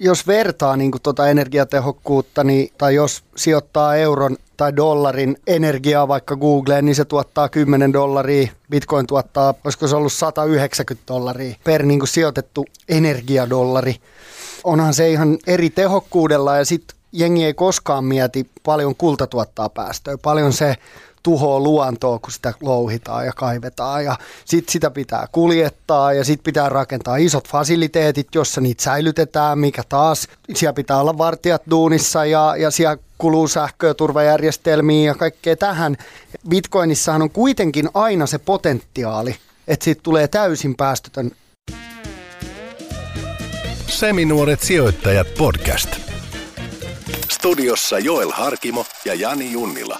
Jos 0.00 0.26
vertaa 0.26 0.76
niin 0.76 0.92
tuota 1.02 1.28
energiatehokkuutta, 1.28 2.44
niin, 2.44 2.72
tai 2.78 2.94
jos 2.94 3.24
sijoittaa 3.36 3.96
euron 3.96 4.36
tai 4.56 4.76
dollarin 4.76 5.36
energiaa 5.46 6.08
vaikka 6.08 6.36
Googleen, 6.36 6.84
niin 6.84 6.94
se 6.94 7.04
tuottaa 7.04 7.48
10 7.48 7.92
dollaria. 7.92 8.48
Bitcoin 8.70 9.06
tuottaa, 9.06 9.54
olisiko 9.64 9.88
se 9.88 9.96
ollut 9.96 10.12
190 10.12 11.04
dollaria 11.14 11.56
per 11.64 11.82
niin 11.82 12.00
kuin 12.00 12.08
sijoitettu 12.08 12.64
energiadollari. 12.88 13.96
Onhan 14.64 14.94
se 14.94 15.10
ihan 15.10 15.38
eri 15.46 15.70
tehokkuudella 15.70 16.56
ja 16.56 16.64
sitten 16.64 16.98
jengi 17.12 17.44
ei 17.44 17.54
koskaan 17.54 18.04
mieti 18.04 18.50
paljon 18.64 18.96
kulta 18.96 19.26
tuottaa 19.26 19.68
päästöjä. 19.68 20.18
Paljon 20.18 20.52
se 20.52 20.76
tuhoaa 21.22 21.60
luontoa, 21.60 22.18
kun 22.18 22.32
sitä 22.32 22.54
louhitaan 22.60 23.26
ja 23.26 23.32
kaivetaan 23.32 24.04
ja 24.04 24.16
sitten 24.44 24.72
sitä 24.72 24.90
pitää 24.90 25.26
kuljettaa 25.32 26.12
ja 26.12 26.24
sitten 26.24 26.44
pitää 26.44 26.68
rakentaa 26.68 27.16
isot 27.16 27.48
fasiliteetit, 27.48 28.34
jossa 28.34 28.60
niitä 28.60 28.82
säilytetään, 28.82 29.58
mikä 29.58 29.82
taas, 29.88 30.28
siellä 30.54 30.72
pitää 30.72 31.00
olla 31.00 31.18
vartijat 31.18 31.62
duunissa 31.70 32.24
ja, 32.24 32.54
ja 32.58 32.70
siellä 32.70 32.96
kuluu 33.18 33.48
sähköä, 33.48 33.94
turvajärjestelmiä 33.94 35.06
ja 35.06 35.14
kaikkea 35.14 35.56
tähän. 35.56 35.96
Bitcoinissahan 36.48 37.22
on 37.22 37.30
kuitenkin 37.30 37.88
aina 37.94 38.26
se 38.26 38.38
potentiaali, 38.38 39.36
että 39.68 39.84
siitä 39.84 40.00
tulee 40.02 40.28
täysin 40.28 40.74
päästötön. 40.76 41.30
Seminuoret 43.86 44.60
sijoittajat 44.60 45.26
podcast. 45.38 45.96
Studiossa 47.28 47.98
Joel 47.98 48.30
Harkimo 48.30 48.86
ja 49.04 49.14
Jani 49.14 49.52
Junnila. 49.52 49.98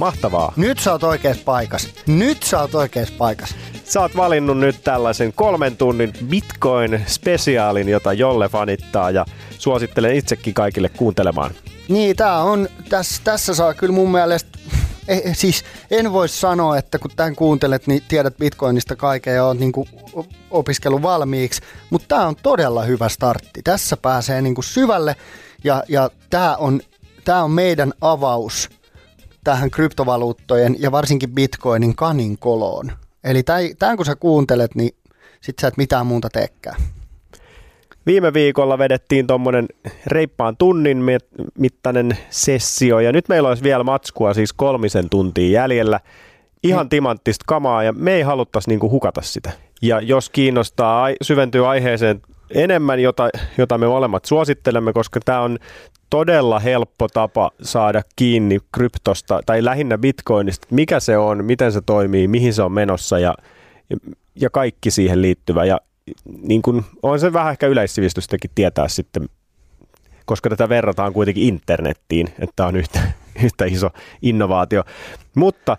Mahtavaa! 0.00 0.52
Nyt 0.56 0.78
sä 0.78 0.92
oot 0.92 1.02
oikeassa 1.02 1.42
paikassa. 1.44 1.88
Nyt 2.06 2.42
sä 2.42 2.60
oot 2.60 2.74
oikeassa 2.74 3.14
paikassa. 3.18 3.56
Sä 3.84 4.00
oot 4.00 4.16
valinnut 4.16 4.58
nyt 4.58 4.84
tällaisen 4.84 5.32
kolmen 5.32 5.76
tunnin 5.76 6.12
Bitcoin-spesiaalin, 6.28 7.88
jota 7.88 8.12
Jolle 8.12 8.48
fanittaa 8.48 9.10
ja 9.10 9.24
suosittelen 9.58 10.16
itsekin 10.16 10.54
kaikille 10.54 10.88
kuuntelemaan. 10.88 11.50
Niin, 11.88 12.16
tää 12.16 12.42
on, 12.42 12.68
tässä, 12.88 13.20
tässä 13.24 13.54
saa 13.54 13.74
kyllä 13.74 13.92
mun 13.92 14.12
mielestä, 14.12 14.58
eh, 15.08 15.36
siis 15.36 15.64
en 15.90 16.12
voi 16.12 16.28
sanoa, 16.28 16.78
että 16.78 16.98
kun 16.98 17.10
tämän 17.16 17.36
kuuntelet, 17.36 17.86
niin 17.86 18.02
tiedät 18.08 18.36
Bitcoinista 18.36 18.96
kaiken 18.96 19.34
ja 19.34 19.44
oot 19.44 19.58
niin 19.58 19.72
opiskellut 20.50 21.02
valmiiksi, 21.02 21.62
mutta 21.90 22.08
tämä 22.08 22.26
on 22.26 22.36
todella 22.36 22.82
hyvä 22.82 23.08
startti. 23.08 23.62
Tässä 23.64 23.96
pääsee 23.96 24.42
niin 24.42 24.54
kuin 24.54 24.64
syvälle 24.64 25.16
ja, 25.64 25.84
ja 25.88 26.10
tämä 26.30 26.56
on, 26.56 26.80
tää 27.24 27.44
on 27.44 27.50
meidän 27.50 27.92
avaus 28.00 28.79
tähän 29.44 29.70
kryptovaluuttojen 29.70 30.76
ja 30.78 30.92
varsinkin 30.92 31.30
Bitcoinin 31.30 31.96
kanin 31.96 32.38
koloon. 32.38 32.92
Eli 33.24 33.42
tämän 33.78 33.96
kun 33.96 34.06
sä 34.06 34.16
kuuntelet, 34.16 34.74
niin 34.74 34.90
sit 35.40 35.58
sä 35.60 35.68
et 35.68 35.76
mitään 35.76 36.06
muuta 36.06 36.28
teekään. 36.32 36.80
Viime 38.06 38.32
viikolla 38.32 38.78
vedettiin 38.78 39.26
tuommoinen 39.26 39.68
reippaan 40.06 40.56
tunnin 40.56 41.04
mittainen 41.58 42.18
sessio 42.30 43.00
ja 43.00 43.12
nyt 43.12 43.28
meillä 43.28 43.48
olisi 43.48 43.62
vielä 43.62 43.84
matskua 43.84 44.34
siis 44.34 44.52
kolmisen 44.52 45.10
tuntia 45.10 45.60
jäljellä. 45.60 46.00
Ihan 46.62 46.84
niin. 46.84 46.88
timanttista 46.88 47.44
kamaa 47.46 47.82
ja 47.82 47.92
me 47.92 48.12
ei 48.12 48.22
haluttaisi 48.22 48.68
niinku 48.68 48.90
hukata 48.90 49.22
sitä. 49.22 49.50
Ja 49.82 50.00
jos 50.00 50.30
kiinnostaa 50.30 51.08
syventyä 51.22 51.68
aiheeseen 51.68 52.20
enemmän, 52.54 53.00
jota, 53.00 53.28
jota 53.58 53.78
me 53.78 53.86
molemmat 53.86 54.24
suosittelemme, 54.24 54.92
koska 54.92 55.20
tämä 55.24 55.40
on 55.40 55.58
todella 56.10 56.58
helppo 56.58 57.08
tapa 57.08 57.50
saada 57.62 58.02
kiinni 58.16 58.58
kryptosta 58.72 59.40
tai 59.46 59.64
lähinnä 59.64 59.98
bitcoinista, 59.98 60.66
mikä 60.70 61.00
se 61.00 61.18
on, 61.18 61.44
miten 61.44 61.72
se 61.72 61.80
toimii, 61.80 62.28
mihin 62.28 62.54
se 62.54 62.62
on 62.62 62.72
menossa 62.72 63.18
ja, 63.18 63.34
ja 64.34 64.50
kaikki 64.50 64.90
siihen 64.90 65.22
liittyvä. 65.22 65.64
Ja 65.64 65.80
niin 66.42 66.62
kun, 66.62 66.84
on 67.02 67.20
se 67.20 67.32
vähän 67.32 67.52
ehkä 67.52 67.66
yleissivistystäkin 67.66 68.50
tietää 68.54 68.88
sitten, 68.88 69.28
koska 70.24 70.50
tätä 70.50 70.68
verrataan 70.68 71.12
kuitenkin 71.12 71.48
internettiin, 71.48 72.28
että 72.38 72.66
on 72.66 72.76
yhtä, 72.76 73.00
yhtä 73.44 73.64
iso 73.64 73.90
innovaatio. 74.22 74.84
Mutta 75.34 75.76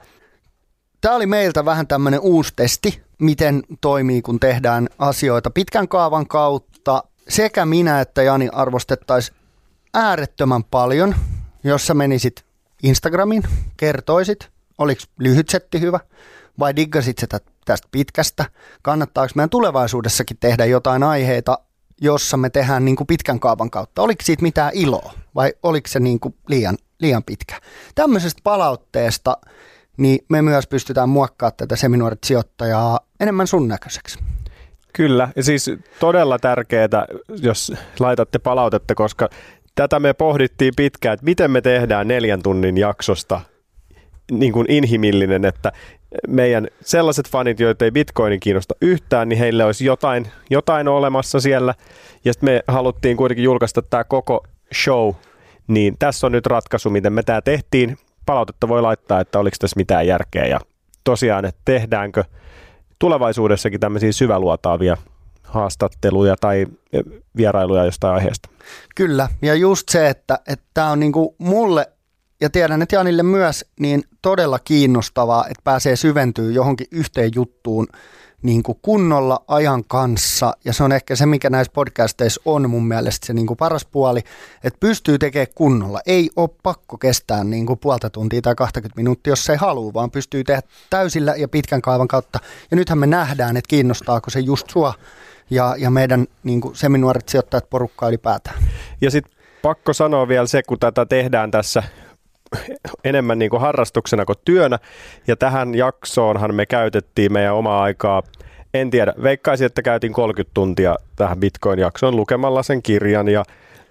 Tämä 1.02 1.16
oli 1.16 1.26
meiltä 1.26 1.66
vähän 1.66 1.88
tämmöinen 1.88 2.20
uusi 2.20 2.54
testi, 2.56 3.02
miten 3.18 3.64
toimii, 3.82 4.22
kun 4.22 4.40
tehdään 4.40 4.88
asioita 5.00 5.50
pitkän 5.50 5.88
kaavan 5.88 6.28
kautta. 6.28 7.04
Sekä 7.28 7.66
minä 7.66 8.02
että 8.02 8.24
Jani 8.24 8.50
arvostettaisiin 8.52 9.41
äärettömän 9.94 10.64
paljon, 10.64 11.16
jos 11.64 11.88
sä 11.88 11.94
menisit 11.94 12.46
Instagramiin, 12.84 13.44
kertoisit, 13.78 14.50
oliko 14.78 15.02
lyhyt 15.20 15.50
setti 15.50 15.80
hyvä 15.82 16.00
vai 16.60 16.76
diggasit 16.76 17.18
sitä 17.18 17.40
tästä 17.66 17.88
pitkästä. 17.92 18.46
Kannattaako 18.82 19.32
meidän 19.36 19.50
tulevaisuudessakin 19.50 20.38
tehdä 20.40 20.66
jotain 20.66 21.04
aiheita, 21.04 21.58
jossa 22.02 22.38
me 22.38 22.50
tehdään 22.50 22.86
niin 22.86 22.96
kuin 22.96 23.08
pitkän 23.08 23.40
kaavan 23.40 23.70
kautta? 23.70 24.02
Oliko 24.02 24.24
siitä 24.24 24.42
mitään 24.42 24.72
iloa 24.74 25.14
vai 25.36 25.54
oliko 25.64 25.88
se 25.88 26.00
niin 26.00 26.20
kuin 26.20 26.36
liian, 26.48 26.78
liian 27.00 27.24
pitkä? 27.24 27.62
Tämmöisestä 27.96 28.42
palautteesta 28.44 29.38
niin 29.98 30.26
me 30.30 30.42
myös 30.42 30.68
pystytään 30.68 31.10
muokkaamaan 31.10 31.58
tätä 31.58 31.76
seminuoret 31.76 32.24
sijoittajaa 32.24 33.00
enemmän 33.20 33.48
sun 33.48 33.68
näköiseksi. 33.68 34.20
Kyllä, 34.94 35.30
ja 35.36 35.44
siis 35.44 35.72
todella 36.00 36.40
tärkeää, 36.40 37.06
jos 37.42 37.74
laitatte 38.00 38.40
palautetta, 38.40 38.96
koska 38.96 39.30
tätä 39.76 40.00
me 40.00 40.14
pohdittiin 40.14 40.74
pitkään, 40.76 41.14
että 41.14 41.26
miten 41.26 41.52
me 41.52 41.62
tehdään 41.62 42.08
neljän 42.08 42.44
tunnin 42.44 42.78
jaksosta 42.78 43.42
niin 44.32 44.54
kuin 44.54 44.66
inhimillinen, 44.70 45.46
että 45.46 45.72
meidän 46.28 46.68
sellaiset 46.82 47.30
fanit, 47.30 47.60
joita 47.60 47.86
ei 47.86 47.92
Bitcoinin 47.92 48.40
kiinnosta 48.40 48.76
yhtään, 48.82 49.30
niin 49.30 49.40
heille 49.40 49.66
olisi 49.66 49.86
jotain, 49.86 50.28
jotain 50.50 50.88
olemassa 50.88 51.40
siellä. 51.40 51.74
Ja 52.26 52.34
sitten 52.34 52.50
me 52.50 52.64
haluttiin 52.68 53.18
kuitenkin 53.18 53.44
julkaista 53.44 53.82
tämä 53.82 54.04
koko 54.04 54.44
show, 54.84 55.14
niin 55.68 55.96
tässä 56.00 56.28
on 56.28 56.32
nyt 56.32 56.46
ratkaisu, 56.46 56.90
miten 56.90 57.14
me 57.14 57.24
tämä 57.24 57.42
tehtiin. 57.42 57.98
Palautetta 58.26 58.68
voi 58.68 58.82
laittaa, 58.82 59.20
että 59.20 59.40
oliko 59.40 59.56
tässä 59.60 59.78
mitään 59.78 60.08
järkeä 60.08 60.46
ja 60.46 60.60
tosiaan, 61.04 61.46
että 61.46 61.62
tehdäänkö 61.66 62.24
tulevaisuudessakin 63.00 63.80
tämmöisiä 63.80 64.12
syväluotaavia 64.12 64.98
haastatteluja 65.44 66.36
tai 66.42 66.68
vierailuja 67.38 67.86
jostain 67.86 68.16
aiheesta. 68.16 68.50
Kyllä, 68.96 69.30
ja 69.42 69.56
just 69.56 69.90
se, 69.90 70.10
että 70.10 70.40
tämä 70.74 70.92
on 70.92 71.00
niinku 71.00 71.36
mulle, 71.38 71.88
ja 72.42 72.50
tiedän, 72.50 72.82
että 72.82 72.96
Janille 72.96 73.24
myös, 73.24 73.66
niin 73.80 74.04
todella 74.22 74.60
kiinnostavaa, 74.60 75.46
että 75.46 75.62
pääsee 75.64 75.96
syventyä 75.96 76.52
johonkin 76.52 76.88
yhteen 76.92 77.32
juttuun 77.36 77.88
niin 78.42 78.64
kuin 78.64 78.80
kunnolla 78.82 79.44
ajan 79.48 79.84
kanssa, 79.84 80.54
ja 80.66 80.74
se 80.74 80.84
on 80.84 80.92
ehkä 80.92 81.16
se, 81.16 81.26
mikä 81.26 81.50
näissä 81.50 81.74
podcasteissa 81.74 82.42
on 82.46 82.70
mun 82.70 82.88
mielestä 82.88 83.28
se 83.28 83.34
niin 83.34 83.48
kuin 83.48 83.58
paras 83.58 83.86
puoli, 83.86 84.20
että 84.64 84.80
pystyy 84.80 85.20
tekemään 85.20 85.48
kunnolla. 85.56 86.00
Ei 86.06 86.30
ole 86.36 86.50
pakko 86.64 86.98
kestää 86.98 87.44
niin 87.44 87.66
kuin 87.66 87.80
puolta 87.80 88.10
tuntia 88.10 88.42
tai 88.42 88.56
20 88.56 89.00
minuuttia, 89.00 89.32
jos 89.32 89.50
ei 89.50 89.56
halua, 89.56 89.94
vaan 89.94 90.12
pystyy 90.12 90.44
tehdä 90.44 90.62
täysillä 90.90 91.36
ja 91.36 91.48
pitkän 91.48 91.82
kaavan 91.82 92.08
kautta. 92.08 92.40
Ja 92.72 92.78
nythän 92.78 92.98
me 92.98 93.08
nähdään, 93.08 93.58
että 93.58 93.70
kiinnostaako 93.70 94.30
se 94.30 94.40
just 94.40 94.70
sua 94.70 94.94
ja, 95.52 95.76
ja 95.78 95.90
meidän 95.90 96.26
niin 96.44 96.62
kuin 96.62 96.76
seminuoret 96.76 97.30
sijoittajat 97.30 97.70
porukkaa 97.70 98.10
ylipäätään. 98.10 98.64
Ja 99.02 99.12
sitten 99.12 99.34
pakko 99.62 99.94
sanoa 99.94 100.28
vielä 100.28 100.48
se, 100.48 100.64
kun 100.64 100.80
tätä 100.80 101.06
tehdään 101.06 101.52
tässä 101.52 101.84
enemmän 103.04 103.40
niin 103.40 103.50
kuin 103.50 103.62
harrastuksena 103.62 104.26
kuin 104.26 104.38
työnä. 104.46 104.80
Ja 105.28 105.36
tähän 105.36 105.76
jaksoonhan 105.76 106.56
me 106.56 106.66
käytettiin 106.66 107.34
meidän 107.34 107.56
omaa 107.56 107.84
aikaa, 107.84 108.24
en 108.74 108.90
tiedä, 108.90 109.14
veikkaisin, 109.24 109.66
että 109.66 109.82
käytin 109.82 110.14
30 110.14 110.54
tuntia 110.54 110.96
tähän 111.16 111.40
Bitcoin-jaksoon 111.40 112.16
lukemalla 112.16 112.64
sen 112.64 112.82
kirjan 112.82 113.28
ja 113.28 113.44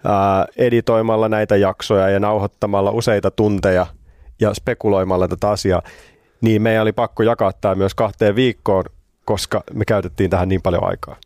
ää, 0.05 0.47
editoimalla 0.57 1.29
näitä 1.29 1.57
jaksoja 1.57 2.09
ja 2.09 2.21
nauhoittamalla 2.21 2.91
useita 2.91 3.31
tunteja 3.31 3.87
ja 4.41 4.55
spekuloimalla 4.55 5.29
tätä 5.29 5.51
asiaa. 5.51 5.83
Niin 6.41 6.63
meidän 6.63 6.83
oli 6.83 6.93
pakko 6.93 7.23
jakaa 7.23 7.53
tämä 7.53 7.75
myös 7.75 7.95
kahteen 7.95 8.37
viikkoon, 8.37 8.85
koska 9.25 9.63
me 9.75 9.85
käytettiin 9.85 10.31
tähän 10.31 10.49
niin 10.49 10.63
paljon 10.63 10.85
aikaa. 10.85 11.17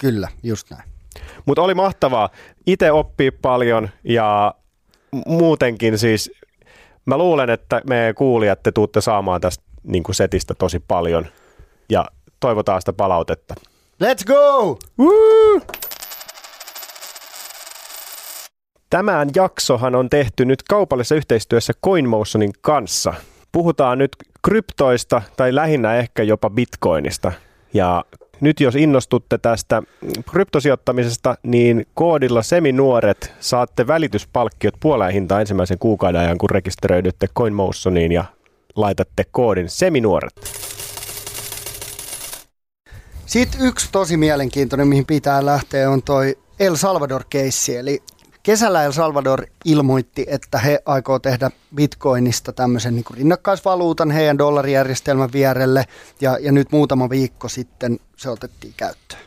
Kyllä, 0.00 0.28
just 0.42 0.70
näin. 0.70 0.82
Mutta 1.46 1.62
oli 1.62 1.74
mahtavaa. 1.74 2.28
Itse 2.66 2.92
oppii 2.92 3.30
paljon 3.30 3.88
ja 4.04 4.54
muutenkin 5.26 5.98
siis 5.98 6.32
mä 7.06 7.18
luulen, 7.18 7.50
että 7.50 7.82
me 7.88 8.12
kuulijat 8.16 8.62
te 8.62 8.72
tuutte 8.72 9.00
saamaan 9.00 9.40
tästä 9.40 9.64
niin 9.82 10.02
kuin 10.02 10.14
setistä 10.14 10.54
tosi 10.54 10.80
paljon 10.88 11.26
ja 11.88 12.04
toivotaan 12.40 12.82
sitä 12.82 12.92
palautetta. 12.92 13.54
Let's 14.04 14.24
go! 14.26 14.78
Woo! 14.98 15.60
Tämän 18.90 19.28
jaksohan 19.34 19.94
on 19.94 20.10
tehty 20.10 20.44
nyt 20.44 20.62
kaupallisessa 20.62 21.14
yhteistyössä 21.14 21.72
CoinMotionin 21.84 22.52
kanssa. 22.60 23.14
Puhutaan 23.52 23.98
nyt 23.98 24.10
kryptoista 24.44 25.22
tai 25.36 25.54
lähinnä 25.54 25.94
ehkä 25.96 26.22
jopa 26.22 26.50
bitcoinista. 26.50 27.32
Ja 27.74 28.04
nyt 28.40 28.60
jos 28.60 28.74
innostutte 28.74 29.38
tästä 29.38 29.82
kryptosijoittamisesta, 30.30 31.34
niin 31.42 31.86
koodilla 31.94 32.42
seminuoret 32.42 33.32
saatte 33.40 33.86
välityspalkkiot 33.86 34.74
puoleen 34.80 35.12
hintaan 35.12 35.40
ensimmäisen 35.40 35.78
kuukauden 35.78 36.20
ajan, 36.20 36.38
kun 36.38 36.50
rekisteröidytte 36.50 37.26
CoinMotioniin 37.36 38.12
ja 38.12 38.24
laitatte 38.76 39.24
koodin 39.30 39.68
seminuoret. 39.68 40.32
Sitten 43.26 43.60
yksi 43.60 43.88
tosi 43.92 44.16
mielenkiintoinen, 44.16 44.88
mihin 44.88 45.06
pitää 45.06 45.46
lähteä, 45.46 45.90
on 45.90 46.02
toi 46.02 46.38
El 46.60 46.76
Salvador-keissi. 46.76 47.76
Eli 47.76 48.02
kesällä 48.48 48.84
El 48.84 48.92
Salvador 48.92 49.46
ilmoitti, 49.64 50.26
että 50.28 50.58
he 50.58 50.78
aikoo 50.86 51.18
tehdä 51.18 51.50
bitcoinista 51.74 52.52
tämmöisen 52.52 52.94
niin 52.94 53.04
rinnakkaisvaluutan 53.14 54.10
heidän 54.10 54.38
dollarijärjestelmän 54.38 55.32
vierelle. 55.32 55.84
Ja, 56.20 56.38
ja 56.40 56.52
nyt 56.52 56.72
muutama 56.72 57.10
viikko 57.10 57.48
sitten 57.48 57.98
se 58.16 58.30
otettiin 58.30 58.74
käyttöön. 58.76 59.22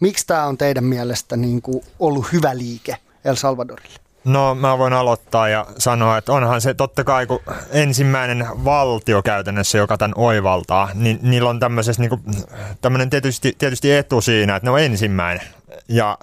Miksi 0.00 0.26
tämä 0.26 0.46
on 0.46 0.58
teidän 0.58 0.84
mielestä 0.84 1.36
niin 1.36 1.62
kuin 1.62 1.84
ollut 1.98 2.32
hyvä 2.32 2.58
liike 2.58 2.96
El 3.24 3.34
Salvadorille? 3.34 3.98
No 4.24 4.54
mä 4.54 4.78
voin 4.78 4.92
aloittaa 4.92 5.48
ja 5.48 5.66
sanoa, 5.78 6.18
että 6.18 6.32
onhan 6.32 6.60
se 6.60 6.74
totta 6.74 7.04
kai 7.04 7.26
kun 7.26 7.40
ensimmäinen 7.70 8.46
valtio 8.64 9.22
käytännössä, 9.22 9.78
joka 9.78 9.98
tämän 9.98 10.14
oivaltaa, 10.16 10.88
niin 10.94 11.18
niillä 11.22 11.50
on 11.50 11.60
tämmöisessä 11.60 12.02
niin 12.02 12.42
tämmöinen 12.80 13.10
tietysti, 13.10 13.52
tietysti 13.58 13.92
etu 13.92 14.20
siinä, 14.20 14.56
että 14.56 14.66
ne 14.66 14.70
on 14.70 14.80
ensimmäinen. 14.80 15.46
Ja, 15.92 16.18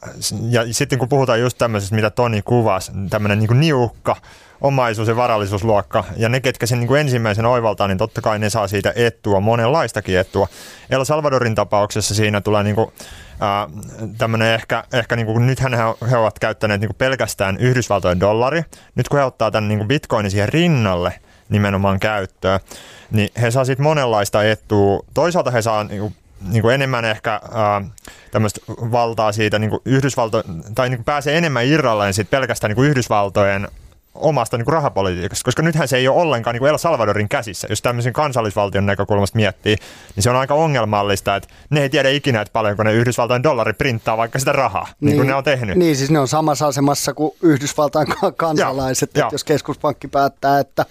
ja 0.50 0.74
sitten 0.74 1.00
kun 1.00 1.10
puhutaan 1.10 1.40
just 1.40 1.58
tämmöisestä, 1.58 1.96
mitä 1.96 2.10
Toni 2.10 2.42
kuvasi, 2.42 2.92
tämmöinen 3.10 3.40
niin 3.40 3.60
niukka 3.60 4.16
omaisuus- 4.62 5.08
ja 5.08 5.16
varallisuusluokka, 5.16 6.04
ja 6.18 6.30
ne, 6.30 6.40
ketkä 6.40 6.66
sen 6.66 6.80
niin 6.80 6.88
kuin 6.88 7.02
ensimmäisen 7.02 7.46
oivaltaa, 7.46 7.88
niin 7.88 7.98
totta 7.98 8.22
kai 8.22 8.40
ne 8.40 8.50
saa 8.50 8.68
siitä 8.68 8.94
etua, 8.96 9.40
monenlaistakin 9.40 10.18
etua. 10.18 10.48
El 10.90 11.04
Salvadorin 11.04 11.56
tapauksessa 11.56 12.16
siinä 12.16 12.42
tulee 12.42 12.64
niin 12.64 12.76
kuin, 12.76 12.92
tämmöinen 14.18 14.54
ehkä, 14.54 14.84
ehkä 14.94 15.16
niin 15.16 15.26
kuin, 15.26 15.48
nythän 15.48 15.74
he, 15.74 15.84
he 16.12 16.18
ovat 16.18 16.40
käyttäneet 16.40 16.82
niin 16.82 16.90
kuin 16.90 16.98
pelkästään 16.98 17.58
Yhdysvaltojen 17.58 18.20
dollari. 18.20 18.64
Nyt 18.96 19.10
kun 19.10 19.20
he 19.20 19.26
ottaa 19.26 19.52
tämän 19.52 19.68
niin 19.68 19.80
kuin 19.80 19.88
bitcoinin 19.88 20.32
siihen 20.32 20.50
rinnalle 20.50 21.20
nimenomaan 21.50 22.00
käyttöön, 22.00 22.60
niin 23.12 23.30
he 23.42 23.52
saa 23.52 23.66
sitten 23.66 23.84
monenlaista 23.84 24.44
etua. 24.44 25.00
Toisaalta 25.14 25.52
he 25.52 25.62
saa 25.62 25.84
niin 25.84 26.02
kuin, 26.02 26.16
niin 26.42 26.62
kuin 26.62 26.76
enemmän 26.76 27.06
ehkä 27.06 27.34
äh, 27.34 27.92
tämmöistä 28.32 28.62
valtaa 28.70 29.32
siitä 29.32 29.60
niin 29.60 29.70
kuin 29.70 29.82
Yhdysvalto, 29.86 30.44
tai 30.76 30.90
niin 30.90 30.98
kuin 30.98 31.06
pääsee 31.06 31.38
enemmän 31.38 31.66
irralleen 31.66 32.14
siitä 32.14 32.32
pelkästään 32.32 32.70
niin 32.70 32.76
kuin 32.76 32.90
Yhdysvaltojen 32.90 33.68
omasta 34.22 34.58
niin 34.58 34.66
kuin 34.66 34.74
rahapolitiikasta, 34.74 35.46
koska 35.46 35.62
nythän 35.62 35.88
se 35.88 35.98
ei 35.98 36.08
ole 36.08 36.22
ollenkaan 36.22 36.54
niin 36.54 36.60
kuin 36.60 36.70
El 36.70 36.78
Salvadorin 36.78 37.30
käsissä. 37.30 37.68
Jos 37.70 37.82
tämmöisen 37.82 38.14
kansallisvaltion 38.14 38.86
näkökulmasta 38.86 39.36
miettii, 39.36 39.76
niin 40.16 40.24
se 40.24 40.30
on 40.30 40.36
aika 40.36 40.54
ongelmallista, 40.54 41.36
että 41.36 41.50
ne 41.70 41.82
ei 41.82 41.90
tiedä 41.90 42.10
ikinä, 42.10 42.42
että 42.42 42.52
paljonko 42.52 42.84
ne 42.84 42.94
Yhdysvaltain 42.94 43.44
dollari 43.44 43.74
printtaa 43.74 44.18
vaikka 44.18 44.40
sitä 44.40 44.52
rahaa, 44.52 44.88
niin, 45.00 45.06
niin 45.06 45.18
kuin 45.18 45.28
ne 45.28 45.36
on 45.36 45.44
tehnyt. 45.44 45.78
Niin, 45.78 45.96
siis 45.96 46.12
ne 46.12 46.20
on 46.20 46.28
samassa 46.28 46.68
asemassa 46.68 47.14
kuin 47.14 47.32
Yhdysvaltain 47.42 48.08
kansalaiset, 48.38 49.10
ja, 49.16 49.26
että 49.26 49.36
jos 49.36 49.44
keskuspankki 49.44 50.08
päättää, 50.08 50.60
että 50.60 50.86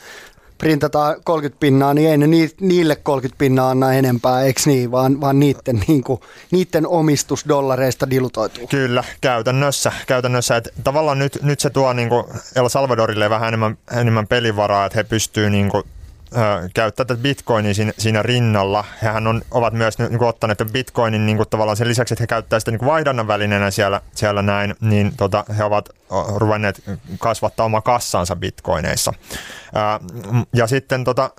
printataan 0.58 1.16
30 1.24 1.60
pinnaa, 1.60 1.94
niin 1.94 2.10
ei 2.10 2.18
ne 2.18 2.26
niille 2.60 2.96
30 2.96 3.38
pinnaa 3.38 3.70
anna 3.70 3.92
enempää, 3.92 4.42
eikö 4.42 4.60
niin, 4.66 4.90
vaan, 4.90 5.20
vaan 5.20 5.40
niiden, 5.40 5.82
niin 5.88 6.04
kuin, 6.04 6.20
niiden 6.50 6.86
omistus 6.86 7.44
dollareista 7.48 8.10
dilutoituu. 8.10 8.66
Kyllä, 8.66 9.04
käytännössä. 9.20 9.92
käytännössä 10.06 10.56
että 10.56 10.70
tavallaan 10.84 11.18
nyt, 11.18 11.38
nyt 11.42 11.60
se 11.60 11.70
tuo 11.70 11.92
niin 11.92 12.08
kuin 12.08 12.24
El 12.56 12.68
Salvadorille 12.68 13.30
vähän 13.30 13.48
enemmän, 13.48 13.78
enemmän 13.96 14.26
pelivaraa, 14.26 14.86
että 14.86 14.98
he 14.98 15.04
pystyvät 15.04 15.52
niin 15.52 15.70
käyttää 16.74 17.06
tätä 17.06 17.22
bitcoinia 17.22 17.74
siinä, 17.74 17.92
siinä 17.98 18.22
rinnalla. 18.22 18.84
Hehän 19.02 19.26
on, 19.26 19.42
ovat 19.50 19.72
myös 19.72 19.98
niin 19.98 20.18
kuin, 20.18 20.28
ottaneet 20.28 20.62
bitcoinin 20.72 21.26
niin 21.26 21.36
kuin, 21.36 21.48
tavallaan 21.48 21.76
sen 21.76 21.88
lisäksi, 21.88 22.14
että 22.14 22.22
he 22.22 22.26
käyttävät 22.26 22.60
sitä 22.60 22.70
niin 22.70 22.78
kuin 22.78 22.86
vaihdannan 22.86 23.26
välineenä 23.26 23.70
siellä, 23.70 24.00
siellä 24.14 24.42
näin, 24.42 24.74
niin 24.80 25.12
tota, 25.16 25.44
he 25.58 25.64
ovat 25.64 25.88
ruvenneet 26.36 26.82
kasvattaa 27.18 27.66
oma 27.66 27.80
kassansa 27.80 28.36
bitcoineissa. 28.36 29.12
Ja 30.52 30.66
sitten 30.66 31.04
tota, 31.04 31.30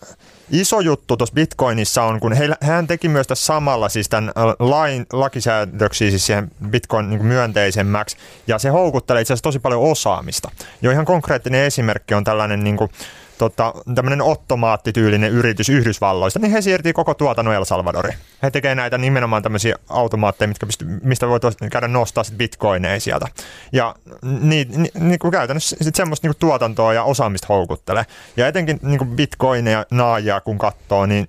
iso 0.52 0.80
juttu 0.80 1.18
tuossa 1.18 1.34
Bitcoinissa 1.34 2.04
on, 2.04 2.20
kun 2.20 2.34
he, 2.34 2.50
hän 2.62 2.88
teki 2.88 3.10
myös 3.10 3.28
tässä 3.28 3.46
samalla 3.46 3.90
siis 3.90 4.10
tämän 4.10 4.32
lain, 4.60 5.06
lakisäädöksiä 5.14 6.10
siis 6.10 6.26
siihen 6.26 6.52
Bitcoin 6.70 7.10
niin 7.10 7.26
myönteisemmäksi, 7.26 8.18
ja 8.48 8.60
se 8.60 8.70
houkuttelee 8.70 9.22
itse 9.22 9.34
asiassa 9.34 9.44
tosi 9.44 9.60
paljon 9.60 9.82
osaamista. 9.82 10.52
Jo 10.82 10.92
ihan 10.92 11.06
konkreettinen 11.06 11.64
esimerkki 11.64 12.14
on 12.14 12.24
tällainen 12.24 12.64
niin 12.64 12.78
kuin, 12.78 12.92
tota, 13.38 13.74
tämmöinen 13.96 14.22
ottomaattityylinen 14.22 15.32
yritys 15.32 15.70
Yhdysvalloista, 15.70 16.40
niin 16.40 16.52
he 16.52 16.62
siirtii 16.62 16.94
koko 16.94 17.14
tuotannon 17.14 17.56
El 17.56 17.66
Salvadoriin. 17.66 18.18
He 18.44 18.52
tekee 18.52 18.76
näitä 18.76 18.98
nimenomaan 18.98 19.44
tämmöisiä 19.44 19.76
automaatteja, 19.90 20.48
mitkä 20.48 20.66
pysty, 20.66 20.86
mistä 21.04 21.28
voi 21.28 21.40
käydä 21.72 21.88
nostaa 21.88 22.24
sit 22.24 22.38
bitcoineja 22.38 23.00
sieltä. 23.00 23.26
Ja 23.72 23.96
niin, 24.22 24.68
niin, 24.72 24.92
niin 25.00 25.20
kuin 25.20 25.32
käytännössä 25.32 25.78
sit 25.82 25.96
semmoista 25.96 26.28
niin 26.28 26.34
kuin 26.34 26.40
tuotantoa 26.40 26.94
ja 26.94 27.04
osaamista 27.04 27.48
houkuttelee. 27.50 28.06
Ja 28.38 28.48
etenkin 28.48 28.80
niin 28.82 28.98
kuin 28.98 29.10
bitcoineja 29.10 29.86
naajia 29.92 30.42
kun 30.42 30.58
katsoo, 30.58 31.06
niin 31.06 31.28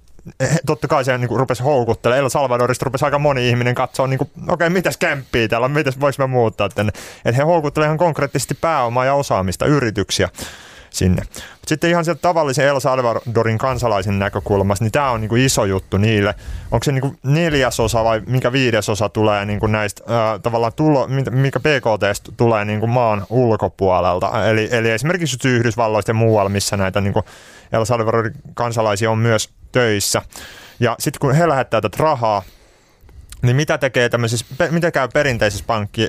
totta 0.66 0.88
kai 0.88 1.04
se 1.04 1.18
niin 1.18 1.38
rupesi 1.38 1.62
houkuttelemaan. 1.62 2.24
El 2.24 2.28
Salvadorista 2.28 2.84
rupesi 2.84 3.04
aika 3.04 3.18
moni 3.18 3.48
ihminen 3.48 3.74
katsoa, 3.74 4.06
niin 4.06 4.20
okei, 4.22 4.32
okay, 4.48 4.68
mitäs 4.68 4.96
kämppii 4.96 5.48
täällä 5.48 5.68
mitäs 5.68 6.00
voiko 6.00 6.16
mä 6.18 6.26
muuttaa 6.26 6.68
tänne. 6.68 6.92
Että 7.24 7.36
he 7.36 7.42
houkuttelevat 7.42 7.88
ihan 7.88 7.98
konkreettisesti 7.98 8.54
pääomaa 8.54 9.04
ja 9.04 9.14
osaamista, 9.14 9.66
yrityksiä 9.66 10.28
sinne. 10.98 11.22
Sitten 11.66 11.90
ihan 11.90 12.04
sieltä 12.04 12.20
tavallisen 12.20 12.66
El 12.66 12.80
Salvadorin 12.80 13.58
kansalaisen 13.58 14.18
näkökulmasta, 14.18 14.84
niin 14.84 14.92
tämä 14.92 15.10
on 15.10 15.20
niin 15.20 15.28
kuin 15.28 15.42
iso 15.42 15.64
juttu 15.64 15.96
niille. 15.96 16.34
Onko 16.70 16.84
se 16.84 16.92
niin 16.92 17.02
kuin 17.02 17.18
neljäsosa 17.22 18.04
vai 18.04 18.22
mikä 18.26 18.52
viidesosa 18.52 19.08
tulee 19.08 19.44
niin 19.44 19.60
kuin 19.60 19.72
näistä 19.72 20.02
ää, 20.06 20.38
tavallaan 20.38 20.72
tulo, 20.76 21.08
mikä 21.30 21.60
PKT 21.60 22.36
tulee 22.36 22.64
niin 22.64 22.80
kuin 22.80 22.90
maan 22.90 23.26
ulkopuolelta. 23.30 24.46
Eli, 24.46 24.68
eli 24.72 24.90
esimerkiksi 24.90 25.48
Yhdysvalloista 25.48 26.10
ja 26.10 26.14
muualla, 26.14 26.50
missä 26.50 26.76
näitä 26.76 27.00
niin 27.00 27.12
kuin 27.12 27.24
El 27.72 27.84
Salvadorin 27.84 28.34
kansalaisia 28.54 29.10
on 29.10 29.18
myös 29.18 29.50
töissä. 29.72 30.22
Ja 30.80 30.96
sitten 30.98 31.20
kun 31.20 31.34
he 31.34 31.48
lähettävät 31.48 31.82
tätä 31.82 32.02
rahaa 32.02 32.42
niin 33.42 33.56
mitä 33.56 33.78
tekee 33.78 34.08
tämmöisissä, 34.08 34.46
mitä 34.70 34.90
käy 34.90 35.08
perinteisessä 35.12 35.64
pankki, 35.66 36.06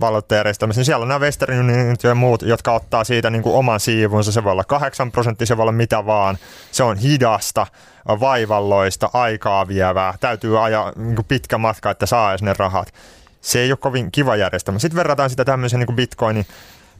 valuuttajärjestelmässä, 0.00 0.80
niin 0.80 0.86
siellä 0.86 1.02
on 1.02 1.08
nämä 1.08 1.20
Western 1.20 1.60
Unionit 1.60 2.02
ja 2.02 2.14
muut, 2.14 2.42
jotka 2.42 2.72
ottaa 2.72 3.04
siitä 3.04 3.30
niin 3.30 3.42
kuin 3.42 3.56
oman 3.56 3.80
siivunsa. 3.80 4.32
Se 4.32 4.44
voi 4.44 4.52
olla 4.52 4.64
8 4.64 5.12
prosenttia, 5.12 5.46
se 5.46 5.56
voi 5.56 5.62
olla 5.62 5.72
mitä 5.72 6.06
vaan. 6.06 6.38
Se 6.70 6.82
on 6.82 6.96
hidasta, 6.96 7.66
vaivalloista, 8.20 9.10
aikaa 9.12 9.68
vievää. 9.68 10.14
Täytyy 10.20 10.64
ajaa 10.64 10.92
niin 10.96 11.16
kuin 11.16 11.26
pitkä 11.26 11.58
matka, 11.58 11.90
että 11.90 12.06
saa 12.06 12.30
edes 12.30 12.42
ne 12.42 12.54
rahat. 12.58 12.94
Se 13.40 13.60
ei 13.60 13.72
ole 13.72 13.76
kovin 13.76 14.12
kiva 14.12 14.36
järjestelmä. 14.36 14.78
Sitten 14.78 14.96
verrataan 14.96 15.30
sitä 15.30 15.44
tämmöiseen 15.44 15.78
niin 15.78 15.86
kuin 15.86 15.96
bitcoinin 15.96 16.46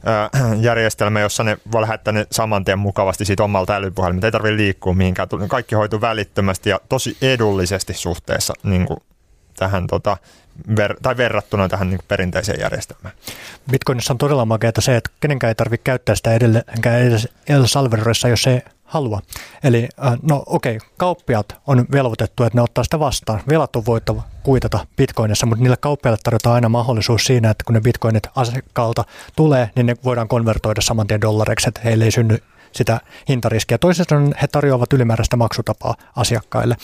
järjestelmä, 0.61 1.19
jossa 1.19 1.43
ne 1.43 1.57
voi 1.71 1.81
lähettää 1.81 2.11
ne 2.11 2.27
saman 2.31 2.65
tien 2.65 2.79
mukavasti 2.79 3.25
siitä 3.25 3.43
omalta 3.43 3.75
älypuhelimelta. 3.75 4.27
Ei 4.27 4.31
tarvitse 4.31 4.57
liikkua 4.57 4.93
mihinkään. 4.93 5.27
Kaikki 5.47 5.75
hoituu 5.75 6.01
välittömästi 6.01 6.69
ja 6.69 6.79
tosi 6.89 7.17
edullisesti 7.21 7.93
suhteessa 7.93 8.53
niin 8.63 8.85
kuin 8.85 8.99
tähän 9.63 9.87
tota, 9.87 10.17
ver- 10.69 10.97
tai 11.01 11.17
verrattuna 11.17 11.69
tähän 11.69 11.89
niin 11.89 11.99
perinteiseen 12.07 12.59
järjestelmään. 12.59 13.15
Bitcoinissa 13.71 14.13
on 14.13 14.17
todella 14.17 14.45
makeata 14.45 14.81
se, 14.81 14.97
että 14.97 15.09
kenenkään 15.19 15.49
ei 15.49 15.55
tarvitse 15.55 15.83
käyttää 15.83 16.15
sitä 16.15 16.33
edelleenkään 16.33 17.01
edes 17.01 17.27
El 17.47 17.65
Salvadorissa, 17.65 18.27
jos 18.27 18.47
ei 18.47 18.61
halua. 18.83 19.21
Eli 19.63 19.89
äh, 20.05 20.13
no 20.21 20.43
okei, 20.45 20.75
okay, 20.75 20.89
kauppiat 20.97 21.55
on 21.67 21.85
velvoitettu, 21.91 22.43
että 22.43 22.57
ne 22.57 22.61
ottaa 22.61 22.83
sitä 22.83 22.99
vastaan. 22.99 23.41
Velat 23.49 23.75
on 23.75 23.85
voittava 23.85 24.23
kuitata 24.43 24.87
bitcoinissa, 24.97 25.45
mutta 25.45 25.63
niille 25.63 25.77
kauppiaille 25.77 26.19
tarjotaan 26.23 26.55
aina 26.55 26.69
mahdollisuus 26.69 27.25
siinä, 27.25 27.49
että 27.49 27.63
kun 27.63 27.73
ne 27.73 27.81
bitcoinit 27.81 28.27
asiakkaalta 28.35 29.03
tulee, 29.35 29.69
niin 29.75 29.85
ne 29.85 29.95
voidaan 30.03 30.27
konvertoida 30.27 30.81
saman 30.81 31.07
tien 31.07 31.21
dollareiksi, 31.21 31.69
että 31.69 31.81
heille 31.83 32.05
ei 32.05 32.11
synny 32.11 32.37
sitä 32.75 33.01
hintariskiä. 33.29 33.77
Toisaalta 33.77 34.15
he 34.41 34.47
tarjoavat 34.47 34.93
ylimääräistä 34.93 35.37
maksutapaa 35.37 35.95
asiakkaille. 36.15 36.75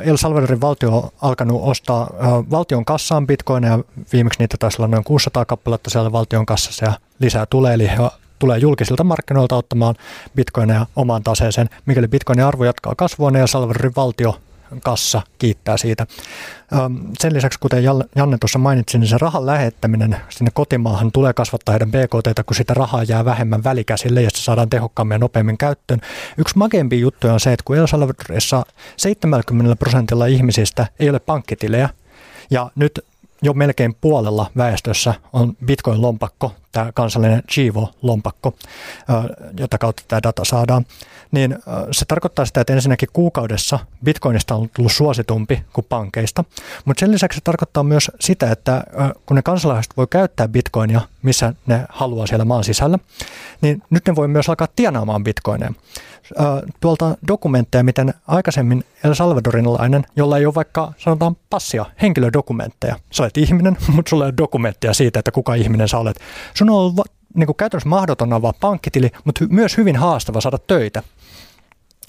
El 0.00 0.16
Salvadorin 0.16 0.60
valtio 0.60 0.96
on 0.96 1.10
alkanut 1.22 1.60
ostaa 1.64 2.10
valtion 2.50 2.84
kassaan 2.84 3.26
bitcoineja. 3.26 3.78
Viimeksi 4.12 4.38
niitä 4.38 4.56
taisi 4.58 4.82
olla 4.82 4.88
noin 4.88 5.04
600 5.04 5.44
kappaletta 5.44 5.90
siellä 5.90 6.12
valtion 6.12 6.46
kassassa 6.46 6.84
ja 6.84 6.92
lisää 7.18 7.46
tulee. 7.46 7.74
Eli 7.74 7.88
he 7.88 7.96
tulee 8.38 8.58
julkisilta 8.58 9.04
markkinoilta 9.04 9.56
ottamaan 9.56 9.94
bitcoineja 10.34 10.86
omaan 10.96 11.22
taseeseen. 11.22 11.70
Mikäli 11.86 12.08
bitcoinin 12.08 12.44
arvo 12.44 12.64
jatkaa 12.64 12.94
kasvua, 12.96 13.30
niin 13.30 13.40
El 13.40 13.46
Salvadorin 13.46 13.92
valtio 13.96 14.40
kassa 14.82 15.22
kiittää 15.38 15.76
siitä. 15.76 16.06
Sen 17.18 17.34
lisäksi, 17.34 17.58
kuten 17.58 17.84
Janne 18.16 18.38
tuossa 18.40 18.58
mainitsi, 18.58 18.98
niin 18.98 19.08
se 19.08 19.18
rahan 19.18 19.46
lähettäminen 19.46 20.16
sinne 20.28 20.50
kotimaahan 20.54 21.12
tulee 21.12 21.32
kasvattaa 21.32 21.72
heidän 21.72 21.90
BKT, 21.90 22.46
kun 22.46 22.56
sitä 22.56 22.74
rahaa 22.74 23.02
jää 23.02 23.24
vähemmän 23.24 23.64
välikäsille 23.64 24.22
ja 24.22 24.30
se 24.30 24.42
saadaan 24.42 24.70
tehokkaammin 24.70 25.14
ja 25.14 25.18
nopeammin 25.18 25.58
käyttöön. 25.58 26.00
Yksi 26.38 26.58
makeampi 26.58 27.00
juttu 27.00 27.28
on 27.28 27.40
se, 27.40 27.52
että 27.52 27.64
kun 27.64 27.76
El 27.76 27.86
Salvadorissa 27.86 28.62
70 28.96 29.76
prosentilla 29.76 30.26
ihmisistä 30.26 30.86
ei 31.00 31.10
ole 31.10 31.18
pankkitilejä, 31.18 31.88
ja 32.50 32.70
nyt 32.74 33.04
jo 33.42 33.52
melkein 33.52 33.96
puolella 34.00 34.50
väestössä 34.56 35.14
on 35.32 35.56
bitcoin-lompakko 35.64 36.52
tämä 36.72 36.92
kansallinen 36.92 37.42
Chivo-lompakko, 37.52 38.56
jota 39.58 39.78
kautta 39.78 40.02
tämä 40.08 40.20
data 40.22 40.44
saadaan, 40.44 40.86
niin 41.30 41.58
se 41.90 42.04
tarkoittaa 42.04 42.44
sitä, 42.44 42.60
että 42.60 42.72
ensinnäkin 42.72 43.08
kuukaudessa 43.12 43.78
bitcoinista 44.04 44.54
on 44.54 44.70
tullut 44.76 44.92
suositumpi 44.92 45.62
kuin 45.72 45.86
pankeista, 45.88 46.44
mutta 46.84 47.00
sen 47.00 47.12
lisäksi 47.12 47.36
se 47.36 47.40
tarkoittaa 47.44 47.82
myös 47.82 48.10
sitä, 48.20 48.50
että 48.50 48.84
kun 49.26 49.34
ne 49.34 49.42
kansalaiset 49.42 49.96
voi 49.96 50.06
käyttää 50.10 50.48
bitcoinia, 50.48 51.00
missä 51.22 51.54
ne 51.66 51.84
haluaa 51.88 52.26
siellä 52.26 52.44
maan 52.44 52.64
sisällä, 52.64 52.98
niin 53.60 53.82
nyt 53.90 54.06
ne 54.06 54.16
voi 54.16 54.28
myös 54.28 54.48
alkaa 54.48 54.68
tienaamaan 54.76 55.24
bitcoineja 55.24 55.72
tuolta 56.80 57.16
dokumentteja, 57.28 57.84
miten 57.84 58.14
aikaisemmin 58.26 58.84
El 59.04 59.14
Salvadorilainen, 59.14 60.06
jolla 60.16 60.38
ei 60.38 60.46
ole 60.46 60.54
vaikka 60.54 60.92
sanotaan 60.98 61.36
passia, 61.50 61.86
henkilödokumentteja. 62.02 62.96
Sä 63.12 63.22
olet 63.22 63.36
ihminen, 63.36 63.76
mutta 63.94 64.10
sulla 64.10 64.24
ei 64.24 64.28
ole 64.28 64.34
dokumentteja 64.36 64.94
siitä, 64.94 65.18
että 65.18 65.30
kuka 65.30 65.54
ihminen 65.54 65.88
sä 65.88 65.98
olet. 65.98 66.20
Sun 66.58 66.70
on 66.70 66.76
ollut 66.76 67.08
niin 67.34 67.46
kuin 67.46 67.56
käytännössä 67.56 67.88
mahdoton 67.88 68.32
avaa 68.32 68.52
pankkitili, 68.60 69.10
mutta 69.24 69.44
myös 69.50 69.76
hyvin 69.76 69.96
haastava 69.96 70.40
saada 70.40 70.58
töitä. 70.58 71.02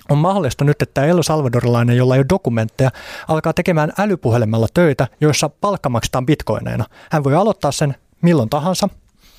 On 0.10 0.18
mahdollista 0.18 0.63
nyt, 0.63 0.82
että 0.82 1.06
El 1.06 1.22
Salvadorilainen, 1.22 1.98
jolla 1.98 2.15
ei 2.15 2.20
ole 2.20 2.25
dokumentteja, 2.29 2.91
alkaa 3.27 3.53
tekemään 3.53 3.94
älypuhelimella 4.00 4.68
töitä, 4.74 5.08
joissa 5.22 5.50
palkka 5.50 5.89
maksetaan 5.89 6.25
bitcoineina. 6.25 6.86
Hän 7.12 7.24
voi 7.24 7.36
aloittaa 7.36 7.72
sen 7.72 7.96
milloin 8.22 8.50
tahansa. 8.50 8.89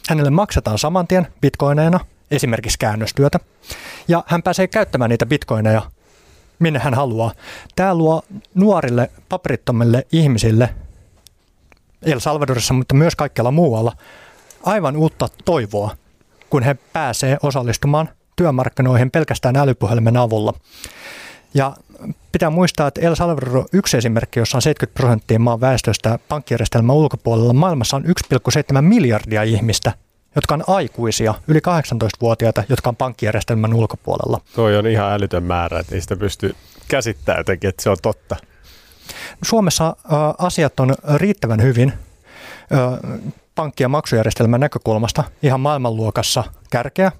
Hänelle 0.08 0.30
maksetaan 0.30 0.78
saman 0.78 1.06
tien 1.06 1.26
bitcoineina, 1.40 2.00
esimerkiksi 2.30 2.78
käännöstyötä. 2.78 3.38
Ja 4.08 4.24
hän 4.26 4.42
pääsee 4.42 4.68
käyttämään 4.68 5.10
niitä 5.10 5.26
bitcoineja 5.26 5.82
minne 6.58 6.78
hän 6.78 6.94
haluaa. 6.94 7.32
Tämä 7.76 7.94
luo 7.94 8.22
nuorille 8.54 9.10
paperittomille 9.28 10.06
ihmisille 10.12 10.74
El 12.02 12.18
Salvadorissa, 12.18 12.74
mutta 12.74 12.94
myös 12.94 13.16
kaikkialla 13.16 13.50
muualla 13.50 13.92
aivan 14.62 14.96
uutta 14.96 15.28
toivoa, 15.44 15.96
kun 16.50 16.62
he 16.62 16.76
pääsee 16.92 17.36
osallistumaan 17.42 18.08
työmarkkinoihin 18.36 19.10
pelkästään 19.10 19.56
älypuhelimen 19.56 20.16
avulla. 20.16 20.54
Ja 21.54 21.76
pitää 22.32 22.50
muistaa, 22.50 22.88
että 22.88 23.00
El 23.00 23.14
Salvador 23.14 23.56
on 23.56 23.66
yksi 23.72 23.96
esimerkki, 23.96 24.38
jossa 24.40 24.58
on 24.58 24.62
70 24.62 25.00
prosenttia 25.00 25.38
maan 25.38 25.60
väestöstä 25.60 26.18
pankkijärjestelmän 26.28 26.96
ulkopuolella. 26.96 27.52
Maailmassa 27.52 27.96
on 27.96 28.04
1,7 28.04 28.80
miljardia 28.80 29.42
ihmistä, 29.42 29.92
jotka 30.34 30.54
on 30.54 30.64
aikuisia, 30.66 31.34
yli 31.48 31.58
18-vuotiaita, 31.58 32.64
jotka 32.68 32.90
on 32.90 32.96
pankkijärjestelmän 32.96 33.74
ulkopuolella. 33.74 34.40
Toi 34.54 34.76
on 34.76 34.86
ihan 34.86 35.12
älytön 35.12 35.42
määrä, 35.42 35.78
että 35.78 35.94
ei 35.94 36.00
sitä 36.00 36.16
pysty 36.16 36.56
käsittämään 36.88 37.40
jotenkin, 37.40 37.70
että 37.70 37.82
se 37.82 37.90
on 37.90 37.96
totta. 38.02 38.36
Suomessa 39.42 39.96
asiat 40.38 40.80
on 40.80 40.94
riittävän 41.14 41.62
hyvin 41.62 41.92
pankki- 43.54 43.82
ja 43.82 43.88
maksujärjestelmän 43.88 44.60
näkökulmasta 44.60 45.24
ihan 45.42 45.60
maailmanluokassa 45.60 46.44
kärkeä. 46.70 47.12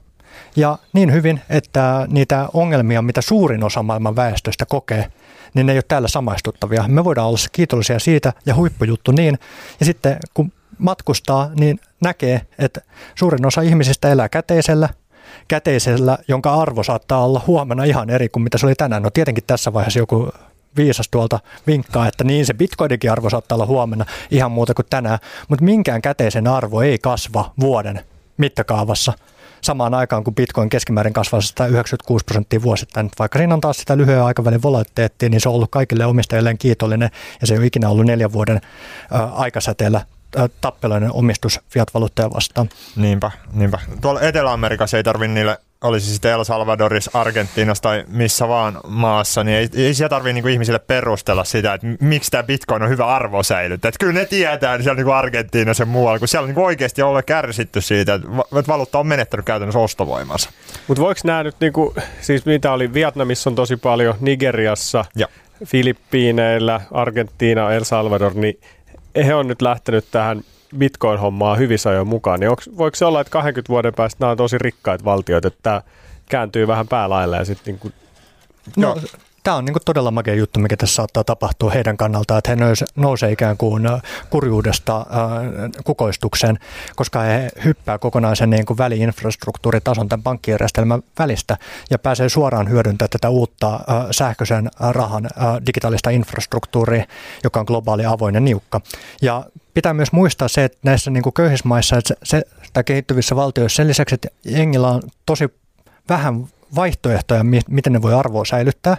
Ja 0.57 0.79
niin 0.93 1.13
hyvin, 1.13 1.41
että 1.51 2.07
niitä 2.11 2.49
ongelmia, 2.55 3.03
mitä 3.03 3.21
suurin 3.21 3.65
osa 3.65 3.83
maailman 3.83 4.17
väestöstä 4.17 4.67
kokee, 4.67 5.07
niin 5.55 5.67
ne 5.67 5.73
ei 5.73 5.77
ole 5.77 5.85
täällä 5.89 6.09
samaistuttavia. 6.09 6.85
Me 6.89 7.05
voidaan 7.05 7.29
olla 7.29 7.39
kiitollisia 7.53 7.99
siitä 7.99 8.33
ja 8.47 8.55
huippujuttu 8.55 9.13
niin. 9.13 9.39
Ja 9.81 9.87
sitten 9.87 10.17
kun 10.35 10.53
matkustaa, 10.79 11.51
niin 11.55 11.81
näkee, 12.03 12.41
että 12.59 12.81
suurin 13.15 13.47
osa 13.47 13.61
ihmisistä 13.61 14.13
elää 14.13 14.29
käteisellä, 14.29 14.89
käteisellä, 15.49 16.19
jonka 16.29 16.55
arvo 16.55 16.83
saattaa 16.83 17.25
olla 17.25 17.43
huomenna 17.47 17.85
ihan 17.85 18.11
eri 18.11 18.29
kuin 18.29 18.43
mitä 18.43 18.59
se 18.59 18.67
oli 18.67 18.75
tänään. 18.75 19.03
No 19.03 19.11
tietenkin 19.11 19.45
tässä 19.47 19.73
vaiheessa 19.73 19.99
joku 19.99 20.33
viisas 20.77 21.09
tuolta 21.11 21.41
vinkkaa, 21.67 22.09
että 22.09 22.25
niin 22.25 22.47
se 22.47 22.55
bitcoinikin 22.55 23.13
arvo 23.13 23.31
saattaa 23.31 23.57
olla 23.57 23.67
huomenna 23.67 24.05
ihan 24.31 24.53
muuta 24.53 24.75
kuin 24.75 24.87
tänään, 24.91 25.19
mutta 25.49 25.65
minkään 25.65 26.03
käteisen 26.03 26.47
arvo 26.47 26.83
ei 26.83 26.99
kasva 26.99 27.53
vuoden 27.61 28.05
mittakaavassa 28.37 29.13
samaan 29.61 29.95
aikaan, 29.95 30.25
kun 30.25 30.35
bitcoin 30.35 30.69
keskimäärin 30.69 31.13
kasvaa 31.13 31.41
196 31.41 32.25
prosenttia 32.25 32.63
vuosittain. 32.63 33.11
Vaikka 33.19 33.39
siinä 33.39 33.55
on 33.55 33.61
taas 33.61 33.77
sitä 33.77 33.97
lyhyen 33.97 34.23
aikavälin 34.23 34.63
volatiliteettia, 34.63 35.29
niin 35.29 35.41
se 35.41 35.49
on 35.49 35.55
ollut 35.55 35.71
kaikille 35.71 36.07
omistajilleen 36.07 36.59
kiitollinen 36.59 37.11
ja 37.41 37.47
se 37.47 37.55
ei 37.55 37.59
ole 37.59 37.67
ikinä 37.67 37.89
ollut 37.89 38.07
neljän 38.07 38.33
vuoden 38.33 38.61
aikasäteellä 39.33 40.05
tappeloinen 40.61 41.13
omistus 41.13 41.61
fiat-valuutteja 41.69 42.31
vastaan. 42.31 42.69
Niinpä, 42.97 43.31
niinpä. 43.53 43.79
Tuolla 44.01 44.21
Etelä-Amerikassa 44.21 44.97
ei 44.97 45.05
tarvitse 45.05 45.35
niille 45.35 45.59
olisi 45.85 46.13
sitten 46.13 46.33
El 46.33 46.45
Salvadorissa, 46.45 47.11
Argentiinassa 47.15 47.83
tai 47.83 48.05
missä 48.09 48.49
vaan 48.49 48.81
maassa, 48.87 49.45
niin 49.45 49.57
ei, 49.57 49.69
ei 49.75 49.95
siellä 49.95 50.09
tarvitse 50.09 50.33
niinku 50.33 50.49
ihmisille 50.49 50.79
perustella 50.79 51.45
sitä, 51.45 51.75
että 51.75 51.87
miksi 52.01 52.31
tämä 52.31 52.43
bitcoin 52.43 52.83
on 52.83 52.89
hyvä 52.89 53.07
arvo 53.07 53.43
säilyttää. 53.43 53.89
Että 53.89 53.99
kyllä 53.99 54.13
ne 54.13 54.25
tietää 54.25 54.77
niin 54.77 54.83
siellä 54.83 54.97
niinku 54.97 55.13
Argentiinassa 55.13 55.83
ja 55.83 55.87
muualla, 55.87 56.19
kun 56.19 56.29
siellä 56.29 56.45
on 56.45 56.49
niinku 56.49 56.65
oikeasti 56.65 57.03
ollut 57.03 57.25
kärsitty 57.27 57.81
siitä, 57.81 58.15
että 58.15 58.29
valuutta 58.69 58.99
on 58.99 59.07
menettänyt 59.07 59.47
käytännössä 59.47 59.79
ostovoimansa. 59.79 60.51
Mutta 60.89 61.03
voiko 61.03 61.21
nämä 61.25 61.43
nyt, 61.43 61.57
niinku, 61.61 61.95
siis 62.21 62.47
mitä 62.47 62.73
oli 62.73 62.95
Vietnamissa 62.95 63.51
on 63.51 63.57
tosi 63.57 63.77
paljon, 63.77 64.15
Nigeriassa, 64.21 65.05
ja. 65.17 65.29
Filippiineillä, 65.65 66.81
Argentiina, 66.93 67.73
El 67.73 67.85
Salvador, 67.85 68.35
niin 68.35 68.61
he 69.27 69.35
on 69.35 69.49
nyt 69.49 69.63
lähtenyt 69.63 70.05
tähän 70.11 70.43
Bitcoin-hommaa 70.79 71.57
hyvissä 71.57 71.91
ajoin 71.91 72.09
mukaan, 72.09 72.41
niin 72.41 72.51
onks, 72.51 72.71
voiko 72.77 72.95
se 72.95 73.05
olla, 73.05 73.21
että 73.21 73.31
20 73.31 73.69
vuoden 73.69 73.95
päästä 73.95 74.17
nämä 74.21 74.31
on 74.31 74.37
tosi 74.37 74.59
rikkaita 74.59 75.05
valtioita, 75.05 75.49
että 75.49 75.61
tämä 75.63 75.83
kääntyy 76.29 76.67
vähän 76.67 76.89
päälailla 76.89 77.37
ja 77.37 77.45
sitten 77.45 77.73
niin 77.73 77.79
kuin... 77.79 77.95
No, 78.77 78.97
tämä 79.43 79.57
on 79.57 79.65
niin 79.65 79.73
kuin 79.73 79.83
todella 79.85 80.11
makea 80.11 80.35
juttu, 80.35 80.61
mikä 80.61 80.77
tässä 80.77 80.95
saattaa 80.95 81.25
tapahtua 81.25 81.71
heidän 81.71 81.97
kannaltaan, 81.97 82.39
että 82.39 82.51
he 82.51 82.57
nousee, 82.57 82.87
nousee 82.97 83.33
ikään 83.33 83.57
kuin 83.57 83.87
äh, 83.87 84.03
kurjuudesta 84.31 84.97
äh, 84.97 85.07
kukoistukseen, 85.85 86.59
koska 86.97 87.21
he 87.21 87.49
hyppää 87.65 87.99
kokonaisen 87.99 88.51
niin 88.51 88.67
kuin 88.67 88.79
väliinfrastruktuuritason 88.79 90.09
tämän 90.09 90.23
pankkijärjestelmän 90.23 91.03
välistä 91.19 91.57
ja 91.91 91.99
pääsee 91.99 92.29
suoraan 92.29 92.69
hyödyntämään 92.69 93.11
tätä 93.11 93.31
uutta 93.31 93.75
äh, 93.75 93.81
sähköisen 94.11 94.71
rahan 94.91 95.29
digitaalista 95.67 96.11
infrastruktuuria, 96.11 97.05
joka 97.45 97.61
on 97.61 97.67
globaali, 97.67 98.07
avoin 98.07 98.35
ja 98.35 98.41
niukka. 98.41 98.81
Ja 99.23 99.45
pitää 99.75 99.95
myös 99.95 100.13
muistaa 100.13 100.49
se, 100.49 100.65
että 100.65 100.79
näissä 100.83 101.11
niin 101.11 101.23
kuin 101.23 101.33
köyhissä 101.33 101.69
maissa 101.69 101.97
että 101.97 102.15
se, 102.23 102.43
tai 102.73 102.85
kehittyvissä 102.85 103.37
valtioissa 103.37 103.77
sen 103.77 103.89
lisäksi, 103.89 104.15
että 104.15 104.29
jengillä 104.45 104.89
on 104.89 105.03
tosi 105.27 105.45
vähän 106.09 106.47
vaihtoehtoja, 106.75 107.45
miten 107.69 107.93
ne 107.93 108.03
voi 108.03 108.15
arvoa 108.15 108.45
säilyttää, 108.45 108.97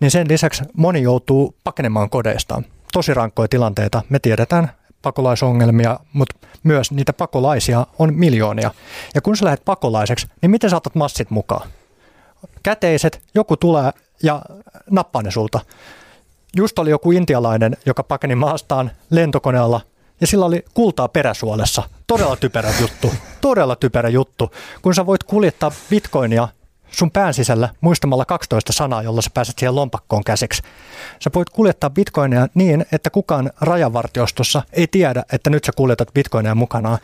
niin 0.00 0.10
sen 0.10 0.28
lisäksi 0.28 0.64
moni 0.76 1.02
joutuu 1.02 1.54
pakenemaan 1.64 2.10
kodeistaan. 2.10 2.64
Tosi 2.92 3.14
rankkoja 3.14 3.48
tilanteita. 3.48 4.02
Me 4.08 4.18
tiedetään 4.18 4.70
pakolaisongelmia, 5.02 6.00
mutta 6.12 6.46
myös 6.62 6.90
niitä 6.90 7.12
pakolaisia 7.12 7.86
on 7.98 8.14
miljoonia. 8.14 8.70
Ja 9.14 9.20
kun 9.20 9.36
sä 9.36 9.44
lähdet 9.44 9.64
pakolaiseksi, 9.64 10.26
niin 10.42 10.50
miten 10.50 10.70
saatat 10.70 10.94
massit 10.94 11.30
mukaan? 11.30 11.70
Käteiset, 12.62 13.22
joku 13.34 13.56
tulee 13.56 13.90
ja 14.22 14.42
nappaa 14.90 15.22
ne 15.22 15.30
sulta. 15.30 15.60
Just 16.56 16.78
oli 16.78 16.90
joku 16.90 17.12
intialainen, 17.12 17.76
joka 17.86 18.02
pakeni 18.02 18.34
maastaan 18.34 18.90
lentokoneella 19.10 19.80
ja 20.20 20.26
sillä 20.26 20.46
oli 20.46 20.64
kultaa 20.74 21.08
peräsuolessa. 21.08 21.82
Todella 22.06 22.36
typerä 22.36 22.72
juttu. 22.80 23.14
Todella 23.40 23.76
typerä 23.76 24.08
juttu. 24.08 24.50
Kun 24.82 24.94
sä 24.94 25.06
voit 25.06 25.24
kuljettaa 25.24 25.72
bitcoinia 25.90 26.48
sun 26.90 27.10
pään 27.10 27.34
sisällä 27.34 27.68
muistamalla 27.80 28.24
12 28.24 28.72
sanaa, 28.72 29.02
jolla 29.02 29.22
sä 29.22 29.30
pääset 29.34 29.58
siihen 29.58 29.74
lompakkoon 29.74 30.24
käsiksi. 30.24 30.62
Sä 31.24 31.30
voit 31.34 31.50
kuljettaa 31.50 31.90
bitcoineja 31.90 32.48
niin, 32.54 32.84
että 32.92 33.10
kukaan 33.10 33.50
rajavartiostossa 33.60 34.62
ei 34.72 34.86
tiedä, 34.86 35.22
että 35.32 35.50
nyt 35.50 35.64
sä 35.64 35.72
kuljetat 35.76 36.14
bitcoineja 36.14 36.54
mukanaan. 36.54 36.98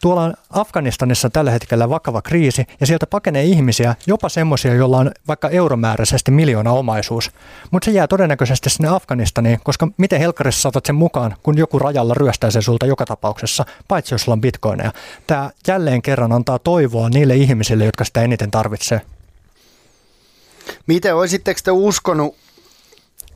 Tuolla 0.00 0.22
on 0.22 0.34
Afganistanissa 0.50 1.30
tällä 1.30 1.50
hetkellä 1.50 1.90
vakava 1.90 2.22
kriisi 2.22 2.66
ja 2.80 2.86
sieltä 2.86 3.06
pakenee 3.06 3.44
ihmisiä, 3.44 3.94
jopa 4.06 4.28
semmoisia, 4.28 4.74
joilla 4.74 4.98
on 4.98 5.10
vaikka 5.28 5.48
euromääräisesti 5.48 6.30
miljoona 6.30 6.72
omaisuus. 6.72 7.30
Mutta 7.70 7.84
se 7.84 7.90
jää 7.90 8.06
todennäköisesti 8.06 8.70
sinne 8.70 8.88
Afganistaniin, 8.88 9.60
koska 9.64 9.88
miten 9.96 10.20
helkkarissa 10.20 10.62
saatat 10.62 10.86
sen 10.86 10.94
mukaan, 10.94 11.36
kun 11.42 11.58
joku 11.58 11.78
rajalla 11.78 12.14
ryöstää 12.14 12.50
sen 12.50 12.62
sulta 12.62 12.86
joka 12.86 13.04
tapauksessa, 13.04 13.64
paitsi 13.88 14.14
jos 14.14 14.22
sulla 14.22 14.32
on 14.32 14.40
bitcoineja. 14.40 14.92
Tämä 15.26 15.50
jälleen 15.68 16.02
kerran 16.02 16.32
antaa 16.32 16.58
toivoa 16.58 17.08
niille 17.08 17.34
ihmisille, 17.34 17.84
jotka 17.84 18.04
sitä 18.04 18.22
eniten 18.22 18.50
tarvitsee. 18.50 19.00
Miten 20.86 21.14
olisitteko 21.14 21.60
te 21.64 21.70
uskonut 21.70 22.36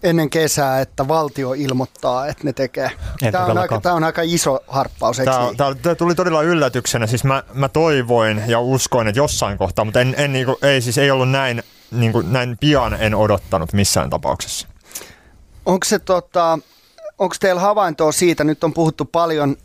ennen 0.02 0.30
kesää, 0.30 0.80
että 0.80 1.08
valtio 1.08 1.52
ilmoittaa, 1.52 2.26
että 2.26 2.44
ne 2.44 2.52
tekee. 2.52 2.90
tämä 3.32 3.46
on, 3.46 3.58
aika, 3.58 3.80
tämä 3.80 3.94
on 3.94 4.04
aika 4.04 4.22
iso 4.22 4.60
harppaus, 4.68 5.16
tämä, 5.16 5.44
niin? 5.44 5.56
tämä, 5.56 5.74
tämä, 5.74 5.94
tuli 5.94 6.14
todella 6.14 6.42
yllätyksenä. 6.42 7.06
Siis 7.06 7.24
mä, 7.24 7.42
mä 7.54 7.68
toivoin 7.68 8.42
ja 8.46 8.60
uskoin, 8.60 9.08
että 9.08 9.18
jossain 9.18 9.58
kohtaa, 9.58 9.84
mutta 9.84 10.00
en, 10.00 10.14
en, 10.18 10.32
niin 10.32 10.46
kuin, 10.46 10.56
ei, 10.62 10.80
siis 10.80 10.98
ei 10.98 11.10
ollut 11.10 11.30
näin, 11.30 11.62
niin 11.90 12.12
kuin, 12.12 12.32
näin 12.32 12.56
pian 12.60 12.96
en 13.00 13.14
odottanut 13.14 13.72
missään 13.72 14.10
tapauksessa. 14.10 14.68
Onko 15.66 15.84
se 15.84 15.98
tota, 15.98 16.58
onko 17.18 17.36
teillä 17.40 17.60
havaintoa 17.60 18.12
siitä, 18.12 18.44
nyt 18.44 18.64
on 18.64 18.74
puhuttu 18.74 19.04
paljon, 19.04 19.56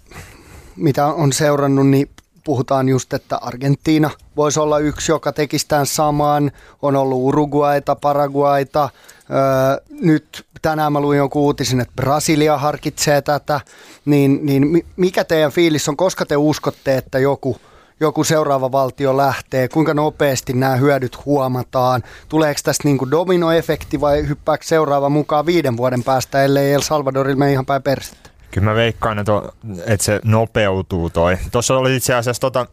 mitä 0.76 1.06
on 1.06 1.34
seurannut, 1.34 1.88
niin 1.88 2.10
puhutaan 2.46 2.90
just, 2.90 3.14
että 3.14 3.38
Argentiina 3.38 4.10
voisi 4.36 4.60
olla 4.60 4.80
yksi, 4.80 5.12
joka 5.12 5.32
tekisi 5.32 5.68
tämän 5.68 5.86
saman. 5.86 6.52
On 6.82 6.96
ollut 6.96 7.22
Uruguaita, 7.22 7.96
Paraguaita. 7.96 8.90
Öö, 9.30 9.86
nyt 10.02 10.46
tänään 10.62 10.94
mä 10.94 11.00
luin 11.00 11.18
jonkun 11.18 11.42
uutisen, 11.42 11.82
että 11.82 11.94
Brasilia 11.96 12.58
harkitsee 12.58 13.22
tätä. 13.22 13.62
Niin, 14.06 14.40
niin 14.44 14.86
mikä 14.96 15.24
teidän 15.24 15.52
fiilis 15.52 15.90
on, 15.90 15.98
koska 15.98 16.26
te 16.26 16.38
uskotte, 16.38 16.98
että 16.98 17.20
joku, 17.20 17.58
joku 18.00 18.24
seuraava 18.24 18.72
valtio 18.72 19.18
lähtee, 19.18 19.68
kuinka 19.68 19.94
nopeasti 19.94 20.54
nämä 20.54 20.76
hyödyt 20.76 21.26
huomataan, 21.26 22.04
tuleeko 22.30 22.60
tästä 22.64 22.88
niin 22.88 22.98
kuin 22.98 23.12
dominoefekti 23.12 24.02
vai 24.02 24.28
hyppääkö 24.28 24.66
seuraava 24.66 25.10
mukaan 25.10 25.46
viiden 25.46 25.78
vuoden 25.78 26.04
päästä, 26.04 26.44
ellei 26.44 26.74
El 26.74 26.82
Salvadorille 26.82 27.40
mene 27.40 27.52
ihan 27.52 27.66
päin 27.66 27.84
persettä? 27.84 28.35
Kyllä 28.56 28.66
mä 28.66 28.76
veikkaan, 28.76 29.20
että, 29.20 29.32
että 29.86 30.06
se 30.06 30.20
nopeutuu 30.24 31.10
toi. 31.10 31.38
Tuossa 31.52 31.78
oli 31.78 31.96
itse 31.96 32.14
asiassa 32.14 32.42
tota, 32.42 32.66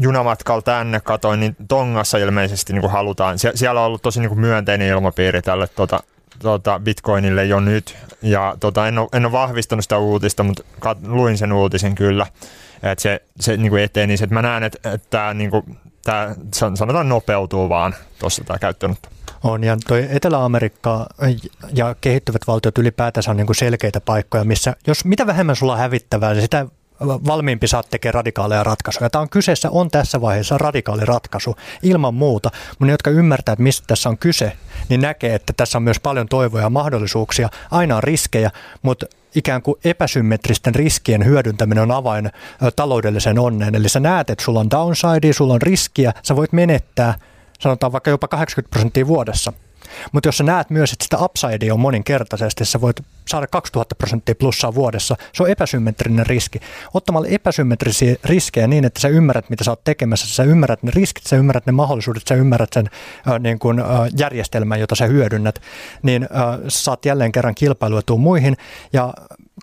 junamatkalla 0.00 0.62
tänne 0.62 1.00
katoin, 1.00 1.40
niin 1.40 1.56
Tongassa 1.68 2.18
ilmeisesti 2.18 2.72
niin 2.72 2.80
kuin 2.80 2.90
halutaan. 2.90 3.38
Sie- 3.38 3.52
siellä 3.54 3.80
on 3.80 3.86
ollut 3.86 4.02
tosi 4.02 4.20
niin 4.20 4.28
kuin 4.28 4.40
myönteinen 4.40 4.88
ilmapiiri 4.88 5.42
tälle 5.42 5.66
tota, 5.66 6.00
tota 6.38 6.80
Bitcoinille 6.84 7.44
jo 7.44 7.60
nyt. 7.60 7.96
Ja 8.22 8.56
tota, 8.60 8.88
en, 8.88 8.98
ole, 8.98 9.08
en 9.12 9.24
ole 9.24 9.32
vahvistanut 9.32 9.84
sitä 9.84 9.98
uutista, 9.98 10.42
mutta 10.42 10.62
kat- 10.80 11.08
luin 11.08 11.38
sen 11.38 11.52
uutisen 11.52 11.94
kyllä, 11.94 12.26
että 12.82 13.02
se, 13.02 13.22
se 13.40 13.56
niin 13.56 13.70
kuin 13.70 13.82
eteni. 13.82 14.14
Että 14.14 14.34
mä 14.34 14.42
näen, 14.42 14.62
että, 14.62 14.90
että 14.92 15.34
niin 15.34 15.50
kuin, 15.50 15.78
tämä 16.04 16.34
sanotaan 16.74 17.08
nopeutuu 17.08 17.68
vaan 17.68 17.94
tuossa 18.18 18.44
tämä 18.44 18.58
käyttöönotto. 18.58 19.08
On, 19.44 19.64
ja 19.64 19.76
toi 19.88 20.08
Etelä-Amerikka 20.10 21.06
ja 21.74 21.94
kehittyvät 22.00 22.42
valtiot 22.46 22.78
ylipäätänsä 22.78 23.30
on 23.30 23.36
niin 23.36 23.46
kuin 23.46 23.56
selkeitä 23.56 24.00
paikkoja, 24.00 24.44
missä 24.44 24.76
jos 24.86 25.04
mitä 25.04 25.26
vähemmän 25.26 25.56
sulla 25.56 25.72
on 25.72 25.78
hävittävää, 25.78 26.32
niin 26.32 26.42
sitä 26.42 26.66
valmiimpi 27.00 27.68
saat 27.68 27.90
tekemään 27.90 28.14
radikaaleja 28.14 28.64
ratkaisuja. 28.64 29.10
Tämä 29.10 29.22
on 29.22 29.28
kyseessä 29.28 29.70
on 29.70 29.90
tässä 29.90 30.20
vaiheessa 30.20 30.58
radikaali 30.58 31.04
ratkaisu 31.04 31.56
ilman 31.82 32.14
muuta, 32.14 32.50
mutta 32.70 32.84
ne, 32.84 32.92
jotka 32.92 33.10
ymmärtää, 33.10 33.52
että 33.52 33.62
mistä 33.62 33.84
tässä 33.86 34.08
on 34.08 34.18
kyse, 34.18 34.52
niin 34.88 35.00
näkee, 35.00 35.34
että 35.34 35.52
tässä 35.56 35.78
on 35.78 35.82
myös 35.82 36.00
paljon 36.00 36.28
toivoja 36.28 36.64
ja 36.64 36.70
mahdollisuuksia. 36.70 37.48
Aina 37.70 37.96
on 37.96 38.02
riskejä, 38.02 38.50
mutta 38.82 39.06
ikään 39.34 39.62
kuin 39.62 39.80
epäsymmetristen 39.84 40.74
riskien 40.74 41.24
hyödyntäminen 41.24 41.82
on 41.82 41.90
avain 41.90 42.30
taloudelliseen 42.76 43.38
onneen. 43.38 43.74
Eli 43.74 43.88
sä 43.88 44.00
näet, 44.00 44.30
että 44.30 44.44
sulla 44.44 44.60
on 44.60 44.70
downside, 44.70 45.32
sulla 45.32 45.54
on 45.54 45.62
riskiä, 45.62 46.12
sä 46.22 46.36
voit 46.36 46.52
menettää 46.52 47.14
sanotaan 47.60 47.92
vaikka 47.92 48.10
jopa 48.10 48.28
80 48.28 48.70
prosenttia 48.70 49.06
vuodessa. 49.06 49.52
Mutta 50.12 50.28
jos 50.28 50.38
sä 50.38 50.44
näet 50.44 50.70
myös, 50.70 50.92
että 50.92 51.04
sitä 51.04 51.18
upsidea 51.18 51.74
on 51.74 51.80
moninkertaisesti, 51.80 52.64
sä 52.64 52.80
voit 52.80 52.96
saada 53.28 53.46
2000 53.46 53.94
prosenttia 53.94 54.34
plussaa 54.34 54.74
vuodessa, 54.74 55.16
se 55.32 55.42
on 55.42 55.50
epäsymmetrinen 55.50 56.26
riski. 56.26 56.60
Ottamalla 56.94 57.28
epäsymmetrisiä 57.28 58.16
riskejä 58.24 58.66
niin, 58.66 58.84
että 58.84 59.00
sä 59.00 59.08
ymmärrät, 59.08 59.50
mitä 59.50 59.64
sä 59.64 59.70
oot 59.70 59.84
tekemässä, 59.84 60.26
sä 60.26 60.42
ymmärrät 60.42 60.82
ne 60.82 60.90
riskit, 60.94 61.26
sä 61.26 61.36
ymmärrät 61.36 61.66
ne 61.66 61.72
mahdollisuudet, 61.72 62.22
sä 62.28 62.34
ymmärrät 62.34 62.72
sen 62.72 62.90
äh, 63.28 63.40
niin 63.40 63.58
kun, 63.58 63.80
äh, 63.80 63.86
järjestelmän, 64.18 64.80
jota 64.80 64.94
sä 64.94 65.06
hyödynnät, 65.06 65.60
niin 66.02 66.22
äh, 66.22 66.58
saat 66.68 67.04
jälleen 67.04 67.32
kerran 67.32 67.54
kilpailuetua 67.54 68.16
muihin. 68.16 68.56
Ja 68.92 69.14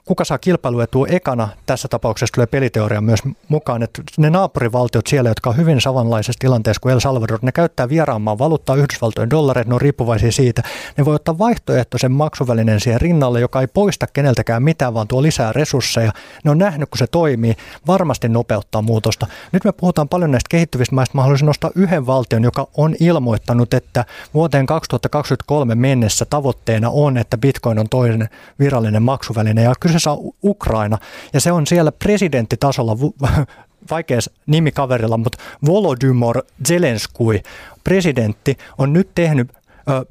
kuka 0.07 0.25
saa 0.25 0.37
kilpailuetua 0.37 1.07
ekana, 1.07 1.49
tässä 1.65 1.87
tapauksessa 1.87 2.33
tulee 2.33 2.47
peliteoria 2.47 3.01
myös 3.01 3.19
mukaan, 3.47 3.83
että 3.83 4.01
ne 4.17 4.29
naapurivaltiot 4.29 5.07
siellä, 5.07 5.29
jotka 5.29 5.49
on 5.49 5.57
hyvin 5.57 5.81
samanlaisessa 5.81 6.39
tilanteessa 6.39 6.79
kuin 6.79 6.93
El 6.93 6.99
Salvador, 6.99 7.39
ne 7.41 7.51
käyttää 7.51 7.89
vieraanmaan 7.89 8.39
valuuttaa 8.39 8.75
Yhdysvaltojen 8.75 9.29
dollareita, 9.29 9.69
ne 9.69 9.75
on 9.75 9.81
riippuvaisia 9.81 10.31
siitä. 10.31 10.63
Ne 10.97 11.05
voi 11.05 11.15
ottaa 11.15 11.37
vaihtoehtoisen 11.37 12.11
maksuvälineen 12.11 12.79
siihen 12.79 13.01
rinnalle, 13.01 13.39
joka 13.39 13.61
ei 13.61 13.67
poista 13.67 14.07
keneltäkään 14.07 14.63
mitään, 14.63 14.93
vaan 14.93 15.07
tuo 15.07 15.21
lisää 15.21 15.53
resursseja. 15.53 16.11
Ne 16.43 16.51
on 16.51 16.57
nähnyt, 16.57 16.89
kun 16.89 16.97
se 16.97 17.07
toimii, 17.07 17.55
varmasti 17.87 18.29
nopeuttaa 18.29 18.81
muutosta. 18.81 19.27
Nyt 19.51 19.63
me 19.63 19.71
puhutaan 19.71 20.09
paljon 20.09 20.31
näistä 20.31 20.49
kehittyvistä 20.49 20.95
maista. 20.95 21.15
Mä 21.15 21.21
haluaisin 21.21 21.45
nostaa 21.45 21.71
yhden 21.75 22.05
valtion, 22.07 22.43
joka 22.43 22.67
on 22.77 22.95
ilmoittanut, 22.99 23.73
että 23.73 24.05
vuoteen 24.33 24.65
2023 24.65 25.75
mennessä 25.75 26.25
tavoitteena 26.25 26.89
on, 26.89 27.17
että 27.17 27.37
Bitcoin 27.37 27.79
on 27.79 27.89
toinen 27.89 28.29
virallinen 28.59 29.03
maksuväline. 29.03 29.63
Ja 29.63 29.73
kyseessä 29.97 30.11
on 30.11 30.33
Ukraina, 30.43 30.97
ja 31.33 31.41
se 31.41 31.51
on 31.51 31.67
siellä 31.67 31.91
presidenttitasolla 31.91 32.97
vaikea 33.91 34.19
nimi 34.45 34.71
kaverilla, 34.71 35.17
mutta 35.17 35.37
Volodymyr 35.65 36.41
Zelenskui, 36.67 37.43
presidentti, 37.83 38.57
on 38.77 38.93
nyt 38.93 39.09
tehnyt 39.15 39.51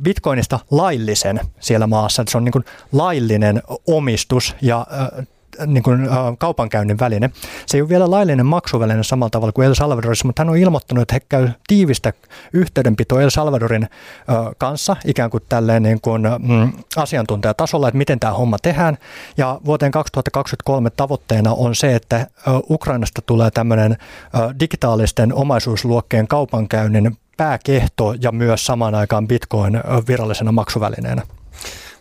Bitcoinista 0.02 0.60
laillisen 0.70 1.40
siellä 1.60 1.86
maassa. 1.86 2.24
Se 2.28 2.36
on 2.36 2.44
niin 2.44 2.64
laillinen 2.92 3.62
omistus 3.86 4.56
ja 4.62 4.86
niin 5.66 5.82
kuin, 5.82 6.00
äh, 6.04 6.10
kaupankäynnin 6.38 6.98
väline. 6.98 7.30
Se 7.66 7.76
ei 7.76 7.80
ole 7.80 7.88
vielä 7.88 8.10
laillinen 8.10 8.46
maksuväline 8.46 9.02
samalla 9.02 9.30
tavalla 9.30 9.52
kuin 9.52 9.66
El 9.66 9.75
Salvadorissa, 9.75 10.26
mutta 10.26 10.40
hän 10.40 10.50
on 10.50 10.56
ilmoittanut, 10.56 11.02
että 11.02 11.14
he 11.14 11.21
käy 11.28 11.49
tiivistä 11.66 12.12
yhteydenpitoa 12.52 13.23
El 13.23 13.30
Salvadorin 13.30 13.82
äh, 13.82 13.90
kanssa 14.58 14.97
ikään 15.04 15.30
kuin 15.30 15.42
tälleen 15.49 15.82
niin 15.82 16.00
kuin, 16.00 16.23
mm, 16.23 16.73
asiantuntijatasolla, 16.97 17.88
että 17.88 17.99
miten 17.99 18.21
tämä 18.21 18.32
homma 18.32 18.58
tehdään. 18.58 18.99
Ja 19.36 19.60
vuoteen 19.64 19.92
2023 19.92 20.90
tavoitteena 20.90 21.52
on 21.52 21.75
se, 21.75 21.95
että 21.95 22.16
äh, 22.16 22.26
Ukrainasta 22.71 23.23
tulee 23.23 23.50
tämmöinen 23.50 23.92
äh, 23.92 24.40
digitaalisten 24.60 25.34
omaisuusluokkeen 25.34 26.28
kaupankäynnin 26.28 27.16
pääkehto 27.36 28.14
ja 28.21 28.32
myös 28.32 28.66
samaan 28.66 28.95
aikaan 28.95 29.28
Bitcoin 29.28 29.80
virallisena 30.08 30.52
maksuvälineenä. 30.52 31.23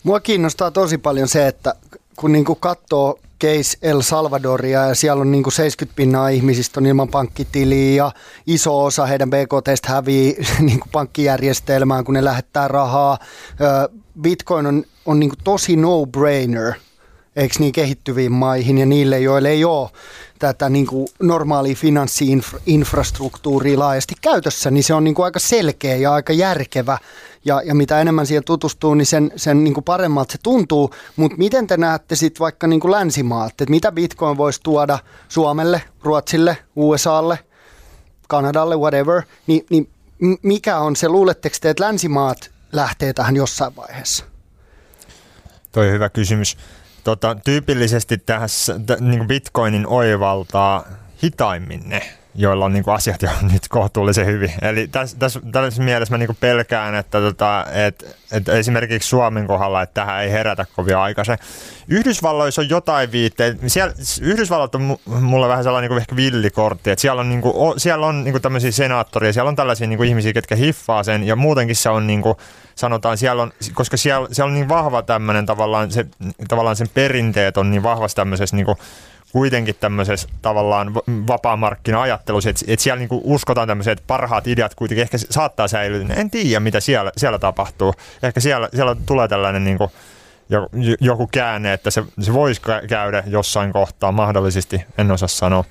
Mua 0.03 0.19
kiinnostaa 0.19 0.71
tosi 0.71 0.97
paljon 0.97 1.27
se, 1.27 1.47
että 1.47 1.75
kun 2.15 2.31
niin 2.31 2.45
kuin 2.45 2.59
katsoo 2.59 3.19
case 3.41 3.77
El 3.81 4.01
Salvadoria 4.01 4.87
ja 4.87 4.95
siellä 4.95 5.21
on 5.21 5.31
niin 5.31 5.43
kuin 5.43 5.53
70 5.53 5.95
pinnaa 5.95 6.29
ihmisistä 6.29 6.79
on 6.79 6.85
ilman 6.85 7.07
pankkitiliä 7.07 7.95
ja 7.95 8.11
iso 8.47 8.83
osa 8.83 9.05
heidän 9.05 9.29
BKT 9.29 9.85
hävii 9.85 10.37
niin 10.59 10.79
kuin 10.79 10.89
pankkijärjestelmään, 10.91 12.03
kun 12.03 12.13
ne 12.13 12.23
lähettää 12.23 12.67
rahaa. 12.67 13.17
Bitcoin 14.21 14.65
on, 14.65 14.83
on 15.05 15.19
niin 15.19 15.29
kuin 15.29 15.39
tosi 15.43 15.75
no-brainer, 15.75 16.73
eikö 17.35 17.55
niin 17.59 17.71
kehittyviin 17.71 18.31
maihin 18.31 18.77
ja 18.77 18.85
niille, 18.85 19.19
joille 19.19 19.49
ei 19.49 19.65
ole 19.65 19.89
tätä 20.39 20.69
niin 20.69 20.87
kuin 20.87 21.07
normaalia 21.23 21.75
finanssiinfrastruktuuria 21.75 23.79
laajasti 23.79 24.13
käytössä, 24.21 24.71
niin 24.71 24.83
se 24.83 24.93
on 24.93 25.03
niin 25.03 25.15
kuin 25.15 25.25
aika 25.25 25.39
selkeä 25.39 25.95
ja 25.95 26.13
aika 26.13 26.33
järkevä 26.33 26.97
ja, 27.45 27.61
ja 27.65 27.75
mitä 27.75 28.01
enemmän 28.01 28.27
siihen 28.27 28.43
tutustuu, 28.43 28.93
niin 28.93 29.05
sen, 29.05 29.31
sen 29.35 29.63
niin 29.63 29.73
kuin 29.73 29.83
paremmalta 29.83 30.31
se 30.31 30.37
tuntuu. 30.43 30.93
Mutta 31.15 31.37
miten 31.37 31.67
te 31.67 31.77
näette 31.77 32.15
sitten 32.15 32.39
vaikka 32.39 32.67
niin 32.67 32.79
kuin 32.79 32.91
länsimaat, 32.91 33.51
että 33.51 33.65
mitä 33.69 33.91
Bitcoin 33.91 34.37
voisi 34.37 34.59
tuoda 34.63 34.99
Suomelle, 35.27 35.81
Ruotsille, 36.03 36.57
USAlle, 36.75 37.39
Kanadalle, 38.27 38.75
whatever, 38.75 39.21
niin, 39.47 39.65
niin 39.69 39.89
mikä 40.41 40.77
on 40.77 40.95
se, 40.95 41.09
luuletteko 41.09 41.55
te, 41.61 41.69
että 41.69 41.83
länsimaat 41.83 42.51
lähtee 42.71 43.13
tähän 43.13 43.35
jossain 43.35 43.75
vaiheessa? 43.75 44.25
Toi 45.71 45.91
hyvä 45.91 46.09
kysymys. 46.09 46.57
Tota, 47.03 47.35
tyypillisesti 47.43 48.17
tässä 48.17 48.79
niin 48.99 49.27
Bitcoinin 49.27 49.87
oivaltaa 49.87 50.85
hitaimmin 51.23 51.81
ne 51.85 52.01
joilla 52.35 52.65
on 52.65 52.73
niin 52.73 52.83
kuin 52.83 52.95
asiat 52.95 53.21
jo 53.21 53.29
nyt 53.53 53.67
kohtuullisen 53.67 54.25
hyvin. 54.25 54.51
Eli 54.61 54.87
tässä, 54.87 55.17
tässä, 55.19 55.41
tässä 55.51 55.83
mielessä 55.83 56.13
mä 56.13 56.17
niin 56.17 56.27
kuin 56.27 56.37
pelkään, 56.39 56.95
että, 56.95 57.19
tota, 57.19 57.65
että, 57.71 58.05
että 58.31 58.51
esimerkiksi 58.51 59.09
Suomen 59.09 59.47
kohdalla, 59.47 59.81
että 59.81 59.93
tähän 59.93 60.23
ei 60.23 60.31
herätä 60.31 60.65
kovin 60.75 60.97
aikaisin. 60.97 61.37
Yhdysvalloissa 61.87 62.61
on 62.61 62.69
jotain 62.69 63.11
viitteitä. 63.11 63.69
Siellä, 63.69 63.93
Yhdysvallat 64.21 64.75
on 64.75 64.97
mulle 65.05 65.47
vähän 65.47 65.63
sellainen 65.63 65.89
niin 65.89 65.95
kuin 65.95 66.01
ehkä 66.01 66.15
villikortti, 66.15 66.91
että 66.91 67.01
siellä 67.01 67.19
on, 67.19 67.29
niin 67.29 67.41
kuin, 67.41 67.79
siellä 67.79 68.05
on 68.05 68.23
niin 68.23 68.33
kuin 68.33 68.41
tämmöisiä 68.41 68.71
senaattoria, 68.71 69.33
siellä 69.33 69.49
on 69.49 69.55
tällaisia 69.55 69.87
niin 69.87 69.97
kuin 69.97 70.09
ihmisiä, 70.09 70.33
ketkä 70.33 70.55
hiffaa 70.55 71.03
sen, 71.03 71.23
ja 71.23 71.35
muutenkin 71.35 71.75
se 71.75 71.89
on 71.89 72.07
niin 72.07 72.21
kuin, 72.21 72.35
sanotaan, 72.75 73.17
siellä 73.17 73.43
on, 73.43 73.51
koska 73.73 73.97
siellä, 73.97 74.27
siellä 74.31 74.49
on 74.49 74.53
niin 74.53 74.69
vahva 74.69 75.01
tämmöinen 75.01 75.45
tavallaan, 75.45 75.91
se, 75.91 76.05
tavallaan 76.47 76.75
sen 76.75 76.89
perinteet 76.93 77.57
on 77.57 77.71
niin 77.71 77.83
vahvasti 77.83 78.15
tämmöisessä 78.15 78.55
niin 78.55 78.65
kuin, 78.65 78.77
kuitenkin 79.35 79.75
tämmöisessä 79.79 80.27
tavallaan 80.41 80.95
vapaamarkkina-ajattelussa, 81.27 82.49
että, 82.49 82.65
että 82.67 82.83
siellä 82.83 82.99
niinku 82.99 83.21
uskotaan 83.23 83.67
tämmöisiä, 83.67 83.93
että 83.93 84.03
parhaat 84.07 84.47
ideat 84.47 84.75
kuitenkin 84.75 85.01
ehkä 85.01 85.17
saattaa 85.17 85.67
säilyä. 85.67 86.05
En 86.15 86.29
tiedä, 86.31 86.59
mitä 86.59 86.79
siellä, 86.79 87.11
siellä 87.17 87.39
tapahtuu. 87.39 87.93
Ehkä 88.23 88.39
siellä, 88.39 88.69
siellä 88.73 88.95
tulee 89.05 89.27
tällainen 89.27 89.63
niinku, 89.63 89.91
joku 90.99 91.27
käänne, 91.27 91.73
että 91.73 91.91
se, 91.91 92.03
se 92.19 92.33
voisi 92.33 92.61
käydä 92.87 93.23
jossain 93.27 93.73
kohtaa 93.73 94.11
mahdollisesti, 94.11 94.85
en 94.97 95.11
osaa 95.11 95.27
sanoa. 95.27 95.63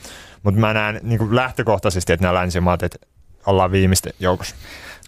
Mutta 0.42 0.60
mä 0.60 0.74
näen 0.74 1.00
niin 1.02 1.36
lähtökohtaisesti, 1.36 2.12
että 2.12 2.24
nämä 2.24 2.34
länsimaat, 2.34 2.82
että 2.82 2.98
ollaan 3.46 3.72
viimeisten 3.72 4.12
joukossa. 4.20 4.56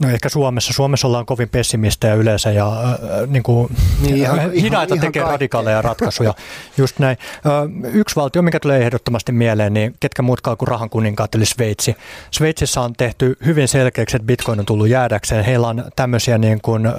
No 0.00 0.10
ehkä 0.10 0.28
Suomessa. 0.28 0.72
Suomessa 0.72 1.06
ollaan 1.06 1.26
kovin 1.26 1.48
pessimistejä 1.48 2.14
yleensä 2.14 2.50
ja 2.50 2.82
äh, 2.82 2.98
niin 3.26 3.42
kuin, 3.42 3.76
niin, 4.02 4.16
ihan, 4.16 4.52
hinaita 4.52 4.94
ihan, 4.94 5.06
tekee 5.06 5.20
ihan 5.20 5.32
radikaaleja 5.32 5.82
ratkaisuja. 5.82 6.34
Just 6.76 6.98
näin. 6.98 7.16
Äh, 7.36 7.92
yksi 7.94 8.16
valtio, 8.16 8.42
mikä 8.42 8.60
tulee 8.60 8.82
ehdottomasti 8.82 9.32
mieleen, 9.32 9.74
niin 9.74 9.94
ketkä 10.00 10.22
muutkaan 10.22 10.56
kuin 10.56 10.68
rahan 10.68 10.90
kuninkaat, 10.90 11.34
eli 11.34 11.46
Sveitsi. 11.46 11.96
Sveitsissä 12.30 12.80
on 12.80 12.92
tehty 12.92 13.36
hyvin 13.44 13.68
selkeäksi, 13.68 14.16
että 14.16 14.26
bitcoin 14.26 14.60
on 14.60 14.66
tullut 14.66 14.88
jäädäkseen. 14.88 15.44
Heillä 15.44 15.68
on 15.68 15.84
tämmöisiä 15.96 16.38
niin 16.38 16.60
kuin, 16.60 16.86
äh, 16.86 16.94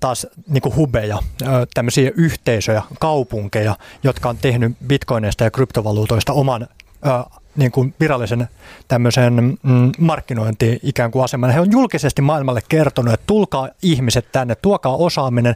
taas 0.00 0.26
niin 0.48 0.62
kuin 0.62 0.76
hubeja, 0.76 1.18
äh, 1.42 1.48
tämmöisiä 1.74 2.10
yhteisöjä, 2.16 2.82
kaupunkeja, 3.00 3.76
jotka 4.02 4.28
on 4.28 4.38
tehnyt 4.38 4.76
bitcoineista 4.86 5.44
ja 5.44 5.50
kryptovaluutoista 5.50 6.32
oman 6.32 6.66
äh, 7.06 7.24
niin 7.56 7.70
kuin 7.70 7.94
virallisen 8.00 8.48
tämmöisen 8.88 9.58
mm, 9.62 9.92
markkinointi 9.98 10.80
ikään 10.82 11.10
kuin 11.10 11.24
aseman. 11.24 11.50
He 11.50 11.60
on 11.60 11.72
julkisesti 11.72 12.22
maailmalle 12.22 12.60
kertonut, 12.68 13.14
että 13.14 13.26
tulkaa 13.26 13.68
ihmiset 13.82 14.32
tänne, 14.32 14.54
tuokaa 14.54 14.96
osaaminen, 14.96 15.54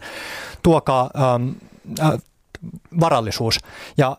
tuokaa 0.63 1.11
ähm, 1.17 1.49
äh, 2.01 2.13
varallisuus. 3.01 3.59
Ja 3.97 4.17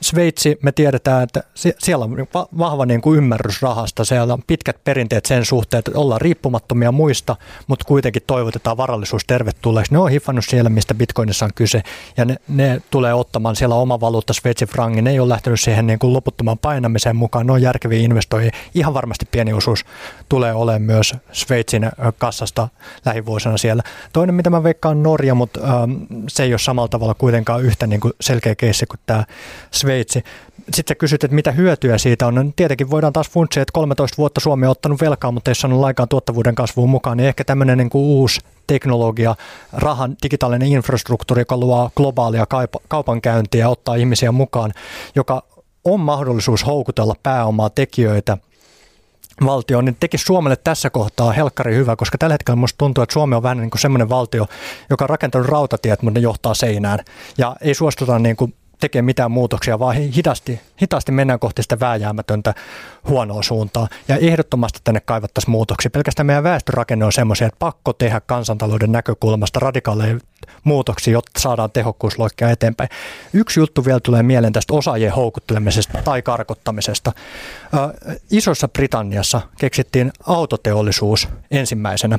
Sveitsi, 0.00 0.58
me 0.62 0.72
tiedetään, 0.72 1.22
että 1.22 1.42
siellä 1.78 2.04
on 2.04 2.16
vahva 2.58 2.86
niin 2.86 3.00
kuin 3.00 3.18
ymmärrys 3.18 3.62
rahasta, 3.62 4.04
siellä 4.04 4.34
on 4.34 4.42
pitkät 4.46 4.84
perinteet 4.84 5.26
sen 5.26 5.44
suhteen, 5.44 5.78
että 5.78 5.90
ollaan 5.94 6.20
riippumattomia 6.20 6.92
muista, 6.92 7.36
mutta 7.66 7.84
kuitenkin 7.84 8.22
toivotetaan 8.26 8.76
varallisuus 8.76 9.22
tervetulleeksi. 9.26 9.92
Ne 9.92 9.98
on 9.98 10.10
hiffannut 10.10 10.44
siellä, 10.48 10.70
mistä 10.70 10.94
bitcoinissa 10.94 11.44
on 11.44 11.50
kyse, 11.54 11.82
ja 12.16 12.24
ne, 12.24 12.36
ne 12.48 12.82
tulee 12.90 13.14
ottamaan 13.14 13.56
siellä 13.56 13.74
oma 13.74 14.00
valuutta, 14.00 14.32
Sveitsin 14.32 14.68
frangi, 14.68 15.02
ne 15.02 15.10
ei 15.10 15.20
ole 15.20 15.28
lähtenyt 15.28 15.60
siihen 15.60 15.86
niin 15.86 15.98
kuin 15.98 16.12
loputtomaan 16.12 16.58
painamiseen 16.58 17.16
mukaan, 17.16 17.46
ne 17.46 17.52
on 17.52 17.62
järkeviä 17.62 17.98
investoijia. 17.98 18.50
Ihan 18.74 18.94
varmasti 18.94 19.26
pieni 19.30 19.52
osuus 19.52 19.84
tulee 20.28 20.52
olemaan 20.52 20.82
myös 20.82 21.14
Sveitsin 21.32 21.90
kassasta 22.18 22.68
lähivuosina 23.04 23.56
siellä. 23.56 23.82
Toinen, 24.12 24.34
mitä 24.34 24.50
mä 24.50 24.62
veikkaan, 24.62 24.96
on 24.96 25.02
Norja, 25.02 25.34
mutta 25.34 25.60
ähm, 25.60 25.92
se 26.28 26.42
ei 26.42 26.52
ole 26.52 26.58
samalla 26.58 26.88
tavalla 26.88 27.14
kuitenkaan 27.14 27.62
yhtä 27.62 27.86
niin 27.86 28.00
kuin 28.00 28.12
selkeä 28.20 28.54
keissi 28.54 28.86
kuin 28.86 29.00
tämä 29.06 29.24
Sveitsi. 29.70 29.87
Sitten 30.74 30.84
sä 30.88 30.94
kysyt, 30.94 31.24
että 31.24 31.34
mitä 31.34 31.52
hyötyä 31.52 31.98
siitä 31.98 32.26
on. 32.26 32.34
No, 32.34 32.44
tietenkin 32.56 32.90
voidaan 32.90 33.12
taas 33.12 33.30
funtsia, 33.30 33.62
että 33.62 33.72
13 33.72 34.16
vuotta 34.18 34.40
Suomi 34.40 34.66
on 34.66 34.70
ottanut 34.70 35.00
velkaa, 35.00 35.32
mutta 35.32 35.50
ei 35.50 35.54
saanut 35.54 35.80
laikaan 35.80 36.08
tuottavuuden 36.08 36.54
kasvuun 36.54 36.90
mukaan, 36.90 37.16
niin 37.16 37.28
ehkä 37.28 37.44
tämmöinen 37.44 37.78
niin 37.78 37.90
kuin 37.90 38.04
uusi 38.04 38.40
teknologia, 38.66 39.34
rahan 39.72 40.16
digitaalinen 40.22 40.68
infrastruktuuri, 40.68 41.40
joka 41.40 41.56
luo 41.56 41.90
globaalia 41.96 42.46
kaupankäyntiä 42.88 43.60
ja 43.60 43.68
ottaa 43.68 43.94
ihmisiä 43.94 44.32
mukaan, 44.32 44.72
joka 45.14 45.42
on 45.84 46.00
mahdollisuus 46.00 46.66
houkutella 46.66 47.14
pääomaa 47.22 47.70
tekijöitä 47.70 48.38
valtio, 49.46 49.80
niin 49.80 49.96
tekisi 50.00 50.24
Suomelle 50.24 50.56
tässä 50.56 50.90
kohtaa 50.90 51.32
helkkari 51.32 51.74
hyvä, 51.74 51.96
koska 51.96 52.18
tällä 52.18 52.34
hetkellä 52.34 52.56
minusta 52.56 52.78
tuntuu, 52.78 53.02
että 53.02 53.12
Suomi 53.12 53.34
on 53.34 53.42
vähän 53.42 53.58
niin 53.58 53.70
kuin 53.70 53.80
semmoinen 53.80 54.08
valtio, 54.08 54.46
joka 54.90 55.04
on 55.04 55.08
rakentanut 55.08 55.48
rautatiet, 55.48 56.02
mutta 56.02 56.20
ne 56.20 56.22
johtaa 56.22 56.54
seinään. 56.54 56.98
Ja 57.38 57.56
ei 57.60 57.74
suostuta 57.74 58.18
niin 58.18 58.36
kuin 58.36 58.54
tekee 58.80 59.02
mitään 59.02 59.30
muutoksia, 59.30 59.78
vaan 59.78 59.96
hitaasti, 59.96 60.60
hitaasti 60.82 61.12
mennään 61.12 61.38
kohti 61.38 61.62
sitä 61.62 61.80
vääjäämätöntä 61.80 62.54
huonoa 63.08 63.42
suuntaa. 63.42 63.88
Ja 64.08 64.16
ehdottomasti 64.16 64.80
tänne 64.84 65.00
kaivattaisiin 65.00 65.50
muutoksia. 65.50 65.90
Pelkästään 65.90 66.26
meidän 66.26 66.42
väestörakenne 66.42 67.04
on 67.04 67.12
semmoisia, 67.12 67.46
että 67.46 67.58
pakko 67.58 67.92
tehdä 67.92 68.20
kansantalouden 68.20 68.92
näkökulmasta 68.92 69.60
radikaaleja 69.60 70.18
muutoksia, 70.64 71.12
jotta 71.12 71.40
saadaan 71.40 71.70
tehokkuusloikkia 71.70 72.50
eteenpäin. 72.50 72.90
Yksi 73.32 73.60
juttu 73.60 73.84
vielä 73.84 74.00
tulee 74.00 74.22
mieleen 74.22 74.52
tästä 74.52 74.74
osaajien 74.74 75.12
houkuttelemisesta 75.12 75.98
tai 76.04 76.22
karkottamisesta. 76.22 77.12
Isossa 78.30 78.68
Britanniassa 78.68 79.40
keksittiin 79.58 80.12
autoteollisuus 80.26 81.28
ensimmäisenä. 81.50 82.18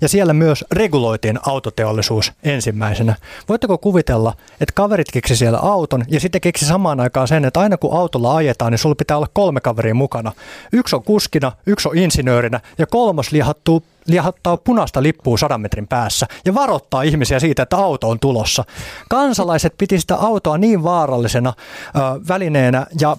Ja 0.00 0.08
siellä 0.08 0.32
myös 0.32 0.64
reguloitiin 0.72 1.38
autoteollisuus 1.46 2.32
ensimmäisenä. 2.42 3.14
Voitteko 3.48 3.78
kuvitella, 3.78 4.32
että 4.60 4.72
kaverit 4.74 5.10
keksi 5.12 5.36
siellä 5.36 5.58
auton 5.58 6.04
ja 6.08 6.20
sitten 6.20 6.40
keksi 6.40 6.66
samaan 6.66 7.00
aikaan 7.00 7.28
sen, 7.28 7.44
että 7.44 7.60
aina 7.60 7.76
kun 7.76 7.98
autolla 7.98 8.36
ajetaan, 8.36 8.72
niin 8.72 8.78
sulla 8.78 8.94
pitää 8.94 9.16
olla 9.16 9.28
kolme 9.32 9.60
kaveria 9.60 9.94
mukana. 9.94 10.32
Yksi 10.72 10.96
on 10.96 11.02
kuskina, 11.02 11.52
yksi 11.66 11.88
on 11.88 11.98
insinöörinä 11.98 12.60
ja 12.78 12.86
kolmas 12.86 13.32
lihattuu 13.32 13.84
lihattaa 14.06 14.56
punaista 14.56 15.02
lippua 15.02 15.38
sadan 15.38 15.60
metrin 15.60 15.88
päässä 15.88 16.26
ja 16.44 16.54
varoittaa 16.54 17.02
ihmisiä 17.02 17.40
siitä, 17.40 17.62
että 17.62 17.76
auto 17.76 18.08
on 18.08 18.20
tulossa. 18.20 18.64
Kansalaiset 19.08 19.74
piti 19.78 20.00
sitä 20.00 20.16
autoa 20.16 20.58
niin 20.58 20.82
vaarallisena 20.82 21.52
ö, 21.56 22.00
välineenä 22.28 22.86
ja 23.00 23.16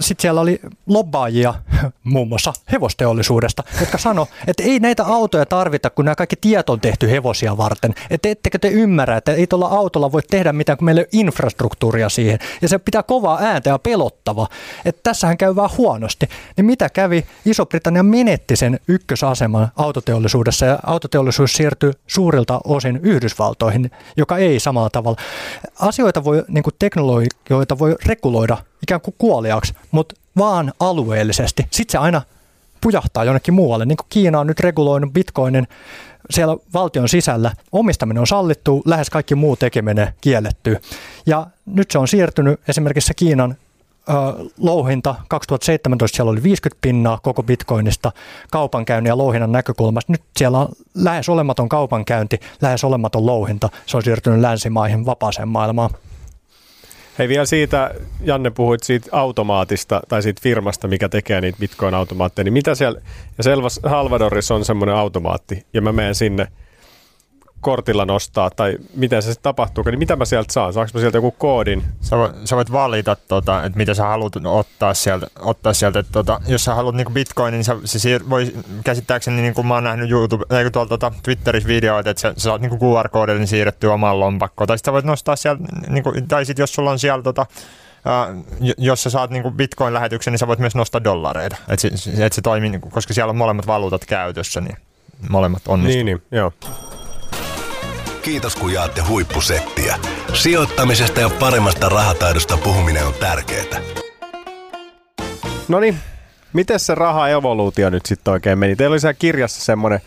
sitten 0.00 0.22
siellä 0.22 0.40
oli 0.40 0.60
lobbaajia 0.86 1.54
muun 2.04 2.28
muassa 2.28 2.52
hevosteollisuudesta, 2.72 3.64
jotka 3.80 3.98
sano, 3.98 4.28
että 4.46 4.62
ei 4.62 4.80
näitä 4.80 5.04
autoja 5.04 5.46
tarvita, 5.46 5.90
kun 5.90 6.04
nämä 6.04 6.14
kaikki 6.14 6.36
tiet 6.36 6.70
on 6.70 6.80
tehty 6.80 7.10
hevosia 7.10 7.56
varten. 7.56 7.94
Että 8.10 8.28
ettekö 8.28 8.58
te 8.58 8.68
ymmärrä, 8.68 9.16
että 9.16 9.32
ei 9.32 9.46
tuolla 9.46 9.66
autolla 9.66 10.12
voi 10.12 10.22
tehdä 10.30 10.52
mitään, 10.52 10.78
kun 10.78 10.84
meillä 10.84 11.00
ei 11.00 11.04
ole 11.04 11.20
infrastruktuuria 11.20 12.08
siihen. 12.08 12.38
Ja 12.62 12.68
se 12.68 12.78
pitää 12.78 13.02
kovaa 13.02 13.38
ääntä 13.40 13.70
ja 13.70 13.78
pelottava. 13.78 14.48
Että 14.84 15.00
tässähän 15.02 15.38
käy 15.38 15.56
vaan 15.56 15.70
huonosti. 15.78 16.28
Niin 16.56 16.64
mitä 16.64 16.88
kävi? 16.88 17.26
Iso-Britannia 17.44 18.02
menetti 18.02 18.56
sen 18.56 18.80
ykkösaseman 18.88 19.68
autoteollisuudessa 19.76 20.19
autoteollisuudessa 20.20 20.66
ja 20.66 20.78
autoteollisuus 20.86 21.52
siirtyy 21.52 21.92
suurilta 22.06 22.60
osin 22.64 23.00
Yhdysvaltoihin, 23.02 23.90
joka 24.16 24.38
ei 24.38 24.60
samalla 24.60 24.90
tavalla. 24.90 25.16
Asioita 25.80 26.24
voi, 26.24 26.44
niin 26.48 26.62
kuin 26.62 26.74
teknologioita 26.78 27.78
voi 27.78 27.96
reguloida 28.06 28.56
ikään 28.82 29.00
kuin 29.00 29.14
kuoliaksi, 29.18 29.74
mutta 29.90 30.14
vaan 30.38 30.72
alueellisesti. 30.80 31.66
Sitten 31.70 31.92
se 31.92 31.98
aina 31.98 32.22
pujahtaa 32.80 33.24
jonnekin 33.24 33.54
muualle, 33.54 33.86
niin 33.86 33.96
kuin 33.96 34.06
Kiina 34.08 34.40
on 34.40 34.46
nyt 34.46 34.60
reguloinut 34.60 35.12
bitcoinin 35.12 35.68
siellä 36.30 36.56
valtion 36.74 37.08
sisällä. 37.08 37.52
Omistaminen 37.72 38.20
on 38.20 38.26
sallittu, 38.26 38.82
lähes 38.84 39.10
kaikki 39.10 39.34
muu 39.34 39.56
tekeminen 39.56 40.14
kielletty. 40.20 40.76
Ja 41.26 41.46
nyt 41.66 41.90
se 41.90 41.98
on 41.98 42.08
siirtynyt 42.08 42.60
esimerkiksi 42.68 43.14
Kiinan 43.14 43.56
louhinta 44.58 45.14
2017 45.28 46.16
siellä 46.16 46.30
oli 46.30 46.42
50 46.42 46.78
pinnaa 46.80 47.18
koko 47.22 47.42
bitcoinista 47.42 48.12
kaupankäynnin 48.50 49.08
ja 49.08 49.18
louhinnan 49.18 49.52
näkökulmasta. 49.52 50.12
Nyt 50.12 50.22
siellä 50.36 50.58
on 50.58 50.68
lähes 50.94 51.28
olematon 51.28 51.68
kaupankäynti, 51.68 52.40
lähes 52.62 52.84
olematon 52.84 53.26
louhinta. 53.26 53.68
Se 53.86 53.96
on 53.96 54.02
siirtynyt 54.02 54.40
länsimaihin 54.40 55.06
vapaaseen 55.06 55.48
maailmaan. 55.48 55.90
Hei 57.18 57.28
vielä 57.28 57.44
siitä, 57.44 57.94
Janne 58.20 58.50
puhuit 58.50 58.82
siitä 58.82 59.08
automaatista 59.12 60.00
tai 60.08 60.22
siitä 60.22 60.40
firmasta, 60.42 60.88
mikä 60.88 61.08
tekee 61.08 61.40
niitä 61.40 61.58
bitcoin-automaatteja, 61.58 62.44
niin 62.44 62.52
mitä 62.52 62.74
siellä, 62.74 63.00
ja 63.38 63.44
Selvas 63.44 63.80
Halvadorissa 63.82 64.54
on 64.54 64.64
semmoinen 64.64 64.94
automaatti, 64.94 65.66
ja 65.74 65.82
mä 65.82 65.92
menen 65.92 66.14
sinne– 66.14 66.46
kortilla 67.60 68.04
nostaa, 68.04 68.50
tai 68.50 68.78
miten 68.94 69.22
se 69.22 69.34
tapahtuu, 69.42 69.84
niin 69.84 69.98
mitä 69.98 70.16
mä 70.16 70.24
sieltä 70.24 70.52
saan? 70.52 70.72
Saanko 70.72 70.90
mä 70.94 71.00
sieltä 71.00 71.18
joku 71.18 71.30
koodin? 71.30 71.84
Sä 72.00 72.16
voit, 72.16 72.32
sä 72.44 72.56
voit 72.56 72.72
valita, 72.72 73.16
tota, 73.16 73.64
että 73.64 73.78
mitä 73.78 73.94
sä 73.94 74.04
haluat 74.04 74.32
ottaa 74.44 74.94
sieltä. 74.94 75.26
Ottaa 75.38 75.72
sieltä 75.72 75.98
että, 75.98 76.12
tota, 76.12 76.40
jos 76.46 76.64
sä 76.64 76.74
haluat 76.74 76.94
niinku 76.94 77.12
bitcoinin, 77.12 77.58
niin 77.58 77.64
sä, 77.64 77.76
se 77.84 77.98
siir, 77.98 78.22
voi 78.30 78.52
käsittääkseni, 78.84 79.42
niin 79.42 79.54
kuin 79.54 79.66
mä 79.66 79.74
oon 79.74 79.84
nähnyt 79.84 80.10
YouTube, 80.10 80.44
tai 80.48 80.70
tuolla 80.70 80.88
tota, 80.88 81.12
Twitterissä 81.22 81.68
videoita, 81.68 82.10
että 82.10 82.20
sä, 82.20 82.34
sä 82.36 82.40
saat 82.40 82.60
niinku 82.60 82.76
QR-koodille 82.76 83.38
niin 83.38 83.48
siirretty 83.48 83.86
omaan 83.86 84.20
lompakkoon. 84.20 84.68
Tai 84.68 84.78
sitten 84.78 84.90
sä 84.90 84.92
voit 84.92 85.04
nostaa 85.04 85.36
sieltä, 85.36 85.62
niinku, 85.88 86.12
tai 86.28 86.44
sitten 86.44 86.62
jos 86.62 86.74
sulla 86.74 86.90
on 86.90 86.98
siellä 86.98 87.22
tota, 87.22 87.46
Uh, 88.00 88.74
jos 88.78 89.02
sä 89.02 89.10
saat 89.10 89.30
niinku 89.30 89.50
bitcoin-lähetyksen, 89.50 90.30
niin 90.30 90.38
sä 90.38 90.46
voit 90.46 90.58
myös 90.58 90.74
nostaa 90.74 91.04
dollareita. 91.04 91.56
Että 91.68 91.88
se, 91.96 92.26
et 92.26 92.32
se 92.32 92.42
toimii, 92.42 92.70
niinku, 92.70 92.90
koska 92.90 93.14
siellä 93.14 93.30
on 93.30 93.36
molemmat 93.36 93.66
valuutat 93.66 94.04
käytössä, 94.04 94.60
niin 94.60 94.76
molemmat 95.28 95.62
onnistuu. 95.68 96.04
Niin, 96.04 96.06
niin 96.06 96.22
joo. 96.30 96.52
Kiitos 98.22 98.56
kun 98.56 98.72
jaatte 98.72 99.00
huippusettiä. 99.00 99.96
Sijoittamisesta 100.34 101.20
ja 101.20 101.30
paremmasta 101.30 101.88
rahataidosta 101.88 102.56
puhuminen 102.56 103.06
on 103.06 103.14
tärkeää. 103.14 103.80
No 105.68 105.80
niin, 105.80 105.98
miten 106.52 106.80
se 106.80 106.94
raha-evoluutio 106.94 107.90
nyt 107.90 108.06
sitten 108.06 108.32
oikein 108.32 108.58
meni? 108.58 108.76
Teillä 108.76 108.94
oli 108.94 109.00
siellä 109.00 109.14
kirjassa 109.14 109.64
semmoinen 109.64 110.00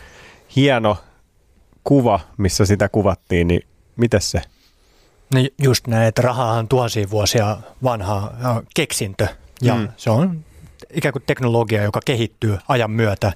hieno 0.56 0.96
kuva, 1.84 2.20
missä 2.36 2.64
sitä 2.66 2.88
kuvattiin, 2.88 3.48
niin 3.48 3.62
miten 3.96 4.20
se? 4.20 4.42
Niin 5.34 5.50
just 5.62 5.86
näin, 5.86 6.08
että 6.08 6.22
raha 6.22 6.44
on 6.44 6.68
tuhansia 6.68 7.10
vuosia 7.10 7.56
vanha 7.82 8.32
keksintö 8.74 9.26
ja 9.62 9.74
mm. 9.74 9.88
se 9.96 10.10
on 10.10 10.44
ikään 10.94 11.12
kuin 11.12 11.22
teknologia, 11.26 11.82
joka 11.82 12.00
kehittyy 12.04 12.58
ajan 12.68 12.90
myötä 12.90 13.32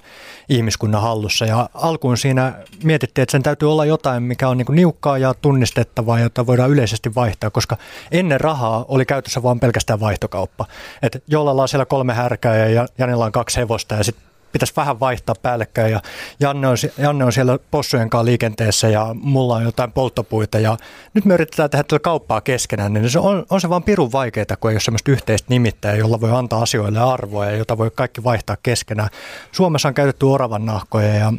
ihmiskunnan 0.49 1.01
hallussa. 1.01 1.45
Ja 1.45 1.69
alkuun 1.73 2.17
siinä 2.17 2.53
mietittiin, 2.83 3.23
että 3.23 3.31
sen 3.31 3.43
täytyy 3.43 3.71
olla 3.71 3.85
jotain, 3.85 4.23
mikä 4.23 4.49
on 4.49 4.57
niin 4.57 4.65
kuin 4.65 4.75
niukkaa 4.75 5.17
ja 5.17 5.33
tunnistettavaa, 5.33 6.19
jota 6.19 6.47
voidaan 6.47 6.69
yleisesti 6.69 7.15
vaihtaa, 7.15 7.49
koska 7.49 7.77
ennen 8.11 8.41
rahaa 8.41 8.85
oli 8.87 9.05
käytössä 9.05 9.43
vain 9.43 9.59
pelkästään 9.59 9.99
vaihtokauppa. 9.99 10.65
Että 11.01 11.19
jollain 11.27 11.59
on 11.59 11.67
siellä 11.67 11.85
kolme 11.85 12.13
härkää 12.13 12.69
ja 12.69 12.87
Janilla 12.97 13.25
on 13.25 13.31
kaksi 13.31 13.57
hevosta 13.57 13.95
ja 13.95 14.03
sitten 14.03 14.28
pitäisi 14.51 14.73
vähän 14.75 14.99
vaihtaa 14.99 15.35
päällekkäin 15.41 15.91
ja 15.91 16.01
Janne 16.39 16.67
on, 16.67 16.77
Janne 16.97 17.25
on 17.25 17.33
siellä 17.33 17.59
possujen 17.71 18.09
kanssa 18.09 18.25
liikenteessä 18.25 18.87
ja 18.87 19.15
mulla 19.21 19.55
on 19.55 19.63
jotain 19.63 19.91
polttopuita 19.91 20.59
ja 20.59 20.77
nyt 21.13 21.25
me 21.25 21.33
yritetään 21.33 21.69
tehdä 21.69 21.83
tätä 21.83 21.99
kauppaa 21.99 22.41
keskenään, 22.41 22.93
niin 22.93 23.09
se 23.09 23.19
on, 23.19 23.45
on 23.49 23.61
se 23.61 23.69
vaan 23.69 23.83
pirun 23.83 24.11
vaikeaa, 24.11 24.45
kun 24.59 24.71
ei 24.71 24.75
ole 24.75 24.79
sellaista 24.79 25.11
yhteistä 25.11 25.47
nimittäjää, 25.49 25.95
jolla 25.95 26.21
voi 26.21 26.31
antaa 26.31 26.61
asioille 26.61 26.99
arvoa 26.99 27.45
ja 27.45 27.57
jota 27.57 27.77
voi 27.77 27.91
kaikki 27.95 28.23
vaihtaa 28.23 28.57
keskenään. 28.63 29.09
Suomessa 29.51 29.87
on 29.87 29.93
käytetty 29.93 30.25
oravan 30.25 30.65
nahkoja 30.65 31.13
ja 31.13 31.33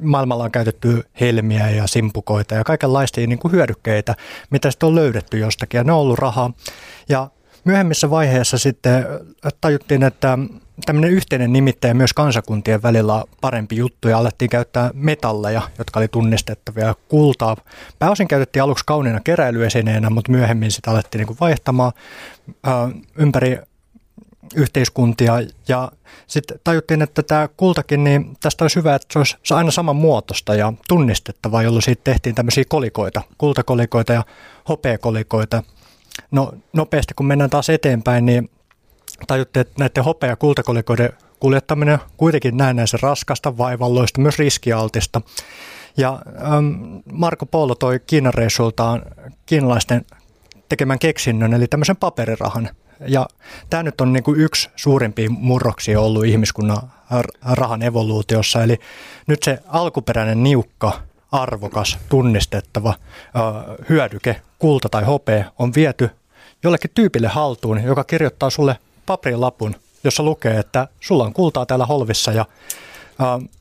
maailmalla 0.00 0.44
on 0.44 0.50
käytetty 0.50 1.04
helmiä 1.20 1.70
ja 1.70 1.86
simpukoita 1.86 2.54
ja 2.54 2.64
kaikenlaisia 2.64 3.26
niin 3.26 3.38
kuin 3.38 3.52
hyödykkeitä, 3.52 4.14
mitä 4.50 4.70
sitten 4.70 4.86
on 4.86 4.94
löydetty 4.94 5.38
jostakin 5.38 5.78
ja 5.78 5.84
ne 5.84 5.92
on 5.92 5.98
ollut 5.98 6.18
rahaa. 6.18 6.52
Ja 7.08 7.30
myöhemmissä 7.64 8.10
vaiheissa 8.10 8.58
sitten 8.58 9.06
tajuttiin, 9.60 10.02
että 10.02 10.38
tämmöinen 10.86 11.10
yhteinen 11.10 11.52
nimittäjä 11.52 11.94
myös 11.94 12.12
kansakuntien 12.12 12.82
välillä 12.82 13.14
on 13.14 13.24
parempi 13.40 13.76
juttu 13.76 14.08
ja 14.08 14.18
alettiin 14.18 14.48
käyttää 14.48 14.90
metalleja, 14.94 15.62
jotka 15.78 16.00
oli 16.00 16.08
tunnistettavia. 16.08 16.94
Kultaa 17.08 17.56
pääosin 17.98 18.28
käytettiin 18.28 18.62
aluksi 18.62 18.84
kauniina 18.86 19.20
keräilyesineenä, 19.20 20.10
mutta 20.10 20.32
myöhemmin 20.32 20.70
sitä 20.70 20.90
alettiin 20.90 21.26
niin 21.26 21.36
vaihtamaan 21.40 21.92
ympäri 23.16 23.58
yhteiskuntia 24.54 25.34
ja 25.68 25.92
sitten 26.26 26.60
tajuttiin, 26.64 27.02
että 27.02 27.22
tämä 27.22 27.48
kultakin, 27.56 28.04
niin 28.04 28.36
tästä 28.40 28.64
olisi 28.64 28.76
hyvä, 28.76 28.94
että 28.94 29.06
se 29.12 29.18
olisi 29.18 29.36
aina 29.54 29.70
saman 29.70 29.96
muotoista 29.96 30.54
ja 30.54 30.72
tunnistettavaa, 30.88 31.62
jolloin 31.62 31.82
siitä 31.82 32.04
tehtiin 32.04 32.34
tämmöisiä 32.34 32.64
kolikoita, 32.68 33.22
kultakolikoita 33.38 34.12
ja 34.12 34.24
hopeakolikoita 34.68 35.62
No 36.30 36.52
nopeasti 36.72 37.14
kun 37.14 37.26
mennään 37.26 37.50
taas 37.50 37.70
eteenpäin, 37.70 38.26
niin 38.26 38.50
tajutte, 39.26 39.60
että 39.60 39.74
näiden 39.78 40.04
hopea- 40.04 40.30
ja 40.30 40.36
kultakolikoiden 40.36 41.12
kuljettaminen 41.40 41.98
kuitenkin 42.16 42.56
näennäisen 42.56 43.00
raskasta, 43.00 43.58
vaivalloista, 43.58 44.20
myös 44.20 44.38
riskialtista. 44.38 45.20
Ja 45.96 46.18
ähm, 46.42 46.96
Marko 47.12 47.46
Polo 47.46 47.74
toi 47.74 48.00
Kiinan 48.06 48.34
reissultaan 48.34 49.02
kiinalaisten 49.46 50.04
tekemän 50.68 50.98
keksinnön, 50.98 51.54
eli 51.54 51.66
tämmöisen 51.66 51.96
paperirahan. 51.96 52.70
Ja 53.06 53.26
tämä 53.70 53.82
nyt 53.82 54.00
on 54.00 54.12
niin 54.12 54.22
kuin 54.22 54.40
yksi 54.40 54.70
suurimpia 54.76 55.30
murroksia 55.30 56.00
ollut 56.00 56.24
ihmiskunnan 56.24 56.92
rahan 57.42 57.82
evoluutiossa. 57.82 58.62
Eli 58.62 58.78
nyt 59.26 59.42
se 59.42 59.58
alkuperäinen 59.66 60.42
niukka, 60.42 60.92
arvokas, 61.32 61.98
tunnistettava 62.08 62.94
hyödyke, 63.88 64.40
kulta 64.58 64.88
tai 64.88 65.04
hopea, 65.04 65.44
on 65.58 65.72
viety 65.74 66.10
jollekin 66.62 66.90
tyypille 66.94 67.28
haltuun, 67.28 67.82
joka 67.82 68.04
kirjoittaa 68.04 68.50
sulle 68.50 68.76
paperilapun, 69.08 69.74
jossa 70.04 70.22
lukee, 70.22 70.58
että 70.58 70.88
sulla 71.00 71.24
on 71.24 71.32
kultaa 71.32 71.66
täällä 71.66 71.86
holvissa 71.86 72.32
ja 72.32 72.44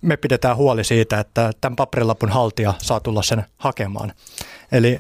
me 0.02 0.18
pidetään 0.18 0.58
huoli 0.58 0.84
siitä, 0.84 1.20
että 1.20 1.52
tämän 1.62 1.76
paperilapun 1.76 2.30
haltija 2.30 2.74
saa 2.78 3.00
tulla 3.00 3.22
sen 3.22 3.46
hakemaan. 3.58 4.14
Eli 4.72 5.00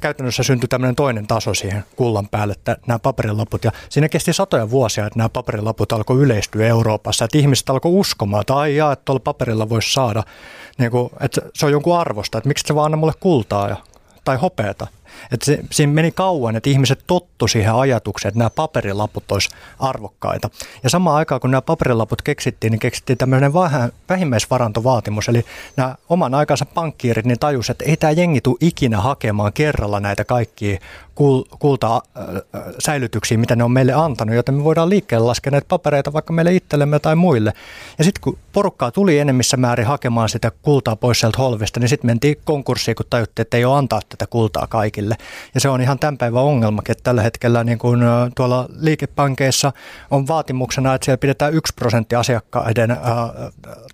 käytännössä 0.00 0.42
syntyi 0.42 0.68
tämmöinen 0.68 0.96
toinen 0.96 1.26
taso 1.26 1.54
siihen 1.54 1.84
kullan 1.96 2.28
päälle, 2.28 2.52
että 2.52 2.76
nämä 2.86 2.98
paperilaput, 2.98 3.64
ja 3.64 3.72
siinä 3.88 4.08
kesti 4.08 4.32
satoja 4.32 4.70
vuosia, 4.70 5.06
että 5.06 5.18
nämä 5.18 5.28
paperilaput 5.28 5.92
alkoi 5.92 6.16
yleistyä 6.16 6.66
Euroopassa, 6.66 7.24
että 7.24 7.38
ihmiset 7.38 7.70
alkoi 7.70 7.92
uskomaan, 7.92 8.40
että 8.40 8.56
ai 8.56 8.76
jaa, 8.76 8.92
että 8.92 9.04
tuolla 9.04 9.20
paperilla 9.20 9.68
voisi 9.68 9.92
saada, 9.92 10.22
niin 10.78 10.90
kuin, 10.90 11.10
että 11.20 11.40
se 11.54 11.66
on 11.66 11.72
jonkun 11.72 11.98
arvosta, 11.98 12.38
että 12.38 12.48
miksi 12.48 12.64
se 12.66 12.74
vaan 12.74 12.84
anna 12.84 12.96
mulle 12.96 13.14
kultaa 13.20 13.68
ja, 13.68 13.76
tai 14.24 14.36
hopeata. 14.36 14.86
Että 15.32 15.46
se, 15.46 15.58
siinä 15.70 15.92
meni 15.92 16.10
kauan, 16.10 16.56
että 16.56 16.70
ihmiset 16.70 17.04
tottu 17.06 17.48
siihen 17.48 17.74
ajatukseen, 17.74 18.30
että 18.30 18.38
nämä 18.38 18.50
paperilaput 18.50 19.32
olisi 19.32 19.48
arvokkaita. 19.78 20.50
Ja 20.82 20.90
samaan 20.90 21.16
aikaan, 21.16 21.40
kun 21.40 21.50
nämä 21.50 21.62
paperilaput 21.62 22.22
keksittiin, 22.22 22.70
niin 22.70 22.80
keksittiin 22.80 23.18
tämmöinen 23.18 23.52
vähimmäisvarantovaatimus. 24.08 25.28
Eli 25.28 25.44
nämä 25.76 25.94
oman 26.08 26.34
aikansa 26.34 26.66
pankkiirit 26.66 27.26
niin 27.26 27.38
tajus, 27.38 27.70
että 27.70 27.84
ei 27.84 27.96
tämä 27.96 28.10
jengi 28.10 28.40
tule 28.40 28.56
ikinä 28.60 29.00
hakemaan 29.00 29.52
kerralla 29.52 30.00
näitä 30.00 30.24
kaikkia 30.24 30.78
kulta-säilytyksiä, 31.58 33.38
mitä 33.38 33.56
ne 33.56 33.64
on 33.64 33.70
meille 33.70 33.92
antanut, 33.92 34.34
joten 34.34 34.54
me 34.54 34.64
voidaan 34.64 34.88
liikkeelle 34.88 35.26
laskea 35.26 35.50
näitä 35.50 35.68
papereita 35.68 36.12
vaikka 36.12 36.32
meille 36.32 36.54
itsellemme 36.54 36.98
tai 36.98 37.16
muille. 37.16 37.52
Ja 37.98 38.04
sitten 38.04 38.20
kun 38.20 38.38
porukkaa 38.52 38.90
tuli 38.90 39.18
enemmissä 39.18 39.56
määrin 39.56 39.86
hakemaan 39.86 40.28
sitä 40.28 40.52
kultaa 40.62 40.96
pois 40.96 41.20
sieltä 41.20 41.38
holvista, 41.38 41.80
niin 41.80 41.88
sitten 41.88 42.08
mentiin 42.08 42.36
konkurssiin, 42.44 42.94
kun 42.94 43.06
tajuttiin, 43.10 43.42
että 43.42 43.56
ei 43.56 43.64
ole 43.64 43.78
antaa 43.78 44.00
tätä 44.08 44.26
kultaa 44.26 44.66
kaikille. 44.66 45.07
Ja 45.54 45.60
se 45.60 45.68
on 45.68 45.80
ihan 45.80 45.98
tämän 45.98 46.18
päivän 46.18 46.42
ongelma, 46.42 46.82
että 46.88 47.04
tällä 47.04 47.22
hetkellä 47.22 47.64
niin 47.64 47.78
kun 47.78 48.00
tuolla 48.36 48.68
liikepankeissa 48.78 49.72
on 50.10 50.26
vaatimuksena, 50.26 50.94
että 50.94 51.04
siellä 51.04 51.18
pidetään 51.18 51.54
yksi 51.54 51.72
prosentti 51.74 52.16
asiakkaiden 52.16 52.96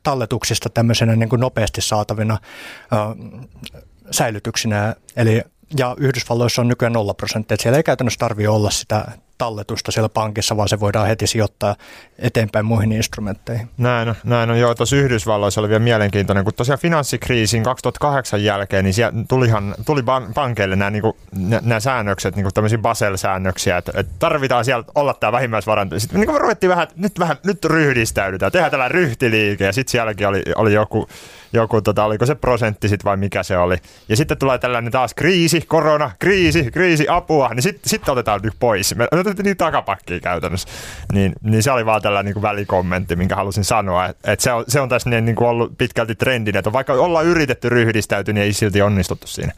talletuksista 0.02 0.70
tämmöisenä 0.70 1.16
niin 1.16 1.28
kuin 1.28 1.40
nopeasti 1.40 1.80
saatavina 1.80 2.38
säilytyksinä. 4.10 4.94
Eli 5.16 5.42
ja 5.78 5.96
Yhdysvalloissa 5.98 6.62
on 6.62 6.68
nykyään 6.68 6.92
0 6.92 7.14
prosenttia, 7.14 7.56
siellä 7.60 7.76
ei 7.76 7.82
käytännössä 7.82 8.18
tarvitse 8.18 8.48
olla 8.48 8.70
sitä 8.70 9.04
talletusta 9.38 9.92
siellä 9.92 10.08
pankissa, 10.08 10.56
vaan 10.56 10.68
se 10.68 10.80
voidaan 10.80 11.06
heti 11.06 11.26
sijoittaa 11.26 11.76
eteenpäin 12.18 12.66
muihin 12.66 12.92
instrumentteihin. 12.92 13.68
Näin 13.78 14.08
on, 14.08 14.14
näin 14.24 14.50
on. 14.50 14.58
Joo, 14.58 14.74
tuossa 14.74 14.96
Yhdysvalloissa 14.96 15.60
oli 15.60 15.68
vielä 15.68 15.80
mielenkiintoinen, 15.80 16.44
kun 16.44 16.54
tosiaan 16.54 16.78
finanssikriisin 16.78 17.62
2008 17.62 18.44
jälkeen, 18.44 18.84
niin 18.84 18.94
siellä 18.94 19.24
tulihan, 19.28 19.74
tuli 19.86 20.02
pankeille 20.34 20.76
nämä, 20.76 20.90
niin 20.90 21.02
kuin, 21.02 21.16
nämä 21.62 21.80
säännökset, 21.80 22.36
niin 22.36 22.44
kuin 22.44 22.54
tämmöisiä 22.54 22.78
Basel-säännöksiä, 22.78 23.76
että, 23.76 23.92
että 23.94 24.12
tarvitaan 24.18 24.64
siellä 24.64 24.84
olla 24.94 25.14
tämä 25.14 25.32
vähimmäisvaranto. 25.32 26.00
Sitten 26.00 26.20
niin 26.20 26.28
kuin 26.28 26.40
ruvettiin 26.40 26.70
vähän, 26.70 26.88
nyt 26.96 27.18
vähän, 27.18 27.36
nyt 27.44 27.64
ryhdistäydytään, 27.64 28.52
tehdään 28.52 28.70
tällainen 28.70 28.94
ryhtiliike, 28.94 29.64
ja 29.64 29.72
sitten 29.72 29.92
sielläkin 29.92 30.28
oli, 30.28 30.42
oli 30.56 30.72
joku 30.72 31.08
joku, 31.54 31.82
tota, 31.82 32.04
oliko 32.04 32.26
se 32.26 32.34
prosentti 32.34 32.88
sit 32.88 33.04
vai 33.04 33.16
mikä 33.16 33.42
se 33.42 33.58
oli. 33.58 33.76
Ja 34.08 34.16
sitten 34.16 34.38
tulee 34.38 34.58
tällainen 34.58 34.92
taas 34.92 35.14
kriisi, 35.14 35.60
korona, 35.60 36.10
kriisi, 36.18 36.70
kriisi, 36.70 37.06
apua, 37.08 37.48
niin 37.48 37.62
sitten 37.62 37.90
sit 37.90 38.08
otetaan 38.08 38.40
nyt 38.42 38.54
pois. 38.60 38.94
Me 38.94 39.08
otettiin 39.26 39.44
niin 39.44 39.56
takapakkiin 39.56 40.20
käytännössä. 40.20 40.68
Niin, 41.12 41.32
niin 41.42 41.62
se 41.62 41.70
oli 41.70 41.86
vaan 41.86 42.02
tällainen 42.02 42.24
niin 42.24 42.34
kuin 42.34 42.42
välikommentti, 42.42 43.16
minkä 43.16 43.36
halusin 43.36 43.64
sanoa. 43.64 44.06
Että 44.06 44.32
et 44.32 44.40
se, 44.40 44.52
on, 44.52 44.64
se 44.68 44.80
on 44.80 44.88
tässä 44.88 45.10
niin, 45.10 45.24
niin 45.24 45.36
kuin 45.36 45.48
ollut 45.48 45.78
pitkälti 45.78 46.14
trendin, 46.14 46.56
että 46.56 46.72
vaikka 46.72 46.92
ollaan 46.92 47.26
yritetty 47.26 47.68
ryhdistäytyä, 47.68 48.34
niin 48.34 48.42
ei 48.42 48.52
silti 48.52 48.82
onnistuttu 48.82 49.26
siinä. 49.26 49.52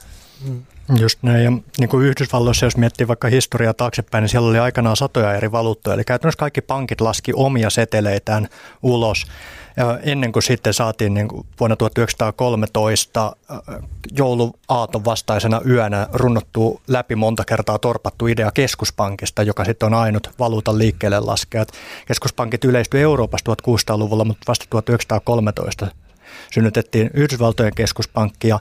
Mm. 0.44 0.62
Just 0.94 1.18
näin. 1.22 1.44
Ja 1.44 1.52
niin 1.78 1.88
kuin 1.88 2.06
Yhdysvalloissa, 2.06 2.66
jos 2.66 2.76
miettii 2.76 3.08
vaikka 3.08 3.28
historiaa 3.28 3.74
taaksepäin, 3.74 4.22
niin 4.22 4.28
siellä 4.28 4.48
oli 4.48 4.58
aikanaan 4.58 4.96
satoja 4.96 5.34
eri 5.34 5.52
valuuttoja. 5.52 5.94
Eli 5.94 6.04
käytännössä 6.04 6.38
kaikki 6.38 6.60
pankit 6.60 7.00
laski 7.00 7.32
omia 7.34 7.70
seteleitään 7.70 8.48
ulos. 8.82 9.26
Ennen 10.02 10.32
kuin 10.32 10.42
sitten 10.42 10.74
saatiin 10.74 11.14
niin 11.14 11.28
kuin 11.28 11.46
vuonna 11.60 11.76
1913 11.76 13.36
äh, 13.50 13.58
jouluaaton 14.16 15.04
vastaisena 15.04 15.60
yönä 15.68 16.08
runnottu 16.12 16.80
läpi 16.88 17.16
monta 17.16 17.44
kertaa 17.44 17.78
torpattu 17.78 18.26
idea 18.26 18.50
keskuspankista, 18.50 19.42
joka 19.42 19.64
sitten 19.64 19.86
on 19.86 19.94
ainut 19.94 20.30
valuutan 20.38 20.78
liikkeelle 20.78 21.20
laskea. 21.20 21.66
Keskuspankit 22.06 22.64
yleistyi 22.64 23.02
Euroopassa 23.02 23.52
1600-luvulla, 23.52 24.24
mutta 24.24 24.44
vasta 24.48 24.64
1913 24.70 25.86
synnytettiin 26.52 27.10
Yhdysvaltojen 27.14 27.74
keskuspankki 27.74 28.48
ja 28.48 28.60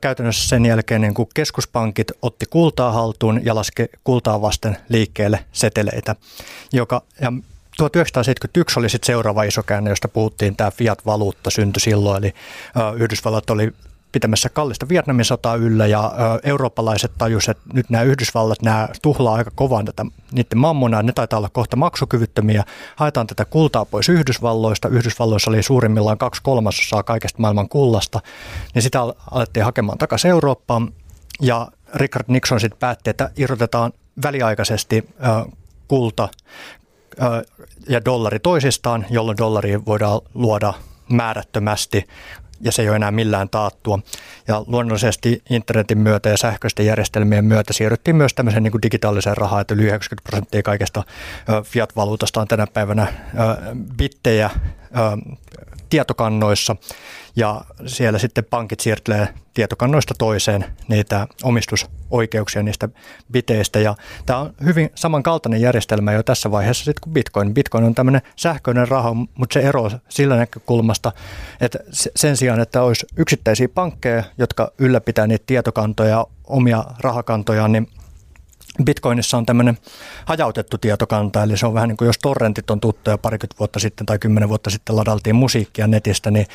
käytännössä 0.00 0.48
sen 0.48 0.66
jälkeen 0.66 1.00
niin 1.00 1.14
kuin 1.14 1.28
keskuspankit 1.34 2.12
otti 2.22 2.46
kultaa 2.50 2.92
haltuun 2.92 3.40
ja 3.44 3.54
laski 3.54 3.86
kultaa 4.04 4.42
vasten 4.42 4.76
liikkeelle 4.88 5.44
seteleitä, 5.52 6.16
joka, 6.72 7.02
ja 7.20 7.32
1971 7.76 8.78
oli 8.78 8.88
sitten 8.88 9.06
seuraava 9.06 9.42
iso 9.42 9.62
käänne, 9.62 9.90
josta 9.90 10.08
puhuttiin, 10.08 10.56
tämä 10.56 10.70
fiat-valuutta 10.70 11.50
syntyi 11.50 11.80
silloin, 11.80 12.24
eli 12.24 12.34
Yhdysvallat 12.96 13.50
oli 13.50 13.72
pitämässä 14.12 14.48
kallista 14.48 14.88
Vietnamin 14.88 15.24
sotaa 15.24 15.54
yllä 15.54 15.86
ja 15.86 16.12
eurooppalaiset 16.42 17.12
tajusivat, 17.18 17.56
että 17.56 17.70
nyt 17.74 17.90
nämä 17.90 18.02
Yhdysvallat 18.02 18.62
nämä 18.62 18.88
tuhlaa 19.02 19.34
aika 19.34 19.50
kovaa 19.54 19.84
tätä 19.84 20.04
niiden 20.32 20.58
mammonaa, 20.58 21.02
ne 21.02 21.12
taitaa 21.12 21.38
olla 21.38 21.48
kohta 21.48 21.76
maksukyvyttömiä. 21.76 22.64
Haetaan 22.96 23.26
tätä 23.26 23.44
kultaa 23.44 23.84
pois 23.84 24.08
Yhdysvalloista. 24.08 24.88
Yhdysvalloissa 24.88 25.50
oli 25.50 25.62
suurimmillaan 25.62 26.18
kaksi 26.18 26.42
kolmasosaa 26.42 27.02
kaikesta 27.02 27.40
maailman 27.40 27.68
kullasta, 27.68 28.20
niin 28.74 28.82
sitä 28.82 29.00
alettiin 29.30 29.64
hakemaan 29.64 29.98
takaisin 29.98 30.30
Eurooppaan. 30.30 30.92
Ja 31.42 31.68
Richard 31.94 32.24
Nixon 32.28 32.60
sitten 32.60 32.80
päätti, 32.80 33.10
että 33.10 33.30
irrotetaan 33.36 33.92
väliaikaisesti 34.22 35.08
kulta 35.88 36.28
ja 37.88 38.04
dollari 38.04 38.38
toisistaan, 38.38 39.06
jolloin 39.10 39.38
dollari 39.38 39.84
voidaan 39.84 40.20
luoda 40.34 40.74
määrättömästi 41.08 42.06
ja 42.60 42.72
se 42.72 42.82
ei 42.82 42.88
ole 42.88 42.96
enää 42.96 43.10
millään 43.10 43.48
taattua. 43.48 43.98
Ja 44.48 44.64
luonnollisesti 44.66 45.42
internetin 45.50 45.98
myötä 45.98 46.28
ja 46.28 46.36
sähköisten 46.36 46.86
järjestelmien 46.86 47.44
myötä 47.44 47.72
siirryttiin 47.72 48.16
myös 48.16 48.34
tämmöiseen 48.34 48.62
niin 48.62 48.72
kuin 48.72 48.82
digitaaliseen 48.82 49.36
rahaan, 49.36 49.60
että 49.60 49.74
yli 49.74 49.84
90 49.84 50.28
prosenttia 50.28 50.62
kaikesta 50.62 51.02
fiat-valuutasta 51.64 52.40
on 52.40 52.48
tänä 52.48 52.66
päivänä 52.66 53.06
bittejä 53.96 54.50
tietokannoissa 55.88 56.76
ja 57.36 57.64
siellä 57.86 58.18
sitten 58.18 58.44
pankit 58.44 58.80
siirtelee 58.80 59.28
tietokannoista 59.54 60.14
toiseen 60.18 60.64
niitä 60.88 61.26
omistusoikeuksia 61.42 62.62
niistä 62.62 62.88
biteistä. 63.32 63.80
Ja 63.80 63.94
tämä 64.26 64.38
on 64.38 64.54
hyvin 64.64 64.90
samankaltainen 64.94 65.60
järjestelmä 65.60 66.12
jo 66.12 66.22
tässä 66.22 66.50
vaiheessa 66.50 66.84
sitten 66.84 67.00
kuin 67.00 67.14
Bitcoin. 67.14 67.54
Bitcoin 67.54 67.84
on 67.84 67.94
tämmöinen 67.94 68.22
sähköinen 68.36 68.88
raha, 68.88 69.14
mutta 69.14 69.54
se 69.54 69.60
ero 69.60 69.90
sillä 70.08 70.36
näkökulmasta, 70.36 71.12
että 71.60 71.78
sen 72.16 72.36
sijaan, 72.36 72.60
että 72.60 72.82
olisi 72.82 73.06
yksittäisiä 73.16 73.68
pankkeja, 73.68 74.22
jotka 74.38 74.72
ylläpitää 74.78 75.26
niitä 75.26 75.44
tietokantoja, 75.46 76.26
omia 76.44 76.84
rahakantoja, 77.00 77.68
niin 77.68 77.88
Bitcoinissa 78.84 79.36
on 79.36 79.46
tämmöinen 79.46 79.78
hajautettu 80.24 80.78
tietokanta, 80.78 81.42
eli 81.42 81.56
se 81.56 81.66
on 81.66 81.74
vähän 81.74 81.88
niin 81.88 81.96
kuin 81.96 82.06
jos 82.06 82.18
torrentit 82.22 82.70
on 82.70 82.80
tuttuja 82.80 83.18
parikymmentä 83.18 83.58
vuotta 83.58 83.78
sitten 83.78 84.06
tai 84.06 84.18
kymmenen 84.18 84.48
vuotta 84.48 84.70
sitten 84.70 84.96
ladaltiin 84.96 85.36
musiikkia 85.36 85.86
netistä, 85.86 86.30
niin 86.30 86.46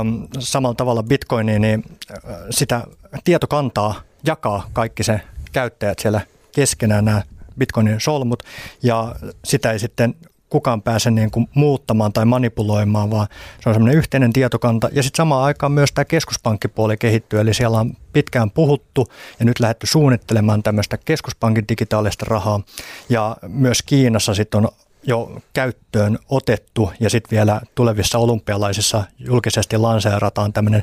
um, 0.00 0.28
samalla 0.38 0.74
tavalla 0.74 1.02
Bitcoiniin 1.02 1.62
niin 1.62 1.84
uh, 1.88 2.30
sitä 2.50 2.82
tietokantaa 3.24 4.00
jakaa 4.24 4.70
kaikki 4.72 5.02
se 5.02 5.20
käyttäjät 5.52 5.98
siellä 5.98 6.20
keskenään 6.52 7.04
nämä 7.04 7.22
Bitcoinin 7.58 8.00
solmut 8.00 8.42
ja 8.82 9.14
sitä 9.44 9.72
ei 9.72 9.78
sitten 9.78 10.14
kukaan 10.50 10.82
pääse 10.82 11.10
niin 11.10 11.30
kuin 11.30 11.48
muuttamaan 11.54 12.12
tai 12.12 12.24
manipuloimaan, 12.24 13.10
vaan 13.10 13.26
se 13.62 13.68
on 13.68 13.74
semmoinen 13.74 13.98
yhteinen 13.98 14.32
tietokanta. 14.32 14.88
Ja 14.92 15.02
sitten 15.02 15.16
samaan 15.16 15.44
aikaan 15.44 15.72
myös 15.72 15.92
tämä 15.92 16.04
keskuspankkipuoli 16.04 16.96
kehittyy, 16.96 17.40
eli 17.40 17.54
siellä 17.54 17.80
on 17.80 17.96
pitkään 18.12 18.50
puhuttu 18.50 19.08
ja 19.38 19.44
nyt 19.44 19.60
lähdetty 19.60 19.86
suunnittelemaan 19.86 20.62
tämmöistä 20.62 20.98
keskuspankin 20.98 21.64
digitaalista 21.68 22.26
rahaa. 22.28 22.60
Ja 23.08 23.36
myös 23.48 23.82
Kiinassa 23.82 24.34
sitten 24.34 24.64
on 24.64 24.68
jo 25.02 25.38
käyttöön 25.52 26.18
otettu 26.28 26.92
ja 27.00 27.10
sitten 27.10 27.30
vielä 27.30 27.60
tulevissa 27.74 28.18
olympialaisissa 28.18 29.04
julkisesti 29.18 29.76
lanseerataan 29.76 30.52
tämmöinen 30.52 30.82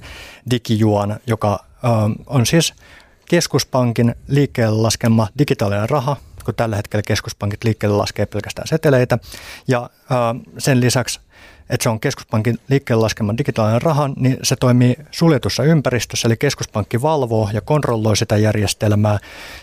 digijuan, 0.51 1.19
joka 1.28 1.65
on 2.28 2.45
siis 2.45 2.73
keskuspankin 3.30 4.15
liikkeelle 4.28 4.82
laskema 4.82 5.28
digitaalinen 5.39 5.89
raha, 5.89 6.17
kun 6.45 6.55
tällä 6.55 6.75
hetkellä 6.75 7.03
keskuspankit 7.08 7.63
liikkeelle 7.63 7.97
laskee 7.97 8.25
pelkästään 8.25 8.67
seteleitä. 8.67 9.19
Ja 9.67 9.89
sen 10.58 10.81
lisäksi 10.81 11.19
että 11.69 11.84
se 11.84 11.89
on 11.89 11.99
keskuspankin 11.99 12.58
liikkeelle 12.69 13.01
laskeman 13.01 13.38
digitaalinen 13.38 13.82
raha, 13.82 14.10
niin 14.15 14.38
se 14.43 14.56
toimii 14.56 14.95
suljetussa 15.12 15.63
ympäristössä, 15.63 16.28
eli 16.28 16.38
keskuspankki 16.38 17.01
valvoo 17.01 17.49
ja 17.54 17.62
kontrolloi 17.62 18.17
sitä 18.17 18.38
järjestelmää 18.38 19.17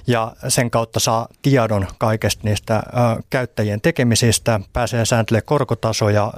ja 0.06 0.32
sen 0.48 0.70
kautta 0.70 1.00
saa 1.00 1.28
tiedon 1.42 1.86
kaikesta 1.98 2.42
niistä 2.44 2.82
käyttäjien 3.30 3.80
tekemisistä, 3.80 4.60
pääsee 4.72 5.04
sääntelemään 5.04 5.46
korkotasoja, 5.46 6.24
ä, 6.24 6.32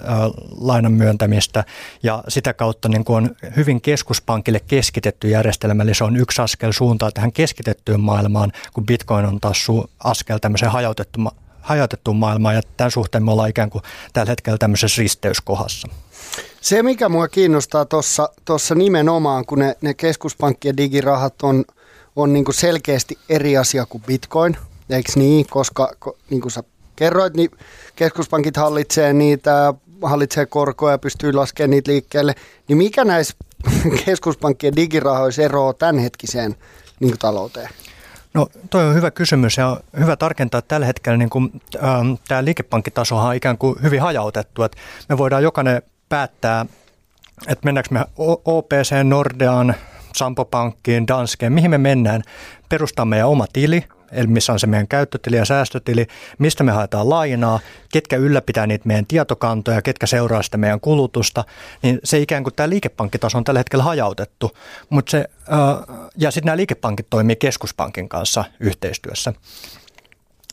lainan 0.60 0.92
myöntämistä 0.92 1.64
ja 2.02 2.24
sitä 2.28 2.54
kautta 2.54 2.88
niin 2.88 3.04
on 3.08 3.36
hyvin 3.56 3.80
keskuspankille 3.80 4.60
keskitetty 4.60 5.28
järjestelmä, 5.28 5.82
eli 5.82 5.94
se 5.94 6.04
on 6.04 6.16
yksi 6.16 6.42
askel 6.42 6.72
suuntaan 6.72 7.12
tähän 7.12 7.32
keskitettyyn 7.32 8.00
maailmaan, 8.00 8.52
kun 8.72 8.86
Bitcoin 8.86 9.26
on 9.26 9.40
taas 9.40 9.66
su- 9.66 9.90
askel 10.04 10.38
tämmöiseen 10.38 10.72
hajautettu 10.72 11.20
hajautettuun 11.64 12.16
maailmaan 12.16 12.54
ja 12.54 12.62
tämän 12.76 12.90
suhteen 12.90 13.24
me 13.24 13.30
ollaan 13.30 13.50
ikään 13.50 13.70
kuin 13.70 13.82
tällä 14.12 14.30
hetkellä 14.30 14.58
tämmöisessä 14.58 15.02
risteyskohdassa. 15.02 15.88
Se, 16.60 16.82
mikä 16.82 17.08
mua 17.08 17.28
kiinnostaa 17.28 17.86
tuossa 18.44 18.74
nimenomaan, 18.74 19.46
kun 19.46 19.58
ne, 19.58 19.76
ne 19.80 19.94
keskuspankkien 19.94 20.76
digirahat 20.76 21.42
on, 21.42 21.64
on 22.16 22.32
niin 22.32 22.44
kuin 22.44 22.54
selkeästi 22.54 23.18
eri 23.28 23.56
asia 23.56 23.86
kuin 23.86 24.02
bitcoin, 24.06 24.56
eikö 24.90 25.12
niin? 25.16 25.46
Koska 25.50 25.92
niin 26.30 26.40
kuin 26.40 26.52
sä 26.52 26.62
kerroit, 26.96 27.34
niin 27.34 27.50
keskuspankit 27.96 28.56
hallitsee 28.56 29.12
niitä, 29.12 29.74
hallitsee 30.02 30.46
korkoja 30.46 30.92
ja 30.94 30.98
pystyy 30.98 31.32
laskemaan 31.32 31.70
niitä 31.70 31.90
liikkeelle. 31.90 32.34
Niin 32.68 32.78
mikä 32.78 33.04
näissä 33.04 33.34
keskuspankkien 34.04 34.76
digirahoissa 34.76 35.42
eroaa 35.42 35.72
tämänhetkiseen 35.72 36.56
niin 37.00 37.18
talouteen? 37.18 37.68
No 38.34 38.46
toi 38.70 38.84
on 38.84 38.94
hyvä 38.94 39.10
kysymys 39.10 39.56
ja 39.56 39.80
hyvä 39.98 40.16
tarkentaa, 40.16 40.58
että 40.58 40.68
tällä 40.68 40.86
hetkellä 40.86 41.18
niin 41.18 41.30
kuin, 41.30 41.62
ähm, 41.84 42.12
tämä 42.28 42.44
liikepankkitasohan 42.44 43.28
on 43.28 43.34
ikään 43.34 43.58
kuin 43.58 43.76
hyvin 43.82 44.00
hajautettu, 44.00 44.62
että 44.62 44.78
me 45.08 45.18
voidaan 45.18 45.42
jokainen 45.42 45.82
päättää, 46.08 46.66
että 47.48 47.64
mennäänkö 47.64 47.94
me 47.94 48.04
OPC, 48.44 49.04
Nordeaan, 49.04 49.74
Sampo 50.14 50.44
Pankkiin, 50.44 51.08
Danskeen, 51.08 51.52
mihin 51.52 51.70
me 51.70 51.78
mennään, 51.78 52.22
perustaa 52.68 53.04
meidän 53.04 53.28
oma 53.28 53.46
tili, 53.52 53.84
eli 54.14 54.26
missä 54.26 54.52
on 54.52 54.58
se 54.58 54.66
meidän 54.66 54.88
käyttötili 54.88 55.36
ja 55.36 55.44
säästötili, 55.44 56.06
mistä 56.38 56.64
me 56.64 56.72
haetaan 56.72 57.10
lainaa, 57.10 57.60
ketkä 57.92 58.16
ylläpitää 58.16 58.66
niitä 58.66 58.86
meidän 58.86 59.06
tietokantoja, 59.06 59.82
ketkä 59.82 60.06
seuraa 60.06 60.42
sitä 60.42 60.56
meidän 60.56 60.80
kulutusta, 60.80 61.44
niin 61.82 61.98
se 62.04 62.18
ikään 62.18 62.42
kuin 62.42 62.54
tämä 62.54 62.68
liikepankkitaso 62.68 63.38
on 63.38 63.44
tällä 63.44 63.60
hetkellä 63.60 63.84
hajautettu, 63.84 64.56
mutta 64.90 65.10
se, 65.10 65.24
ja 66.16 66.30
sitten 66.30 66.46
nämä 66.46 66.56
liikepankit 66.56 67.06
toimii 67.10 67.36
keskuspankin 67.36 68.08
kanssa 68.08 68.44
yhteistyössä. 68.60 69.32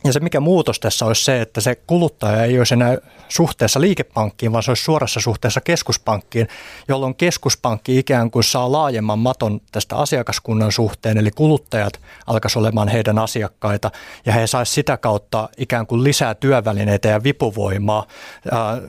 Ja 0.04 0.14
se 0.14 0.20
mikä 0.20 0.40
muutos 0.40 0.80
tässä 0.80 1.06
olisi 1.06 1.24
se, 1.24 1.42
että 1.42 1.62
se 1.62 1.76
kuluttaja 1.76 2.44
ei 2.44 2.58
olisi 2.58 2.74
enää 2.74 2.98
suhteessa 3.30 3.82
liikepankkiin, 3.82 4.52
vaan 4.52 4.64
se 4.64 4.72
olisi 4.72 4.84
suorassa 4.84 5.20
suhteessa 5.20 5.62
keskuspankkiin, 5.62 6.48
jolloin 6.88 7.16
keskuspankki 7.16 8.00
ikään 8.00 8.32
kuin 8.32 8.44
saa 8.44 8.72
laajemman 8.72 9.20
maton 9.20 9.62
tästä 9.72 9.96
asiakaskunnan 9.96 10.72
suhteen, 10.72 11.18
eli 11.18 11.32
kuluttajat 11.32 11.94
alkaisi 12.28 12.60
olemaan 12.60 12.88
heidän 12.88 13.20
asiakkaita, 13.20 13.92
ja 14.26 14.34
he 14.34 14.48
saisivat 14.48 14.76
sitä 14.76 14.98
kautta 14.98 15.50
ikään 15.58 15.88
kuin 15.88 16.04
lisää 16.04 16.36
työvälineitä 16.36 17.08
ja 17.08 17.24
vipuvoimaa 17.24 18.06
ää, 18.52 18.82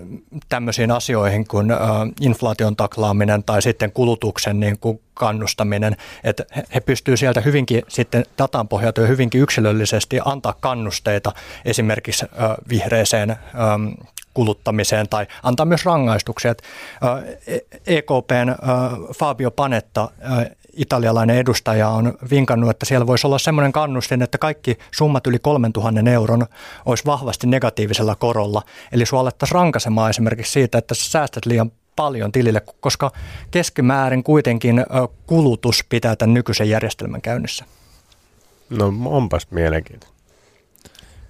tämmöisiin 0.49 0.91
asioihin 0.91 1.47
kuin 1.49 1.71
ää, 1.71 1.79
inflaation 2.21 2.77
taklaaminen 2.77 3.45
tai 3.45 3.63
sitten 3.63 3.93
kulutuksen 3.93 4.61
niin 4.61 4.79
kuin 4.79 5.01
kannustaminen, 5.15 5.97
että 6.25 6.45
he 6.75 6.81
pystyvät 6.81 7.19
sieltä 7.19 7.41
hyvinkin 7.41 7.83
sitten 7.89 8.25
datan 8.39 8.69
pohjalta 8.69 9.01
hyvinkin 9.01 9.41
yksilöllisesti 9.41 10.19
antaa 10.25 10.55
kannusteita 10.61 11.33
esimerkiksi 11.65 12.27
vihreeseen 12.69 13.37
kuluttamiseen 14.35 15.09
tai 15.09 15.27
antaa 15.43 15.67
myös 15.67 15.85
rangaistuksia. 15.85 16.55
EKPn 17.87 18.49
e 18.49 18.55
Fabio 19.19 19.51
Panetta, 19.51 20.09
italialainen 20.73 21.37
edustaja, 21.37 21.89
on 21.89 22.15
vinkannut, 22.31 22.71
että 22.71 22.87
siellä 22.87 23.07
voisi 23.07 23.27
olla 23.27 23.39
sellainen 23.39 23.73
kannustin, 23.73 24.23
että 24.23 24.39
kaikki 24.39 24.79
summat 24.95 25.27
yli 25.27 25.39
3000 25.39 26.11
euron 26.11 26.47
olisi 26.87 27.05
vahvasti 27.07 27.47
negatiivisella 27.47 28.15
korolla. 28.15 28.63
Eli 28.93 29.07
sinua 29.07 29.21
alettaisiin 29.21 29.55
rankasemaan 29.55 30.11
esimerkiksi 30.11 30.53
siitä, 30.53 30.79
että 30.79 30.95
sä 30.95 31.11
säästät 31.11 31.47
liian 31.47 31.73
paljon 31.97 32.33
tilille, 32.33 32.63
koska 32.81 33.11
keskimäärin 33.51 34.23
kuitenkin 34.23 34.85
kulutus 35.27 35.85
pitää 35.89 36.17
tämän 36.17 36.35
nykyisen 36.35 36.69
järjestelmän 36.69 37.23
käynnissä. 37.23 37.65
No 38.71 38.93
onpas 39.05 39.47
mielenkiintoista. 39.51 40.17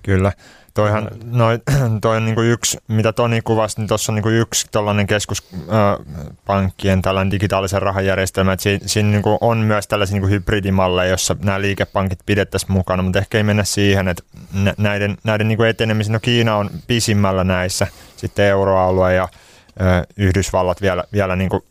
Kyllä. 0.02 0.32
Toihan, 0.74 1.08
noi, 1.24 1.58
toi 2.02 2.16
on 2.16 2.24
niinku 2.24 2.40
yksi, 2.40 2.78
mitä 2.88 3.12
Toni 3.12 3.40
kuvasi, 3.42 3.80
niin 3.80 3.88
tuossa 3.88 4.12
on 4.12 4.14
niinku 4.14 4.28
yksi 4.28 4.66
tällainen 4.70 5.06
keskuspankkien 5.06 7.02
tällainen 7.02 7.30
digitaalisen 7.30 7.82
rahajärjestelmä, 7.82 8.52
että 8.52 8.62
siinä, 8.62 8.80
siinä 8.86 9.10
niinku 9.10 9.38
on 9.40 9.58
myös 9.58 9.88
tällaisia 9.88 10.14
niinku 10.14 10.28
hybridimalleja, 10.28 11.10
jossa 11.10 11.36
nämä 11.44 11.60
liikepankit 11.60 12.18
pidettäisiin 12.26 12.72
mukana, 12.72 13.02
mutta 13.02 13.18
ehkä 13.18 13.38
ei 13.38 13.44
mennä 13.44 13.64
siihen, 13.64 14.08
että 14.08 14.22
näiden, 14.78 15.16
näiden 15.24 15.48
niinku 15.48 15.62
etenemisen, 15.62 16.12
no 16.12 16.20
Kiina 16.20 16.56
on 16.56 16.70
pisimmällä 16.86 17.44
näissä, 17.44 17.86
sitten 18.16 18.46
euroalue 18.46 19.14
ja 19.14 19.28
Yhdysvallat 20.16 20.82
vielä, 20.82 21.04
vielä 21.12 21.36
niin 21.36 21.50
kuin 21.50 21.62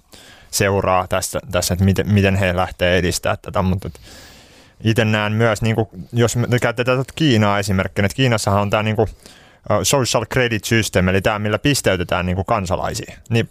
seuraa 0.52 1.08
tässä, 1.08 1.40
tässä 1.52 1.74
että 1.74 1.86
miten, 1.86 2.14
miten 2.14 2.36
he 2.36 2.56
lähtee 2.56 2.98
edistämään 2.98 3.38
tätä, 3.42 3.62
mutta 3.62 3.90
itse 4.84 5.06
näen 5.06 5.34
myös, 5.34 5.62
niin 5.62 5.76
kuin, 5.76 5.90
jos 6.14 6.36
me 6.36 6.60
käytetään 6.60 7.04
Kiinaa 7.16 7.60
esimerkkinä, 7.60 8.06
että 8.06 8.16
Kiinassahan 8.16 8.62
on 8.62 8.70
tämä 8.70 8.84
niin 8.84 8.96
kuin, 8.96 9.08
social 9.84 10.26
credit 10.26 10.64
system, 10.64 11.08
eli 11.08 11.22
tämä, 11.22 11.40
millä 11.40 11.60
pisteytetään 11.60 12.26
niin 12.26 12.36
kuin 12.36 12.46
kansalaisia, 12.46 13.18
niin 13.30 13.50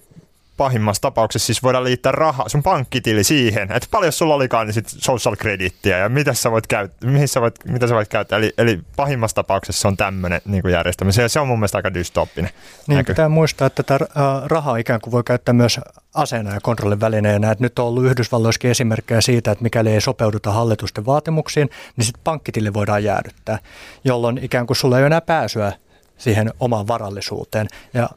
pahimmassa 0.60 1.02
tapauksessa 1.02 1.46
siis 1.46 1.62
voidaan 1.62 1.84
liittää 1.84 2.12
rahaa, 2.12 2.48
sun 2.48 2.62
pankkitili 2.62 3.24
siihen, 3.24 3.72
että 3.72 3.88
paljon 3.90 4.12
sulla 4.12 4.34
olikaan 4.34 4.66
niin 4.66 4.74
sit 4.74 4.88
social 4.88 5.36
credittiä 5.36 5.98
ja 5.98 6.08
mitä 6.08 6.34
sä 6.34 6.50
voit 6.50 6.66
käyttää, 6.66 7.10
mihin 7.10 7.28
sä 7.28 7.40
voit, 7.40 7.54
mitä 7.64 7.86
sä 7.86 7.94
voit 7.94 8.08
käyttää. 8.08 8.38
Eli, 8.38 8.52
eli 8.58 8.80
pahimmassa 8.96 9.34
tapauksessa 9.34 9.80
se 9.80 9.88
on 9.88 9.96
tämmöinen 9.96 10.40
niin 10.44 10.62
järjestelmä. 10.70 11.12
Se, 11.12 11.28
se 11.28 11.40
on 11.40 11.48
mun 11.48 11.58
mielestä 11.58 11.78
aika 11.78 11.94
dystoppinen. 11.94 12.50
Niin, 12.86 13.04
pitää 13.04 13.28
muistaa, 13.28 13.66
että 13.66 13.82
tätä 13.82 14.06
rahaa 14.46 14.76
ikään 14.76 15.00
kuin 15.00 15.12
voi 15.12 15.22
käyttää 15.24 15.52
myös 15.52 15.80
aseena 16.14 16.54
ja 16.54 16.60
kontrollin 16.60 17.00
välineenä. 17.00 17.50
Että 17.50 17.64
nyt 17.64 17.78
on 17.78 17.86
ollut 17.86 18.04
Yhdysvalloissakin 18.04 18.70
esimerkkejä 18.70 19.20
siitä, 19.20 19.50
että 19.50 19.62
mikäli 19.62 19.90
ei 19.90 20.00
sopeuduta 20.00 20.52
hallitusten 20.52 21.06
vaatimuksiin, 21.06 21.70
niin 21.96 22.04
sitten 22.04 22.24
pankkitille 22.24 22.74
voidaan 22.74 23.04
jäädyttää, 23.04 23.58
jolloin 24.04 24.38
ikään 24.42 24.66
kuin 24.66 24.76
sulla 24.76 24.96
ei 24.96 25.00
ole 25.00 25.06
enää 25.06 25.20
pääsyä 25.20 25.72
siihen 26.20 26.52
omaan 26.60 26.88
varallisuuteen. 26.88 27.68
Ja 27.94 28.08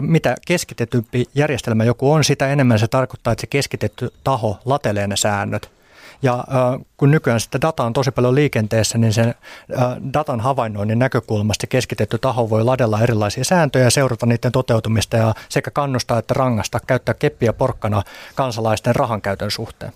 mitä 0.00 0.36
keskitetympi 0.46 1.24
järjestelmä 1.34 1.84
joku 1.84 2.12
on, 2.12 2.24
sitä 2.24 2.48
enemmän 2.48 2.78
se 2.78 2.88
tarkoittaa, 2.88 3.32
että 3.32 3.40
se 3.40 3.46
keskitetty 3.46 4.12
taho 4.24 4.58
latelee 4.64 5.06
ne 5.06 5.16
säännöt. 5.16 5.70
Ja 6.22 6.44
kun 6.96 7.10
nykyään 7.10 7.40
sitä 7.40 7.60
data 7.60 7.84
on 7.84 7.92
tosi 7.92 8.10
paljon 8.10 8.34
liikenteessä, 8.34 8.98
niin 8.98 9.12
sen 9.12 9.34
datan 10.12 10.40
havainnoinnin 10.40 10.98
näkökulmasta 10.98 11.66
keskitetty 11.66 12.18
taho 12.18 12.50
voi 12.50 12.64
ladella 12.64 13.00
erilaisia 13.00 13.44
sääntöjä 13.44 13.84
ja 13.84 13.90
seurata 13.90 14.26
niiden 14.26 14.52
toteutumista 14.52 15.16
ja 15.16 15.34
sekä 15.48 15.70
kannustaa 15.70 16.18
että 16.18 16.34
rangasta 16.34 16.80
käyttää 16.86 17.14
keppiä 17.14 17.52
porkkana 17.52 18.02
kansalaisten 18.34 18.96
rahankäytön 18.96 19.50
suhteen. 19.50 19.92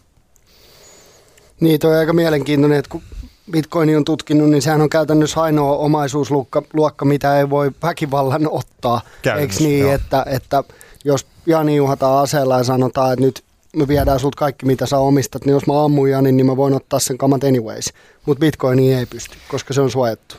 Niin, 1.61 1.81
toi 1.81 1.93
on 1.93 1.99
aika 1.99 2.13
mielenkiintoinen, 2.13 2.79
että 2.79 2.91
kun 2.91 3.03
Bitcoin 3.51 3.97
on 3.97 4.05
tutkinut, 4.05 4.51
niin 4.51 4.63
sehän 4.63 4.81
on 4.81 4.91
käytännössä 4.91 5.41
ainoa 5.41 5.77
omaisuusluokka, 5.77 7.05
mitä 7.05 7.39
ei 7.39 7.51
voi 7.51 7.71
väkivallan 7.83 8.49
ottaa. 8.51 9.01
Eikö 9.39 9.55
niin, 9.59 9.81
joo. 9.81 9.93
että, 9.93 10.25
että 10.29 10.65
jos 11.05 11.27
Jani 11.47 11.81
uhataan 11.81 12.23
aseella 12.23 12.59
ja 12.59 12.65
sanotaan, 12.65 13.13
että 13.13 13.25
nyt 13.25 13.45
me 13.77 13.89
viedään 13.89 14.21
sut 14.21 14.35
kaikki, 14.35 14.67
mitä 14.67 14.87
sä 14.87 14.99
omistat, 14.99 15.45
niin 15.45 15.53
jos 15.53 15.67
mä 15.67 15.85
ammun 15.85 16.11
Jani, 16.11 16.33
niin 16.33 16.47
mä 16.47 16.57
voin 16.57 16.75
ottaa 16.75 16.99
sen 16.99 17.19
kamat 17.19 17.45
anyways. 17.45 17.93
Mutta 18.27 18.41
Bitcoin 18.41 18.79
ei 18.79 19.07
pysty, 19.07 19.37
koska 19.49 19.75
se 19.75 19.81
on 19.81 19.91
suojattu. 19.91 20.37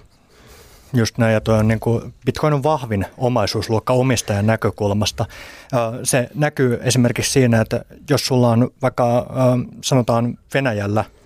Just 0.93 1.17
näin, 1.17 1.33
ja 1.33 1.41
toi 1.41 1.59
on 1.59 1.67
niin 1.67 1.79
kuin, 1.79 2.13
Bitcoin 2.25 2.53
on 2.53 2.63
vahvin 2.63 3.05
omaisuusluokka 3.17 3.93
omistajan 3.93 4.47
näkökulmasta. 4.47 5.25
Se 6.03 6.29
näkyy 6.35 6.79
esimerkiksi 6.81 7.31
siinä, 7.31 7.61
että 7.61 7.85
jos 8.09 8.25
sulla 8.25 8.49
on 8.49 8.69
vaikka 8.81 9.27
sanotaan 9.81 10.37
Venäjällä– 10.53 11.05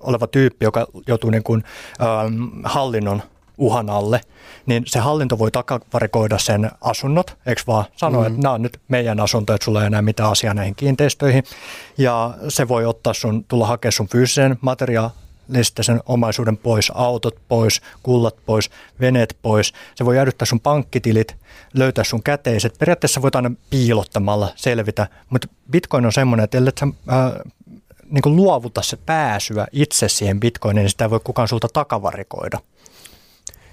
oleva 0.00 0.26
tyyppi, 0.26 0.64
joka 0.64 0.86
joutuu 1.06 1.30
niin 1.30 1.42
kuin, 1.42 1.64
ähm, 2.00 2.44
hallinnon 2.64 3.22
uhan 3.58 3.90
alle, 3.90 4.20
niin 4.66 4.82
se 4.86 4.98
hallinto 4.98 5.38
voi 5.38 5.50
takavarikoida 5.50 6.38
sen 6.38 6.70
asunnot, 6.80 7.36
eikö 7.46 7.62
vaan 7.66 7.84
sanoa, 7.96 8.20
mm-hmm. 8.22 8.34
että 8.34 8.42
nämä 8.42 8.54
on 8.54 8.62
nyt 8.62 8.80
meidän 8.88 9.20
asunto, 9.20 9.54
että 9.54 9.64
sulla 9.64 9.80
ei 9.80 9.86
enää 9.86 10.02
mitään 10.02 10.30
asiaa 10.30 10.54
näihin 10.54 10.74
kiinteistöihin. 10.74 11.44
Ja 11.98 12.34
se 12.48 12.68
voi 12.68 12.84
ottaa 12.86 13.14
sun, 13.14 13.44
tulla 13.44 13.66
hakea 13.66 13.90
sun 13.90 14.08
fyysisen 14.08 14.58
materiaalista 14.60 15.82
sen 15.82 16.00
omaisuuden 16.06 16.56
pois, 16.56 16.92
autot 16.94 17.36
pois, 17.48 17.80
kullat 18.02 18.36
pois, 18.46 18.70
veneet 19.00 19.36
pois. 19.42 19.72
Se 19.94 20.04
voi 20.04 20.16
jäädyttää 20.16 20.46
sun 20.46 20.60
pankkitilit, 20.60 21.36
löytää 21.74 22.04
sun 22.04 22.22
käteiset. 22.22 22.78
Periaatteessa 22.78 23.22
voit 23.22 23.36
aina 23.36 23.50
piilottamalla 23.70 24.48
selvitä, 24.56 25.06
mutta 25.30 25.48
Bitcoin 25.70 26.06
on 26.06 26.12
semmoinen, 26.12 26.44
että 26.44 26.58
ellei 26.58 26.72
sä, 26.80 26.86
äh, 26.86 27.52
niin 28.12 28.22
kuin 28.22 28.36
luovuta 28.36 28.82
se 28.82 28.96
pääsyä 29.06 29.66
itse 29.72 30.08
siihen 30.08 30.40
bitcoiniin, 30.40 30.82
niin 30.82 30.90
sitä 30.90 31.04
ei 31.04 31.10
voi 31.10 31.20
kukaan 31.24 31.48
sulta 31.48 31.68
takavarikoida. 31.72 32.58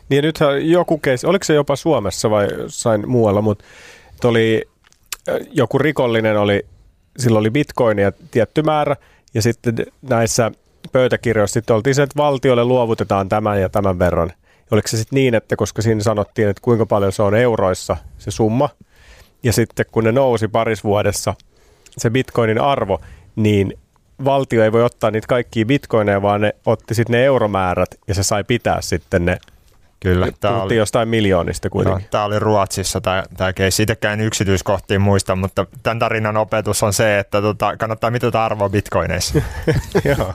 Niin 0.09 0.23
nythän 0.23 0.69
joku 0.69 0.97
keissi, 0.97 1.27
oliko 1.27 1.43
se 1.43 1.53
jopa 1.53 1.75
Suomessa 1.75 2.29
vai 2.29 2.47
sain 2.67 3.09
muualla, 3.09 3.41
mutta 3.41 3.63
oli 4.23 4.67
joku 5.51 5.77
rikollinen 5.77 6.37
oli, 6.37 6.65
sillä 7.17 7.39
oli 7.39 7.49
bitcoinia 7.49 8.11
tietty 8.31 8.61
määrä 8.61 8.95
ja 9.33 9.41
sitten 9.41 9.75
näissä 10.01 10.51
pöytäkirjoissa 10.91 11.53
sitten 11.53 11.75
oltiin 11.75 11.95
se, 11.95 12.03
että 12.03 12.17
valtiolle 12.17 12.63
luovutetaan 12.63 13.29
tämän 13.29 13.61
ja 13.61 13.69
tämän 13.69 13.99
verran. 13.99 14.31
Oliko 14.71 14.87
se 14.87 14.97
sitten 14.97 15.17
niin, 15.17 15.35
että 15.35 15.55
koska 15.55 15.81
siinä 15.81 16.03
sanottiin, 16.03 16.47
että 16.47 16.61
kuinka 16.61 16.85
paljon 16.85 17.11
se 17.11 17.23
on 17.23 17.35
euroissa 17.35 17.97
se 18.17 18.31
summa, 18.31 18.69
ja 19.43 19.53
sitten 19.53 19.85
kun 19.91 20.03
ne 20.03 20.11
nousi 20.11 20.47
paris 20.47 20.83
vuodessa 20.83 21.33
se 21.97 22.09
bitcoinin 22.09 22.61
arvo, 22.61 23.01
niin 23.35 23.77
valtio 24.26 24.63
ei 24.63 24.72
voi 24.72 24.84
ottaa 24.84 25.11
niitä 25.11 25.28
kaikkia 25.28 25.65
bitcoineja, 25.65 26.22
vaan 26.22 26.41
ne 26.41 26.55
otti 26.65 26.95
sitten 26.95 27.13
ne 27.13 27.26
euromäärät 27.26 27.89
ja 28.07 28.13
se 28.13 28.24
sai 28.24 28.43
pitää 28.43 28.82
sitten 28.82 29.26
ne 29.26 29.38
Kyllä. 30.00 30.28
Tämä 30.39 30.62
oli, 30.62 30.76
jostain 30.76 31.10
miljoonista 31.10 31.70
kuitenkin. 31.70 32.08
tämä 32.12 32.24
oli 32.24 32.39
Ruotsissa 32.39 33.02
tämä, 33.02 33.24
tämä 33.38 33.54
keissi. 33.54 33.84
Itsekään 33.84 34.22
yksityiskohtiin 34.22 35.02
muista, 35.02 35.36
mutta 35.36 35.66
tämän 35.84 36.00
tarinan 36.00 36.38
opetus 36.38 36.84
on 36.84 36.93
se, 36.93 37.20
että 37.20 37.41
tota, 37.41 37.78
kannattaa 37.78 38.12
mitata 38.12 38.45
arvoa 38.45 38.70
bitcoineissa. 38.70 39.41
Joo. 40.18 40.34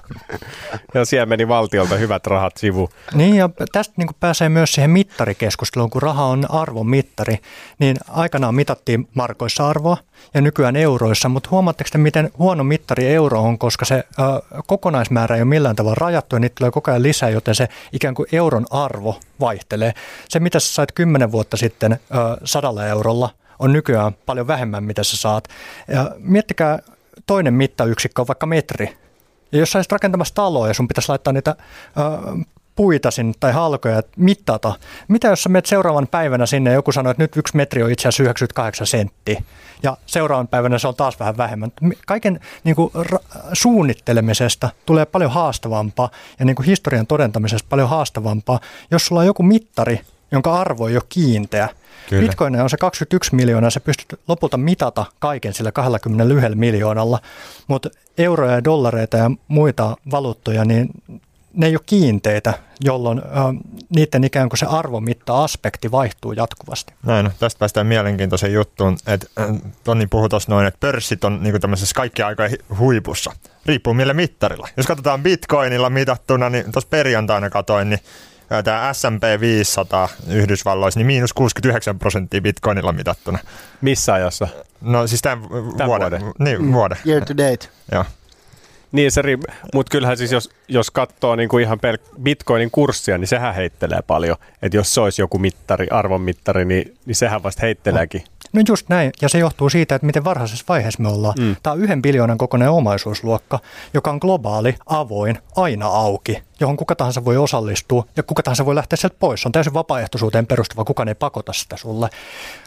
Ja 0.95 1.05
siellä 1.05 1.27
meni 1.27 1.49
valtiolta 1.49 1.97
hyvät 1.97 2.27
rahat 2.27 2.57
sivu. 2.57 2.89
Niin 3.15 3.37
ja 3.37 3.51
tästä 3.73 3.95
niin 3.97 4.09
pääsee 4.21 4.49
myös 4.49 4.73
siihen 4.73 4.91
mittarikeskusteluun, 4.91 5.91
kun 5.91 6.03
raha 6.03 6.25
on 6.25 6.51
arvon 6.51 6.87
mittari, 6.87 7.39
niin 7.79 7.97
aikanaan 8.09 8.55
mitattiin 8.55 9.09
markoissa 9.15 9.69
arvoa 9.69 9.97
ja 10.35 10.41
nykyään 10.41 10.77
euroissa, 10.77 11.29
mutta 11.29 11.49
huomaatteko 11.51 11.89
te, 11.93 11.99
miten 11.99 12.31
huono 12.39 12.65
mittari 12.65 13.07
euro 13.07 13.41
on, 13.41 13.59
koska 13.59 13.85
se 13.85 13.95
ö, 13.95 14.62
kokonaismäärä 14.67 15.37
ei 15.37 15.43
ole 15.43 15.49
millään 15.49 15.77
tavalla 15.77 15.97
rajattu 16.01 16.37
ja 16.37 16.41
niitä 16.41 16.55
tulee 16.59 16.71
koko 16.71 16.91
ajan 16.91 17.03
lisää, 17.03 17.31
joten 17.31 17.55
se 17.55 17.69
ikään 17.93 18.15
kuin 18.15 18.29
euron 18.33 18.67
arvo 18.71 19.21
vaihtelee. 19.55 19.92
Se, 20.28 20.40
mitä 20.40 20.61
sä 20.61 20.74
sait 20.74 20.92
kymmenen 20.92 21.32
vuotta 21.32 21.57
sitten 21.57 21.98
sadalla 22.44 22.86
eurolla, 22.86 23.30
on 23.59 23.72
nykyään 23.72 24.14
paljon 24.26 24.46
vähemmän, 24.46 24.84
mitä 24.84 25.05
sä 25.05 25.16
saat. 25.16 25.48
Ja 25.88 26.11
miettikää, 26.18 26.78
toinen 27.26 27.55
mittayksikkö 27.55 28.22
on 28.22 28.28
vaikka 28.28 28.46
metri. 28.46 28.96
Ja 29.52 29.59
jos 29.59 29.72
sä 29.72 29.78
olisit 29.78 29.92
rakentamassa 29.92 30.34
taloa 30.34 30.68
ja 30.68 30.74
sun 30.74 30.88
pitäisi 30.88 31.09
laittaa 31.09 31.32
niitä 31.32 31.57
ö, 31.57 32.44
puita 32.77 33.11
sinne 33.11 33.33
tai 33.41 33.53
halkoja 33.53 34.03
mittata. 34.16 34.75
Mitä 35.09 35.29
jos 35.29 35.43
sä 35.43 35.49
menet 35.49 35.66
seuraavan 35.66 36.09
päivänä 36.09 36.47
sinne 36.47 36.70
ja 36.70 36.75
joku 36.75 36.93
sanoo, 36.93 37.11
että 37.11 37.22
nyt 37.22 37.37
yksi 37.37 37.57
metri 37.57 37.83
on 37.83 37.91
itse 37.91 38.09
asiassa 38.09 38.22
98 38.22 38.87
senttiä 38.87 39.43
ja 39.83 39.97
seuraavan 40.07 40.49
päivänä 40.49 40.79
se 40.79 40.89
on 40.89 40.95
taas 40.95 41.18
vähän 41.18 41.37
vähemmän. 41.37 41.72
Kaiken 42.07 42.41
niin 42.64 42.77
kuin, 42.77 42.91
ra- 42.95 43.41
suunnittelemisesta 43.53 44.68
tulee 44.87 45.07
paljon 45.07 45.31
haastavampaa 45.31 46.11
ja 46.39 46.45
niin 46.45 46.57
kuin 46.57 46.66
historian 46.66 47.07
todentamisesta 47.07 47.66
paljon 47.70 47.89
haastavampaa, 47.89 48.61
jos 48.91 49.07
sulla 49.07 49.20
on 49.20 49.27
joku 49.27 49.43
mittari, 49.43 50.01
jonka 50.33 50.61
arvo 50.61 50.89
ei 50.89 50.97
ole 50.97 51.03
kiinteä. 51.09 51.68
Kyllä. 52.09 52.22
Bitcoin 52.22 52.61
on 52.61 52.70
se 52.70 52.77
21 52.77 53.35
miljoonaa, 53.35 53.70
se 53.70 53.81
pystyt 53.81 54.20
lopulta 54.29 54.57
mitata 54.57 55.05
kaiken 55.18 55.55
sillä 55.55 55.72
21 55.72 56.55
miljoonalla, 56.55 57.18
mutta 57.66 57.91
euroja 58.18 58.53
ja 58.53 58.64
dollareita 58.64 59.16
ja 59.16 59.31
muita 59.49 59.97
valuuttoja, 60.11 60.64
niin 60.64 60.89
ne 61.55 61.66
ei 61.66 61.74
ole 61.76 61.80
kiinteitä, 61.86 62.55
jolloin 62.84 63.18
äh, 63.18 63.44
niiden 63.96 64.24
ikään 64.24 64.48
kuin 64.48 64.59
se 64.59 64.66
arvomitta-aspekti 64.66 65.90
vaihtuu 65.90 66.32
jatkuvasti. 66.32 66.94
Näin, 67.07 67.30
tästä 67.38 67.59
päästään 67.59 67.86
mielenkiintoiseen 67.86 68.52
juttuun, 68.52 68.96
että 69.07 69.26
äh, 69.40 69.46
Toni 69.84 70.07
puhui 70.07 70.28
tuossa 70.28 70.52
noin, 70.52 70.66
että 70.66 70.80
pörssit 70.80 71.24
on 71.24 71.42
niin 71.42 71.61
tämmöisessä 71.61 71.94
kaikkien 71.94 72.26
aikojen 72.26 72.59
huipussa. 72.78 73.32
Riippuu 73.66 73.94
millä 73.94 74.14
mittarilla. 74.14 74.68
Jos 74.76 74.86
katsotaan 74.86 75.22
bitcoinilla 75.22 75.90
mitattuna, 75.90 76.50
niin 76.50 76.72
tuossa 76.72 76.88
perjantaina 76.90 77.50
katoin, 77.50 77.90
niin 77.90 78.00
tämä 78.64 78.92
S&P 78.92 79.40
500 79.40 80.09
Yhdysvalloissa, 80.28 81.00
niin 81.00 81.07
miinus 81.07 81.32
69 81.32 81.98
prosenttia 81.98 82.40
bitcoinilla 82.40 82.92
mitattuna. 82.92 83.38
Missä 83.80 84.14
ajassa? 84.14 84.48
No 84.80 85.07
siis 85.07 85.22
tämän, 85.22 85.48
tämän 85.76 85.86
vuoden. 85.86 86.20
vuoden. 86.20 86.32
Niin, 86.38 86.62
mm. 86.62 86.72
vuoden. 86.72 86.98
Year 87.07 87.24
to 87.24 87.36
date. 87.36 87.68
Joo. 87.92 88.05
Niin, 88.95 89.12
se 89.12 89.22
ri- 89.22 89.55
mutta 89.74 89.90
kyllähän 89.90 90.16
siis 90.16 90.32
jos, 90.32 90.51
jos 90.68 90.90
katsoo 90.90 91.36
niin 91.36 91.49
kuin 91.49 91.62
ihan 91.62 91.78
pel- 91.78 92.20
bitcoinin 92.22 92.70
kurssia, 92.70 93.18
niin 93.18 93.28
sehän 93.28 93.55
heittelee 93.55 94.01
paljon. 94.07 94.36
Että 94.62 94.76
jos 94.76 94.95
se 94.95 95.01
olisi 95.01 95.22
joku 95.22 95.38
mittari, 95.38 95.86
arvonmittari, 95.90 96.64
niin, 96.64 96.97
niin 97.07 97.14
sehän 97.14 97.42
vasta 97.42 97.62
heitteleekin. 97.62 98.24
No 98.55 98.62
just 98.68 98.88
näin, 98.88 99.12
ja 99.22 99.28
se 99.28 99.38
johtuu 99.38 99.70
siitä, 99.70 99.94
että 99.94 100.07
miten 100.07 100.24
varhaisessa 100.24 100.64
vaiheessa 100.68 101.02
me 101.02 101.09
ollaan. 101.09 101.34
Mm. 101.38 101.57
Tämä 101.62 101.74
on 101.74 101.80
yhden 101.80 102.02
biljoonan 102.02 102.38
kokoinen 102.38 102.70
omaisuusluokka, 102.70 103.59
joka 103.94 104.11
on 104.11 104.18
globaali, 104.20 104.74
avoin, 104.86 105.38
aina 105.57 105.86
auki, 105.86 106.42
johon 106.61 106.76
kuka 106.76 106.96
tahansa 106.96 107.24
voi 107.24 107.36
osallistua 107.36 108.05
ja 108.16 108.22
kuka 108.22 108.42
tahansa 108.42 108.66
voi 108.66 108.74
lähteä 108.74 108.96
sieltä 108.96 109.16
pois. 109.20 109.42
Se 109.42 109.48
on 109.48 109.52
täysin 109.52 109.74
vapaaehtoisuuteen 109.74 110.46
perustuva, 110.46 110.84
kukaan 110.84 111.09
ei 111.09 111.14
pakota 111.14 111.52
sitä 111.52 111.76
sulle, 111.76 112.09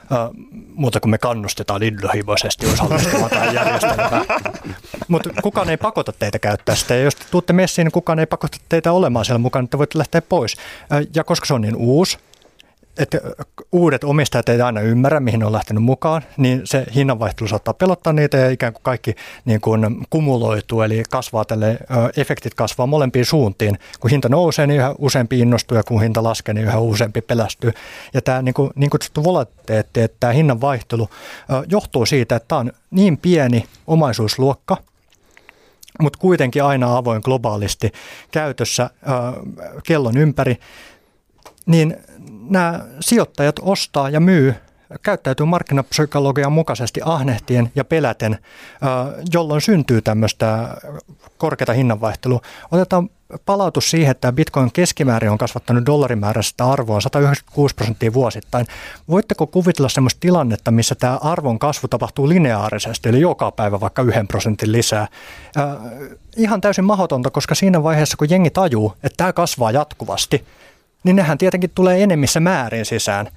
uh, 0.02 0.46
muuta 0.74 1.00
kuin 1.00 1.12
me 1.12 1.18
kannustetaan 1.18 1.84
innohimoisesti 1.84 2.66
osallistumaan 2.66 3.30
tähän 3.30 3.54
järjestelmään. 3.54 4.26
Mutta 5.08 5.30
kukaan 5.44 5.70
ei 5.70 5.78
pakota 5.78 6.14
teitä 6.20 6.40
käyttää 6.40 6.76
sitä, 6.76 6.96
ja 6.96 7.02
jos 7.02 7.16
te 7.16 7.26
tuutte 7.32 7.54
messiin, 7.54 7.86
niin 7.86 7.92
kukaan 7.92 8.20
ei 8.20 8.26
pakota 8.26 8.58
teitä 8.70 8.92
olemaan 8.92 9.26
siellä 9.26 9.40
mukana, 9.40 9.64
että 9.64 9.78
voitte 9.78 9.98
lähteä 9.98 10.22
pois. 10.22 10.54
Uh, 10.54 11.08
ja 11.16 11.24
koska 11.24 11.46
se 11.46 11.54
on 11.54 11.62
niin 11.62 11.76
uusi, 11.76 12.18
että 12.98 13.18
uudet 13.72 14.04
omistajat 14.04 14.50
ei 14.50 14.62
aina 14.62 14.82
ymmärrä, 14.82 15.20
mihin 15.20 15.40
ne 15.40 15.46
on 15.46 15.52
lähtenyt 15.52 15.84
mukaan, 15.84 16.22
niin 16.38 16.62
se 16.64 16.86
hinnanvaihtelu 16.96 17.48
saattaa 17.48 17.74
pelottaa 17.74 18.14
niitä 18.14 18.38
ja 18.38 18.50
ikään 18.50 18.74
kuin 18.74 18.84
kaikki 18.84 19.16
niin 19.46 19.62
kuin 19.62 20.06
kumuloituu, 20.10 20.82
eli 20.82 21.04
kasvaa 21.10 21.46
tälle, 21.46 21.78
efektit 22.18 22.54
kasvaa 22.54 22.88
molempiin 22.88 23.26
suuntiin. 23.26 23.80
Kun 24.00 24.12
hinta 24.12 24.30
nousee, 24.30 24.68
niin 24.68 24.80
yhä 24.80 24.96
useampi 24.98 25.40
innostuu 25.40 25.78
ja 25.78 25.84
kun 25.84 26.02
hinta 26.02 26.24
laskee, 26.24 26.54
niin 26.54 26.66
yhä 26.66 26.80
useampi 26.80 27.22
pelästyy. 27.22 27.72
Ja 28.14 28.22
tämä 28.22 28.42
niin 28.42 28.54
kuin, 28.54 28.72
niin 28.76 28.90
kutsuttu 28.90 29.24
volatiliteetti, 29.24 30.02
että 30.02 30.18
tämä 30.20 30.34
hinnanvaihtelu 30.34 31.10
johtuu 31.68 32.06
siitä, 32.06 32.36
että 32.36 32.48
tämä 32.48 32.60
on 32.60 32.72
niin 32.92 33.18
pieni 33.18 33.66
omaisuusluokka, 33.88 34.78
mutta 36.02 36.20
kuitenkin 36.20 36.64
aina 36.64 36.98
avoin 36.98 37.22
globaalisti 37.26 37.92
käytössä 38.32 38.90
kellon 39.84 40.18
ympäri, 40.18 40.58
niin 41.66 41.98
nämä 42.50 42.86
sijoittajat 43.00 43.56
ostaa 43.62 44.10
ja 44.10 44.20
myy 44.20 44.56
käyttäytyy 45.02 45.46
markkinapsykologian 45.46 46.52
mukaisesti 46.52 47.02
ahnehtien 47.06 47.72
ja 47.76 47.86
peläten, 47.86 48.38
jolloin 49.34 49.62
syntyy 49.62 50.02
tämmöistä 50.02 50.78
korkeata 51.38 51.74
hinnanvaihtelua. 51.74 52.42
Otetaan 52.72 53.10
palautus 53.46 53.92
siihen, 53.92 54.12
että 54.12 54.32
Bitcoin 54.32 54.72
keskimäärin 54.72 55.32
on 55.32 55.38
kasvattanut 55.38 55.86
dollarimääräistä 55.86 56.70
arvoa 56.70 57.02
196 57.02 57.76
prosenttia 57.76 58.14
vuosittain. 58.14 58.68
Voitteko 59.10 59.48
kuvitella 59.48 59.90
sellaista 59.90 60.20
tilannetta, 60.20 60.72
missä 60.72 60.96
tämä 60.96 61.18
arvon 61.18 61.60
kasvu 61.60 61.88
tapahtuu 61.88 62.30
lineaarisesti, 62.30 63.10
eli 63.10 63.22
joka 63.22 63.52
päivä 63.52 63.80
vaikka 63.80 64.02
yhden 64.02 64.28
prosentin 64.28 64.72
lisää? 64.72 65.08
ihan 66.38 66.62
täysin 66.62 66.86
mahdotonta, 66.86 67.30
koska 67.30 67.56
siinä 67.56 67.84
vaiheessa, 67.84 68.18
kun 68.18 68.30
jengi 68.30 68.50
tajuu, 68.50 68.94
että 69.04 69.18
tämä 69.18 69.34
kasvaa 69.34 69.72
jatkuvasti, 69.72 70.46
niin 71.08 71.16
nehän 71.16 71.38
tietenkin 71.38 71.70
tulee 71.76 72.04
enemmissä 72.04 72.40
määrin 72.40 72.86
sisään, 72.86 73.28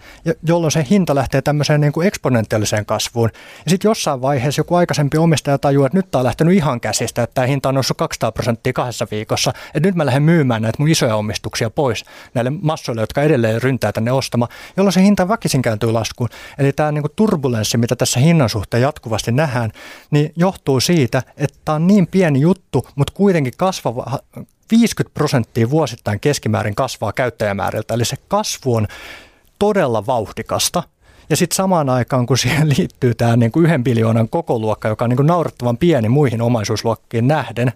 jolloin 0.42 0.70
se 0.70 0.86
hinta 0.90 1.14
lähtee 1.14 1.42
tämmöiseen 1.42 1.80
niin 1.80 1.92
kuin 1.92 2.06
eksponentiaaliseen 2.06 2.86
kasvuun. 2.86 3.30
Ja 3.64 3.70
sitten 3.70 3.88
jossain 3.88 4.22
vaiheessa 4.22 4.60
joku 4.60 4.74
aikaisempi 4.74 5.18
omistaja 5.18 5.58
tajuaa, 5.58 5.86
että 5.86 5.98
nyt 5.98 6.10
tämä 6.10 6.20
on 6.20 6.26
lähtenyt 6.26 6.54
ihan 6.54 6.80
käsistä, 6.80 7.22
että 7.22 7.34
tämä 7.34 7.46
hinta 7.46 7.68
on 7.68 7.74
noussut 7.74 7.96
200 7.96 8.32
prosenttia 8.32 8.72
kahdessa 8.72 9.06
viikossa, 9.10 9.52
että 9.74 9.88
nyt 9.88 9.94
mä 9.94 10.06
lähden 10.06 10.22
myymään 10.22 10.62
näitä 10.62 10.76
mun 10.78 10.88
isoja 10.88 11.16
omistuksia 11.16 11.70
pois 11.70 12.04
näille 12.34 12.50
massoille, 12.50 13.02
jotka 13.02 13.22
edelleen 13.22 13.62
ryntää 13.62 13.92
tänne 13.92 14.12
ostamaan, 14.12 14.52
jolloin 14.76 14.92
se 14.92 15.02
hinta 15.02 15.28
väkisin 15.28 15.62
kääntyy 15.62 15.92
laskuun. 15.92 16.28
Eli 16.58 16.72
tämä 16.72 16.92
niin 16.92 17.02
kuin 17.02 17.12
turbulenssi, 17.16 17.78
mitä 17.78 17.96
tässä 17.96 18.20
hinnan 18.20 18.48
suhteen 18.48 18.82
jatkuvasti 18.82 19.32
nähdään, 19.32 19.72
niin 20.10 20.32
johtuu 20.36 20.80
siitä, 20.80 21.22
että 21.36 21.58
tämä 21.64 21.76
on 21.76 21.86
niin 21.86 22.06
pieni 22.06 22.40
juttu, 22.40 22.86
mutta 22.96 23.12
kuitenkin 23.16 23.52
kasvava 23.56 24.18
50 24.70 25.14
prosenttia 25.14 25.70
vuosittain 25.70 26.20
keskimäärin 26.20 26.74
kasvaa 26.74 27.12
käyttäjämääriltä, 27.60 27.94
eli 27.94 28.04
se 28.04 28.16
kasvu 28.28 28.74
on 28.74 28.86
todella 29.58 30.06
vauhdikasta. 30.06 30.82
Ja 31.30 31.36
sitten 31.36 31.56
samaan 31.56 31.88
aikaan, 31.88 32.26
kun 32.26 32.38
siihen 32.38 32.68
liittyy 32.78 33.14
tämä 33.14 33.36
niin 33.36 33.52
kuin 33.52 33.66
yhden 33.66 33.84
biljoonan 33.84 34.28
kokoluokka, 34.28 34.88
joka 34.88 35.04
on 35.04 35.08
niin 35.08 35.16
kuin 35.16 35.26
naurettavan 35.26 35.78
pieni 35.78 36.08
muihin 36.08 36.42
omaisuusluokkiin 36.42 37.28
nähden, 37.28 37.72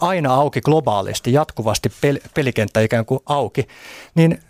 aina 0.00 0.34
auki 0.34 0.60
globaalisti, 0.60 1.32
jatkuvasti 1.32 1.88
pel- 1.88 2.28
pelikenttä 2.34 2.80
ikään 2.80 3.04
kuin 3.04 3.20
auki, 3.26 3.68
niin 4.14 4.40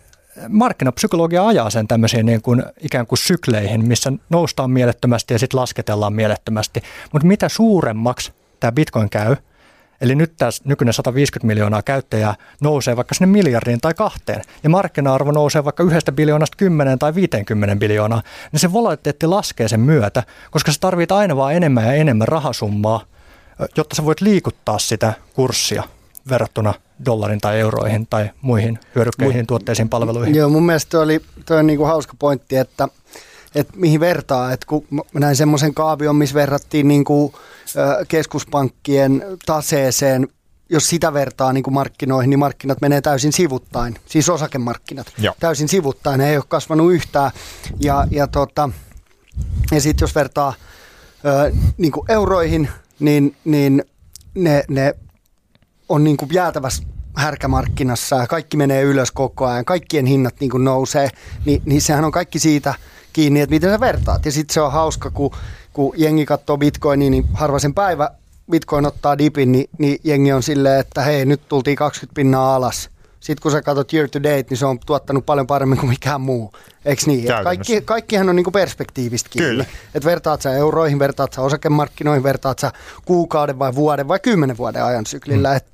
markkinapsykologia 0.49 1.47
ajaa 1.47 1.71
sen 1.71 1.89
tämmöisiin 1.89 2.27
niin 2.27 2.43
kuin 2.43 2.63
ikään 2.81 3.07
kuin 3.07 3.19
sykleihin, 3.19 3.85
missä 3.85 4.13
noustaan 4.31 4.71
mielettömästi 4.71 5.35
ja 5.35 5.39
sitten 5.39 5.61
lasketellaan 5.61 6.13
mielettömästi. 6.13 6.83
Mutta 7.13 7.27
mitä 7.27 7.49
suuremmaksi 7.49 8.33
tämä 8.61 8.73
bitcoin 8.73 9.11
käy– 9.11 9.37
Eli 10.01 10.15
nyt 10.15 10.33
tämä 10.37 10.51
nykyinen 10.65 10.93
150 10.95 11.47
miljoonaa 11.47 11.83
käyttäjää 11.83 12.35
nousee 12.61 12.97
vaikka 12.97 13.15
sinne 13.15 13.33
miljardiin 13.33 13.81
tai 13.81 13.95
kahteen, 13.95 14.43
ja 14.63 14.71
markkina-arvo 14.71 15.31
nousee 15.31 15.65
vaikka 15.65 15.83
yhdestä 15.83 16.13
biljoonasta 16.13 16.57
10 16.57 16.99
tai 16.99 17.15
50 17.15 17.77
biljoonaa, 17.77 18.23
niin 18.53 18.61
se 18.61 18.73
volatiliteetti 18.73 19.27
laskee 19.27 19.69
sen 19.69 19.81
myötä, 19.81 20.23
koska 20.51 20.73
se 20.73 20.81
tarvitsee 20.81 21.17
aina 21.17 21.37
vaan 21.37 21.55
enemmän 21.55 21.85
ja 21.85 21.93
enemmän 21.93 22.29
rahasummaa 22.29 23.05
jotta 23.77 23.97
sä 23.97 24.05
voit 24.05 24.21
liikuttaa 24.21 24.79
sitä 24.79 25.13
kurssia 25.35 25.83
verrattuna 26.29 26.75
dollarin 27.05 27.41
tai 27.41 27.61
euroihin 27.61 28.07
tai 28.07 28.31
muihin 28.43 28.79
hyödykkeihin, 28.95 29.47
tuotteisiin, 29.47 29.89
palveluihin. 29.89 30.35
Joo, 30.35 30.49
mun 30.49 30.67
mielestä 30.67 30.91
toi 30.91 31.03
oli, 31.03 31.21
toi 31.47 31.59
on 31.59 31.67
niinku 31.67 31.85
hauska 31.85 32.13
pointti, 32.19 32.57
että, 32.57 32.89
että 33.55 33.73
mihin 33.77 34.01
vertaa. 34.01 34.53
Että 34.53 34.67
kun 34.67 34.87
mä 34.91 35.21
näin 35.21 35.37
semmoisen 35.37 35.75
kaavion, 35.75 36.17
missä 36.17 36.35
verrattiin 36.35 36.89
niinku, 36.89 37.35
keskuspankkien 38.09 39.25
taseeseen 39.47 40.29
jos 40.71 40.89
sitä 40.89 41.13
vertaa 41.13 41.53
niin 41.53 41.63
kuin 41.63 41.75
markkinoihin, 41.75 42.31
niin 42.31 42.39
markkinat 42.39 42.81
menee 42.81 43.01
täysin 43.01 43.33
sivuttain, 43.33 43.97
siis 44.07 44.29
osakemarkkinat 44.29 45.13
Joo. 45.19 45.35
täysin 45.41 45.69
sivuttain, 45.69 46.19
ne 46.19 46.31
ei 46.31 46.37
ole 46.37 46.45
kasvanut 46.49 46.93
yhtään. 46.93 47.31
Ja, 47.81 48.07
ja, 48.11 48.27
tota, 48.27 48.71
ja 49.71 49.81
sitten 49.81 50.03
jos 50.03 50.15
vertaa 50.15 50.55
ö, 51.25 51.53
niin 51.79 51.93
kuin 51.93 52.11
euroihin, 52.11 52.69
niin, 53.01 53.37
niin 53.45 53.85
ne, 54.35 54.65
ne 54.69 54.95
on 55.89 56.05
niin 56.05 56.17
kuin 56.17 56.31
jäätävässä 56.33 56.83
härkämarkkinassa 57.17 58.17
ja 58.17 58.27
kaikki 58.27 58.57
menee 58.57 58.83
ylös 58.83 59.11
koko 59.11 59.47
ajan, 59.47 59.65
kaikkien 59.65 60.07
hinnat 60.07 60.35
niin 60.41 60.51
kuin 60.51 60.65
nousee, 60.65 61.11
niin, 61.45 61.63
niin 61.65 61.83
sehän 61.83 62.05
on 62.05 62.13
kaikki 62.13 62.39
siitä 62.39 62.75
kiinni, 63.13 63.41
että 63.41 63.55
miten 63.55 63.71
sä 63.71 63.81
vertaat. 63.81 64.25
Ja 64.25 64.33
sitten 64.33 64.55
se 64.55 64.61
on 64.61 64.73
hauska, 64.73 65.11
kun, 65.11 65.31
kun 65.73 65.95
jengi 65.97 66.27
katsoo 66.27 66.59
bitcoinia, 66.59 67.11
niin 67.11 67.25
harva 67.33 67.59
sen 67.59 67.75
päivä 67.75 68.11
Bitcoin 68.51 68.87
ottaa 68.87 69.19
dipin, 69.19 69.53
niin, 69.53 69.71
niin 69.79 69.99
jengi 70.05 70.33
on 70.33 70.43
silleen, 70.43 70.81
että 70.81 71.03
hei, 71.03 71.27
nyt 71.27 71.41
tultiin 71.49 71.77
20 71.77 72.15
pinnaa 72.15 72.55
alas. 72.55 72.91
Sitten 73.21 73.43
kun 73.43 73.53
sä 73.53 73.63
katsot 73.63 73.93
year 73.93 74.09
to 74.09 74.23
date, 74.23 74.45
niin 74.51 74.59
se 74.59 74.67
on 74.67 74.79
tuottanut 74.87 75.27
paljon 75.27 75.47
paremmin 75.47 75.79
kuin 75.79 75.91
mikään 75.91 76.21
muu. 76.21 76.53
Eikö 76.85 77.03
niin? 77.07 77.29
Kaikki, 77.45 77.81
kaikkihan 77.81 78.29
on 78.29 78.37
niinku 78.37 78.51
perspektiivistä 78.51 79.31
kiinni. 79.31 79.51
Kyllä. 79.51 79.65
Et 79.95 80.05
vertaat 80.05 80.43
sä 80.43 80.53
euroihin, 80.53 80.99
vertaat 80.99 81.33
sä 81.33 81.43
osakemarkkinoihin, 81.43 82.23
vertaat 82.23 82.59
sä 82.59 82.73
kuukauden 83.05 83.59
vai 83.59 83.75
vuoden 83.75 84.09
vai 84.09 84.19
kymmenen 84.19 84.57
vuoden 84.57 84.85
ajan 84.85 85.07
syklillä. 85.07 85.51
Mm. 85.51 85.57
Et 85.57 85.65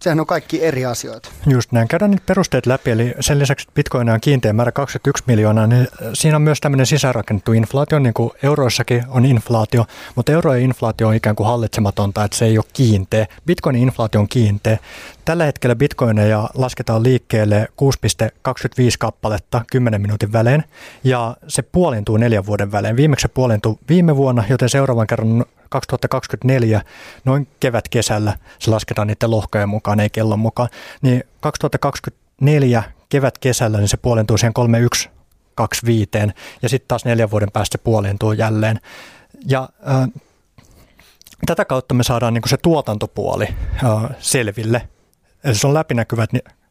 sehän 0.00 0.20
on 0.20 0.26
kaikki 0.26 0.64
eri 0.64 0.84
asioita. 0.84 1.28
Just 1.46 1.72
näin. 1.72 1.88
Käydään 1.88 2.10
nyt 2.10 2.26
perusteet 2.26 2.66
läpi. 2.66 2.90
Eli 2.90 3.14
sen 3.20 3.38
lisäksi, 3.38 3.62
että 3.62 3.74
bitcoin 3.74 4.10
on 4.10 4.20
kiinteä 4.20 4.52
määrä 4.52 4.72
21 4.72 5.24
miljoonaa, 5.26 5.66
niin 5.66 5.88
siinä 6.14 6.36
on 6.36 6.42
myös 6.42 6.60
tämmöinen 6.60 6.86
sisäänrakennettu 6.86 7.52
inflaatio, 7.52 7.98
niin 7.98 8.14
kuin 8.14 8.30
euroissakin 8.42 9.04
on 9.08 9.26
inflaatio, 9.26 9.84
mutta 10.14 10.32
eurojen 10.32 10.62
inflaatio 10.62 11.08
on 11.08 11.14
ikään 11.14 11.36
kuin 11.36 11.46
hallitsematonta, 11.46 12.24
että 12.24 12.36
se 12.36 12.44
ei 12.44 12.58
ole 12.58 12.64
kiinteä. 12.72 13.26
Bitcoinin 13.46 13.82
inflaatio 13.82 14.20
on 14.20 14.28
kiinteä. 14.28 14.78
Tällä 15.24 15.44
hetkellä 15.44 15.76
bitcoineja 15.76 16.50
lasketaan 16.54 17.02
liikkeelle 17.02 17.68
6,25 17.82 18.54
kappaletta 18.98 19.64
10 19.72 20.00
minuutin 20.00 20.32
välein 20.32 20.64
ja 21.04 21.36
se 21.48 21.62
puolintuu 21.62 22.16
neljän 22.16 22.46
vuoden 22.46 22.72
välein. 22.72 22.96
Viimeksi 22.96 23.22
se 23.22 23.28
puolintui 23.28 23.78
viime 23.88 24.16
vuonna, 24.16 24.44
joten 24.48 24.68
seuraavan 24.68 25.06
kerran 25.06 25.44
2024, 25.68 26.82
noin 27.24 27.48
kevät-kesällä, 27.60 28.38
se 28.58 28.70
lasketaan 28.70 29.08
niiden 29.08 29.30
lohkojen 29.30 29.68
mukaan, 29.68 30.00
ei 30.00 30.10
kellon 30.10 30.38
mukaan, 30.38 30.68
niin 31.02 31.24
2024 31.40 32.82
kevät-kesällä 33.08 33.78
niin 33.78 33.88
se 33.88 33.96
puolentuu 33.96 34.38
siihen 34.38 34.54
3125 34.54 36.10
ja 36.62 36.68
sitten 36.68 36.88
taas 36.88 37.04
neljän 37.04 37.30
vuoden 37.30 37.52
päästä 37.52 37.78
se 37.78 37.84
puolentuu 37.84 38.32
jälleen. 38.32 38.80
Ja 39.46 39.68
tätä 41.46 41.64
kautta 41.64 41.94
me 41.94 42.02
saadaan 42.02 42.34
niin 42.34 42.42
se 42.46 42.56
tuotantopuoli 42.56 43.46
selville. 44.18 44.88
Eli 45.44 45.54
se 45.54 45.66
on 45.66 45.74
läpinäkyvät 45.74 46.30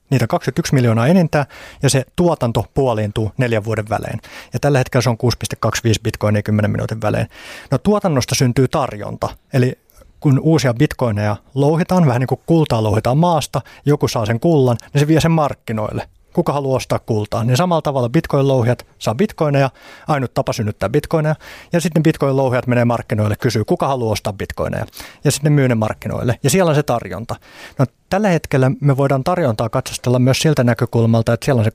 niitä 0.10 0.28
21 0.28 0.74
miljoonaa 0.74 1.08
enintään 1.08 1.46
ja 1.84 1.90
se 1.90 2.06
tuotanto 2.16 2.66
puoliintuu 2.74 3.32
neljän 3.38 3.64
vuoden 3.64 3.90
välein. 3.90 4.22
Ja 4.54 4.60
tällä 4.60 4.78
hetkellä 4.78 5.02
se 5.02 5.10
on 5.10 5.18
6,25 5.66 5.94
bitcoinia 6.04 6.44
10 6.44 6.72
minuutin 6.72 7.02
välein. 7.02 7.28
No 7.72 7.78
tuotannosta 7.78 8.36
syntyy 8.36 8.68
tarjonta, 8.68 9.30
eli 9.54 9.80
kun 10.20 10.40
uusia 10.40 10.74
bitcoineja 10.74 11.36
louhitaan, 11.56 12.06
vähän 12.06 12.20
niin 12.20 12.28
kuin 12.28 12.42
kultaa 12.46 12.84
louhitaan 12.84 13.18
maasta, 13.18 13.62
joku 13.86 14.08
saa 14.08 14.26
sen 14.26 14.40
kullan, 14.40 14.78
niin 14.94 15.00
se 15.00 15.08
vie 15.08 15.22
sen 15.22 15.32
markkinoille 15.32 16.10
kuka 16.38 16.54
haluaa 16.54 16.76
ostaa 16.76 17.00
kultaa. 17.00 17.44
Niin 17.44 17.58
samalla 17.58 17.82
tavalla 17.82 18.10
bitcoin-louhijat 18.10 18.86
saa 19.00 19.16
bitcoineja, 19.16 19.70
ainut 20.08 20.34
tapa 20.34 20.54
synnyttää 20.54 20.90
bitcoineja, 20.90 21.36
ja 21.74 21.82
sitten 21.82 22.04
bitcoin-louhijat 22.04 22.68
menee 22.68 22.86
markkinoille, 22.86 23.36
kysyy, 23.36 23.66
kuka 23.66 23.88
haluaa 23.88 24.12
ostaa 24.12 24.34
bitcoineja, 24.34 24.86
ja 25.24 25.32
sitten 25.32 25.54
myy 25.54 25.68
ne 25.68 25.76
markkinoille, 25.76 26.40
ja 26.44 26.50
siellä 26.50 26.70
on 26.70 26.76
se 26.76 26.84
tarjonta. 26.84 27.36
No, 27.80 27.86
tällä 28.10 28.30
hetkellä 28.30 28.72
me 28.82 28.98
voidaan 28.98 29.24
tarjontaa 29.24 29.70
katsastella 29.70 30.20
myös 30.20 30.40
siltä 30.40 30.64
näkökulmalta, 30.64 31.34
että 31.34 31.46
siellä 31.46 31.60
on 31.60 31.66
se 31.66 31.72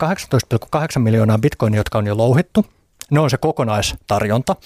18,8 0.96 0.98
miljoonaa 0.98 1.38
bitcoinia, 1.38 1.80
jotka 1.80 1.98
on 1.98 2.06
jo 2.06 2.16
louhittu, 2.16 2.66
ne 3.10 3.20
on 3.20 3.30
se 3.30 3.36
kokonaistarjonta, 3.36 4.56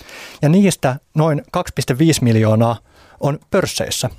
ja 0.43 0.49
niistä 0.49 0.97
noin 1.15 1.43
2,5 1.57 1.63
miljoonaa 2.21 2.77
on 3.21 3.39
pörsseissä 3.51 4.11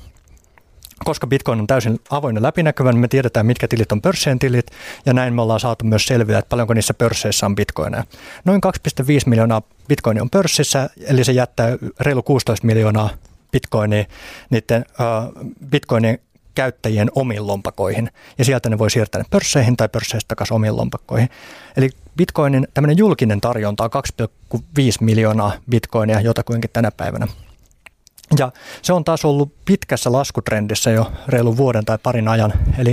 koska 1.08 1.28
Bitcoin 1.28 1.60
on 1.60 1.68
täysin 1.68 2.00
avoin 2.10 2.36
ja 2.36 2.42
läpinäkyvä, 2.42 2.92
niin 2.92 3.00
me 3.00 3.08
tiedetään, 3.08 3.46
mitkä 3.46 3.68
tilit 3.68 3.92
on 3.92 4.02
pörssien 4.02 4.40
tilit, 4.40 4.72
ja 5.06 5.14
näin 5.14 5.34
me 5.34 5.42
ollaan 5.42 5.60
saatu 5.60 5.86
myös 5.86 6.06
selviä, 6.06 6.40
että 6.40 6.50
paljonko 6.50 6.74
niissä 6.74 6.94
pörsseissä 6.94 7.46
on 7.46 7.56
bitcoineja. 7.56 8.04
Noin 8.46 8.62
2,5 9.02 9.10
miljoonaa 9.26 9.62
bitcoinia 9.88 10.24
on 10.24 10.30
pörssissä, 10.30 10.90
eli 11.08 11.24
se 11.24 11.32
jättää 11.32 11.78
reilu 12.00 12.24
16 12.24 12.68
miljoonaa 12.68 13.10
bitcoinia 13.52 14.06
niiden 14.50 14.86
uh, 15.00 15.48
bitcoinien 15.70 16.20
käyttäjien 16.56 17.12
omiin 17.16 17.48
lompakoihin, 17.48 18.10
ja 18.38 18.46
sieltä 18.46 18.70
ne 18.70 18.78
voi 18.78 18.92
siirtää 18.92 19.22
ne 19.22 19.28
pörsseihin 19.30 19.78
tai 19.78 19.90
pörsseistä 19.90 20.28
takaisin 20.28 20.56
omiin 20.56 20.78
lompakkoihin. 20.78 21.30
Eli 21.78 21.90
bitcoinin 22.18 22.68
tämmöinen 22.74 22.98
julkinen 22.98 23.42
tarjonta 23.42 23.84
on 23.84 23.90
2,5 24.56 24.60
miljoonaa 25.02 25.52
bitcoinia 25.70 26.22
jotakuinkin 26.22 26.70
tänä 26.74 26.92
päivänä. 26.92 27.28
Ja 28.40 28.52
se 28.82 28.94
on 28.94 29.04
taas 29.04 29.26
ollut 29.26 29.54
pitkässä 29.66 30.12
laskutrendissä 30.12 30.90
jo 30.90 31.12
reilun 31.28 31.58
vuoden 31.58 31.86
tai 31.86 31.98
parin 32.04 32.28
ajan. 32.28 32.54
Eli 32.78 32.92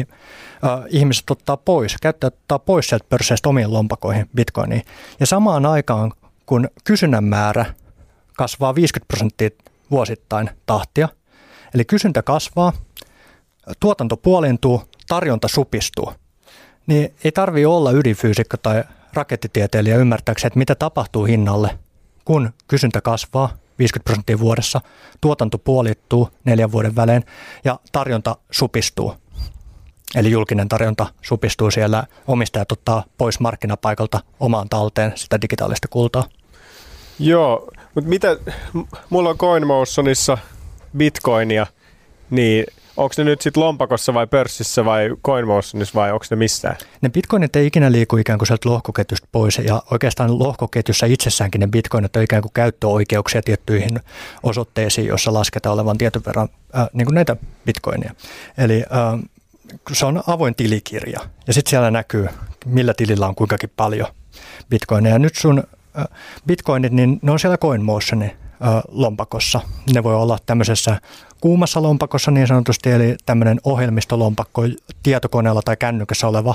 äh, 0.64 0.70
ihmiset 0.88 1.30
ottaa 1.30 1.56
pois, 1.56 1.96
käyttäjät 2.02 2.34
ottaa 2.34 2.58
pois 2.58 2.88
sieltä 2.88 3.06
pörsseistä 3.08 3.48
omiin 3.48 3.72
lompakoihin 3.72 4.30
bitcoiniin. 4.36 4.82
Ja 5.20 5.26
samaan 5.26 5.66
aikaan, 5.66 6.12
kun 6.46 6.68
kysynnän 6.84 7.24
määrä 7.24 7.66
kasvaa 8.36 8.74
50 8.74 9.08
prosenttia 9.08 9.50
vuosittain 9.90 10.50
tahtia, 10.66 11.08
eli 11.74 11.84
kysyntä 11.84 12.22
kasvaa, 12.22 12.72
tuotanto 13.80 14.16
puolintuu, 14.16 14.82
tarjonta 15.08 15.48
supistuu, 15.48 16.12
niin 16.86 17.14
ei 17.24 17.32
tarvi 17.32 17.64
olla 17.64 17.90
ydinfyysikko 17.90 18.56
tai 18.56 18.84
rakettitieteilijä 19.12 19.96
ymmärtääkseen, 19.96 20.46
että 20.46 20.58
mitä 20.58 20.74
tapahtuu 20.74 21.24
hinnalle, 21.24 21.78
kun 22.24 22.50
kysyntä 22.68 23.00
kasvaa– 23.00 23.50
50 23.78 24.04
prosenttia 24.04 24.38
vuodessa, 24.38 24.80
tuotanto 25.20 25.58
puolittuu 25.58 26.28
neljän 26.44 26.72
vuoden 26.72 26.96
välein 26.96 27.24
ja 27.64 27.78
tarjonta 27.92 28.36
supistuu. 28.50 29.14
Eli 30.14 30.30
julkinen 30.30 30.68
tarjonta 30.68 31.06
supistuu 31.22 31.70
siellä, 31.70 32.04
omistajat 32.26 32.72
ottaa 32.72 33.04
pois 33.18 33.40
markkinapaikalta 33.40 34.20
omaan 34.40 34.68
talteen 34.68 35.12
sitä 35.14 35.40
digitaalista 35.40 35.88
kultaa. 35.88 36.24
Joo, 37.18 37.70
mutta 37.94 38.10
mitä, 38.10 38.36
mulla 39.10 39.30
on 39.30 39.38
CoinMotionissa 39.38 40.38
bitcoinia, 40.96 41.66
niin 42.30 42.66
onko 42.96 43.14
ne 43.18 43.24
nyt 43.24 43.40
sitten 43.40 43.62
lompakossa 43.62 44.14
vai 44.14 44.26
pörssissä 44.26 44.84
vai 44.84 45.10
CoinMotionissa 45.24 45.94
vai 45.94 46.12
onko 46.12 46.24
ne 46.30 46.36
missään? 46.36 46.76
Ne 47.00 47.08
bitcoinit 47.08 47.56
ei 47.56 47.66
ikinä 47.66 47.92
liiku 47.92 48.16
ikään 48.16 48.38
kuin 48.38 48.46
sieltä 48.46 48.68
lohkoketjusta 48.68 49.28
pois 49.32 49.58
ja 49.58 49.82
oikeastaan 49.90 50.38
lohkoketjussa 50.38 51.06
itsessäänkin 51.06 51.60
ne 51.60 51.66
bitcoinit 51.66 52.16
on 52.16 52.22
ikään 52.22 52.42
kuin 52.42 52.52
käyttöoikeuksia 52.54 53.42
tiettyihin 53.42 54.00
osoitteisiin, 54.42 55.06
jossa 55.06 55.32
lasketaan 55.32 55.74
olevan 55.74 55.98
tietyn 55.98 56.22
verran 56.26 56.48
äh, 56.76 56.86
niin 56.92 57.06
kuin 57.06 57.14
näitä 57.14 57.36
bitcoinia. 57.64 58.14
Eli 58.58 58.76
äh, 58.76 59.20
se 59.92 60.06
on 60.06 60.22
avoin 60.26 60.54
tilikirja 60.54 61.20
ja 61.46 61.52
sitten 61.52 61.70
siellä 61.70 61.90
näkyy, 61.90 62.28
millä 62.66 62.94
tilillä 62.94 63.26
on 63.26 63.34
kuinkakin 63.34 63.70
paljon 63.76 64.08
bitcoineja. 64.70 65.18
Nyt 65.18 65.34
sun 65.36 65.62
äh, 65.98 66.04
bitcoinit, 66.46 66.92
niin 66.92 67.18
ne 67.22 67.32
on 67.32 67.38
siellä 67.38 67.58
CoinMotionin 67.58 68.43
lompakossa. 68.88 69.60
Ne 69.94 70.02
voi 70.02 70.14
olla 70.14 70.38
tämmöisessä 70.46 71.00
kuumassa 71.40 71.82
lompakossa 71.82 72.30
niin 72.30 72.46
sanotusti, 72.46 72.90
eli 72.90 73.16
tämmöinen 73.26 73.60
ohjelmistolompakko 73.64 74.62
tietokoneella 75.02 75.62
tai 75.64 75.76
kännykässä 75.76 76.28
oleva 76.28 76.54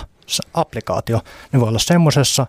applikaatio. 0.54 1.22
Ne 1.52 1.60
voi 1.60 1.70
olla 1.70 1.80
semmoisessa 1.80 2.48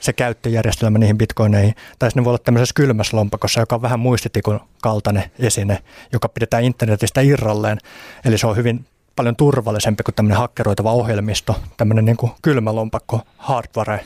se 0.00 0.12
käyttöjärjestelmä 0.12 0.98
niihin 0.98 1.18
bitcoineihin, 1.18 1.74
tai 1.98 2.10
ne 2.14 2.24
voi 2.24 2.30
olla 2.30 2.38
tämmöisessä 2.44 2.74
kylmässä 2.74 3.16
lompakossa, 3.16 3.60
joka 3.60 3.74
on 3.74 3.82
vähän 3.82 4.00
muistitikun 4.00 4.60
kaltainen 4.82 5.24
esine, 5.38 5.78
joka 6.12 6.28
pidetään 6.28 6.64
internetistä 6.64 7.20
irralleen. 7.20 7.78
Eli 8.24 8.38
se 8.38 8.46
on 8.46 8.56
hyvin 8.56 8.86
paljon 9.16 9.36
turvallisempi 9.36 10.02
kuin 10.02 10.14
tämmöinen 10.14 10.38
hakkeroitava 10.38 10.92
ohjelmisto, 10.92 11.56
tämmöinen 11.76 12.04
niin 12.04 12.16
kuin 12.16 12.32
kylmä 12.42 12.74
lompakko, 12.74 13.20
hardware, 13.36 14.04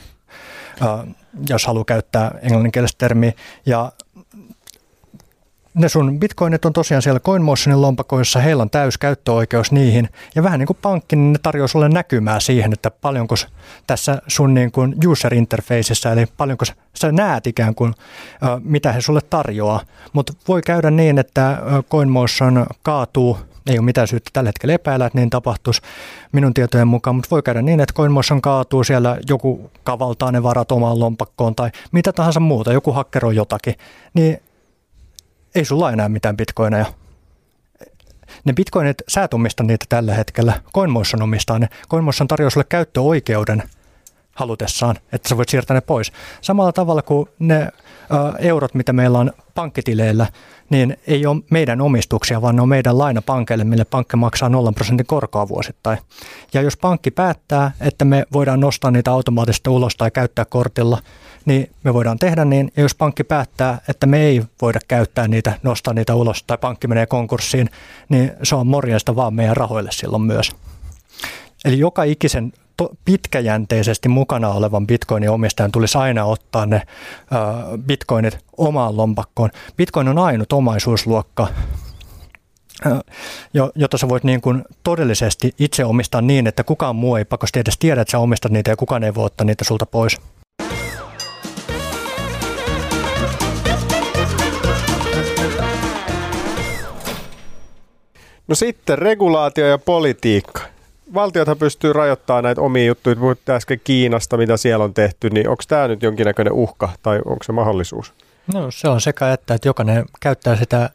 jos 1.49 1.65
haluaa 1.65 1.85
käyttää 1.85 2.31
englanninkielistä 2.41 2.97
termiä. 2.97 3.31
Ja 3.65 3.91
ne 5.77 5.89
sun 5.89 6.19
bitcoinit 6.19 6.65
on 6.65 6.73
tosiaan 6.73 7.01
siellä 7.01 7.19
CoinMotionin 7.19 7.81
lompakoissa, 7.81 8.39
heillä 8.39 8.61
on 8.61 8.69
täys 8.69 8.97
käyttöoikeus 8.97 9.71
niihin. 9.71 10.09
Ja 10.35 10.43
vähän 10.43 10.59
niin 10.59 10.67
kuin 10.67 10.77
pankki, 10.81 11.15
niin 11.15 11.33
ne 11.33 11.39
tarjoaa 11.43 11.67
sulle 11.67 11.89
näkymää 11.89 12.39
siihen, 12.39 12.73
että 12.73 12.91
paljonko 12.91 13.35
tässä 13.87 14.21
sun 14.27 14.53
niin 14.53 14.71
kuin 14.71 14.95
user 15.07 15.33
interfaceissa, 15.33 16.11
eli 16.11 16.25
paljonko 16.37 16.65
sä 16.95 17.11
näet 17.11 17.47
ikään 17.47 17.75
kuin, 17.75 17.93
mitä 18.63 18.91
he 18.91 19.01
sulle 19.01 19.21
tarjoaa. 19.29 19.81
Mutta 20.13 20.33
voi 20.47 20.61
käydä 20.61 20.91
niin, 20.91 21.17
että 21.19 21.57
CoinMotion 21.91 22.65
kaatuu 22.83 23.37
ei 23.67 23.77
ole 23.77 23.85
mitään 23.85 24.07
syyttä 24.07 24.29
tällä 24.33 24.47
hetkellä 24.47 24.73
epäillä, 24.73 25.05
että 25.05 25.17
niin 25.17 25.29
tapahtuisi 25.29 25.81
minun 26.31 26.53
tietojen 26.53 26.87
mukaan, 26.87 27.15
mutta 27.15 27.27
voi 27.31 27.43
käydä 27.43 27.61
niin, 27.61 27.79
että 27.79 27.93
CoinMotion 27.93 28.41
kaatuu 28.41 28.83
siellä, 28.83 29.17
joku 29.29 29.71
kavaltaa 29.83 30.31
ne 30.31 30.43
varat 30.43 30.71
omaan 30.71 30.99
lompakkoon 30.99 31.55
tai 31.55 31.69
mitä 31.91 32.13
tahansa 32.13 32.39
muuta, 32.39 32.73
joku 32.73 32.91
hakkeroi 32.91 33.35
jotakin, 33.35 33.75
niin 34.13 34.37
sulla 35.65 35.91
enää 35.91 36.09
mitään 36.09 36.37
bitcoineja. 36.37 36.85
Ne 38.45 38.53
bitcoinit, 38.53 38.97
sä 39.07 39.23
et 39.23 39.33
omista 39.33 39.63
niitä 39.63 39.85
tällä 39.89 40.13
hetkellä, 40.13 40.61
CoinMotion 40.73 41.21
omistaa 41.21 41.59
ne. 41.59 41.69
CoinMotion 41.89 42.27
tarjoaa 42.27 42.49
sulle 42.49 42.65
käyttöoikeuden 42.69 43.63
halutessaan, 44.37 44.95
että 45.11 45.29
sä 45.29 45.37
voit 45.37 45.49
siirtää 45.49 45.75
ne 45.75 45.81
pois. 45.81 46.11
Samalla 46.41 46.71
tavalla 46.71 47.01
kuin 47.01 47.29
ne 47.39 47.59
ö, 47.61 47.71
eurot, 48.39 48.73
mitä 48.73 48.93
meillä 48.93 49.19
on 49.19 49.31
pankkitileillä, 49.55 50.27
niin 50.69 50.97
ei 51.07 51.25
ole 51.25 51.41
meidän 51.51 51.81
omistuksia, 51.81 52.41
vaan 52.41 52.55
ne 52.55 52.61
on 52.61 52.69
meidän 52.69 52.97
lainapankeille, 52.97 53.63
mille 53.63 53.85
pankki 53.85 54.17
maksaa 54.17 54.49
0 54.49 54.71
prosentin 54.71 55.05
korkoa 55.05 55.47
vuosittain. 55.47 55.97
Ja 56.53 56.61
jos 56.61 56.77
pankki 56.77 57.11
päättää, 57.11 57.71
että 57.79 58.05
me 58.05 58.25
voidaan 58.33 58.59
nostaa 58.59 58.91
niitä 58.91 59.11
automaattisesti 59.11 59.69
ulos 59.69 59.95
tai 59.95 60.11
käyttää 60.11 60.45
kortilla, 60.45 61.01
niin 61.47 61.69
me 61.83 61.93
voidaan 61.93 62.19
tehdä 62.19 62.45
niin. 62.45 62.71
Ja 62.77 62.83
jos 62.83 62.95
pankki 62.95 63.23
päättää, 63.23 63.81
että 63.89 64.07
me 64.07 64.21
ei 64.21 64.43
voida 64.61 64.79
käyttää 64.87 65.27
niitä, 65.27 65.59
nostaa 65.63 65.93
niitä 65.93 66.15
ulos 66.15 66.43
tai 66.43 66.57
pankki 66.57 66.87
menee 66.87 67.05
konkurssiin, 67.05 67.69
niin 68.09 68.31
se 68.43 68.55
on 68.55 68.67
morjesta 68.67 69.15
vaan 69.15 69.33
meidän 69.33 69.57
rahoille 69.57 69.89
silloin 69.91 70.23
myös. 70.23 70.51
Eli 71.65 71.79
joka 71.79 72.03
ikisen 72.03 72.53
pitkäjänteisesti 73.05 74.09
mukana 74.09 74.49
olevan 74.49 74.87
bitcoinin 74.87 75.29
omistajan 75.29 75.71
tulisi 75.71 75.97
aina 75.97 76.25
ottaa 76.25 76.65
ne 76.65 76.81
bitcoinit 77.87 78.37
omaan 78.57 78.97
lompakkoon. 78.97 79.49
Bitcoin 79.77 80.07
on 80.07 80.17
ainut 80.17 80.53
omaisuusluokka, 80.53 81.47
jota 83.75 83.97
sä 83.97 84.09
voit 84.09 84.23
niin 84.23 84.41
kuin 84.41 84.63
todellisesti 84.83 85.55
itse 85.59 85.85
omistaa 85.85 86.21
niin, 86.21 86.47
että 86.47 86.63
kukaan 86.63 86.95
muu 86.95 87.15
ei 87.15 87.25
pakosti 87.25 87.59
edes 87.59 87.77
tiedä, 87.77 88.01
että 88.01 88.11
sä 88.11 88.19
omistat 88.19 88.51
niitä 88.51 88.71
ja 88.71 88.75
kukaan 88.75 89.03
ei 89.03 89.15
voi 89.15 89.25
ottaa 89.25 89.45
niitä 89.45 89.63
sulta 89.63 89.85
pois. 89.85 90.17
No 98.47 98.55
sitten 98.55 98.97
regulaatio 98.97 99.67
ja 99.67 99.77
politiikka 99.77 100.61
valtiothan 101.13 101.57
pystyy 101.57 101.93
rajoittamaan 101.93 102.43
näitä 102.43 102.61
omia 102.61 102.85
juttuja. 102.85 103.15
Puhutte 103.15 103.53
äsken 103.53 103.81
Kiinasta, 103.83 104.37
mitä 104.37 104.57
siellä 104.57 104.85
on 104.85 104.93
tehty, 104.93 105.29
niin 105.29 105.49
onko 105.49 105.63
tämä 105.67 105.87
nyt 105.87 106.03
jonkinnäköinen 106.03 106.53
uhka 106.53 106.89
tai 107.03 107.19
onko 107.25 107.43
se 107.43 107.51
mahdollisuus? 107.51 108.13
No 108.53 108.71
se 108.71 108.87
on 108.89 109.01
sekä 109.01 109.33
että, 109.33 109.53
että 109.53 109.67
jokainen 109.67 110.05
käyttää 110.19 110.55
sitä 110.55 110.89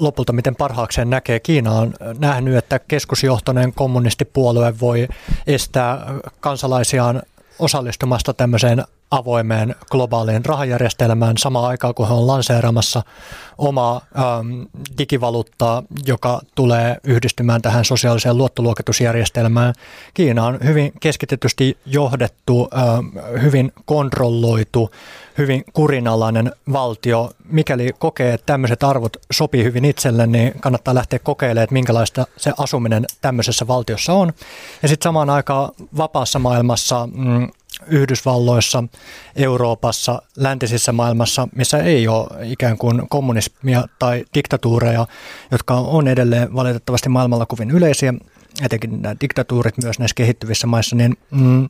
lopulta 0.00 0.32
miten 0.32 0.56
parhaakseen 0.56 1.10
näkee. 1.10 1.40
Kiina 1.40 1.72
on 1.72 1.94
nähnyt, 2.18 2.56
että 2.56 2.78
keskusjohtoinen 2.78 3.72
kommunistipuolue 3.72 4.80
voi 4.80 5.08
estää 5.46 6.14
kansalaisiaan 6.40 7.22
osallistumasta 7.58 8.34
tämmöiseen 8.34 8.84
avoimeen 9.14 9.74
globaaliin 9.90 10.44
rahajärjestelmään 10.44 11.38
samaan 11.38 11.68
aikaan, 11.68 11.94
kun 11.94 12.08
he 12.08 12.14
on 12.14 12.26
lanseeramassa 12.26 13.02
omaa 13.58 14.00
ähm, 14.18 14.62
digivaluuttaa, 14.98 15.82
joka 16.06 16.40
tulee 16.54 16.96
yhdistymään 17.04 17.62
tähän 17.62 17.84
sosiaaliseen 17.84 18.38
luottoluokitusjärjestelmään. 18.38 19.74
Kiina 20.14 20.46
on 20.46 20.58
hyvin 20.64 20.92
keskitetysti 21.00 21.78
johdettu, 21.86 22.68
ähm, 22.78 23.40
hyvin 23.42 23.72
kontrolloitu, 23.84 24.90
hyvin 25.38 25.64
kurinalainen 25.72 26.52
valtio. 26.72 27.30
Mikäli 27.44 27.90
kokee, 27.98 28.34
että 28.34 28.46
tämmöiset 28.46 28.82
arvot 28.82 29.16
sopii 29.32 29.64
hyvin 29.64 29.84
itselle, 29.84 30.26
niin 30.26 30.52
kannattaa 30.60 30.94
lähteä 30.94 31.18
kokeilemaan, 31.18 31.64
että 31.64 31.72
minkälaista 31.72 32.26
se 32.36 32.52
asuminen 32.58 33.04
tämmöisessä 33.20 33.66
valtiossa 33.66 34.12
on. 34.12 34.32
Ja 34.82 34.88
sitten 34.88 35.08
samaan 35.08 35.30
aikaan 35.30 35.72
vapaassa 35.96 36.38
maailmassa 36.38 37.08
mm, 37.12 37.48
Yhdysvalloissa, 37.86 38.84
Euroopassa, 39.36 40.22
läntisissä 40.36 40.92
maailmassa, 40.92 41.48
missä 41.56 41.78
ei 41.78 42.08
ole 42.08 42.26
ikään 42.42 42.78
kuin 42.78 43.08
kommunismia 43.08 43.84
tai 43.98 44.24
diktatuureja, 44.34 45.06
jotka 45.50 45.74
on 45.74 46.08
edelleen 46.08 46.54
valitettavasti 46.54 47.08
maailmalla 47.08 47.46
kovin 47.46 47.70
yleisiä, 47.70 48.14
etenkin 48.62 49.02
nämä 49.02 49.16
diktatuurit 49.20 49.74
myös 49.82 49.98
näissä 49.98 50.14
kehittyvissä 50.14 50.66
maissa, 50.66 50.96
niin 50.96 51.16
mm, 51.30 51.68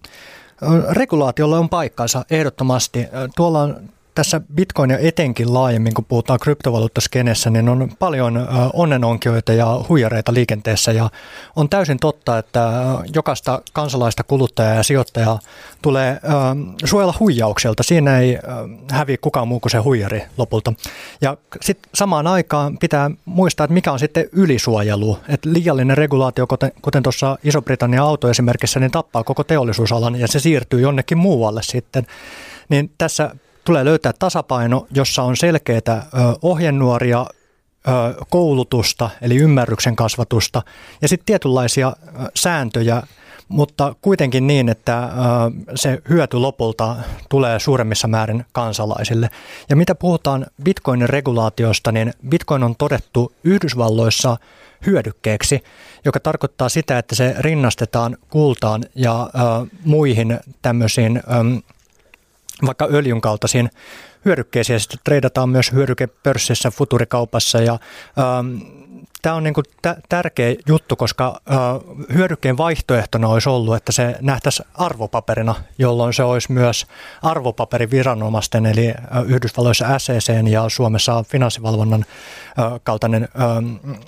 regulaatiolla 0.90 1.58
on 1.58 1.68
paikkansa 1.68 2.24
ehdottomasti. 2.30 3.06
Tuolla 3.36 3.62
on 3.62 3.93
tässä 4.14 4.40
Bitcoin 4.54 4.90
ja 4.90 4.98
etenkin 4.98 5.54
laajemmin, 5.54 5.94
kun 5.94 6.04
puhutaan 6.04 6.38
kryptovaluuttaskenessä, 6.40 7.50
niin 7.50 7.68
on 7.68 7.88
paljon 7.98 8.48
onnenonkioita 8.72 9.52
ja 9.52 9.80
huijareita 9.88 10.34
liikenteessä 10.34 10.92
ja 10.92 11.10
on 11.56 11.68
täysin 11.68 11.98
totta, 11.98 12.38
että 12.38 12.70
jokaista 13.14 13.62
kansalaista 13.72 14.22
kuluttajaa 14.24 14.74
ja 14.74 14.82
sijoittajaa 14.82 15.38
tulee 15.82 16.20
suojella 16.84 17.14
huijaukselta. 17.20 17.82
Siinä 17.82 18.18
ei 18.18 18.38
häviä 18.90 19.16
kukaan 19.20 19.48
muu 19.48 19.60
kuin 19.60 19.70
se 19.70 19.78
huijari 19.78 20.22
lopulta. 20.38 20.72
Ja 21.20 21.36
sitten 21.60 21.90
samaan 21.94 22.26
aikaan 22.26 22.78
pitää 22.78 23.10
muistaa, 23.24 23.64
että 23.64 23.74
mikä 23.74 23.92
on 23.92 23.98
sitten 23.98 24.28
ylisuojelu. 24.32 25.18
Että 25.28 25.52
liiallinen 25.52 25.98
regulaatio, 25.98 26.46
kuten, 26.46 26.72
kuten 26.82 27.02
tuossa 27.02 27.38
Iso-Britannian 27.44 28.06
autoesimerkissä, 28.06 28.80
niin 28.80 28.90
tappaa 28.90 29.24
koko 29.24 29.44
teollisuusalan 29.44 30.16
ja 30.16 30.28
se 30.28 30.40
siirtyy 30.40 30.80
jonnekin 30.80 31.18
muualle 31.18 31.62
sitten. 31.62 32.06
Niin 32.68 32.90
tässä 32.98 33.30
tulee 33.64 33.84
löytää 33.84 34.12
tasapaino, 34.18 34.86
jossa 34.94 35.22
on 35.22 35.36
selkeitä 35.36 36.02
ohjenuoria, 36.42 37.26
koulutusta, 38.30 39.10
eli 39.22 39.36
ymmärryksen 39.36 39.96
kasvatusta, 39.96 40.62
ja 41.02 41.08
sitten 41.08 41.26
tietynlaisia 41.26 41.92
sääntöjä, 42.34 43.02
mutta 43.48 43.94
kuitenkin 44.02 44.46
niin, 44.46 44.68
että 44.68 45.10
se 45.74 46.02
hyöty 46.08 46.36
lopulta 46.36 46.96
tulee 47.28 47.58
suuremmissa 47.58 48.08
määrin 48.08 48.44
kansalaisille. 48.52 49.30
Ja 49.68 49.76
mitä 49.76 49.94
puhutaan 49.94 50.46
bitcoinin 50.62 51.08
regulaatiosta, 51.08 51.92
niin 51.92 52.12
bitcoin 52.28 52.62
on 52.62 52.76
todettu 52.76 53.32
Yhdysvalloissa 53.44 54.36
hyödykkeeksi, 54.86 55.60
joka 56.04 56.20
tarkoittaa 56.20 56.68
sitä, 56.68 56.98
että 56.98 57.14
se 57.14 57.34
rinnastetaan 57.38 58.16
kultaan 58.30 58.84
ja 58.94 59.30
muihin 59.84 60.38
tämmöisiin 60.62 61.22
vaikka 62.66 62.88
öljyn 62.90 63.20
kaltaisiin 63.20 63.70
hyödykkeisiin. 64.24 64.80
Sitten 64.80 64.98
treidataan 65.04 65.48
myös 65.48 65.72
hyödykepörssissä, 65.72 66.70
futurikaupassa 66.70 67.60
ja 67.60 67.78
ähm, 68.18 68.56
Tämä 69.24 69.36
on 69.36 69.42
niin 69.42 69.54
kuin 69.54 69.64
t- 69.82 70.08
tärkeä 70.08 70.54
juttu, 70.66 70.96
koska 70.96 71.40
äh, 71.50 71.56
hyödykkeen 72.14 72.56
vaihtoehtona 72.56 73.28
olisi 73.28 73.48
ollut, 73.48 73.76
että 73.76 73.92
se 73.92 74.16
nähtäisi 74.20 74.62
arvopaperina, 74.74 75.54
jolloin 75.78 76.12
se 76.12 76.22
olisi 76.22 76.52
myös 76.52 76.86
arvopaperiviranomaisten, 77.22 78.66
eli 78.66 78.88
äh, 78.88 78.96
Yhdysvalloissa 79.26 79.98
SEC 79.98 80.48
ja 80.50 80.68
Suomessa 80.68 81.24
finanssivalvonnan 81.28 82.04
äh, 82.58 82.72
kaltainen 82.82 83.22
äh, 83.22 84.00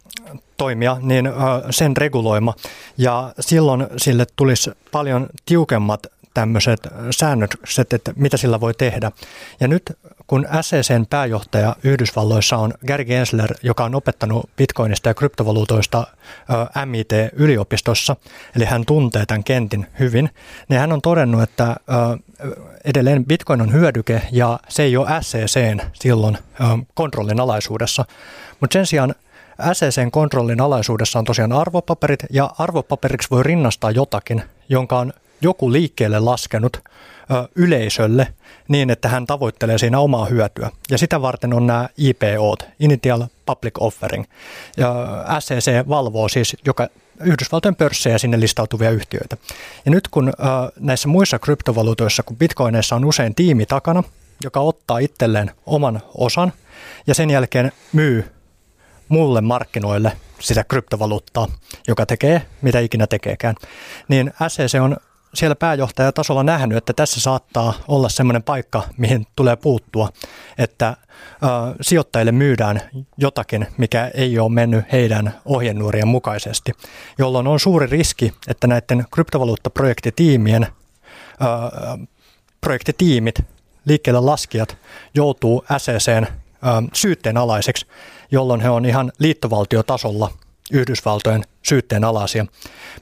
toimija, 0.56 0.96
niin 1.02 1.26
äh, 1.26 1.32
sen 1.70 1.96
reguloima. 1.96 2.54
Ja 2.98 3.32
silloin 3.40 3.86
sille 3.96 4.26
tulisi 4.36 4.70
paljon 4.92 5.26
tiukemmat 5.46 6.06
tämmöiset 6.36 6.88
säännökset, 7.10 7.92
että 7.92 8.12
mitä 8.16 8.36
sillä 8.36 8.60
voi 8.60 8.74
tehdä. 8.74 9.12
Ja 9.60 9.68
nyt 9.68 9.98
kun 10.26 10.46
SECn 10.60 11.06
pääjohtaja 11.10 11.76
Yhdysvalloissa 11.84 12.56
on 12.56 12.74
Gary 12.86 13.04
Gensler, 13.04 13.54
joka 13.62 13.84
on 13.84 13.94
opettanut 13.94 14.50
bitcoinista 14.56 15.08
ja 15.08 15.14
kryptovaluutoista 15.14 16.06
MIT-yliopistossa, 16.84 18.16
eli 18.56 18.64
hän 18.64 18.84
tuntee 18.86 19.26
tämän 19.26 19.44
kentin 19.44 19.86
hyvin, 19.98 20.30
niin 20.68 20.80
hän 20.80 20.92
on 20.92 21.02
todennut, 21.02 21.42
että 21.42 21.76
edelleen 22.84 23.24
bitcoin 23.24 23.60
on 23.60 23.72
hyödyke 23.72 24.22
ja 24.32 24.58
se 24.68 24.82
ei 24.82 24.96
ole 24.96 25.08
SECn 25.20 25.80
silloin 25.92 26.38
kontrollin 26.94 27.40
alaisuudessa. 27.40 28.04
Mutta 28.60 28.72
sen 28.72 28.86
sijaan 28.86 29.14
SECn 29.72 30.10
kontrollin 30.10 30.60
alaisuudessa 30.60 31.18
on 31.18 31.24
tosiaan 31.24 31.52
arvopaperit 31.52 32.24
ja 32.30 32.50
arvopaperiksi 32.58 33.30
voi 33.30 33.42
rinnastaa 33.42 33.90
jotakin, 33.90 34.42
jonka 34.68 34.98
on 34.98 35.12
joku 35.40 35.72
liikkeelle 35.72 36.20
laskenut 36.20 36.76
ö, 36.76 37.48
yleisölle 37.54 38.34
niin, 38.68 38.90
että 38.90 39.08
hän 39.08 39.26
tavoittelee 39.26 39.78
siinä 39.78 39.98
omaa 39.98 40.24
hyötyä. 40.24 40.70
Ja 40.90 40.98
sitä 40.98 41.22
varten 41.22 41.52
on 41.52 41.66
nämä 41.66 41.88
IPO, 41.98 42.56
Initial 42.80 43.24
Public 43.46 43.74
Offering. 43.80 44.24
Ja 44.76 45.06
SEC 45.40 45.88
valvoo 45.88 46.28
siis 46.28 46.56
joka 46.66 46.88
Yhdysvaltojen 47.20 47.76
pörssejä 47.76 48.18
sinne 48.18 48.40
listautuvia 48.40 48.90
yhtiöitä. 48.90 49.36
Ja 49.84 49.90
nyt 49.90 50.08
kun 50.08 50.28
ö, 50.28 50.32
näissä 50.80 51.08
muissa 51.08 51.38
kryptovaluutoissa, 51.38 52.22
kun 52.22 52.36
bitcoineissa 52.36 52.96
on 52.96 53.04
usein 53.04 53.34
tiimi 53.34 53.66
takana, 53.66 54.02
joka 54.44 54.60
ottaa 54.60 54.98
itselleen 54.98 55.50
oman 55.66 56.02
osan, 56.14 56.52
ja 57.06 57.14
sen 57.14 57.30
jälkeen 57.30 57.72
myy 57.92 58.24
mulle 59.08 59.40
markkinoille 59.40 60.12
sitä 60.40 60.64
kryptovaluuttaa, 60.64 61.48
joka 61.88 62.06
tekee 62.06 62.42
mitä 62.62 62.80
ikinä 62.80 63.06
tekeekään, 63.06 63.54
niin 64.08 64.32
SEC 64.48 64.80
on 64.80 64.96
siellä 65.36 65.54
pääjohtajatasolla 65.54 66.42
nähnyt, 66.42 66.78
että 66.78 66.92
tässä 66.92 67.20
saattaa 67.20 67.74
olla 67.88 68.08
semmoinen 68.08 68.42
paikka, 68.42 68.82
mihin 68.96 69.26
tulee 69.36 69.56
puuttua, 69.56 70.08
että 70.58 70.88
äh, 70.88 70.96
sijoittajille 71.80 72.32
myydään 72.32 72.80
jotakin, 73.16 73.66
mikä 73.78 74.10
ei 74.14 74.38
ole 74.38 74.52
mennyt 74.52 74.84
heidän 74.92 75.34
ohjenuorien 75.44 76.08
mukaisesti, 76.08 76.72
jolloin 77.18 77.46
on 77.46 77.60
suuri 77.60 77.86
riski, 77.86 78.32
että 78.48 78.66
näiden 78.66 79.04
kryptovaluuttaprojektitiimien 79.14 80.62
äh, 80.62 82.06
projektitiimit, 82.60 83.44
liikkeelle 83.84 84.20
laskijat, 84.20 84.76
joutuu 85.14 85.64
SECn 85.78 86.26
äh, 86.26 86.30
syytteen 86.92 87.36
alaiseksi, 87.36 87.86
jolloin 88.30 88.60
he 88.60 88.70
on 88.70 88.84
ihan 88.84 89.12
liittovaltiotasolla– 89.18 90.30
Yhdysvaltojen 90.72 91.44
syytteen 91.62 92.04
alaisia. 92.04 92.46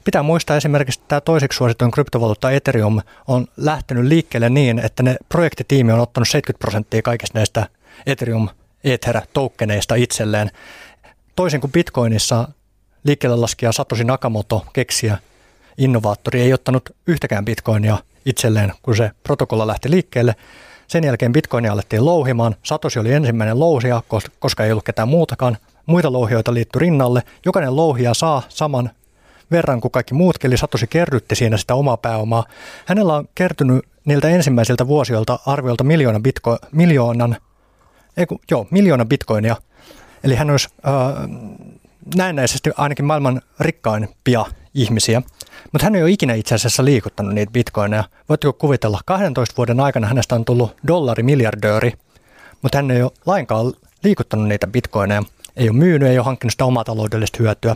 Pitää 0.03 0.23
muistaa 0.23 0.57
esimerkiksi, 0.57 0.99
että 0.99 1.07
tämä 1.07 1.21
toiseksi 1.21 1.57
suosittuin 1.57 1.91
kryptovaluutta 1.91 2.51
Ethereum 2.51 3.01
on 3.27 3.47
lähtenyt 3.57 4.05
liikkeelle 4.05 4.49
niin, 4.49 4.79
että 4.79 5.03
ne 5.03 5.15
projektitiimi 5.29 5.91
on 5.91 5.99
ottanut 5.99 6.27
70 6.29 6.61
prosenttia 6.61 7.01
kaikista 7.01 7.39
näistä 7.39 7.67
Ethereum 8.05 8.49
Ether-tokeneista 8.83 9.95
itselleen. 9.95 10.51
Toisin 11.35 11.61
kuin 11.61 11.71
Bitcoinissa 11.71 12.47
liikkeelle 13.03 13.37
laskija 13.37 13.71
Satoshi 13.71 14.03
Nakamoto, 14.03 14.65
keksiä 14.73 15.17
innovaattori, 15.77 16.41
ei 16.41 16.53
ottanut 16.53 16.89
yhtäkään 17.07 17.45
Bitcoinia 17.45 17.97
itselleen, 18.25 18.73
kun 18.81 18.95
se 18.95 19.11
protokolla 19.23 19.67
lähti 19.67 19.91
liikkeelle. 19.91 20.35
Sen 20.87 21.03
jälkeen 21.03 21.31
Bitcoinia 21.31 21.71
alettiin 21.71 22.05
louhimaan. 22.05 22.55
Satoshi 22.63 22.99
oli 22.99 23.13
ensimmäinen 23.13 23.59
louhija, 23.59 24.01
koska 24.39 24.65
ei 24.65 24.71
ollut 24.71 24.85
ketään 24.85 25.07
muutakaan 25.07 25.57
muita 25.85 26.11
louhioita 26.11 26.53
liittyi 26.53 26.79
rinnalle. 26.79 27.23
Jokainen 27.45 27.75
louhija 27.75 28.13
saa 28.13 28.43
saman 28.49 28.89
verran 29.51 29.81
kuin 29.81 29.91
kaikki 29.91 30.13
muutkin, 30.13 30.47
eli 30.47 30.57
Satoshi 30.57 30.87
kerrytti 30.87 31.35
siinä 31.35 31.57
sitä 31.57 31.75
omaa 31.75 31.97
pääomaa. 31.97 32.45
Hänellä 32.85 33.15
on 33.15 33.27
kertynyt 33.35 33.85
niiltä 34.05 34.29
ensimmäisiltä 34.29 34.87
vuosilta 34.87 35.39
arviolta 35.45 35.83
miljoonan, 35.83 36.23
bitco, 36.23 36.57
miljoonan, 36.71 37.37
ei 38.17 38.25
kun, 38.25 38.39
joo, 38.51 38.67
miljoona 38.71 39.05
bitcoinia. 39.05 39.55
Eli 40.23 40.35
hän 40.35 40.49
olisi 40.49 40.69
äh, 40.87 40.93
näennäisesti 42.15 42.71
ainakin 42.77 43.05
maailman 43.05 43.41
rikkaimpia 43.59 44.45
ihmisiä. 44.73 45.21
Mutta 45.71 45.85
hän 45.85 45.95
ei 45.95 46.01
ole 46.01 46.11
ikinä 46.11 46.33
itse 46.33 46.55
asiassa 46.55 46.85
liikuttanut 46.85 47.33
niitä 47.33 47.51
bitcoineja. 47.51 48.03
Voitteko 48.29 48.53
kuvitella, 48.53 48.99
12 49.05 49.57
vuoden 49.57 49.79
aikana 49.79 50.07
hänestä 50.07 50.35
on 50.35 50.45
tullut 50.45 50.75
dollarimiljardööri, 50.87 51.93
mutta 52.61 52.77
hän 52.77 52.91
ei 52.91 53.01
ole 53.01 53.11
lainkaan 53.25 53.73
liikuttanut 54.03 54.47
niitä 54.47 54.67
bitcoineja 54.67 55.23
ei 55.57 55.69
ole 55.69 55.77
myynyt, 55.77 56.09
ei 56.09 56.17
ole 56.17 56.25
hankkinut 56.25 56.51
sitä 56.51 56.65
omaa 56.65 56.83
taloudellista 56.83 57.37
hyötyä. 57.39 57.75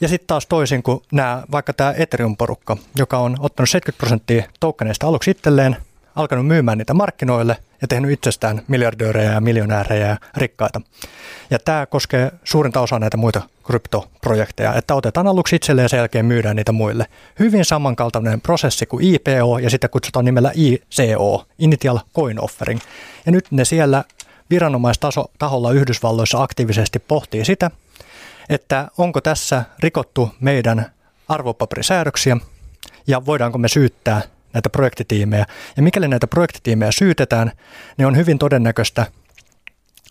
Ja 0.00 0.08
sitten 0.08 0.26
taas 0.26 0.46
toisin 0.46 0.82
kuin 0.82 1.02
nämä, 1.12 1.42
vaikka 1.52 1.72
tämä 1.72 1.92
Ethereum-porukka, 1.92 2.76
joka 2.96 3.18
on 3.18 3.36
ottanut 3.38 3.70
70 3.70 3.98
prosenttia 3.98 4.44
tokeneista 4.60 5.06
aluksi 5.06 5.30
itselleen, 5.30 5.76
alkanut 6.16 6.46
myymään 6.46 6.78
niitä 6.78 6.94
markkinoille 6.94 7.56
ja 7.82 7.88
tehnyt 7.88 8.10
itsestään 8.10 8.62
miljardöörejä 8.68 9.32
ja 9.32 9.40
miljonäärejä 9.40 10.06
ja 10.06 10.16
rikkaita. 10.36 10.80
Ja 11.50 11.58
tämä 11.58 11.86
koskee 11.86 12.32
suurinta 12.44 12.80
osaa 12.80 12.98
näitä 12.98 13.16
muita 13.16 13.42
kryptoprojekteja, 13.66 14.74
että 14.74 14.94
otetaan 14.94 15.26
aluksi 15.26 15.56
itselleen 15.56 15.84
ja 15.84 15.88
sen 15.88 15.98
jälkeen 15.98 16.26
myydään 16.26 16.56
niitä 16.56 16.72
muille. 16.72 17.06
Hyvin 17.38 17.64
samankaltainen 17.64 18.40
prosessi 18.40 18.86
kuin 18.86 19.04
IPO 19.04 19.58
ja 19.58 19.70
sitä 19.70 19.88
kutsutaan 19.88 20.24
nimellä 20.24 20.52
ICO, 20.54 21.46
Initial 21.58 21.98
Coin 22.16 22.40
Offering. 22.40 22.80
Ja 23.26 23.32
nyt 23.32 23.46
ne 23.50 23.64
siellä 23.64 24.04
viranomaistaholla 24.50 25.72
Yhdysvalloissa 25.72 26.42
aktiivisesti 26.42 26.98
pohtii 26.98 27.44
sitä, 27.44 27.70
että 28.48 28.88
onko 28.98 29.20
tässä 29.20 29.64
rikottu 29.78 30.30
meidän 30.40 30.92
arvopaperisäädöksiä 31.28 32.36
ja 33.06 33.26
voidaanko 33.26 33.58
me 33.58 33.68
syyttää 33.68 34.22
näitä 34.52 34.70
projektitiimejä. 34.70 35.46
Ja 35.76 35.82
mikäli 35.82 36.08
näitä 36.08 36.26
projektitiimejä 36.26 36.92
syytetään, 36.92 37.52
niin 37.96 38.06
on 38.06 38.16
hyvin 38.16 38.38
todennäköistä, 38.38 39.06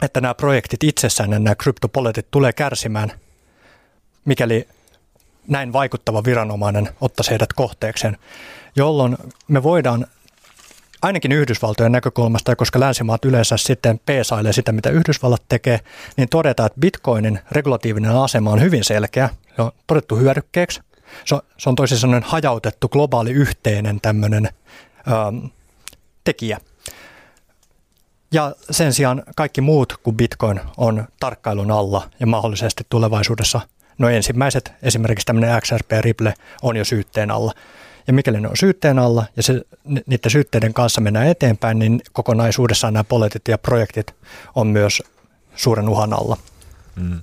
että 0.02 0.22
nämä 0.22 0.34
projektit 0.34 0.84
itsessään 0.84 1.32
ja 1.32 1.40
nämä 1.40 1.56
kryptopoletit 1.56 2.28
tulee 2.32 2.54
kärsimään, 2.54 3.12
mikäli 4.26 4.68
näin 5.48 5.74
vaikuttava 5.74 6.24
viranomainen 6.24 6.90
ottaisi 7.02 7.32
heidät 7.32 7.54
kohteekseen, 7.54 8.18
jolloin 8.76 9.18
me 9.48 9.64
voidaan 9.64 10.08
ainakin 11.04 11.32
Yhdysvaltojen 11.32 11.92
näkökulmasta, 11.92 12.56
koska 12.56 12.80
länsimaat 12.80 13.26
yleensä 13.26 13.58
sitten 13.58 14.00
peesailee 14.06 14.54
sitä, 14.54 14.72
mitä 14.72 14.90
Yhdysvallat 14.90 15.44
tekee, 15.50 15.80
niin 16.18 16.30
todetaan, 16.30 16.68
että 16.68 16.80
bitcoinin 16.80 17.40
regulatiivinen 17.52 18.12
asema 18.12 18.52
on 18.52 18.62
hyvin 18.62 18.84
selkeä. 18.84 19.30
Se 19.56 19.62
on 19.62 19.72
todettu 19.88 20.16
hyödykkeeksi. 20.16 20.82
Se 21.26 21.36
on, 21.36 21.42
se 21.58 21.70
on 21.70 21.76
toisin 21.76 21.98
sanoen 21.98 22.24
hajautettu 22.24 22.90
globaali 22.90 23.32
yhteinen 23.32 24.02
tämmöinen 24.02 24.50
ähm, 25.08 25.46
tekijä. 26.24 26.60
Ja 28.32 28.56
sen 28.72 28.94
sijaan 28.94 29.24
kaikki 29.36 29.62
muut 29.62 29.98
kuin 30.04 30.18
Bitcoin 30.18 30.62
on 30.78 31.08
tarkkailun 31.20 31.72
alla 31.72 32.10
ja 32.20 32.28
mahdollisesti 32.28 32.84
tulevaisuudessa, 32.90 33.62
no 33.98 34.10
ensimmäiset, 34.10 34.72
esimerkiksi 34.82 35.26
tämmöinen 35.26 35.62
XRP 35.62 35.92
Ripple 36.00 36.34
on 36.62 36.76
jo 36.76 36.86
syytteen 36.86 37.32
alla. 37.32 37.54
Ja 38.08 38.14
mikäli 38.14 38.42
ne 38.42 38.48
on 38.48 38.58
syytteen 38.58 39.00
alla 39.00 39.26
ja 39.36 39.44
se, 39.44 39.62
niiden 39.84 40.32
syytteiden 40.32 40.74
kanssa 40.74 41.02
mennään 41.02 41.28
eteenpäin, 41.28 41.80
niin 41.80 42.02
kokonaisuudessaan 42.14 42.94
nämä 42.94 43.04
poliitit 43.04 43.48
ja 43.48 43.58
projektit 43.58 44.16
on 44.56 44.68
myös 44.68 45.04
suuren 45.56 45.90
uhan 45.90 46.14
alla. 46.14 46.38
Mm. 46.96 47.20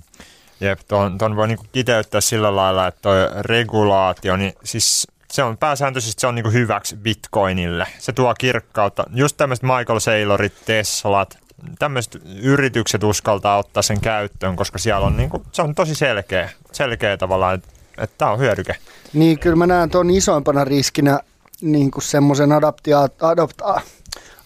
Jep, 0.59 0.79
tuon, 0.87 1.17
tuon 1.17 1.35
voi 1.35 1.47
niinku 1.47 1.65
kiteyttää 1.71 2.21
sillä 2.21 2.55
lailla, 2.55 2.87
että 2.87 3.01
tuo 3.01 3.13
regulaatio, 3.41 4.35
niin 4.37 4.53
siis 4.63 5.07
se 5.31 5.43
on 5.43 5.57
pääsääntöisesti 5.57 6.21
se 6.21 6.27
on 6.27 6.35
niinku 6.35 6.51
hyväksi 6.51 6.95
Bitcoinille. 6.95 7.87
Se 7.99 8.13
tuo 8.13 8.33
kirkkautta. 8.39 9.03
Just 9.13 9.37
tämmöiset 9.37 9.63
Michael 9.63 9.99
Saylorit, 9.99 10.53
Teslat, 10.65 11.37
tämmöiset 11.79 12.21
yritykset 12.41 13.03
uskaltaa 13.03 13.57
ottaa 13.57 13.83
sen 13.83 14.01
käyttöön, 14.01 14.55
koska 14.55 14.77
siellä 14.77 15.07
on 15.07 15.17
niinku, 15.17 15.45
se 15.51 15.61
on 15.61 15.75
tosi 15.75 15.95
selkeä, 15.95 16.49
selkeä 16.71 17.17
tavallaan, 17.17 17.55
että, 17.55 17.67
että 18.01 18.15
tämä 18.17 18.31
on 18.31 18.39
hyödyke. 18.39 18.75
Niin, 19.13 19.39
kyllä 19.39 19.55
mä 19.55 19.67
näen 19.67 19.89
tuon 19.89 20.09
isoimpana 20.09 20.63
riskinä 20.63 21.19
niin 21.61 21.91
kuin 21.91 22.03
semmoisen 22.03 22.49
adaptia- 22.49 23.09
adopta- 23.21 23.81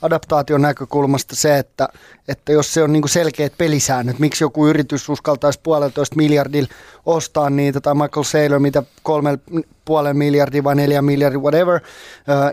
adaptaation 0.02 0.62
näkökulmasta 0.62 1.36
se, 1.36 1.58
että, 1.58 1.90
että 2.28 2.52
jos 2.52 2.74
se 2.74 2.84
on 2.84 2.94
niin 2.94 3.10
selkeät 3.10 3.54
pelisäännöt, 3.58 4.20
miksi 4.20 4.44
joku 4.44 4.68
yritys 4.68 5.10
uskaltaisi 5.10 5.60
puolentoista 5.64 6.16
miljardilla 6.16 6.70
ostaa 7.06 7.50
niitä, 7.50 7.82
tai 7.82 7.94
Michael 7.96 8.24
Saylor, 8.24 8.60
mitä 8.60 8.84
kolme 9.04 9.40
puolen 9.86 10.18
miljardia 10.18 10.64
vai 10.64 10.76
neljä 10.76 11.02
miljardia, 11.02 11.40
whatever, 11.40 11.80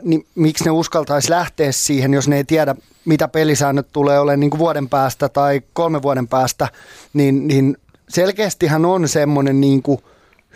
niin 0.02 0.26
miksi 0.34 0.64
ne 0.64 0.70
uskaltaisi 0.70 1.30
lähteä 1.30 1.72
siihen, 1.72 2.14
jos 2.14 2.28
ne 2.28 2.36
ei 2.36 2.44
tiedä, 2.44 2.74
mitä 3.04 3.28
pelisäännöt 3.28 3.86
tulee 3.92 4.18
olemaan 4.18 4.40
niin 4.40 4.58
vuoden 4.58 4.88
päästä 4.88 5.28
tai 5.28 5.62
kolme 5.72 6.02
vuoden 6.02 6.28
päästä, 6.28 6.68
niin, 7.12 7.48
niin 7.48 7.76
selkeästihän 8.08 8.84
on 8.84 9.08
semmoinen 9.08 9.60
niin 9.60 9.82
kuin 9.82 9.98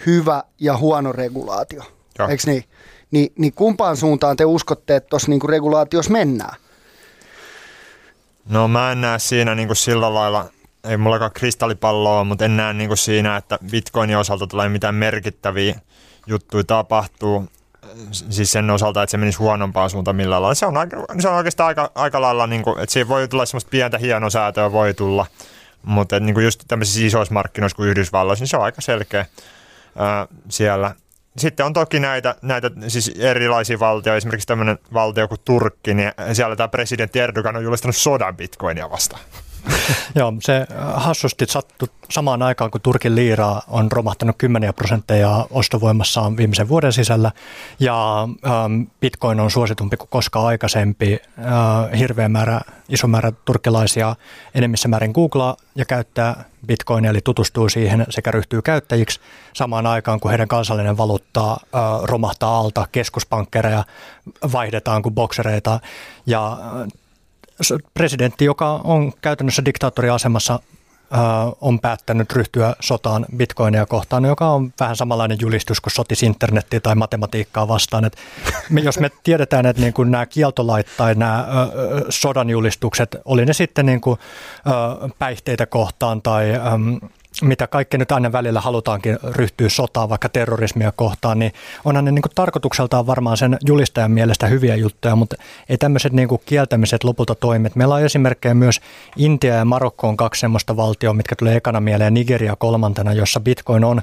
hyvä 0.07 0.43
ja 0.61 0.77
huono 0.77 1.13
regulaatio. 1.13 1.83
Eikö 2.29 2.43
niin? 2.47 2.65
Ni, 3.11 3.33
niin 3.39 3.53
kumpaan 3.53 3.97
suuntaan 3.97 4.37
te 4.37 4.45
uskotte, 4.45 4.97
että 4.97 5.09
tuossa 5.09 5.31
niinku 5.31 5.47
regulaatiossa 5.47 6.13
mennään? 6.13 6.57
No 8.49 8.69
mä 8.69 8.93
en 8.93 9.01
näe 9.01 9.19
siinä 9.19 9.55
niinku 9.55 9.75
sillä 9.75 10.15
lailla, 10.15 10.47
ei 10.85 10.97
mullakaan 10.97 11.31
kristallipalloa, 11.35 12.25
mutta 12.25 12.45
en 12.45 12.57
näe 12.57 12.73
niinku 12.73 12.97
siinä, 12.97 13.37
että 13.37 13.59
bitcoinin 13.71 14.17
osalta 14.17 14.47
tulee 14.47 14.69
mitään 14.69 14.95
merkittäviä 14.95 15.81
juttuja 16.27 16.65
tapahtuu. 16.65 17.49
Siis 18.11 18.53
sen 18.53 18.71
osalta, 18.71 19.03
että 19.03 19.11
se 19.11 19.17
menisi 19.17 19.39
huonompaan 19.39 19.91
suuntaan 19.91 20.17
millään 20.17 20.43
lailla. 20.43 20.55
Se 20.55 20.67
on, 20.67 20.77
aika, 20.77 20.97
se 21.21 21.29
on 21.29 21.35
oikeastaan 21.35 21.69
aika, 21.69 21.91
aika 21.95 22.21
lailla, 22.21 22.47
niin 22.47 22.63
kuin, 22.63 22.79
että 22.79 22.93
siinä 22.93 23.09
voi 23.09 23.29
tulla 23.29 23.47
semmoista 23.47 23.71
pientä 23.71 23.99
hienosäätöä, 23.99 24.73
voi 24.73 24.95
tulla. 24.95 25.27
Mutta 25.83 26.21
niin 26.21 26.35
kuin 26.35 26.45
just 26.45 26.65
tämmöisissä 26.69 27.07
isoissa 27.07 27.35
markkinoissa 27.35 27.77
kuin 27.77 27.89
Yhdysvalloissa, 27.89 28.43
niin 28.43 28.49
se 28.49 28.57
on 28.57 28.65
aika 28.65 28.81
selkeä 28.81 29.27
ää, 29.97 30.27
siellä. 30.49 30.95
Sitten 31.39 31.67
on 31.67 31.73
toki 31.73 32.01
näitä, 32.01 32.35
näitä 32.43 32.71
siis 32.89 33.13
erilaisia 33.19 33.79
valtioita, 33.79 34.17
esimerkiksi 34.17 34.47
tämmöinen 34.47 34.79
valtio 34.93 35.29
kuin 35.29 35.41
Turkki, 35.45 35.95
niin 35.95 36.13
siellä 36.33 36.57
tämä 36.57 36.69
presidentti 36.69 37.19
Erdogan 37.19 37.57
on 37.57 37.65
julistanut 37.65 37.97
sodan 37.97 38.37
bitcoinia 38.37 38.91
vastaan. 38.91 39.23
Joo, 40.15 40.35
se 40.41 40.67
hassusti 40.95 41.47
sattui 41.49 41.89
samaan 42.11 42.43
aikaan, 42.43 42.71
kun 42.71 42.81
Turkin 42.81 43.15
liiraa 43.15 43.63
on 43.69 43.93
romahtanut 43.93 44.37
10 44.39 44.75
prosentteja 44.75 45.47
ostovoimassaan 45.51 46.37
viimeisen 46.37 46.69
vuoden 46.69 46.93
sisällä, 46.93 47.33
ja 47.81 48.29
ähm, 48.47 48.83
bitcoin 49.01 49.41
on 49.41 49.51
suositumpi 49.51 49.97
kuin 49.97 50.09
koskaan 50.11 50.47
aikaisempi. 50.47 51.19
Äh, 51.39 51.99
hirveä 51.99 52.29
määrä, 52.29 52.61
iso 52.89 53.07
määrä 53.07 53.33
turkkilaisia 53.45 54.17
enemmissä 54.55 54.89
määrin 54.89 55.13
googlaa 55.13 55.57
ja 55.75 55.85
käyttää 55.85 56.45
bitcoinia, 56.67 57.11
eli 57.11 57.21
tutustuu 57.25 57.69
siihen 57.69 58.07
sekä 58.11 58.31
ryhtyy 58.31 58.63
käyttäjiksi. 58.63 59.21
Samaan 59.53 59.87
aikaan, 59.87 60.21
kun 60.21 60.31
heidän 60.31 60.49
kansallinen 60.49 60.97
valuutta 60.97 61.51
äh, 61.51 61.59
romahtaa 62.03 62.59
alta, 62.59 62.87
keskuspankkereja 62.93 63.85
vaihdetaan 64.53 65.03
kuin 65.03 65.15
boksereita, 65.15 65.81
ja 66.27 66.59
presidentti, 67.95 68.45
joka 68.45 68.81
on 68.85 69.13
käytännössä 69.21 69.65
diktaattoriasemassa 69.65 70.61
on 71.61 71.81
päättänyt 71.81 72.33
ryhtyä 72.33 72.75
sotaan 72.81 73.27
bitcoinia 73.37 73.87
kohtaan, 73.87 74.25
joka 74.25 74.49
on 74.49 74.73
vähän 74.81 74.97
samanlainen 74.97 75.39
julistus 75.41 75.81
kuin 75.81 75.93
sotis 75.93 76.23
internettiä 76.23 76.81
tai 76.81 76.95
matematiikkaa 76.95 77.69
vastaan. 77.69 78.05
Et 78.05 78.17
me, 78.71 78.81
jos 78.81 78.99
me 79.01 79.11
tiedetään, 79.23 79.67
että 79.67 79.83
niin 79.83 79.93
kuin 79.93 80.11
nämä 80.11 80.27
kieltolait 80.27 80.87
tai 80.97 81.15
nämä 81.15 81.47
sodan 82.09 82.51
julistukset, 82.51 83.17
oli 83.25 83.47
ne 83.47 83.53
sitten 83.53 83.87
niin 83.87 84.01
kuin, 84.01 84.21
päihteitä 85.19 85.67
kohtaan 85.67 86.23
tai 86.23 86.53
mitä 87.43 87.67
kaikki 87.67 87.99
nyt 87.99 88.13
aina 88.13 88.33
välillä 88.33 88.61
halutaankin 88.61 89.19
ryhtyä 89.23 89.69
sotaan, 89.69 90.09
vaikka 90.09 90.29
terrorismia 90.29 90.93
kohtaan, 90.97 91.39
niin 91.39 91.53
onhan 91.85 92.05
ne 92.05 92.13
niin 92.13 92.23
kuin 92.23 92.33
tarkoitukseltaan 92.35 93.07
varmaan 93.07 93.37
sen 93.37 93.59
julistajan 93.67 94.11
mielestä 94.11 94.47
hyviä 94.47 94.75
juttuja, 94.75 95.17
mutta 95.17 95.37
ei 95.69 95.79
tämmöiset 95.79 96.13
niin 96.13 96.29
kuin 96.29 96.43
kieltämiset 96.47 97.05
lopulta 97.05 97.35
toimet. 97.35 97.77
Meillä 97.77 97.95
on 97.95 98.03
esimerkkejä 98.03 98.55
myös 98.55 98.81
Intia 99.17 99.55
ja 99.55 99.65
Marokko 99.65 100.09
on 100.09 100.17
kaksi 100.17 100.41
semmoista 100.41 100.77
valtioa, 100.77 101.15
mitkä 101.15 101.37
tulee 101.37 101.57
ekana 101.57 101.81
mieleen, 101.81 102.15
Nigeria 102.15 102.57
kolmantena, 102.57 103.13
jossa 103.13 103.41
bitcoin 103.41 103.85
on 103.85 103.99
ö, 103.99 104.03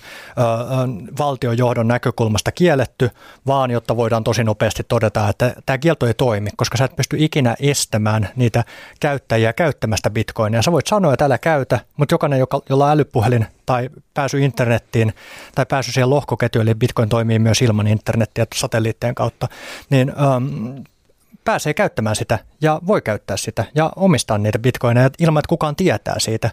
valtiojohdon 1.20 1.88
näkökulmasta 1.88 2.52
kielletty, 2.52 3.10
vaan 3.48 3.72
jotta 3.72 3.98
voidaan 3.98 4.24
tosi 4.24 4.44
nopeasti 4.44 4.84
todeta, 4.88 5.30
että 5.30 5.54
tämä 5.66 5.78
kielto 5.78 6.08
ei 6.08 6.14
toimi, 6.14 6.50
koska 6.58 6.78
sä 6.78 6.86
et 6.86 6.96
pysty 6.96 7.18
ikinä 7.20 7.56
estämään 7.60 8.30
niitä 8.36 8.64
käyttäjiä 9.00 9.54
käyttämästä 9.54 10.10
bitcoinia. 10.10 10.62
Sä 10.62 10.72
voit 10.72 10.88
sanoa, 10.88 11.14
että 11.14 11.26
älä 11.26 11.38
käytä, 11.38 11.80
mutta 11.98 12.14
jokainen, 12.14 12.40
joka, 12.40 12.62
jolla 12.70 12.86
on 12.86 12.92
älypuhelin, 13.24 13.44
puhelin 13.44 13.64
tai 13.66 13.90
pääsy 14.14 14.40
internettiin 14.40 15.14
tai 15.56 15.66
pääsy 15.66 15.92
siihen 15.92 16.10
lohkoketjuun, 16.10 16.68
eli 16.68 16.76
Bitcoin 16.76 17.10
toimii 17.10 17.40
myös 17.40 17.62
ilman 17.62 17.88
internettiä 17.88 18.46
satelliittien 18.56 19.16
kautta, 19.16 19.48
niin 19.90 20.10
ähm, 20.10 20.78
pääsee 21.46 21.74
käyttämään 21.74 22.16
sitä 22.16 22.40
ja 22.62 22.82
voi 22.88 23.02
käyttää 23.02 23.38
sitä 23.38 23.66
ja 23.76 23.92
omistaa 23.96 24.38
niitä 24.38 24.60
bitcoineja 24.60 25.10
ilman, 25.20 25.40
että 25.40 25.50
kukaan 25.50 25.76
tietää 25.76 26.16
siitä. 26.20 26.52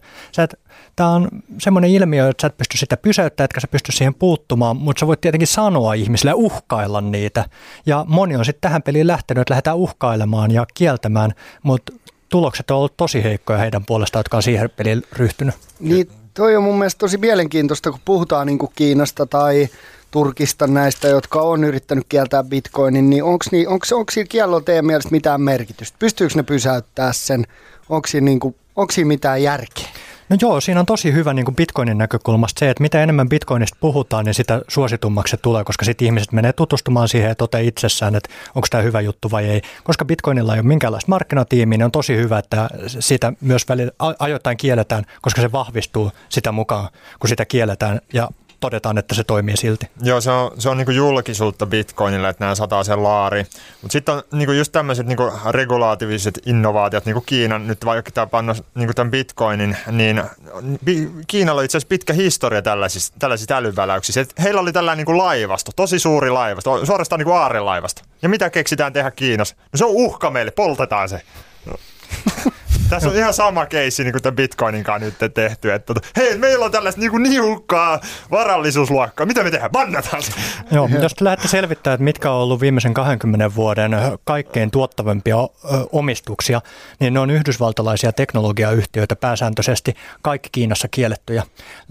Tämä 0.96 1.08
on 1.08 1.28
semmoinen 1.58 1.90
ilmiö, 1.90 2.28
että 2.28 2.40
sä 2.42 2.46
et 2.46 2.56
pysty 2.56 2.78
sitä 2.78 2.96
pysäyttämään, 2.96 3.44
etkä 3.44 3.60
sä 3.60 3.68
pysty 3.68 3.92
siihen 3.92 4.14
puuttumaan, 4.14 4.76
mutta 4.76 5.00
sä 5.00 5.06
voit 5.06 5.20
tietenkin 5.20 5.48
sanoa 5.48 5.94
ihmisille 5.94 6.32
uhkailla 6.34 7.00
niitä. 7.00 7.44
Ja 7.86 8.04
moni 8.08 8.36
on 8.36 8.44
sitten 8.44 8.60
tähän 8.60 8.82
peliin 8.82 9.06
lähtenyt, 9.06 9.42
että 9.42 9.52
lähdetään 9.52 9.76
uhkailemaan 9.76 10.50
ja 10.50 10.66
kieltämään, 10.74 11.32
mutta 11.62 11.92
tulokset 12.28 12.70
on 12.70 12.76
ollut 12.76 12.96
tosi 12.96 13.22
heikkoja 13.24 13.58
heidän 13.58 13.84
puolestaan, 13.84 14.20
jotka 14.20 14.36
on 14.36 14.42
siihen 14.42 14.70
peliin 14.70 15.02
ryhtynyt. 15.12 15.54
Niin, 15.80 16.08
toi 16.34 16.56
on 16.56 16.62
mun 16.62 16.78
mielestä 16.78 16.98
tosi 16.98 17.18
mielenkiintoista, 17.18 17.90
kun 17.90 18.00
puhutaan 18.04 18.46
niin 18.46 18.58
kuin 18.58 18.72
Kiinasta 18.74 19.26
tai 19.26 19.68
Turkista 20.10 20.66
näistä, 20.66 21.08
jotka 21.08 21.40
on 21.40 21.64
yrittänyt 21.64 22.06
kieltää 22.08 22.44
bitcoinin, 22.44 23.10
niin 23.10 23.24
onko 23.24 23.44
niin, 23.52 23.68
onks, 23.68 23.92
onks 23.92 24.14
siinä 24.14 24.28
kiellolla 24.28 24.62
teidän 24.62 24.86
mielestä 24.86 25.10
mitään 25.10 25.40
merkitystä? 25.40 25.96
Pystyykö 25.98 26.34
ne 26.36 26.42
pysäyttää 26.42 27.12
sen? 27.12 27.46
Onko 27.88 28.08
siinä, 28.08 28.24
niin 28.24 28.40
kuin, 28.40 28.54
onko 28.76 28.92
siinä 28.92 29.08
mitään 29.08 29.42
järkeä? 29.42 29.88
No 30.30 30.36
joo, 30.40 30.60
siinä 30.60 30.80
on 30.80 30.86
tosi 30.86 31.12
hyvä 31.12 31.34
niin 31.34 31.44
kuin 31.44 31.56
Bitcoinin 31.56 31.98
näkökulmasta 31.98 32.58
se, 32.58 32.70
että 32.70 32.82
mitä 32.82 33.02
enemmän 33.02 33.28
Bitcoinista 33.28 33.76
puhutaan, 33.80 34.24
niin 34.24 34.34
sitä 34.34 34.62
suositummaksi 34.68 35.30
se 35.30 35.36
tulee, 35.36 35.64
koska 35.64 35.84
sitten 35.84 36.06
ihmiset 36.06 36.32
menee 36.32 36.52
tutustumaan 36.52 37.08
siihen 37.08 37.28
ja 37.28 37.34
toteaa 37.34 37.60
itsessään, 37.60 38.14
että 38.14 38.30
onko 38.54 38.68
tämä 38.70 38.82
hyvä 38.82 39.00
juttu 39.00 39.30
vai 39.30 39.48
ei. 39.48 39.62
Koska 39.84 40.04
Bitcoinilla 40.04 40.54
ei 40.54 40.60
ole 40.60 40.66
minkäänlaista 40.66 41.08
markkinatiimiä, 41.08 41.78
niin 41.78 41.84
on 41.84 41.90
tosi 41.90 42.16
hyvä, 42.16 42.38
että 42.38 42.68
sitä 42.86 43.32
myös 43.40 43.68
välillä 43.68 43.92
ajoittain 44.18 44.56
kielletään, 44.56 45.04
koska 45.22 45.40
se 45.40 45.52
vahvistuu 45.52 46.12
sitä 46.28 46.52
mukaan, 46.52 46.88
kun 47.18 47.28
sitä 47.28 47.44
kielletään 47.44 48.00
ja 48.12 48.28
todetaan, 48.60 48.98
että 48.98 49.14
se 49.14 49.24
toimii 49.24 49.56
silti. 49.56 49.86
Joo, 50.02 50.20
se 50.20 50.30
on, 50.30 50.50
se 50.58 50.68
on 50.68 50.78
niin 50.78 50.96
julkisuutta 50.96 51.66
Bitcoinille, 51.66 52.28
että 52.28 52.44
nämä 52.44 52.54
sataa 52.54 52.84
sen 52.84 53.02
laari. 53.02 53.46
Mutta 53.82 53.92
sitten 53.92 54.14
on 54.14 54.22
niin 54.32 54.58
just 54.58 54.72
tämmöiset 54.72 55.06
niin 55.06 55.18
regulaatiiviset 55.50 56.38
innovaatiot, 56.46 57.06
niin 57.06 57.14
kuin 57.14 57.26
Kiinan, 57.26 57.66
nyt 57.66 57.84
vaikka 57.84 58.10
tämä 58.10 58.26
panna 58.26 58.54
niin 58.74 58.94
tämän 58.94 59.10
Bitcoinin, 59.10 59.76
niin 59.90 60.22
Kiinalla 61.26 61.60
on 61.60 61.64
itse 61.64 61.78
asiassa 61.78 61.88
pitkä 61.88 62.12
historia 62.12 62.62
tällaisista, 62.62 63.16
tällaisista 63.18 63.56
älyväläyksistä. 63.56 64.20
Et 64.20 64.34
heillä 64.42 64.60
oli 64.60 64.72
tällainen 64.72 65.06
niin 65.06 65.18
laivasto, 65.18 65.72
tosi 65.76 65.98
suuri 65.98 66.30
laivasto, 66.30 66.86
suorastaan 66.86 67.18
niin 67.18 67.26
kuin 67.26 67.36
aarelaivasto. 67.36 68.02
Ja 68.22 68.28
mitä 68.28 68.50
keksitään 68.50 68.92
tehdä 68.92 69.10
Kiinassa? 69.10 69.56
No 69.72 69.76
se 69.76 69.84
on 69.84 69.90
uhka 69.90 70.30
meille, 70.30 70.50
poltetaan 70.50 71.08
se. 71.08 71.22
Tässä 72.90 73.08
on 73.08 73.16
ihan 73.16 73.34
sama 73.34 73.66
keissi 73.66 74.04
niin 74.04 74.12
kuin 74.12 74.22
tämän 74.22 74.36
Bitcoinin 74.36 74.84
kanssa 74.84 75.04
nyt 75.04 75.34
tehty, 75.34 75.72
että 75.72 75.94
tota, 75.94 76.08
hei, 76.16 76.38
meillä 76.38 76.64
on 76.64 76.72
tällaista 76.72 77.00
niin 77.00 77.22
niukkaa 77.22 78.00
varallisuusluokkaa, 78.30 79.26
mitä 79.26 79.42
me 79.42 79.50
tehdään, 79.50 79.70
bannataan 79.70 80.22
se. 80.22 80.32
Joo, 80.72 80.88
jos 81.02 81.14
te 81.14 81.24
lähdette 81.24 81.48
selvittämään, 81.48 81.94
että 81.94 82.04
mitkä 82.04 82.30
on 82.30 82.42
ollut 82.42 82.60
viimeisen 82.60 82.94
20 82.94 83.54
vuoden 83.54 83.90
kaikkein 84.24 84.70
tuottavimpia 84.70 85.36
omistuksia, 85.92 86.60
niin 87.00 87.14
ne 87.14 87.20
on 87.20 87.30
yhdysvaltalaisia 87.30 88.12
teknologiayhtiöitä 88.12 89.16
pääsääntöisesti, 89.16 89.94
kaikki 90.22 90.48
Kiinassa 90.52 90.88
kiellettyjä. 90.88 91.42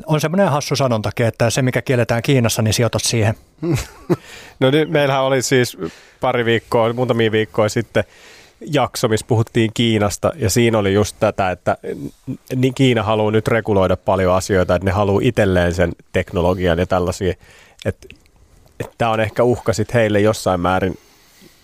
On 0.06 0.22
semmoinen 0.22 0.50
hassu 0.50 0.76
sanontakin, 0.76 1.26
että 1.26 1.50
se 1.50 1.62
mikä 1.62 1.82
kielletään 1.82 2.22
Kiinassa, 2.22 2.62
niin 2.62 2.74
sijoitat 2.74 3.04
siihen. 3.04 3.36
No 4.60 4.72
niin, 4.72 4.91
meillähän 4.91 5.24
oli 5.24 5.41
siis 5.41 5.78
pari 6.22 6.45
viikkoa, 6.45 6.93
muutamia 6.93 7.32
viikkoja 7.32 7.70
sitten 7.70 8.04
jakso, 8.62 9.07
missä 9.07 9.26
puhuttiin 9.26 9.72
Kiinasta, 9.74 10.32
ja 10.36 10.49
siinä 10.49 10.78
oli 10.78 10.93
just 10.93 11.16
tätä, 11.20 11.51
että 11.51 11.78
niin 12.55 12.74
Kiina 12.74 13.03
haluaa 13.03 13.32
nyt 13.32 13.47
reguloida 13.47 13.97
paljon 13.97 14.36
asioita, 14.36 14.76
että 14.76 14.86
ne 14.86 14.91
haluaa 14.91 15.22
itselleen 15.24 15.74
sen 15.74 15.91
teknologian 16.14 16.80
ja 16.80 16.86
tällaisia, 16.86 17.34
että, 17.86 18.07
tämä 18.97 19.12
on 19.12 19.20
ehkä 19.20 19.43
uhka 19.43 19.74
sitten 19.74 19.93
heille 19.93 20.20
jossain 20.20 20.60
määrin, 20.60 20.97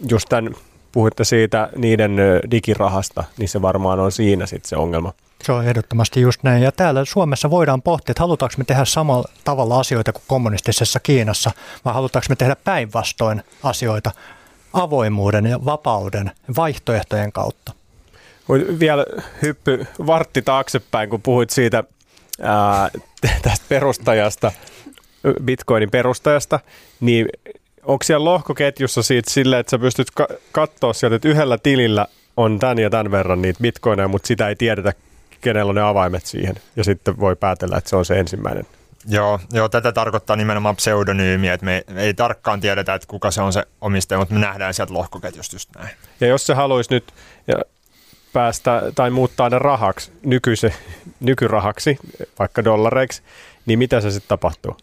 just 0.09 0.29
tämän, 0.29 0.55
puhutte 0.91 1.23
siitä 1.23 1.69
niiden 1.75 2.17
digirahasta, 2.51 3.23
niin 3.37 3.49
se 3.49 3.61
varmaan 3.61 3.99
on 3.99 4.11
siinä 4.11 4.45
sitten 4.45 4.69
se 4.69 4.75
ongelma. 4.75 5.13
Se 5.43 5.51
on 5.51 5.65
ehdottomasti 5.65 6.21
just 6.21 6.43
näin. 6.43 6.63
Ja 6.63 6.71
täällä 6.71 7.05
Suomessa 7.05 7.49
voidaan 7.49 7.81
pohtia, 7.81 8.11
että 8.11 8.23
halutaanko 8.23 8.55
me 8.57 8.63
tehdä 8.63 8.85
samalla 8.85 9.29
tavalla 9.43 9.79
asioita 9.79 10.13
kuin 10.13 10.23
kommunistisessa 10.27 10.99
Kiinassa, 10.99 11.51
vai 11.85 11.93
halutaanko 11.93 12.25
me 12.29 12.35
tehdä 12.35 12.55
päinvastoin 12.55 13.43
asioita 13.63 14.11
avoimuuden 14.76 15.45
ja 15.45 15.65
vapauden 15.65 16.32
vaihtoehtojen 16.57 17.32
kautta. 17.32 17.73
Vielä 18.80 19.05
hyppy 19.41 19.88
vartti 20.07 20.41
taaksepäin, 20.41 21.09
kun 21.09 21.21
puhuit 21.21 21.49
siitä 21.49 21.84
ää, 22.41 22.89
tästä 23.41 23.65
perustajasta, 23.69 24.51
Bitcoinin 25.43 25.91
perustajasta, 25.91 26.59
niin 26.99 27.28
onko 27.84 28.03
siellä 28.03 28.26
lohkoketjussa 28.26 29.03
siitä 29.03 29.32
silleen, 29.32 29.59
että 29.59 29.71
sä 29.71 29.80
pystyt 29.80 30.11
ka- 30.11 30.28
katsoa 30.51 30.93
sieltä, 30.93 31.15
että 31.15 31.28
yhdellä 31.28 31.57
tilillä 31.57 32.07
on 32.38 32.59
tämän 32.59 32.80
ja 32.80 32.89
tämän 32.89 33.11
verran 33.11 33.41
niitä 33.41 33.61
bitcoineja, 33.61 34.07
mutta 34.07 34.28
sitä 34.28 34.49
ei 34.49 34.55
tiedetä, 34.55 34.93
kenellä 35.41 35.69
on 35.69 35.76
ne 35.76 35.82
avaimet 35.82 36.26
siihen. 36.26 36.55
Ja 36.76 36.84
sitten 36.84 37.19
voi 37.19 37.36
päätellä, 37.36 37.78
että 37.78 37.89
se 37.89 37.95
on 37.95 38.05
se 38.05 38.19
ensimmäinen 38.19 38.65
Joo, 39.08 39.39
joo, 39.53 39.70
tätä 39.70 39.91
tarkoittaa 39.91 40.36
nimenomaan 40.36 40.76
pseudonyymiä, 40.76 41.53
että 41.53 41.66
me 41.66 41.84
ei 41.95 42.14
tarkkaan 42.14 42.62
tiedetä, 42.62 42.93
että 42.93 43.08
kuka 43.08 43.32
se 43.32 43.41
on 43.41 43.53
se 43.53 43.64
omistaja, 43.82 44.20
mutta 44.20 44.34
me 44.34 44.39
nähdään 44.39 44.74
sieltä 44.74 44.93
lohkoketjusta 44.93 45.56
just 45.56 45.70
näin. 45.76 45.89
Ja 46.20 46.28
jos 46.28 46.45
se 46.45 46.53
haluaisi 46.53 46.93
nyt 46.93 47.14
päästä 48.34 48.82
tai 48.95 49.10
muuttaa 49.10 49.49
ne 49.49 49.60
rahaksi, 49.60 50.12
nykyise, 50.24 50.74
nykyrahaksi, 51.20 51.97
vaikka 52.39 52.64
dollareiksi, 52.64 53.22
niin 53.66 53.80
mitä 53.80 54.01
se 54.01 54.12
sitten 54.12 54.30
tapahtuu? 54.30 54.78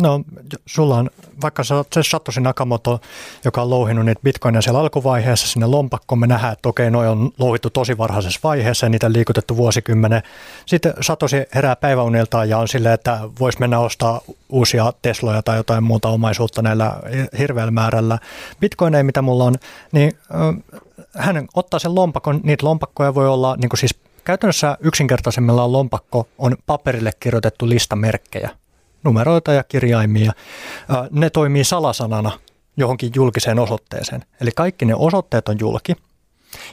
No, 0.00 0.20
sulla 0.66 0.96
on 0.96 1.10
vaikka 1.42 1.64
se 1.64 1.74
Satoshi 2.10 2.40
Nakamoto, 2.40 3.00
joka 3.44 3.62
on 3.62 3.70
louhinut 3.70 4.06
niitä 4.06 4.20
bitcoineja 4.24 4.62
siellä 4.62 4.80
alkuvaiheessa 4.80 5.48
sinne 5.48 5.66
lompakkoon. 5.66 6.18
Me 6.18 6.26
nähdään, 6.26 6.52
että 6.52 6.68
okei, 6.68 6.90
noi 6.90 7.08
on 7.08 7.30
louhittu 7.38 7.70
tosi 7.70 7.98
varhaisessa 7.98 8.40
vaiheessa 8.44 8.86
ja 8.86 8.90
niitä 8.90 9.12
liikutettu 9.12 9.56
vuosikymmenen. 9.56 10.22
Sitten 10.66 10.94
Satoshi 11.00 11.36
herää 11.54 11.76
päiväuniltaan 11.76 12.48
ja 12.48 12.58
on 12.58 12.68
silleen, 12.68 12.94
että 12.94 13.20
voisi 13.40 13.60
mennä 13.60 13.78
ostaa 13.78 14.20
uusia 14.48 14.92
Tesloja 15.02 15.42
tai 15.42 15.56
jotain 15.56 15.84
muuta 15.84 16.08
omaisuutta 16.08 16.62
näillä 16.62 17.00
hirveällä 17.38 17.70
määrällä 17.70 18.18
bitcoineja, 18.60 19.04
mitä 19.04 19.22
mulla 19.22 19.44
on. 19.44 19.54
Niin 19.92 20.12
hän 21.16 21.48
ottaa 21.54 21.80
sen 21.80 21.94
lompakon, 21.94 22.40
niitä 22.42 22.66
lompakkoja 22.66 23.14
voi 23.14 23.28
olla 23.28 23.56
niin 23.56 23.68
kuin 23.68 23.78
siis 23.78 23.94
Käytännössä 24.28 24.78
yksinkertaisemmillaan 24.80 25.72
lompakko 25.72 26.28
on 26.38 26.56
paperille 26.66 27.12
kirjoitettu 27.20 27.68
lista 27.68 27.96
merkkejä 27.96 28.50
numeroita 29.04 29.52
ja 29.52 29.64
kirjaimia. 29.64 30.32
Ne 31.10 31.30
toimii 31.30 31.64
salasanana 31.64 32.30
johonkin 32.76 33.10
julkiseen 33.14 33.58
osoitteeseen. 33.58 34.24
Eli 34.40 34.50
kaikki 34.56 34.84
ne 34.84 34.94
osoitteet 34.94 35.48
on 35.48 35.56
julki. 35.60 35.96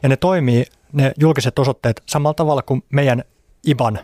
Ja 0.03 0.09
ne 0.09 0.17
toimii, 0.17 0.65
ne 0.93 1.11
julkiset 1.19 1.59
osoitteet, 1.59 2.03
samalla 2.05 2.33
tavalla 2.33 2.61
kuin 2.61 2.83
meidän 2.89 3.23
IBAN 3.67 3.99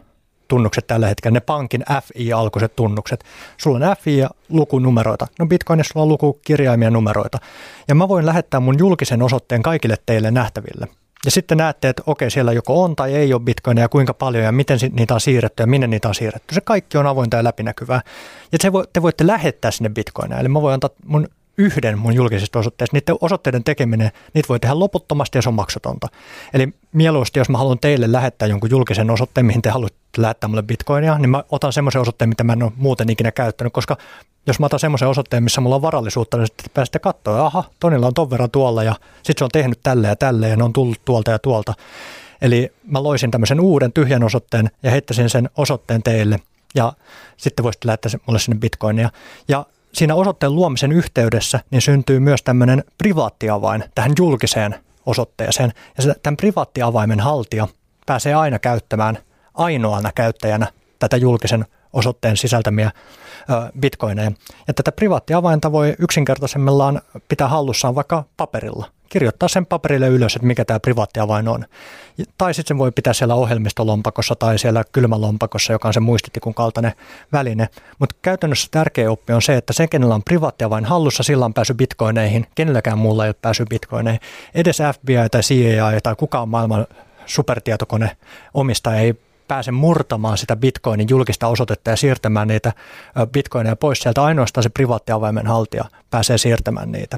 tunnukset 0.48 0.88
tällä 0.88 1.08
hetkellä, 1.08 1.34
ne 1.34 1.40
pankin 1.40 1.84
FI-alkuiset 2.04 2.76
tunnukset. 2.76 3.24
Sulla 3.58 3.90
on 3.90 3.96
FI 3.96 4.18
ja 4.18 4.30
lukunumeroita. 4.50 5.28
No 5.40 5.46
Bitcoinissa 5.46 5.94
sulla 5.94 6.04
on 6.04 6.10
lukukirjaimia 6.10 6.90
numeroita. 6.90 7.38
Ja 7.88 7.96
mä 7.96 8.08
voin 8.08 8.26
lähettää 8.26 8.60
mun 8.60 8.80
julkisen 8.80 9.22
osoitteen 9.22 9.62
kaikille 9.62 9.96
teille 10.06 10.32
nähtäville. 10.32 10.88
Ja 11.26 11.32
sitten 11.32 11.58
näette, 11.58 11.90
että 11.90 12.04
okei, 12.06 12.32
siellä 12.32 12.52
joko 12.52 12.84
on 12.84 12.96
tai 12.96 13.16
ei 13.16 13.34
ole 13.34 13.42
bitcoineja, 13.42 13.90
kuinka 13.90 14.14
paljon 14.14 14.44
ja 14.44 14.52
miten 14.52 14.80
niitä 14.92 15.14
on 15.14 15.22
siirretty 15.22 15.64
ja 15.64 15.68
minne 15.68 15.88
niitä 15.88 16.08
on 16.08 16.16
siirretty. 16.16 16.56
Se 16.56 16.62
kaikki 16.62 16.98
on 16.98 17.08
avointa 17.08 17.38
ja 17.38 17.44
läpinäkyvää. 17.44 18.02
Ja 18.52 18.60
te 18.94 19.02
voitte 19.02 19.28
lähettää 19.28 19.72
sinne 19.72 19.90
bitcoineja. 19.90 20.40
Eli 20.40 20.48
mä 20.48 20.62
voin 20.62 20.74
antaa 20.74 20.90
mun 21.06 21.28
yhden 21.58 22.00
mun 22.00 22.14
julkisista 22.14 22.60
osoitteista. 22.60 22.98
Niiden 22.98 23.16
osoitteiden 23.22 23.64
tekeminen, 23.64 24.12
niitä 24.34 24.50
voi 24.50 24.60
tehdä 24.60 24.80
loputtomasti 24.80 25.38
ja 25.38 25.42
se 25.42 25.50
on 25.50 25.56
maksutonta. 25.56 26.08
Eli 26.54 26.74
mieluusti, 26.94 27.40
jos 27.40 27.50
mä 27.50 27.58
haluan 27.58 27.80
teille 27.80 28.12
lähettää 28.12 28.48
jonkun 28.48 28.70
julkisen 28.70 29.10
osoitteen, 29.10 29.46
mihin 29.46 29.62
te 29.62 29.70
haluatte 29.70 29.98
lähettää 30.18 30.48
mulle 30.48 30.64
bitcoinia, 30.64 31.18
niin 31.18 31.30
mä 31.30 31.44
otan 31.50 31.74
semmoisen 31.74 32.02
osoitteen, 32.02 32.30
mitä 32.30 32.44
mä 32.44 32.54
en 32.54 32.64
ole 32.64 32.72
muuten 32.76 33.10
ikinä 33.10 33.32
käyttänyt, 33.32 33.74
koska 33.74 33.98
jos 34.48 34.60
mä 34.60 34.66
otan 34.66 34.80
semmoisen 34.80 35.08
osoitteen, 35.08 35.44
missä 35.44 35.62
mulla 35.62 35.76
on 35.76 35.82
varallisuutta, 35.82 36.38
niin 36.38 36.48
sitten 36.48 36.66
pääsette 36.74 37.00
katsoa, 37.00 37.46
aha, 37.46 37.64
Tonilla 37.80 38.08
on 38.08 38.14
ton 38.14 38.30
verran 38.30 38.52
tuolla 38.52 38.84
ja 38.84 38.96
sitten 39.16 39.36
se 39.38 39.44
on 39.44 39.50
tehnyt 39.50 39.80
tälle 39.84 40.08
ja 40.08 40.16
tälle 40.16 40.50
ja 40.50 40.56
ne 40.56 40.64
on 40.64 40.74
tullut 40.74 41.02
tuolta 41.06 41.32
ja 41.32 41.40
tuolta. 41.40 41.74
Eli 42.42 42.74
mä 42.88 43.04
loisin 43.04 43.32
tämmöisen 43.32 43.60
uuden 43.60 43.94
tyhjän 43.94 44.24
osoitteen 44.24 44.72
ja 44.84 44.92
heittäisin 44.92 45.30
sen 45.30 45.50
osoitteen 45.58 46.04
teille 46.04 46.40
ja 46.76 46.94
sitten 47.38 47.64
voisitte 47.64 47.88
lähettää 47.88 48.12
mulle 48.26 48.40
sinne 48.40 48.60
bitcoinia. 48.60 49.10
Ja 49.48 49.66
siinä 49.94 50.16
osoitteen 50.16 50.56
luomisen 50.56 50.92
yhteydessä 50.92 51.60
niin 51.72 51.82
syntyy 51.82 52.20
myös 52.20 52.44
tämmöinen 52.44 52.84
privaattiavain 52.98 53.84
tähän 53.96 54.12
julkiseen 54.18 54.76
osoitteeseen. 55.06 55.74
Ja 55.98 56.16
tämän 56.24 56.38
privaattiavaimen 56.38 57.20
haltija 57.20 57.68
pääsee 58.06 58.34
aina 58.34 58.60
käyttämään 58.60 59.18
ainoana 59.54 60.12
käyttäjänä 60.16 60.68
tätä 61.00 61.18
julkisen 61.18 61.66
osoitteen 61.94 62.38
sisältämiä 62.38 62.92
bitcoineja. 63.80 64.32
Ja 64.68 64.74
tätä 64.74 64.92
privaattiavainta 64.92 65.72
voi 65.72 65.96
yksinkertaisemmillaan 66.00 67.02
pitää 67.30 67.48
hallussaan 67.48 67.96
vaikka 67.96 68.24
paperilla. 68.38 68.86
Kirjoittaa 69.10 69.50
sen 69.50 69.66
paperille 69.66 70.08
ylös, 70.08 70.36
että 70.36 70.48
mikä 70.48 70.66
tämä 70.66 70.80
privaattiavain 70.80 71.48
on. 71.48 71.66
Tai 72.38 72.54
sitten 72.54 72.68
sen 72.68 72.78
voi 72.78 72.92
pitää 72.92 73.14
siellä 73.14 73.36
ohjelmistolompakossa 73.36 74.36
tai 74.36 74.60
siellä 74.60 74.84
kylmälompakossa, 74.92 75.74
joka 75.74 75.88
on 75.88 75.94
se 75.94 76.00
muistitikun 76.00 76.54
kaltainen 76.54 76.94
väline. 77.34 77.70
Mutta 78.00 78.16
käytännössä 78.22 78.68
tärkeä 78.72 79.12
oppi 79.12 79.34
on 79.34 79.42
se, 79.42 79.58
että 79.58 79.74
se, 79.74 79.88
kenellä 79.88 80.16
on 80.16 80.24
privaattiavain 80.24 80.86
hallussa, 80.86 81.24
sillä 81.24 81.46
on 81.46 81.54
pääsy 81.54 81.74
bitcoineihin. 81.74 82.48
Kenelläkään 82.56 82.98
muulla 82.98 83.26
ei 83.26 83.30
ole 83.30 83.36
pääsy 83.42 83.66
bitcoineihin. 83.70 84.22
Edes 84.56 84.78
FBI 84.94 85.30
tai 85.32 85.42
CIA 85.42 86.02
tai 86.04 86.16
kukaan 86.16 86.50
maailman 86.50 86.88
supertietokone 87.26 88.18
omistaja 88.54 89.00
ei 89.00 89.16
pääse 89.52 89.72
murtamaan 89.72 90.38
sitä 90.38 90.56
bitcoinin 90.56 91.08
julkista 91.10 91.48
osoitetta 91.48 91.90
ja 91.90 91.96
siirtämään 91.96 92.48
niitä 92.48 92.74
bitcoineja 93.32 93.76
pois 93.76 94.00
sieltä. 94.00 94.24
Ainoastaan 94.24 94.64
se 94.64 94.70
privaattiavaimen 94.70 95.48
haltija 95.48 95.86
pääsee 96.10 96.38
siirtämään 96.38 96.92
niitä. 96.92 97.18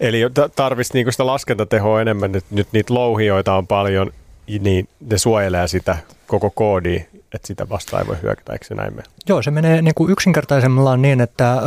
Eli 0.00 0.20
tarvitsisi 0.56 0.94
niinku 0.94 1.12
sitä 1.12 1.26
laskentatehoa 1.26 2.00
enemmän, 2.00 2.32
nyt, 2.32 2.44
nyt 2.50 2.68
niitä 2.72 2.94
louhioita 2.94 3.54
on 3.54 3.66
paljon, 3.66 4.12
niin 4.60 4.88
ne 5.00 5.18
suojelee 5.18 5.68
sitä 5.68 5.96
koko 6.26 6.50
koodia, 6.50 7.00
että 7.34 7.46
sitä 7.46 7.68
vastaan 7.68 8.02
ei 8.02 8.08
voi 8.08 8.16
hyökätä, 8.22 8.52
eikö 8.52 8.64
se 8.64 8.74
näin 8.74 8.94
mene? 8.94 9.08
Joo, 9.28 9.42
se 9.42 9.50
menee 9.50 9.82
niin 9.82 9.94
kuin 9.94 10.12
yksinkertaisemmillaan 10.12 11.02
niin, 11.02 11.20
että 11.20 11.52
äh, 11.52 11.62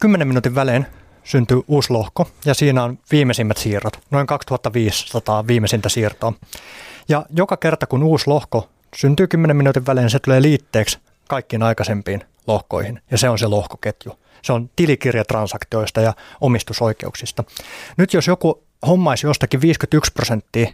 10 0.00 0.28
minuutin 0.28 0.54
välein 0.54 0.86
syntyy 1.24 1.62
uusi 1.68 1.90
lohko 1.90 2.28
ja 2.44 2.54
siinä 2.54 2.84
on 2.84 2.98
viimeisimmät 3.10 3.56
siirrot, 3.56 3.98
noin 4.10 4.26
2500 4.26 5.46
viimeisintä 5.46 5.88
siirtoa. 5.88 6.32
Ja 7.08 7.26
joka 7.30 7.56
kerta 7.56 7.86
kun 7.86 8.02
uusi 8.02 8.24
lohko 8.26 8.68
syntyy 8.96 9.26
10 9.26 9.56
minuutin 9.56 9.86
välein, 9.86 10.10
se 10.10 10.18
tulee 10.18 10.42
liitteeksi 10.42 10.98
kaikkiin 11.28 11.62
aikaisempiin 11.62 12.24
lohkoihin 12.46 13.00
ja 13.10 13.18
se 13.18 13.28
on 13.28 13.38
se 13.38 13.46
lohkoketju. 13.46 14.12
Se 14.42 14.52
on 14.52 14.70
tilikirjatransaktioista 14.76 16.00
ja 16.00 16.14
omistusoikeuksista. 16.40 17.44
Nyt 17.96 18.12
jos 18.12 18.26
joku 18.26 18.62
hommaisi 18.86 19.26
jostakin 19.26 19.60
51 19.60 20.12
prosenttia 20.12 20.68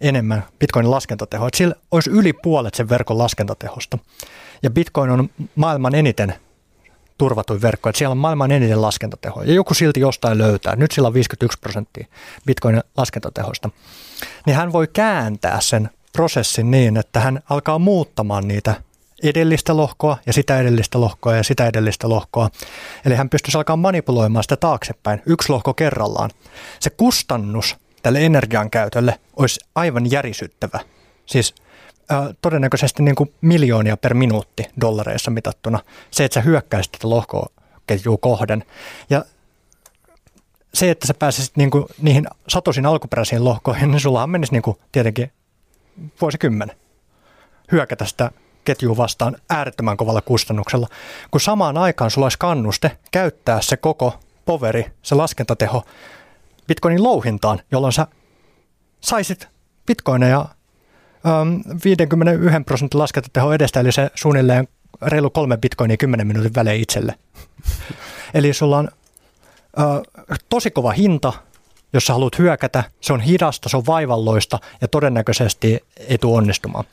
enemmän 0.00 0.44
Bitcoinin 0.58 0.90
laskentatehoa, 0.90 1.48
että 1.48 1.58
sillä 1.58 1.74
olisi 1.90 2.10
yli 2.10 2.32
puolet 2.32 2.74
sen 2.74 2.88
verkon 2.88 3.18
laskentatehosta. 3.18 3.98
Ja 4.62 4.70
Bitcoin 4.70 5.10
on 5.10 5.30
maailman 5.54 5.94
eniten 5.94 6.34
turvatuin 7.20 7.62
verkko, 7.62 7.88
että 7.88 7.98
siellä 7.98 8.12
on 8.12 8.18
maailman 8.18 8.52
eniten 8.52 8.82
laskentatehoa. 8.82 9.44
Ja 9.44 9.52
joku 9.52 9.74
silti 9.74 10.00
jostain 10.00 10.38
löytää, 10.38 10.76
nyt 10.76 10.90
sillä 10.90 11.08
on 11.08 11.14
51 11.14 11.58
prosenttia 11.60 12.06
Bitcoinin 12.46 12.82
laskentatehosta, 12.96 13.70
niin 14.46 14.56
hän 14.56 14.72
voi 14.72 14.88
kääntää 14.92 15.60
sen 15.60 15.90
prosessin 16.12 16.70
niin, 16.70 16.96
että 16.96 17.20
hän 17.20 17.40
alkaa 17.50 17.78
muuttamaan 17.78 18.48
niitä 18.48 18.74
edellistä 19.22 19.76
lohkoa 19.76 20.16
ja 20.26 20.32
sitä 20.32 20.60
edellistä 20.60 21.00
lohkoa 21.00 21.36
ja 21.36 21.42
sitä 21.42 21.66
edellistä 21.66 22.08
lohkoa. 22.08 22.50
Eli 23.04 23.14
hän 23.14 23.28
pystyisi 23.28 23.58
alkaa 23.58 23.76
manipuloimaan 23.76 24.44
sitä 24.44 24.56
taaksepäin, 24.56 25.22
yksi 25.26 25.52
lohko 25.52 25.74
kerrallaan. 25.74 26.30
Se 26.80 26.90
kustannus 26.90 27.76
tälle 28.02 28.26
energian 28.26 28.70
käytölle 28.70 29.20
olisi 29.36 29.60
aivan 29.74 30.10
järisyttävä. 30.10 30.80
Siis 31.26 31.54
todennäköisesti 32.42 33.02
niin 33.02 33.14
kuin 33.14 33.34
miljoonia 33.40 33.96
per 33.96 34.14
minuutti 34.14 34.66
dollareissa 34.80 35.30
mitattuna. 35.30 35.78
Se, 36.10 36.24
että 36.24 36.34
sä 36.34 36.40
hyökkäisit 36.40 36.92
tätä 36.92 37.10
lohkoa 37.10 37.46
ketjua 37.86 38.16
kohden. 38.20 38.64
Ja 39.10 39.24
se, 40.74 40.90
että 40.90 41.06
sä 41.06 41.14
pääsisit 41.14 41.56
niin 41.56 41.70
kuin 41.70 41.84
niihin 42.02 42.26
satosin 42.48 42.86
alkuperäisiin 42.86 43.44
lohkoihin, 43.44 43.90
niin 43.90 44.00
sullahan 44.00 44.30
menisi 44.30 44.52
niin 44.52 44.62
kuin 44.62 44.76
tietenkin 44.92 45.32
vuosikymmenen 46.20 46.76
hyökätä 47.72 48.04
sitä 48.04 48.30
ketjua 48.64 48.96
vastaan 48.96 49.36
äärettömän 49.50 49.96
kovalla 49.96 50.20
kustannuksella, 50.20 50.88
kun 51.30 51.40
samaan 51.40 51.76
aikaan 51.76 52.10
sulla 52.10 52.24
olisi 52.24 52.38
kannuste 52.38 52.98
käyttää 53.10 53.60
se 53.60 53.76
koko 53.76 54.20
poveri, 54.44 54.86
se 55.02 55.14
laskentateho 55.14 55.84
bitcoinin 56.66 57.02
louhintaan, 57.02 57.60
jolloin 57.72 57.92
sä 57.92 58.06
saisit 59.00 59.48
bitcoineja 59.86 60.46
51 61.84 62.64
prosentin 62.66 63.00
laskentateho 63.00 63.52
edestä, 63.52 63.80
eli 63.80 63.92
se 63.92 64.10
suunnilleen 64.14 64.68
reilu 65.02 65.30
kolme 65.30 65.56
bitcoinia 65.56 65.96
10 65.96 66.26
minuutin 66.26 66.54
välein 66.54 66.80
itselle. 66.80 67.14
eli 68.34 68.52
sulla 68.52 68.78
on 68.78 68.88
ö, 69.78 69.82
tosi 70.48 70.70
kova 70.70 70.90
hinta, 70.90 71.32
jos 71.92 72.06
sä 72.06 72.12
haluat 72.12 72.38
hyökätä, 72.38 72.84
se 73.00 73.12
on 73.12 73.20
hidasta, 73.20 73.68
se 73.68 73.76
on 73.76 73.86
vaivalloista 73.86 74.58
ja 74.80 74.88
todennäköisesti 74.88 75.80
ei 76.08 76.18
tule 76.18 76.36
onnistumaan. 76.36 76.84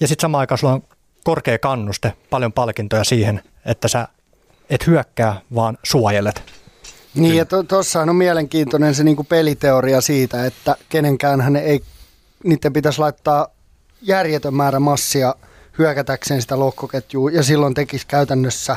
Ja 0.00 0.08
sitten 0.08 0.22
samaan 0.22 0.40
aikaan 0.40 0.58
sulla 0.58 0.72
on 0.72 0.82
korkea 1.24 1.58
kannuste, 1.58 2.12
paljon 2.30 2.52
palkintoja 2.52 3.04
siihen, 3.04 3.42
että 3.64 3.88
sä 3.88 4.08
et 4.70 4.86
hyökkää, 4.86 5.40
vaan 5.54 5.78
suojelet. 5.82 6.42
Niin 7.14 7.36
ja 7.36 7.46
tuossa 7.68 8.00
on 8.00 8.16
mielenkiintoinen 8.16 8.94
se 8.94 9.04
niinku 9.04 9.24
peliteoria 9.24 10.00
siitä, 10.00 10.46
että 10.46 10.76
kenenkään 10.88 11.40
hän 11.40 11.56
ei, 11.56 11.80
niiden 12.44 12.72
pitäisi 12.72 12.98
laittaa 12.98 13.48
järjetön 14.02 14.54
määrä 14.54 14.80
massia 14.80 15.34
hyökätäkseen 15.78 16.42
sitä 16.42 16.58
lohkoketjua 16.58 17.30
ja 17.30 17.42
silloin 17.42 17.74
tekisi 17.74 18.06
käytännössä 18.06 18.76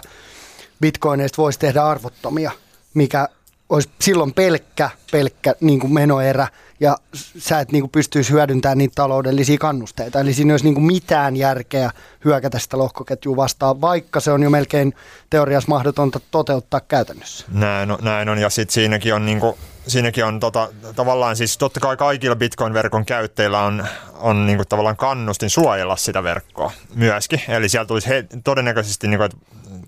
bitcoineista 0.82 1.42
voisi 1.42 1.60
tehdä 1.60 1.84
arvottomia, 1.84 2.52
mikä 2.94 3.30
olisi 3.70 3.90
silloin 4.02 4.34
pelkkä, 4.34 4.90
pelkkä 5.12 5.56
niin 5.62 5.80
kuin 5.80 5.94
menoerä 5.94 6.48
ja 6.80 6.98
sä 7.38 7.60
et 7.60 7.72
niin 7.72 7.82
kuin 7.82 7.92
pystyisi 7.92 8.32
hyödyntämään 8.32 8.78
niitä 8.78 8.96
taloudellisia 8.96 9.58
kannusteita. 9.58 10.20
Eli 10.20 10.34
siinä 10.34 10.54
olisi 10.54 10.66
niin 10.66 10.74
kuin 10.74 10.86
mitään 10.86 11.36
järkeä 11.36 11.92
hyökätä 12.26 12.60
sitä 12.60 12.78
lohkoketjua 12.78 13.36
vastaan, 13.36 13.82
vaikka 13.82 14.20
se 14.20 14.32
on 14.32 14.44
jo 14.44 14.50
melkein 14.50 14.94
teoriassa 15.30 15.70
mahdotonta 15.70 16.20
toteuttaa 16.32 16.80
käytännössä. 16.80 17.46
Näin 17.52 17.92
on, 17.92 18.00
näin 18.02 18.30
on. 18.30 18.38
ja 18.38 18.50
sitten 18.50 18.74
siinäkin 18.74 19.14
on, 19.14 19.26
niin 19.26 19.40
kuin, 19.40 19.56
siinäkin 19.88 20.26
on 20.26 20.40
tota, 20.40 20.70
tavallaan 20.96 21.36
siis 21.36 21.58
totta 21.58 21.80
kai 21.80 21.98
kaikilla 21.98 22.36
Bitcoin-verkon 22.36 23.06
käyttäjillä 23.06 23.64
on, 23.64 23.88
on 24.14 24.46
niin 24.46 24.58
kuin, 24.58 24.68
tavallaan 24.68 24.98
kannustin 24.98 25.50
suojella 25.50 25.96
sitä 25.96 26.24
verkkoa 26.24 26.72
myöskin. 26.96 27.42
Eli 27.48 27.70
siellä 27.70 27.86
tulisi 27.86 28.10
he, 28.10 28.26
todennäköisesti, 28.44 29.08
niin 29.08 29.18
kuin, 29.18 29.26
että 29.26 29.38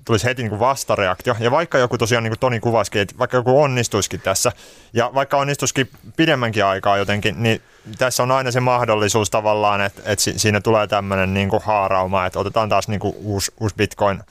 tulisi 0.06 0.26
heti 0.26 0.42
niin 0.42 0.50
kuin 0.50 0.60
vastareaktio. 0.60 1.36
Ja 1.40 1.52
vaikka 1.52 1.78
joku 1.78 1.98
tosiaan, 1.98 2.24
niin 2.24 2.32
kuin 2.32 2.40
Toni 2.40 2.60
kuvasikin, 2.60 3.02
että 3.02 3.18
vaikka 3.18 3.38
joku 3.38 3.62
onnistuisikin 3.62 4.22
tässä, 4.22 4.52
ja 4.94 5.12
vaikka 5.14 5.38
onnistuisikin 5.38 5.90
pidemmänkin 6.18 6.66
aikaa 6.66 6.98
jotenkin, 6.98 7.44
niin 7.44 7.62
tässä 7.98 8.24
on 8.24 8.32
aina 8.32 8.52
se 8.52 8.60
mahdollisuus 8.60 9.30
tavallaan, 9.30 9.82
että, 9.82 10.02
että 10.06 10.24
siinä 10.38 10.62
tulee 10.62 10.88
tämmöinen 10.88 11.34
niin 11.34 11.50
kuin 11.50 11.64
haarauma, 11.64 12.26
että 12.26 12.40
otetaan 12.40 12.70
taas 12.70 12.88
niin 12.88 13.00
kuin 13.00 13.16
uusi, 13.18 13.52
uusi 13.60 13.76
Bitcoin, 13.76 14.24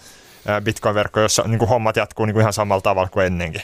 Bitcoin-verkko, 0.64 1.20
jossa 1.20 1.42
niin 1.46 1.58
kuin 1.58 1.68
hommat 1.68 1.96
jatkuu 1.96 2.26
niin 2.26 2.34
kuin 2.34 2.40
ihan 2.40 2.52
samalla 2.52 2.82
tavalla 2.82 3.08
kuin 3.08 3.26
ennenkin. 3.26 3.62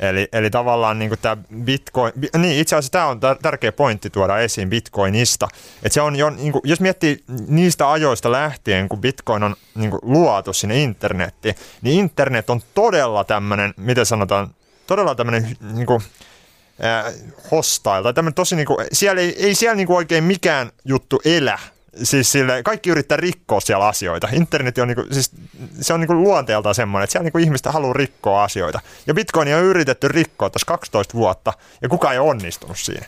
Eli, 0.00 0.28
eli 0.32 0.50
tavallaan 0.50 0.98
niin 0.98 1.10
tämä 1.22 1.36
Bitcoin, 1.64 2.12
niin 2.38 2.60
itse 2.60 2.76
asiassa 2.76 2.92
tämä 2.92 3.06
on 3.06 3.20
tärkeä 3.42 3.72
pointti 3.72 4.10
tuoda 4.10 4.38
esiin 4.38 4.70
Bitcoinista. 4.70 5.48
Että 5.82 5.94
se 5.94 6.00
on 6.00 6.16
jo, 6.16 6.30
niin 6.30 6.52
kuin, 6.52 6.62
jos 6.64 6.80
miettii 6.80 7.24
niistä 7.48 7.90
ajoista 7.90 8.32
lähtien, 8.32 8.88
kun 8.88 9.00
Bitcoin 9.00 9.42
on 9.42 9.56
niin 9.74 9.90
kuin, 9.90 10.00
luotu 10.02 10.52
sinne 10.52 10.82
internettiin, 10.82 11.54
niin 11.82 12.00
internet 12.00 12.50
on 12.50 12.60
todella 12.74 13.24
tämmöinen, 13.24 13.74
miten 13.76 14.06
sanotaan, 14.06 14.54
todella 14.86 15.14
tämmöinen 15.14 15.56
niin 15.60 15.86
kuin, 15.86 16.02
äh, 16.84 17.14
hostile, 17.50 18.02
tai 18.02 18.14
tämmöinen 18.14 18.34
tosi 18.34 18.56
niin 18.56 18.66
kuin, 18.66 18.86
siellä 18.92 19.22
ei, 19.22 19.46
ei 19.46 19.54
siellä 19.54 19.76
niin 19.76 19.86
kuin 19.86 19.96
oikein 19.96 20.24
mikään 20.24 20.70
juttu 20.84 21.20
elä 21.24 21.58
siis 22.02 22.32
sille, 22.32 22.62
kaikki 22.62 22.90
yrittää 22.90 23.16
rikkoa 23.16 23.60
siellä 23.60 23.86
asioita. 23.86 24.28
Internet 24.32 24.78
on, 24.78 24.88
niinku, 24.88 25.04
siis, 25.10 25.30
se 25.80 25.94
on 25.94 26.00
niinku 26.00 26.14
luonteeltaan 26.14 26.74
semmoinen, 26.74 27.04
että 27.04 27.12
siellä 27.12 27.24
niinku 27.24 27.38
ihmistä 27.38 27.72
haluaa 27.72 27.92
rikkoa 27.92 28.44
asioita. 28.44 28.80
Ja 29.06 29.14
Bitcoin 29.14 29.54
on 29.54 29.62
yritetty 29.62 30.08
rikkoa 30.08 30.50
tässä 30.50 30.66
12 30.66 31.14
vuotta, 31.14 31.52
ja 31.82 31.88
kukaan 31.88 32.14
ei 32.14 32.18
onnistunut 32.18 32.78
siinä. 32.78 33.06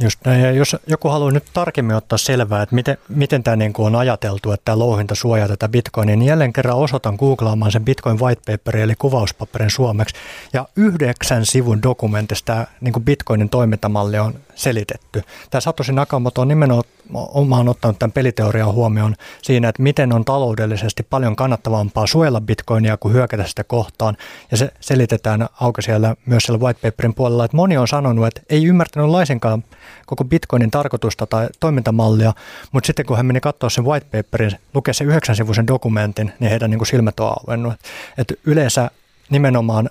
Just 0.00 0.20
näin. 0.24 0.40
Ja 0.40 0.50
jos 0.50 0.76
joku 0.86 1.08
haluaa 1.08 1.30
nyt 1.30 1.44
tarkemmin 1.52 1.96
ottaa 1.96 2.18
selvää, 2.18 2.62
että 2.62 2.74
miten, 2.74 2.98
miten 3.08 3.42
tämä 3.42 3.56
niin 3.56 3.72
on 3.78 3.96
ajateltu, 3.96 4.52
että 4.52 4.64
tämä 4.64 4.78
louhinta 4.78 5.14
suojaa 5.14 5.48
tätä 5.48 5.68
bitcoinia, 5.68 6.16
niin 6.16 6.28
jälleen 6.28 6.52
kerran 6.52 6.76
osoitan 6.76 7.16
googlaamaan 7.18 7.72
sen 7.72 7.84
Bitcoin 7.84 8.20
white 8.20 8.42
paper, 8.46 8.76
eli 8.76 8.94
kuvauspaperin 8.98 9.70
suomeksi. 9.70 10.14
Ja 10.52 10.68
yhdeksän 10.76 11.46
sivun 11.46 11.82
dokumentissa 11.82 12.44
tämä 12.44 12.66
niin 12.80 13.04
bitcoinin 13.04 13.48
toimintamalli 13.48 14.18
on 14.18 14.34
selitetty. 14.56 15.22
Tämä 15.50 15.60
Satoshi 15.60 15.92
Nakamoto 15.92 16.40
on 16.40 16.48
nimenomaan 16.48 17.68
ottanut 17.68 17.98
tämän 17.98 18.12
peliteorian 18.12 18.72
huomioon 18.72 19.14
siinä, 19.42 19.68
että 19.68 19.82
miten 19.82 20.12
on 20.12 20.24
taloudellisesti 20.24 21.02
paljon 21.02 21.36
kannattavampaa 21.36 22.06
suojella 22.06 22.40
bitcoinia 22.40 22.96
kuin 22.96 23.14
hyökätä 23.14 23.44
sitä 23.44 23.64
kohtaan. 23.64 24.16
Ja 24.50 24.56
se 24.56 24.70
selitetään 24.80 25.46
auki 25.60 25.82
siellä 25.82 26.16
myös 26.26 26.42
siellä 26.42 26.60
white 26.60 26.90
paperin 26.90 27.14
puolella, 27.14 27.44
että 27.44 27.56
moni 27.56 27.76
on 27.76 27.88
sanonut, 27.88 28.26
että 28.26 28.40
ei 28.50 28.64
ymmärtänyt 28.64 29.08
laisinkaan 29.08 29.64
koko 30.06 30.24
bitcoinin 30.24 30.70
tarkoitusta 30.70 31.26
tai 31.26 31.48
toimintamallia, 31.60 32.32
mutta 32.72 32.86
sitten 32.86 33.06
kun 33.06 33.16
hän 33.16 33.26
meni 33.26 33.40
katsoa 33.40 33.70
sen 33.70 33.84
white 33.84 34.06
paperin, 34.12 34.52
lukea 34.74 34.94
sen 34.94 35.06
yhdeksänsivuisen 35.06 35.66
dokumentin, 35.66 36.32
niin 36.40 36.50
heidän 36.50 36.70
niin 36.70 36.78
kuin 36.78 36.88
silmät 36.88 37.20
on 37.20 37.28
auennut. 37.28 37.74
Että 38.18 38.34
yleensä 38.44 38.90
nimenomaan, 39.30 39.90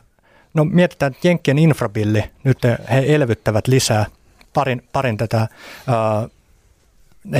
no 0.53 0.65
mietitään, 0.65 1.11
että 1.11 1.27
Jenkkien 1.27 1.59
infrabilli, 1.59 2.23
nyt 2.43 2.57
he 2.63 3.03
elvyttävät 3.07 3.67
lisää 3.67 4.05
parin, 4.55 4.83
parin 4.93 5.17
tätä 5.17 5.47
uh, 5.87 6.31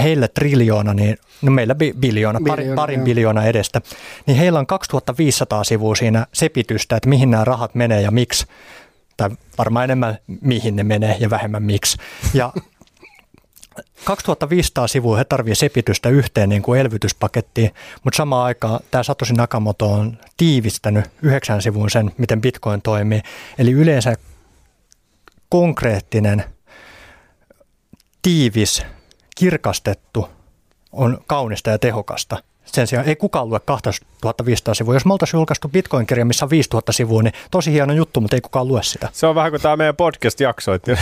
heillä 0.01 0.27
triljoona, 0.27 0.93
niin 0.93 1.17
no 1.41 1.51
meillä 1.51 1.75
bi, 1.75 1.93
biljoona, 1.99 2.39
parin, 2.47 2.75
parin 2.75 3.01
biljoona 3.01 3.45
edestä, 3.45 3.81
niin 4.25 4.37
heillä 4.37 4.59
on 4.59 4.67
2500 4.67 5.63
sivua 5.63 5.95
siinä 5.95 6.27
sepitystä, 6.33 6.95
että 6.95 7.09
mihin 7.09 7.31
nämä 7.31 7.45
rahat 7.45 7.75
menee 7.75 8.01
ja 8.01 8.11
miksi, 8.11 8.45
tai 9.17 9.29
varmaan 9.57 9.83
enemmän 9.83 10.17
mihin 10.41 10.75
ne 10.75 10.83
menee 10.83 11.17
ja 11.19 11.29
vähemmän 11.29 11.63
miksi. 11.63 11.97
Ja 12.33 12.53
2500 14.03 14.87
sivua 14.87 15.17
he 15.17 15.23
tarvitsevat 15.23 15.71
sepitystä 15.71 16.09
yhteen 16.09 16.49
niin 16.49 16.61
kuin 16.61 16.79
elvytyspakettiin, 16.79 17.71
mutta 18.03 18.17
samaan 18.17 18.45
aikaan 18.45 18.79
tämä 18.91 19.03
Satoshi 19.03 19.33
Nakamoto 19.33 19.91
on 19.91 20.17
tiivistänyt 20.37 21.05
yhdeksän 21.21 21.61
sivun 21.61 21.89
sen, 21.89 22.11
miten 22.17 22.41
Bitcoin 22.41 22.81
toimii. 22.81 23.21
Eli 23.57 23.71
yleensä 23.71 24.15
konkreettinen, 25.49 26.43
tiivis, 28.25 28.83
kirkastettu 29.37 30.29
on 30.91 31.17
kaunista 31.27 31.69
ja 31.69 31.79
tehokasta– 31.79 32.37
sen 32.65 32.87
sijaan 32.87 33.07
ei 33.07 33.15
kukaan 33.15 33.49
lue 33.49 33.59
2500 33.59 34.73
sivua. 34.73 34.93
Jos 34.93 35.05
me 35.05 35.13
oltaisiin 35.13 35.37
julkaistu 35.37 35.69
Bitcoin-kirja, 35.69 36.25
missä 36.25 36.45
on 36.45 36.49
5000 36.49 36.91
sivua, 36.91 37.23
niin 37.23 37.33
tosi 37.51 37.71
hieno 37.71 37.93
juttu, 37.93 38.21
mutta 38.21 38.35
ei 38.35 38.41
kukaan 38.41 38.67
lue 38.67 38.83
sitä. 38.83 39.09
Se 39.11 39.27
on 39.27 39.35
vähän 39.35 39.51
kuin 39.51 39.61
tämä 39.61 39.75
meidän 39.75 39.95
podcast-jakso, 39.95 40.73
että 40.73 40.97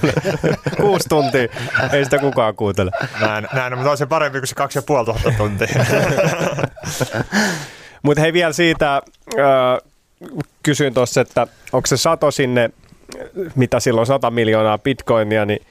kuusi 0.80 1.08
tuntia, 1.08 1.48
ei 1.92 2.04
sitä 2.04 2.18
kukaan 2.18 2.54
kuuntele. 2.54 2.90
Näin, 3.20 3.48
näin 3.52 3.74
mutta 3.74 3.90
on 3.90 3.98
se 3.98 4.06
parempi 4.06 4.38
kuin 4.38 4.48
se 4.48 4.54
kaksi 4.54 4.78
ja 4.78 4.82
puoli 4.82 5.04
tuhatta 5.04 5.32
tuntia. 5.38 5.68
mutta 8.02 8.20
hei 8.20 8.32
vielä 8.32 8.52
siitä, 8.52 8.96
äh, 8.96 9.90
kysyin 10.62 10.94
tuossa, 10.94 11.20
että 11.20 11.46
onko 11.72 11.86
se 11.86 11.96
sato 11.96 12.30
sinne, 12.30 12.70
mitä 13.54 13.80
silloin 13.80 14.06
100 14.06 14.30
miljoonaa 14.30 14.78
bitcoinia, 14.78 15.44
niin 15.44 15.66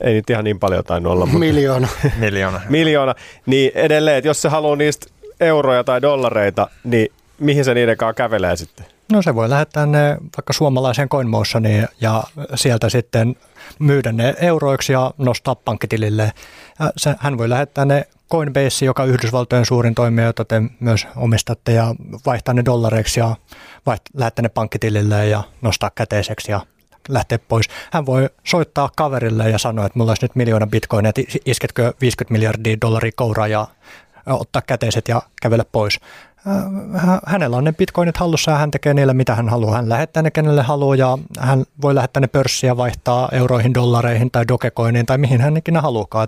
ei 0.00 0.14
nyt 0.14 0.30
ihan 0.30 0.44
niin 0.44 0.58
paljon 0.58 0.84
tainnut 0.84 1.12
olla. 1.12 1.26
Mutta 1.26 1.38
Miljoona. 1.38 1.88
Miljoona. 2.18 2.60
Miljoona. 2.68 3.14
Niin 3.46 3.72
edelleen, 3.74 4.16
että 4.16 4.28
jos 4.28 4.42
se 4.42 4.48
haluaa 4.48 4.76
niistä 4.76 5.06
euroja 5.40 5.84
tai 5.84 6.02
dollareita, 6.02 6.68
niin 6.84 7.08
mihin 7.38 7.64
se 7.64 7.74
niiden 7.74 7.96
kanssa 7.96 8.14
kävelee 8.14 8.56
sitten? 8.56 8.86
No 9.12 9.22
se 9.22 9.34
voi 9.34 9.50
lähettää 9.50 9.86
ne 9.86 10.16
vaikka 10.36 10.52
suomalaiseen 10.52 11.08
CoinMotioniin 11.08 11.88
ja 12.00 12.24
sieltä 12.54 12.88
sitten 12.88 13.36
myydä 13.78 14.12
ne 14.12 14.34
euroiksi 14.40 14.92
ja 14.92 15.14
nostaa 15.18 15.54
pankkitilille. 15.54 16.32
Ja 16.78 16.92
se, 16.96 17.14
hän 17.18 17.38
voi 17.38 17.48
lähettää 17.48 17.84
ne 17.84 18.06
Coinbase, 18.30 18.84
joka 18.84 19.02
on 19.02 19.08
Yhdysvaltojen 19.08 19.66
suurin 19.66 19.94
toimija, 19.94 20.26
jota 20.26 20.44
te 20.44 20.62
myös 20.80 21.06
omistatte, 21.16 21.72
ja 21.72 21.94
vaihtaa 22.26 22.54
ne 22.54 22.64
dollareiksi 22.64 23.20
ja 23.20 23.36
vaihtaa, 23.86 24.12
lähettää 24.16 24.42
ne 24.42 24.48
pankkitilille 24.48 25.26
ja 25.26 25.42
nostaa 25.62 25.90
käteiseksi 25.94 26.52
ja 26.52 26.60
lähteä 27.08 27.38
pois. 27.38 27.66
Hän 27.92 28.06
voi 28.06 28.28
soittaa 28.44 28.90
kaverille 28.96 29.50
ja 29.50 29.58
sanoa, 29.58 29.86
että 29.86 29.98
mulla 29.98 30.10
olisi 30.10 30.24
nyt 30.24 30.36
miljoona 30.36 30.66
bitcoinia, 30.66 31.08
että 31.08 31.22
isketkö 31.46 31.92
50 32.00 32.32
miljardia 32.32 32.76
dollaria 32.80 33.12
kouraa 33.16 33.48
ja 33.48 33.68
ottaa 34.26 34.62
käteiset 34.62 35.08
ja 35.08 35.22
kävellä 35.42 35.64
pois. 35.72 36.00
Hänellä 37.26 37.56
on 37.56 37.64
ne 37.64 37.72
bitcoinit 37.72 38.16
hallussa 38.16 38.50
ja 38.50 38.56
hän 38.56 38.70
tekee 38.70 38.94
niille 38.94 39.14
mitä 39.14 39.34
hän 39.34 39.48
haluaa. 39.48 39.76
Hän 39.76 39.88
lähettää 39.88 40.22
ne 40.22 40.30
kenelle 40.30 40.62
haluaa 40.62 40.96
ja 40.96 41.18
hän 41.38 41.64
voi 41.82 41.94
lähettää 41.94 42.20
ne 42.20 42.26
pörssiä 42.26 42.76
vaihtaa 42.76 43.28
euroihin, 43.32 43.74
dollareihin 43.74 44.30
tai 44.30 44.48
dogecoiniin 44.48 45.06
tai 45.06 45.18
mihin 45.18 45.40
hän 45.40 45.56
ikinä 45.56 45.80
haluaa. 45.80 46.26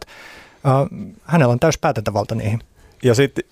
Hänellä 1.25 1.53
on 1.53 1.61
täys 1.61 1.79
päätäntävalta 1.79 2.35
niihin. 2.35 2.61
Ja 3.03 3.15
sitten 3.15 3.45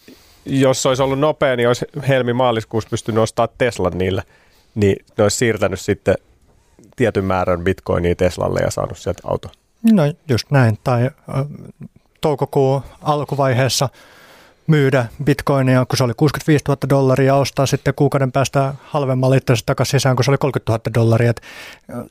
jos 0.46 0.82
se 0.82 0.88
olisi 0.88 1.02
ollut 1.02 1.18
nopea, 1.18 1.56
niin 1.56 1.68
olisi 1.68 1.86
helmi-maaliskuussa 2.08 2.90
pystynyt 2.90 3.22
ostamaan 3.22 3.54
Teslan 3.58 3.98
niille, 3.98 4.22
niin 4.74 4.96
ne 5.16 5.22
olisi 5.22 5.36
siirtänyt 5.36 5.80
sitten 5.80 6.14
tietyn 6.96 7.24
määrän 7.24 7.64
bitcoinia 7.64 8.14
Teslalle 8.14 8.60
ja 8.60 8.70
saanut 8.70 8.98
sieltä 8.98 9.22
auto. 9.24 9.48
No 9.92 10.02
just 10.28 10.50
näin. 10.50 10.78
Tai 10.84 11.10
toukokuun 12.20 12.82
alkuvaiheessa 13.02 13.88
myydä 14.66 15.06
bitcoinia, 15.24 15.86
kun 15.86 15.96
se 15.96 16.04
oli 16.04 16.12
65 16.16 16.64
000 16.68 16.78
dollaria, 16.90 17.34
ostaa 17.34 17.66
sitten 17.66 17.94
kuukauden 17.94 18.32
päästä 18.32 18.74
halvemmalla 18.84 19.36
itse 19.36 19.54
takaisin 19.66 20.00
sisään, 20.00 20.16
kun 20.16 20.24
se 20.24 20.30
oli 20.30 20.38
30 20.38 20.72
000 20.72 20.82
dollaria. 20.94 21.30
Et 21.30 21.40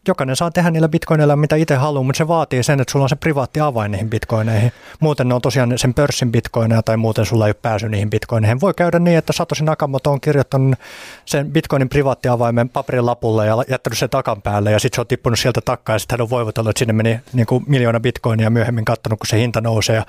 jokainen 0.07 0.35
saa 0.35 0.51
tehdä 0.51 0.71
niillä 0.71 0.89
bitcoineilla 0.89 1.35
mitä 1.35 1.55
itse 1.55 1.75
haluaa, 1.75 2.03
mutta 2.03 2.17
se 2.17 2.27
vaatii 2.27 2.63
sen, 2.63 2.81
että 2.81 2.91
sulla 2.91 3.05
on 3.05 3.09
se 3.09 3.15
privaatti 3.15 3.59
avain 3.59 3.91
niihin 3.91 4.09
bitcoineihin. 4.09 4.71
Muuten 4.99 5.27
ne 5.27 5.33
on 5.33 5.41
tosiaan 5.41 5.77
sen 5.77 5.93
pörssin 5.93 6.31
bitcoineja 6.31 6.83
tai 6.83 6.97
muuten 6.97 7.25
sulla 7.25 7.45
ei 7.45 7.49
ole 7.49 7.55
pääsy 7.61 7.89
niihin 7.89 8.09
bitcoineihin. 8.09 8.61
Voi 8.61 8.73
käydä 8.73 8.99
niin, 8.99 9.17
että 9.17 9.33
Satoshi 9.33 9.63
Nakamoto 9.63 10.11
on 10.11 10.21
kirjoittanut 10.21 10.79
sen 11.25 11.51
bitcoinin 11.51 11.89
privaatti 11.89 12.27
avaimen 12.27 12.69
paperin 12.69 13.05
lapulle 13.05 13.47
ja 13.47 13.55
jättänyt 13.67 13.99
sen 13.99 14.09
takan 14.09 14.41
päälle 14.41 14.71
ja 14.71 14.79
sitten 14.79 14.95
se 14.95 15.01
on 15.01 15.07
tippunut 15.07 15.39
sieltä 15.39 15.61
takkaan 15.61 15.95
ja 15.95 15.99
sitten 15.99 16.13
hän 16.19 16.21
on 16.21 16.29
voivotellut, 16.29 16.69
että 16.69 16.79
sinne 16.79 16.93
meni 16.93 17.19
niin 17.33 17.45
kuin 17.45 17.63
miljoona 17.67 17.99
bitcoinia 17.99 18.49
myöhemmin 18.49 18.85
katsonut, 18.85 19.19
kun 19.19 19.27
se 19.27 19.37
hinta 19.37 19.61
nousee. 19.61 19.95
Ja 19.95 20.05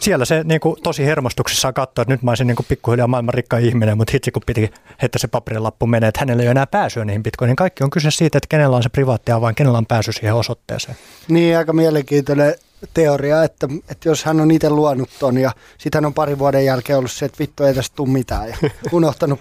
siellä 0.00 0.24
se 0.24 0.44
niin 0.44 0.60
kuin, 0.60 0.76
tosi 0.82 1.06
hermostuksessa 1.06 1.72
katsoa, 1.72 2.02
että 2.02 2.14
nyt 2.14 2.22
mä 2.22 2.30
olisin 2.30 2.46
niin 2.46 2.56
pikkuhiljaa 2.68 3.06
maailman 3.06 3.34
rikkain 3.34 3.64
ihminen, 3.64 3.96
mutta 3.96 4.10
hitsi 4.12 4.30
kun 4.30 4.42
piti, 4.46 4.70
että 5.02 5.18
se 5.18 5.28
paperilappu 5.28 5.86
menee, 5.86 6.08
että 6.08 6.20
hänellä 6.20 6.42
ei 6.42 6.46
ole 6.46 6.50
enää 6.50 6.66
pääsyä 6.66 7.04
niihin 7.04 7.22
bitcoiniin. 7.22 7.56
Kaikki 7.56 7.84
on 7.84 7.90
kyse 7.90 8.10
siitä, 8.10 8.38
että 8.38 8.48
kenellä 8.48 8.76
on 8.76 8.82
se 8.82 8.88
privaatti 9.02 9.32
avain, 9.32 9.54
kenellä 9.54 9.78
on 9.78 9.86
pääsy 9.86 10.12
siihen 10.12 10.34
osoitteeseen. 10.34 10.96
Niin, 11.28 11.58
aika 11.58 11.72
mielenkiintoinen 11.72 12.54
teoria, 12.94 13.44
että, 13.44 13.68
että 13.88 14.08
jos 14.08 14.24
hän 14.24 14.40
on 14.40 14.50
itse 14.50 14.70
luonut 14.70 15.10
ton 15.18 15.38
ja 15.38 15.52
sitten 15.78 15.96
hän 15.96 16.06
on 16.06 16.14
pari 16.14 16.38
vuoden 16.38 16.64
jälkeen 16.64 16.98
ollut 16.98 17.10
se, 17.10 17.24
että 17.24 17.38
vittu 17.38 17.64
ei 17.64 17.74
tästä 17.74 17.96
tule 17.96 18.08
mitään 18.08 18.48
ja 18.48 18.56
unohtanut 18.92 19.40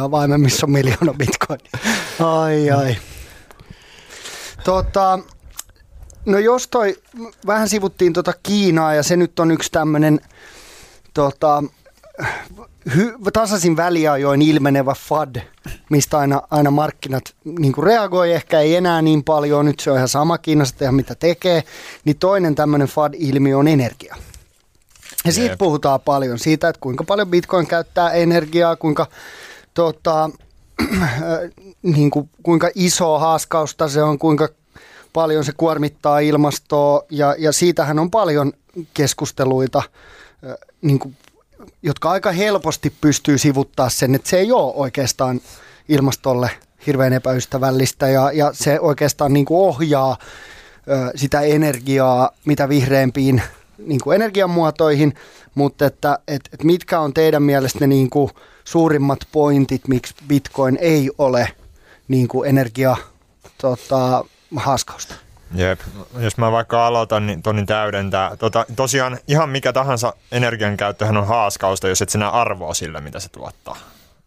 avaimen, 0.00 0.40
missä 0.40 0.66
on 0.66 0.70
miljoona 0.70 1.14
bitcoinia. 1.14 1.70
Ai 2.20 2.70
ai. 2.70 2.96
Tota, 4.64 5.18
no 6.26 6.38
jos 6.38 6.68
toi, 6.68 6.96
vähän 7.46 7.68
sivuttiin 7.68 8.12
tota 8.12 8.32
Kiinaa 8.42 8.94
ja 8.94 9.02
se 9.02 9.16
nyt 9.16 9.38
on 9.38 9.50
yksi 9.50 9.72
tämmöinen 9.72 10.20
tota, 11.14 11.62
hy- 12.88 13.30
tasaisin 13.32 13.76
väliajoin 13.76 14.42
ilmenevä 14.42 14.94
FAD, 14.94 15.36
mistä 15.90 16.18
aina, 16.18 16.42
aina 16.50 16.70
markkinat 16.70 17.24
niin 17.58 17.74
reagoi, 17.82 18.32
ehkä 18.32 18.60
ei 18.60 18.76
enää 18.76 19.02
niin 19.02 19.24
paljon, 19.24 19.64
nyt 19.64 19.80
se 19.80 19.90
on 19.90 19.96
ihan 19.96 20.08
sama 20.08 20.38
Kiinassa 20.38 20.76
tehdä 20.76 20.92
mitä 20.92 21.14
tekee, 21.14 21.62
niin 22.04 22.16
toinen 22.16 22.54
tämmöinen 22.54 22.88
FAD-ilmiö 22.88 23.58
on 23.58 23.68
energia. 23.68 24.16
Ja 25.24 25.32
siitä 25.32 25.52
Jep. 25.52 25.58
puhutaan 25.58 26.00
paljon, 26.00 26.38
siitä, 26.38 26.68
että 26.68 26.80
kuinka 26.80 27.04
paljon 27.04 27.28
Bitcoin 27.28 27.66
käyttää 27.66 28.10
energiaa, 28.10 28.76
kuinka, 28.76 29.06
tota, 29.74 30.30
niin 31.82 32.10
kuin, 32.10 32.30
kuinka 32.42 32.70
iso 32.74 33.18
haaskausta 33.18 33.88
se 33.88 34.02
on, 34.02 34.18
kuinka 34.18 34.48
paljon 35.12 35.44
se 35.44 35.52
kuormittaa 35.56 36.18
ilmastoa, 36.18 37.02
ja, 37.10 37.34
ja 37.38 37.52
siitähän 37.52 37.98
on 37.98 38.10
paljon 38.10 38.52
keskusteluita 38.94 39.82
niin 40.82 40.98
kuin 40.98 41.16
jotka 41.82 42.10
aika 42.10 42.32
helposti 42.32 42.92
pystyy 43.00 43.38
sivuttaa 43.38 43.88
sen, 43.88 44.14
että 44.14 44.30
se 44.30 44.38
ei 44.38 44.52
ole 44.52 44.72
oikeastaan 44.74 45.40
ilmastolle 45.88 46.50
hirveän 46.86 47.12
epäystävällistä 47.12 48.08
ja, 48.08 48.32
ja 48.32 48.50
se 48.52 48.80
oikeastaan 48.80 49.32
niin 49.32 49.46
kuin 49.46 49.58
ohjaa 49.58 50.16
ö, 50.88 51.12
sitä 51.14 51.40
energiaa 51.40 52.30
mitä 52.44 52.68
vihreämpiin 52.68 53.42
niin 53.78 54.00
kuin 54.04 54.14
energiamuotoihin, 54.14 55.14
mutta 55.54 55.86
että 55.86 56.18
et, 56.28 56.48
et 56.52 56.64
mitkä 56.64 57.00
on 57.00 57.14
teidän 57.14 57.42
mielestä 57.42 57.78
ne 57.80 57.86
niin 57.86 58.10
kuin 58.10 58.30
suurimmat 58.64 59.18
pointit, 59.32 59.88
miksi 59.88 60.14
Bitcoin 60.28 60.78
ei 60.80 61.10
ole 61.18 61.48
niin 62.08 62.28
kuin 62.28 62.48
energia 62.48 62.96
tota, 63.60 64.24
haaskausta? 64.56 65.14
Jep. 65.54 65.80
Jos 66.18 66.36
mä 66.36 66.52
vaikka 66.52 66.86
aloitan, 66.86 67.26
niin 67.26 67.42
Toni 67.42 67.64
täydentää. 67.64 68.36
Tota, 68.36 68.66
tosiaan 68.76 69.18
ihan 69.28 69.48
mikä 69.48 69.72
tahansa 69.72 70.12
energiankäyttöhän 70.32 71.16
on 71.16 71.26
haaskausta, 71.26 71.88
jos 71.88 72.02
et 72.02 72.08
sinä 72.08 72.28
arvoa 72.28 72.74
sillä, 72.74 73.00
mitä 73.00 73.20
se 73.20 73.28
tuottaa. 73.28 73.76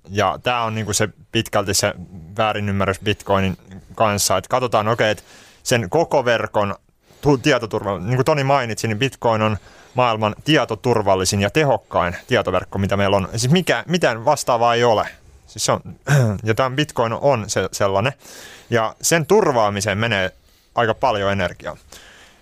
Ja 0.10 0.40
tämä 0.44 0.64
on 0.64 0.76
niinku 0.76 0.94
se 0.94 1.10
pitkälti 1.32 1.74
se 1.74 1.94
väärinymmärrys 2.38 3.00
Bitcoinin 3.00 3.58
kanssa, 3.96 4.38
että 4.38 4.50
katsotaan, 4.50 4.88
okei, 4.88 5.12
okay, 5.12 5.24
sen 5.64 5.90
koko 5.90 6.26
verkon 6.26 6.76
tietoturva. 7.42 8.00
Niin 8.00 8.16
kuin 8.16 8.26
Toni 8.26 8.44
mainitsi, 8.44 8.88
niin 8.88 9.00
Bitcoin 9.00 9.42
on 9.42 9.58
maailman 9.94 10.36
tietoturvallisin 10.44 11.42
ja 11.42 11.50
tehokkain 11.50 12.16
tietoverkko, 12.28 12.80
mitä 12.80 12.98
meillä 12.98 13.18
on. 13.18 13.30
Siis 13.36 13.52
mikä, 13.52 13.84
mitään 13.88 14.26
vastaavaa 14.26 14.76
ei 14.76 14.84
ole. 14.84 15.08
Siis 15.48 15.70
on, 15.70 15.82
ja 16.44 16.54
tämä 16.54 16.76
Bitcoin 16.76 17.14
on 17.14 17.50
se, 17.50 17.70
sellainen. 17.72 18.14
Ja 18.70 18.96
sen 19.02 19.26
turvaamiseen 19.26 19.98
menee 19.98 20.32
aika 20.76 20.94
paljon 20.94 21.32
energiaa. 21.32 21.78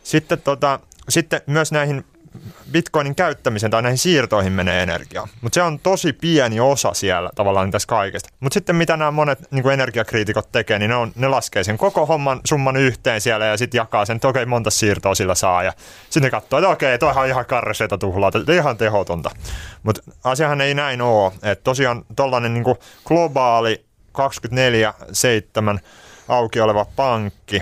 Sitten, 0.03 0.41
tota, 0.41 0.80
sitten 1.10 1.41
myös 1.47 1.72
näihin 1.72 2.06
bitcoinin 2.72 3.15
käyttämiseen 3.15 3.72
tai 3.72 3.81
näihin 3.81 3.97
siirtoihin 3.97 4.53
menee 4.53 4.84
energiaa. 4.84 5.27
Mutta 5.41 5.56
se 5.56 5.61
on 5.61 5.80
tosi 5.80 6.14
pieni 6.14 6.60
osa 6.60 6.93
siellä 6.93 7.30
tavallaan 7.35 7.72
tässä 7.72 7.88
kaikesta. 7.88 8.30
Mutta 8.39 8.53
sitten 8.53 8.76
mitä 8.76 8.97
nämä 8.97 9.11
monet 9.11 9.51
niin 9.51 9.69
energiakriitikot 9.69 10.51
tekee, 10.51 10.80
niin 10.80 10.89
ne, 10.89 10.95
on, 10.95 11.11
ne 11.15 11.27
laskee 11.27 11.64
sen 11.64 11.77
koko 11.77 12.06
homman 12.06 12.41
summan 12.45 12.77
yhteen 12.77 13.22
siellä 13.22 13.45
ja 13.45 13.57
sitten 13.57 13.77
jakaa 13.77 14.06
sen, 14.06 14.15
että 14.15 14.27
okei, 14.27 14.45
monta 14.45 14.69
siirtoa 14.69 15.15
sillä 15.15 15.35
saa. 15.35 15.64
Ja 15.64 15.73
sitten 16.03 16.23
ne 16.23 16.30
katsoo, 16.30 16.60
että 16.60 16.69
okei, 16.69 16.97
toihan 16.97 17.23
on 17.23 17.30
ihan 17.30 17.45
karreseita 17.45 17.97
tuhlaa, 17.97 18.31
ihan 18.56 18.77
tehotonta. 18.77 19.31
Mutta 19.84 20.01
asiahan 20.23 20.61
ei 20.61 20.73
näin 20.73 21.01
ole. 21.01 21.31
Että 21.43 21.64
tosiaan 21.64 22.06
tollainen 22.15 22.53
niin 22.53 22.65
globaali 23.06 23.85
24-7 25.77 25.80
auki 26.27 26.60
oleva 26.60 26.85
pankki, 26.95 27.61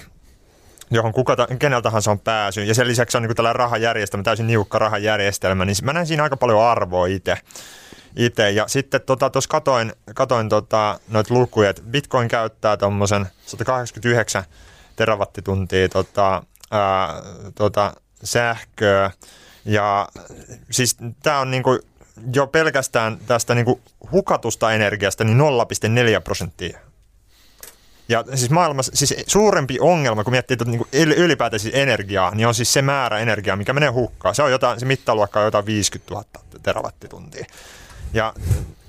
johon 0.91 1.13
kuka 1.13 1.35
ta, 1.35 1.47
kenellä 1.59 1.81
tahansa 1.81 2.11
on 2.11 2.19
pääsy, 2.19 2.63
ja 2.63 2.75
sen 2.75 2.87
lisäksi 2.87 3.17
on 3.17 3.23
niin 3.23 3.35
tällainen 3.35 3.59
rahajärjestelmä, 3.59 4.23
täysin 4.23 4.47
niukka 4.47 4.79
rahajärjestelmä, 4.79 5.65
niin 5.65 5.75
mä 5.83 5.93
näen 5.93 6.07
siinä 6.07 6.23
aika 6.23 6.37
paljon 6.37 6.63
arvoa 6.63 7.07
itse. 7.07 7.37
Ite. 8.15 8.51
Ja 8.51 8.67
sitten 8.67 9.01
tuossa 9.01 9.29
tota, 9.29 9.41
katoin, 9.49 9.93
katoin 10.15 10.49
tota, 10.49 10.99
noita 11.07 11.33
lukuja, 11.33 11.69
että 11.69 11.81
Bitcoin 11.81 12.27
käyttää 12.27 12.77
tuommoisen 12.77 13.27
189 13.45 14.43
terawattituntia 14.95 15.89
tota, 15.89 16.43
ää, 16.71 17.13
tota, 17.55 17.93
sähköä, 18.23 19.11
ja 19.65 20.07
siis 20.71 20.97
tämä 21.23 21.39
on 21.39 21.51
niinku 21.51 21.79
jo 22.33 22.47
pelkästään 22.47 23.17
tästä 23.27 23.55
niinku 23.55 23.81
hukatusta 24.11 24.71
energiasta 24.71 25.23
niin 25.23 25.37
0,4 25.37 26.21
prosenttia 26.23 26.79
ja 28.09 28.23
siis 28.35 28.49
maailmassa 28.49 28.91
siis 28.95 29.15
suurempi 29.27 29.77
ongelma, 29.79 30.23
kun 30.23 30.33
miettii 30.33 30.53
että 30.53 30.65
niin 30.65 31.13
ylipäätään 31.17 31.59
siis 31.59 31.75
energiaa, 31.75 32.35
niin 32.35 32.47
on 32.47 32.55
siis 32.55 32.73
se 32.73 32.81
määrä 32.81 33.19
energiaa, 33.19 33.55
mikä 33.55 33.73
menee 33.73 33.89
hukkaan. 33.89 34.35
Se 34.35 34.43
on 34.43 34.51
jotain, 34.51 34.79
se 34.79 34.85
mittaluokka 34.85 35.39
on 35.39 35.45
jotain 35.45 35.65
50 35.65 36.13
000 36.13 36.25
terawattituntia. 36.63 37.45
Ja 38.13 38.33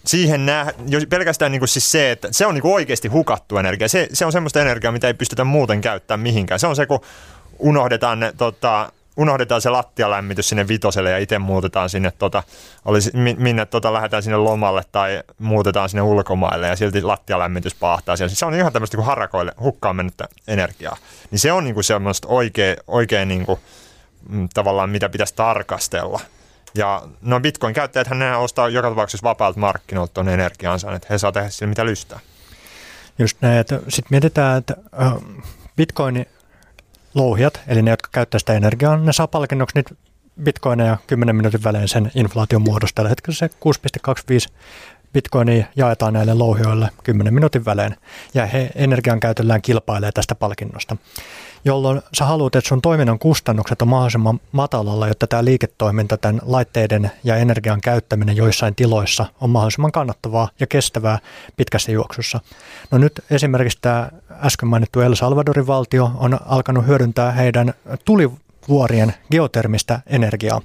siihen 0.05 0.47
nää, 0.47 0.73
jo 0.89 1.01
pelkästään 1.09 1.53
niin 1.53 1.61
kuin 1.61 1.69
siis 1.69 1.93
se, 1.93 2.11
että 2.11 2.29
se 2.31 2.47
on 2.47 2.55
niin 2.55 2.63
kuin 2.63 2.75
oikeasti 2.75 3.09
hukattu 3.09 3.57
energia. 3.57 3.89
Se, 3.89 4.09
se 4.13 4.27
on 4.27 4.33
semmoista 4.33 4.61
energiaa, 4.61 4.93
mitä 4.93 5.07
ei 5.07 5.15
pystytä 5.15 5.45
muuten 5.45 5.81
käyttämään 5.81 6.23
mihinkään. 6.23 6.61
Se 6.61 6.67
on 6.67 6.77
se, 6.77 6.87
kun 6.87 7.01
unohdetaan 7.59 8.21
ne 8.21 8.33
tota, 8.37 8.93
unohdetaan 9.19 9.61
se 9.61 9.71
lattialämmitys 9.71 10.49
sinne 10.49 10.69
vitoselle 10.69 11.11
ja 11.11 11.19
itse 11.19 11.39
muutetaan 11.39 11.91
sinne, 11.91 12.13
tota, 12.19 12.43
olisi, 12.85 13.11
minne 13.39 13.67
tota, 13.67 13.93
lähdetään 13.93 14.23
sinne 14.23 14.37
lomalle 14.37 14.83
tai 14.93 15.23
muutetaan 15.39 15.89
sinne 15.89 16.03
ulkomaille 16.03 16.67
ja 16.69 16.77
silti 16.77 17.03
lattialämmitys 17.03 17.75
pahtaa 17.75 18.17
siellä. 18.17 18.35
Se 18.35 18.47
on 18.47 18.55
ihan 18.55 18.73
tämmöistä 18.73 18.97
kuin 18.97 19.07
harakoille 19.07 19.53
hukkaan 19.61 19.97
mennyttä 19.97 20.29
energiaa. 20.49 20.97
Niin 21.31 21.39
se 21.39 21.53
on 21.53 21.65
niin 21.65 21.75
kuin 21.75 21.85
semmoista 21.85 22.29
oikein, 22.29 22.77
oikein 22.87 23.29
niin 23.29 23.47
kuin, 23.47 23.61
mm, 24.29 24.49
tavallaan 24.55 24.91
mitä 24.91 25.09
pitäisi 25.09 25.35
tarkastella. 25.35 26.21
Ja 26.75 27.03
no 27.23 27.41
Bitcoin-käyttäjät 27.41 28.07
hän 28.07 28.39
ostaa 28.39 28.69
joka 28.69 28.89
tapauksessa 28.89 29.25
vapaalta 29.25 29.61
markkinoilta 29.61 30.15
tuon 30.15 30.29
energiansa, 30.29 30.95
että 30.95 31.09
he 31.11 31.19
saa 31.19 31.33
tehdä 31.33 31.51
sille 31.51 31.69
mitä 31.69 31.85
lystää. 31.85 32.21
Just 33.19 33.37
näin, 33.41 33.59
että 33.59 33.81
sitten 33.89 34.09
mietitään, 34.11 34.59
että 34.59 34.77
Bitcoin 35.77 36.27
louhijat, 37.15 37.61
eli 37.67 37.83
ne, 37.83 37.91
jotka 37.91 38.09
käyttää 38.13 38.39
sitä 38.39 38.55
energiaa, 38.55 38.97
ne 38.97 39.13
saa 39.13 39.27
palkinnoksi 39.27 39.79
nyt 39.79 39.99
bitcoineja 40.43 40.97
10 41.07 41.37
minuutin 41.37 41.65
välein 41.65 41.89
sen 41.89 42.11
inflaation 42.15 42.63
muodosta. 42.63 42.95
Tällä 42.95 43.09
hetkellä 43.09 43.37
se 43.37 43.51
6,25 44.49 44.55
bitcoinia 45.13 45.65
jaetaan 45.77 46.13
näille 46.13 46.35
louhioille 46.35 46.89
10 47.03 47.35
minuutin 47.35 47.65
välein, 47.65 47.97
ja 48.35 48.47
he 48.47 48.71
energian 48.75 49.21
käytöllään 49.21 49.63
kilpailee 49.63 50.13
tästä 50.13 50.35
palkinnosta 50.35 50.97
jolloin 51.65 52.03
sä 52.19 52.25
haluat, 52.25 52.57
että 52.57 52.69
sun 52.69 52.83
toiminnan 52.83 53.19
kustannukset 53.19 53.83
on 53.83 53.89
mahdollisimman 53.89 54.41
matalalla, 54.53 55.09
jotta 55.09 55.27
tämä 55.27 55.45
liiketoiminta, 55.45 56.17
tämän 56.17 56.41
laitteiden 56.45 57.11
ja 57.25 57.37
energian 57.37 57.81
käyttäminen 57.81 58.37
joissain 58.37 58.75
tiloissa 58.75 59.27
on 59.41 59.51
mahdollisimman 59.51 59.93
kannattavaa 59.93 60.49
ja 60.61 60.67
kestävää 60.67 61.19
pitkässä 61.57 61.93
juoksussa. 61.93 62.41
No 62.91 62.99
nyt 62.99 63.25
esimerkiksi 63.31 63.79
tämä 63.81 64.11
äsken 64.31 64.69
mainittu 64.69 65.01
El 65.01 65.15
Salvadorin 65.15 65.67
valtio 65.67 66.11
on 66.15 66.39
alkanut 66.47 66.87
hyödyntää 66.87 67.33
heidän 67.33 67.75
tuli 68.05 68.31
vuorien 68.69 69.15
geotermistä 69.31 70.01
energiaa. 70.07 70.61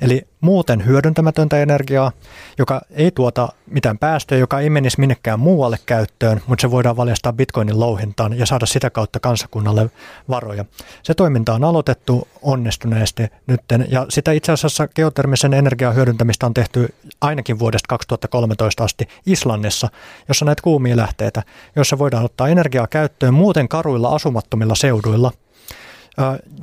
Eli 0.00 0.26
muuten 0.40 0.86
hyödyntämätöntä 0.86 1.62
energiaa, 1.62 2.12
joka 2.58 2.80
ei 2.90 3.10
tuota 3.10 3.48
mitään 3.66 3.98
päästöjä, 3.98 4.38
joka 4.38 4.60
ei 4.60 4.70
menisi 4.70 5.00
minnekään 5.00 5.40
muualle 5.40 5.78
käyttöön, 5.86 6.42
mutta 6.46 6.62
se 6.62 6.70
voidaan 6.70 6.96
valjastaa 6.96 7.32
bitcoinin 7.32 7.80
louhintaan 7.80 8.38
ja 8.38 8.46
saada 8.46 8.66
sitä 8.66 8.90
kautta 8.90 9.20
kansakunnalle 9.20 9.90
varoja. 10.28 10.64
Se 11.02 11.14
toiminta 11.14 11.54
on 11.54 11.64
aloitettu 11.64 12.28
onnistuneesti 12.42 13.28
nytten 13.46 13.86
ja 13.90 14.06
sitä 14.08 14.32
itse 14.32 14.52
asiassa 14.52 14.88
geotermisen 14.88 15.54
energian 15.54 15.94
hyödyntämistä 15.94 16.46
on 16.46 16.54
tehty 16.54 16.94
ainakin 17.20 17.58
vuodesta 17.58 17.86
2013 17.88 18.84
asti 18.84 19.08
Islannissa, 19.26 19.88
jossa 20.28 20.44
näitä 20.44 20.62
kuumia 20.62 20.96
lähteitä, 20.96 21.42
joissa 21.76 21.98
voidaan 21.98 22.24
ottaa 22.24 22.48
energiaa 22.48 22.86
käyttöön 22.86 23.34
muuten 23.34 23.68
karuilla 23.68 24.08
asumattomilla 24.08 24.74
seuduilla, 24.74 25.32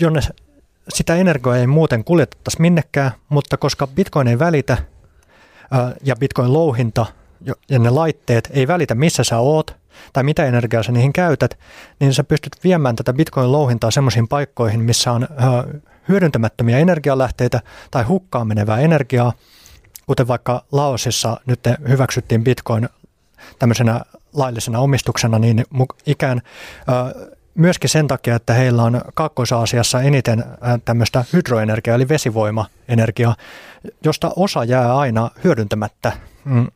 jonne 0.01 0.21
sitä 0.93 1.15
energiaa 1.15 1.57
ei 1.57 1.67
muuten 1.67 2.03
kuljetettaisi 2.03 2.61
minnekään, 2.61 3.11
mutta 3.29 3.57
koska 3.57 3.87
Bitcoin 3.87 4.27
ei 4.27 4.39
välitä 4.39 4.77
ja 6.03 6.15
Bitcoin-louhinta 6.15 7.05
ja 7.69 7.79
ne 7.79 7.89
laitteet 7.89 8.49
ei 8.53 8.67
välitä, 8.67 8.95
missä 8.95 9.23
sä 9.23 9.37
oot 9.37 9.75
tai 10.13 10.23
mitä 10.23 10.45
energiaa 10.45 10.83
sä 10.83 10.91
niihin 10.91 11.13
käytät, 11.13 11.59
niin 11.99 12.13
sä 12.13 12.23
pystyt 12.23 12.55
viemään 12.63 12.95
tätä 12.95 13.13
Bitcoin-louhintaa 13.13 13.91
semmoisiin 13.91 14.27
paikkoihin, 14.27 14.79
missä 14.79 15.11
on 15.11 15.27
hyödyntämättömiä 16.09 16.77
energialähteitä 16.77 17.61
tai 17.91 18.03
hukkaan 18.03 18.47
menevää 18.47 18.79
energiaa, 18.79 19.33
kuten 20.07 20.27
vaikka 20.27 20.63
Laosissa 20.71 21.39
nyt 21.45 21.59
hyväksyttiin 21.89 22.43
Bitcoin 22.43 22.89
tämmöisenä 23.59 24.01
laillisena 24.33 24.79
omistuksena, 24.79 25.39
niin 25.39 25.65
ikään 26.05 26.41
myöskin 27.59 27.89
sen 27.89 28.07
takia, 28.07 28.35
että 28.35 28.53
heillä 28.53 28.83
on 28.83 29.01
Kaakkois-Aasiassa 29.13 30.01
eniten 30.01 30.39
äh, 30.39 30.81
tämmöistä 30.85 31.25
hydroenergiaa 31.33 31.95
eli 31.95 32.09
vesivoimaenergiaa, 32.09 33.35
josta 34.03 34.31
osa 34.35 34.63
jää 34.63 34.97
aina 34.97 35.31
hyödyntämättä, 35.43 36.11
mm, 36.45 36.67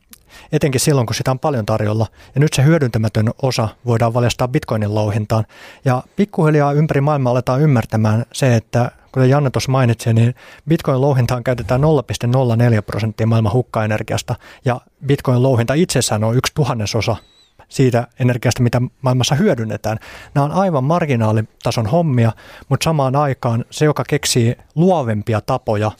etenkin 0.52 0.80
silloin, 0.80 1.06
kun 1.06 1.14
sitä 1.14 1.30
on 1.30 1.38
paljon 1.38 1.66
tarjolla. 1.66 2.06
Ja 2.34 2.40
nyt 2.40 2.52
se 2.52 2.64
hyödyntämätön 2.64 3.30
osa 3.42 3.68
voidaan 3.86 4.14
valjastaa 4.14 4.48
bitcoinin 4.48 4.94
louhintaan. 4.94 5.44
Ja 5.84 6.02
pikkuhiljaa 6.16 6.72
ympäri 6.72 7.00
maailmaa 7.00 7.30
aletaan 7.30 7.60
ymmärtämään 7.60 8.24
se, 8.32 8.54
että 8.56 8.90
kuten 9.12 9.30
Janne 9.30 9.50
tuossa 9.50 9.72
mainitsi, 9.72 10.12
niin 10.12 10.34
bitcoin 10.68 11.00
louhintaan 11.00 11.44
käytetään 11.44 11.80
0,04 11.80 12.82
prosenttia 12.82 13.26
maailman 13.26 13.52
hukkaenergiasta, 13.52 14.34
ja 14.64 14.80
bitcoin 15.06 15.42
louhinta 15.42 15.74
itsessään 15.74 16.24
on 16.24 16.36
yksi 16.36 16.52
tuhannesosa 16.54 17.16
siitä 17.68 18.06
energiasta, 18.20 18.62
mitä 18.62 18.80
maailmassa 19.02 19.34
hyödynnetään. 19.34 19.98
Nämä 20.34 20.44
on 20.44 20.52
aivan 20.52 20.84
marginaalitason 20.84 21.86
hommia, 21.86 22.32
mutta 22.68 22.84
samaan 22.84 23.16
aikaan 23.16 23.64
se, 23.70 23.84
joka 23.84 24.04
keksii 24.08 24.56
luovempia 24.74 25.40
tapoja 25.40 25.90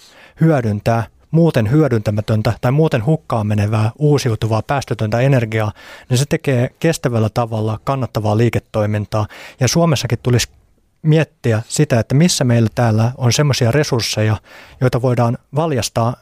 hyödyntää 0.41 1.07
muuten 1.31 1.71
hyödyntämätöntä 1.71 2.53
tai 2.61 2.73
muuten 2.73 3.07
hukkaan 3.07 3.47
menevää 3.47 3.91
uusiutuvaa 3.99 4.63
päästötöntä 4.63 5.21
energiaa, 5.21 5.73
niin 6.09 6.19
se 6.19 6.25
tekee 6.29 6.71
kestävällä 6.81 7.29
tavalla 7.35 7.81
kannattavaa 7.85 8.37
liiketoimintaa. 8.37 9.27
Ja 9.61 9.69
Suomessakin 9.69 10.19
tulisi 10.23 10.49
miettiä 11.03 11.63
sitä, 11.69 12.01
että 12.01 12.15
missä 12.15 12.45
meillä 12.45 12.69
täällä 12.75 13.13
on 13.17 13.33
semmoisia 13.33 13.71
resursseja, 13.71 14.37
joita 14.81 15.03
voidaan 15.03 15.39
valjastaa 15.55 16.17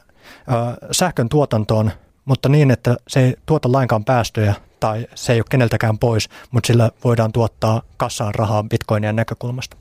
sähkön 0.91 1.29
tuotantoon, 1.29 1.91
mutta 2.25 2.49
niin, 2.49 2.71
että 2.71 2.95
se 3.07 3.19
ei 3.19 3.35
tuota 3.45 3.71
lainkaan 3.71 4.05
päästöjä 4.05 4.53
tai 4.83 5.07
se 5.15 5.33
ei 5.33 5.39
ole 5.39 5.45
keneltäkään 5.49 5.99
pois, 5.99 6.29
mutta 6.51 6.67
sillä 6.67 6.91
voidaan 7.03 7.31
tuottaa 7.31 7.81
kassaan 7.97 8.35
rahaa 8.35 8.63
bitcoinien 8.63 9.15
näkökulmasta. 9.15 9.77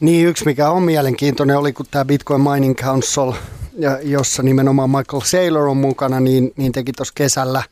Niin, 0.00 0.26
yksi 0.26 0.44
mikä 0.44 0.70
on 0.70 0.82
mielenkiintoinen 0.82 1.58
oli, 1.58 1.72
kun 1.72 1.86
tämä 1.90 2.04
Bitcoin 2.04 2.40
Mining 2.40 2.74
Council, 2.74 3.32
jossa 4.02 4.42
nimenomaan 4.42 4.90
Michael 4.90 5.20
Saylor 5.24 5.68
on 5.68 5.76
mukana, 5.76 6.20
niin, 6.20 6.52
niin 6.56 6.72
teki 6.72 6.92
tuossa 6.92 7.14
kesällä 7.16 7.62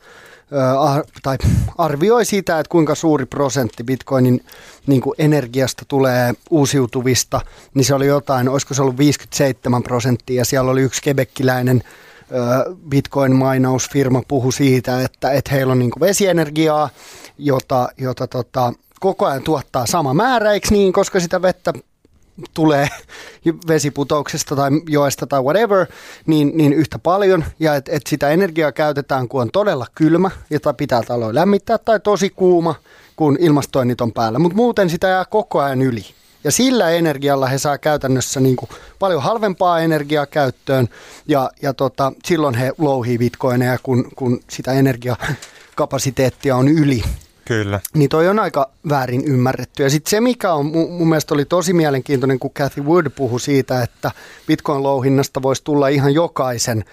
tai 1.23 1.37
arvioi 1.77 2.25
sitä, 2.25 2.59
että 2.59 2.71
kuinka 2.71 2.95
suuri 2.95 3.25
prosentti 3.25 3.83
bitcoinin 3.83 4.45
niin 4.87 5.01
kuin 5.01 5.15
energiasta 5.17 5.85
tulee 5.87 6.33
uusiutuvista, 6.49 7.41
niin 7.73 7.85
se 7.85 7.95
oli 7.95 8.07
jotain, 8.07 8.49
olisiko 8.49 8.73
se 8.73 8.81
ollut 8.81 8.97
57 8.97 9.83
prosenttia, 9.83 10.41
ja 10.41 10.45
siellä 10.45 10.71
oli 10.71 10.81
yksi 10.81 11.01
kebekkiläinen 11.01 11.83
Bitcoin-mainausfirma 12.89 14.23
puhu 14.27 14.51
siitä, 14.51 15.01
että, 15.01 15.31
että 15.31 15.51
heillä 15.51 15.71
on 15.71 15.79
niin 15.79 15.91
vesienergiaa, 15.99 16.89
jota, 17.37 17.89
jota 17.97 18.27
tota, 18.27 18.73
koko 18.99 19.25
ajan 19.25 19.43
tuottaa 19.43 19.85
sama 19.85 20.13
määrä, 20.13 20.51
eikö 20.51 20.67
niin, 20.71 20.93
koska 20.93 21.19
sitä 21.19 21.41
vettä 21.41 21.73
tulee 22.53 22.89
vesiputouksesta 23.67 24.55
tai 24.55 24.71
joesta 24.89 25.27
tai 25.27 25.41
whatever, 25.41 25.85
niin, 26.25 26.51
niin 26.55 26.73
yhtä 26.73 26.99
paljon. 26.99 27.45
Ja 27.59 27.75
että 27.75 27.91
et 27.91 28.07
sitä 28.07 28.29
energiaa 28.29 28.71
käytetään, 28.71 29.27
kun 29.27 29.41
on 29.41 29.51
todella 29.51 29.85
kylmä, 29.95 30.31
jota 30.49 30.73
pitää 30.73 31.03
taloja 31.03 31.35
lämmittää, 31.35 31.77
tai 31.77 31.99
tosi 31.99 32.29
kuuma, 32.29 32.75
kun 33.15 33.37
ilmastoinnit 33.39 34.01
on 34.01 34.11
päällä. 34.11 34.39
Mutta 34.39 34.55
muuten 34.55 34.89
sitä 34.89 35.07
jää 35.07 35.25
koko 35.25 35.59
ajan 35.59 35.81
yli. 35.81 36.05
Ja 36.45 36.51
sillä 36.51 36.89
energialla 36.89 37.47
he 37.47 37.57
saa 37.57 37.77
käytännössä 37.77 38.39
niin 38.39 38.55
kuin 38.55 38.69
paljon 38.99 39.21
halvempaa 39.21 39.79
energiaa 39.79 40.25
käyttöön 40.25 40.87
ja, 41.27 41.51
ja 41.61 41.73
tota, 41.73 42.11
silloin 42.25 42.55
he 42.55 42.71
louhii 42.77 43.17
bitcoineja, 43.17 43.77
kun, 43.83 44.11
kun 44.15 44.39
sitä 44.49 44.71
energiakapasiteettia 44.71 46.55
on 46.55 46.67
yli. 46.67 47.03
Kyllä. 47.45 47.79
Niin 47.93 48.09
toi 48.09 48.27
on 48.27 48.39
aika 48.39 48.69
väärin 48.89 49.23
ymmärretty. 49.25 49.83
Ja 49.83 49.89
sitten 49.89 50.09
se, 50.09 50.21
mikä 50.21 50.53
on 50.53 50.65
mun, 50.65 50.91
mun 50.91 51.09
mielestä 51.09 51.33
oli 51.33 51.45
tosi 51.45 51.73
mielenkiintoinen, 51.73 52.39
kun 52.39 52.51
Cathy 52.51 52.81
Wood 52.81 53.09
puhui 53.15 53.39
siitä, 53.39 53.83
että 53.83 54.11
bitcoin-louhinnasta 54.47 55.41
voisi 55.41 55.63
tulla 55.63 55.87
ihan 55.87 56.13
jokaisen 56.13 56.85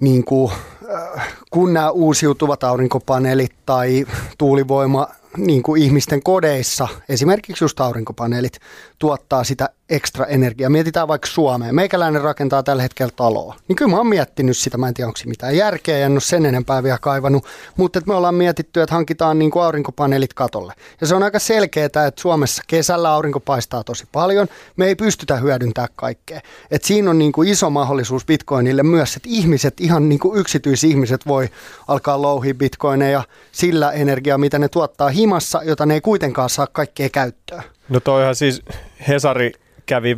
niin 0.00 0.24
kuin, 0.24 0.52
äh, 0.94 1.28
kun 1.50 1.72
nämä 1.72 1.90
uusiutuvat 1.90 2.64
aurinkopaneelit 2.64 3.52
tai 3.66 4.06
tuulivoima 4.38 5.08
niin 5.36 5.62
kuin 5.62 5.82
ihmisten 5.82 6.22
kodeissa, 6.22 6.88
esimerkiksi 7.08 7.64
just 7.64 7.80
aurinkopaneelit, 7.80 8.58
tuottaa 9.04 9.44
sitä 9.44 9.68
ekstra 9.88 10.26
energiaa. 10.26 10.70
Mietitään 10.70 11.08
vaikka 11.08 11.26
Suomeen. 11.28 11.74
Meikäläinen 11.74 12.22
rakentaa 12.22 12.62
tällä 12.62 12.82
hetkellä 12.82 13.12
taloa. 13.16 13.54
Niin 13.68 13.76
kyllä 13.76 13.90
mä 13.90 13.96
oon 13.96 14.06
miettinyt 14.06 14.56
sitä, 14.56 14.78
mä 14.78 14.88
en 14.88 14.94
tiedä 14.94 15.08
onko 15.08 15.18
mitään 15.26 15.56
järkeä, 15.56 16.06
en 16.06 16.12
ole 16.12 16.20
sen 16.20 16.46
enempää 16.46 16.82
vielä 16.82 16.98
kaivannut, 16.98 17.44
mutta 17.76 18.00
me 18.06 18.14
ollaan 18.14 18.34
mietitty, 18.34 18.82
että 18.82 18.94
hankitaan 18.94 19.38
niin 19.38 19.50
aurinkopaneelit 19.62 20.34
katolle. 20.34 20.72
Ja 21.00 21.06
se 21.06 21.14
on 21.14 21.22
aika 21.22 21.38
selkeää, 21.38 21.86
että 21.86 22.12
Suomessa 22.16 22.62
kesällä 22.66 23.10
aurinko 23.10 23.40
paistaa 23.40 23.84
tosi 23.84 24.04
paljon, 24.12 24.48
me 24.76 24.86
ei 24.86 24.94
pystytä 24.94 25.36
hyödyntämään 25.36 25.88
kaikkea. 25.96 26.40
Et 26.70 26.84
siinä 26.84 27.10
on 27.10 27.18
niin 27.18 27.32
kuin 27.32 27.48
iso 27.48 27.70
mahdollisuus 27.70 28.26
bitcoinille 28.26 28.82
myös, 28.82 29.16
että 29.16 29.28
ihmiset, 29.32 29.80
ihan 29.80 30.08
niin 30.08 30.18
kuin 30.18 30.40
yksityisihmiset 30.40 31.26
voi 31.26 31.48
alkaa 31.88 32.22
louhia 32.22 32.54
bitcoineja 32.54 33.22
sillä 33.52 33.92
energiaa, 33.92 34.38
mitä 34.38 34.58
ne 34.58 34.68
tuottaa 34.68 35.08
himassa, 35.08 35.60
jota 35.64 35.86
ne 35.86 35.94
ei 35.94 36.00
kuitenkaan 36.00 36.50
saa 36.50 36.66
kaikkea 36.66 37.08
käyttöön. 37.08 37.62
No 37.88 38.00
toihan 38.00 38.34
siis 38.34 38.62
Hesari 39.08 39.52
kävi, 39.86 40.16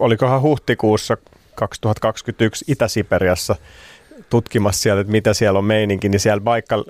olikohan 0.00 0.42
huhtikuussa 0.42 1.16
2021 1.54 2.64
Itä-Siperiassa 2.68 3.56
tutkimassa 4.30 4.82
sieltä, 4.82 5.00
että 5.00 5.10
mitä 5.10 5.34
siellä 5.34 5.58
on 5.58 5.64
meininki, 5.64 6.08
niin 6.08 6.20
siellä 6.20 6.40
Baikkal, 6.40 6.84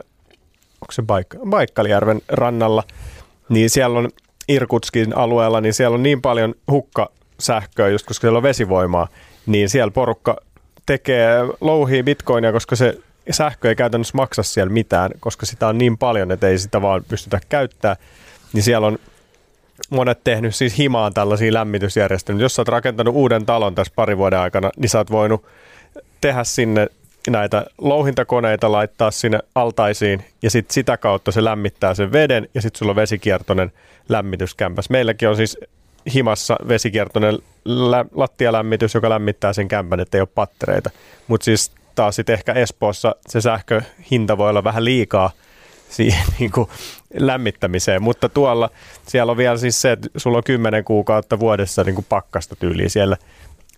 onko 0.81 0.93
se 0.93 1.03
Baik- 1.03 2.23
rannalla, 2.29 2.85
niin 3.49 3.71
siellä 3.71 3.99
on 3.99 4.09
Irkutskin 4.49 5.17
alueella, 5.17 5.61
niin 5.61 5.75
siellä 5.75 5.95
on 5.95 6.03
niin 6.03 6.23
paljon 6.23 6.55
hukkasähköä, 6.71 7.89
just 7.89 8.07
koska 8.07 8.21
siellä 8.21 8.37
on 8.37 8.43
vesivoimaa, 8.43 9.09
niin 9.47 9.69
siellä 9.69 9.91
porukka 9.91 10.37
tekee, 10.87 11.39
louhii 11.61 12.03
bitcoinia, 12.03 12.53
koska 12.53 12.77
se 12.77 12.99
sähkö 13.31 13.69
ei 13.69 13.77
käytännössä 13.77 14.17
maksa 14.17 14.43
siellä 14.43 14.73
mitään, 14.73 15.11
koska 15.21 15.47
sitä 15.47 15.69
on 15.69 15.79
niin 15.79 15.99
paljon, 15.99 16.33
että 16.33 16.49
ei 16.49 16.59
sitä 16.59 16.83
vaan 16.83 17.05
pystytä 17.09 17.41
käyttämään. 17.49 17.97
Niin 18.53 18.63
siellä 18.63 18.87
on 18.87 18.99
monet 19.91 20.25
tehnyt 20.25 20.55
siis 20.55 20.79
himaan 20.79 21.15
tällaisia 21.15 21.53
lämmitysjärjestelmiä. 21.53 22.45
Jos 22.45 22.55
sä 22.55 22.63
oot 22.63 22.69
rakentanut 22.69 23.15
uuden 23.15 23.47
talon 23.47 23.75
tässä 23.75 23.93
pari 23.97 24.19
vuoden 24.19 24.39
aikana, 24.39 24.71
niin 24.77 24.89
sä 24.89 24.99
oot 24.99 25.11
voinut 25.11 25.45
tehdä 26.21 26.45
sinne 26.45 26.87
näitä 27.31 27.67
louhintakoneita, 27.79 28.73
laittaa 28.73 29.11
sinne 29.11 29.39
altaisiin 29.55 30.25
ja 30.43 30.51
sitten 30.51 30.75
sitä 30.75 30.97
kautta 30.97 31.33
se 31.33 31.45
lämmittää 31.45 31.95
sen 31.95 32.13
veden 32.13 32.49
ja 32.55 32.63
sitten 32.63 32.79
sulla 32.79 32.93
on 32.93 32.97
vesikiertoinen 32.97 33.73
lämmityskämpäs. 34.09 34.91
Meilläkin 34.91 35.29
on 35.29 35.37
siis 35.37 35.59
himassa 36.15 36.57
vesikiertoinen 36.69 37.39
lä- 37.65 38.05
lattialämmitys, 38.15 38.95
joka 38.95 39.11
lämmittää 39.11 39.53
sen 39.53 39.69
kämpän, 39.69 40.01
ettei 40.01 40.21
ole 40.21 40.29
pattereita. 40.35 40.91
Mutta 41.29 41.45
siis 41.45 41.73
taas 41.95 42.17
sitten 42.17 42.33
ehkä 42.33 42.53
Espoossa 42.53 43.15
se 43.29 43.41
sähköhinta 43.41 44.39
voi 44.39 44.51
olla 44.51 44.65
vähän 44.65 44.85
liikaa 44.85 45.31
siihen 45.91 46.27
niin 46.39 46.51
kuin 46.51 46.69
lämmittämiseen, 47.15 48.03
mutta 48.03 48.29
tuolla 48.29 48.71
siellä 49.07 49.31
on 49.31 49.37
vielä 49.37 49.57
siis 49.57 49.81
se, 49.81 49.93
että 49.93 50.09
sulla 50.17 50.37
on 50.37 50.45
kymmenen 50.45 50.85
kuukautta 50.85 51.41
vuodessa 51.41 51.85
niin 51.85 51.95
kuin 51.95 52.07
pakkasta 52.09 52.57
tyyliä 52.57 52.89
siellä, 52.89 53.17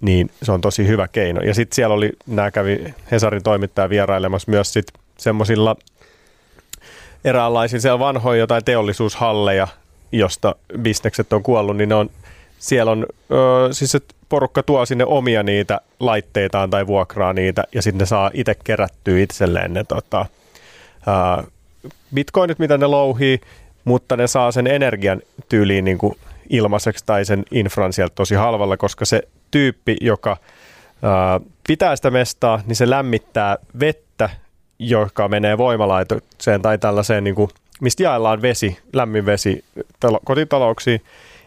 niin 0.00 0.30
se 0.42 0.52
on 0.52 0.60
tosi 0.60 0.86
hyvä 0.86 1.08
keino. 1.08 1.40
Ja 1.40 1.54
sitten 1.54 1.74
siellä 1.74 1.94
oli, 1.94 2.12
nämä 2.26 2.50
kävi 2.50 2.94
Hesarin 3.10 3.42
toimittaja 3.42 3.88
vierailemassa 3.88 4.50
myös 4.50 4.72
sit 4.72 4.86
semmoisilla 5.18 5.76
eräänlaisilla 7.24 7.80
siellä 7.80 7.98
vanhoja 7.98 8.40
jotain 8.40 8.64
teollisuushalleja, 8.64 9.68
josta 10.12 10.54
bisnekset 10.78 11.32
on 11.32 11.42
kuollut, 11.42 11.76
niin 11.76 11.88
ne 11.88 11.94
on, 11.94 12.10
siellä 12.58 12.92
on, 12.92 13.06
ö, 13.30 13.72
siis 13.72 13.94
että 13.94 14.14
porukka 14.28 14.62
tuo 14.62 14.86
sinne 14.86 15.04
omia 15.04 15.42
niitä 15.42 15.80
laitteitaan 16.00 16.70
tai 16.70 16.86
vuokraa 16.86 17.32
niitä, 17.32 17.64
ja 17.74 17.82
sitten 17.82 17.98
ne 17.98 18.06
saa 18.06 18.30
itse 18.34 18.54
kerättyä 18.64 19.18
itselleen 19.18 19.74
ne 19.74 19.84
tota, 19.84 20.26
ö, 21.40 21.44
bitcoinit, 22.14 22.58
mitä 22.58 22.78
ne 22.78 22.86
louhii, 22.86 23.40
mutta 23.84 24.16
ne 24.16 24.26
saa 24.26 24.52
sen 24.52 24.66
energian 24.66 25.22
tyyliin 25.48 25.84
niin 25.84 25.98
kuin 25.98 26.16
ilmaiseksi 26.50 27.04
tai 27.06 27.24
sen 27.24 27.44
infran 27.50 27.92
sieltä 27.92 28.14
tosi 28.14 28.34
halvalla, 28.34 28.76
koska 28.76 29.04
se 29.04 29.22
tyyppi, 29.50 29.96
joka 30.00 30.36
ää, 31.02 31.40
pitää 31.66 31.96
sitä 31.96 32.10
mestaa, 32.10 32.62
niin 32.66 32.76
se 32.76 32.90
lämmittää 32.90 33.56
vettä, 33.80 34.30
joka 34.78 35.28
menee 35.28 35.58
voimalaitokseen 35.58 36.62
tai 36.62 36.78
tällaiseen, 36.78 37.24
niin 37.24 37.34
kuin, 37.34 37.50
mistä 37.80 38.02
jaellaan 38.02 38.42
vesi, 38.42 38.78
lämmin 38.92 39.26
vesi 39.26 39.64
talo, 40.00 40.20
kotitalouksiin, 40.24 41.02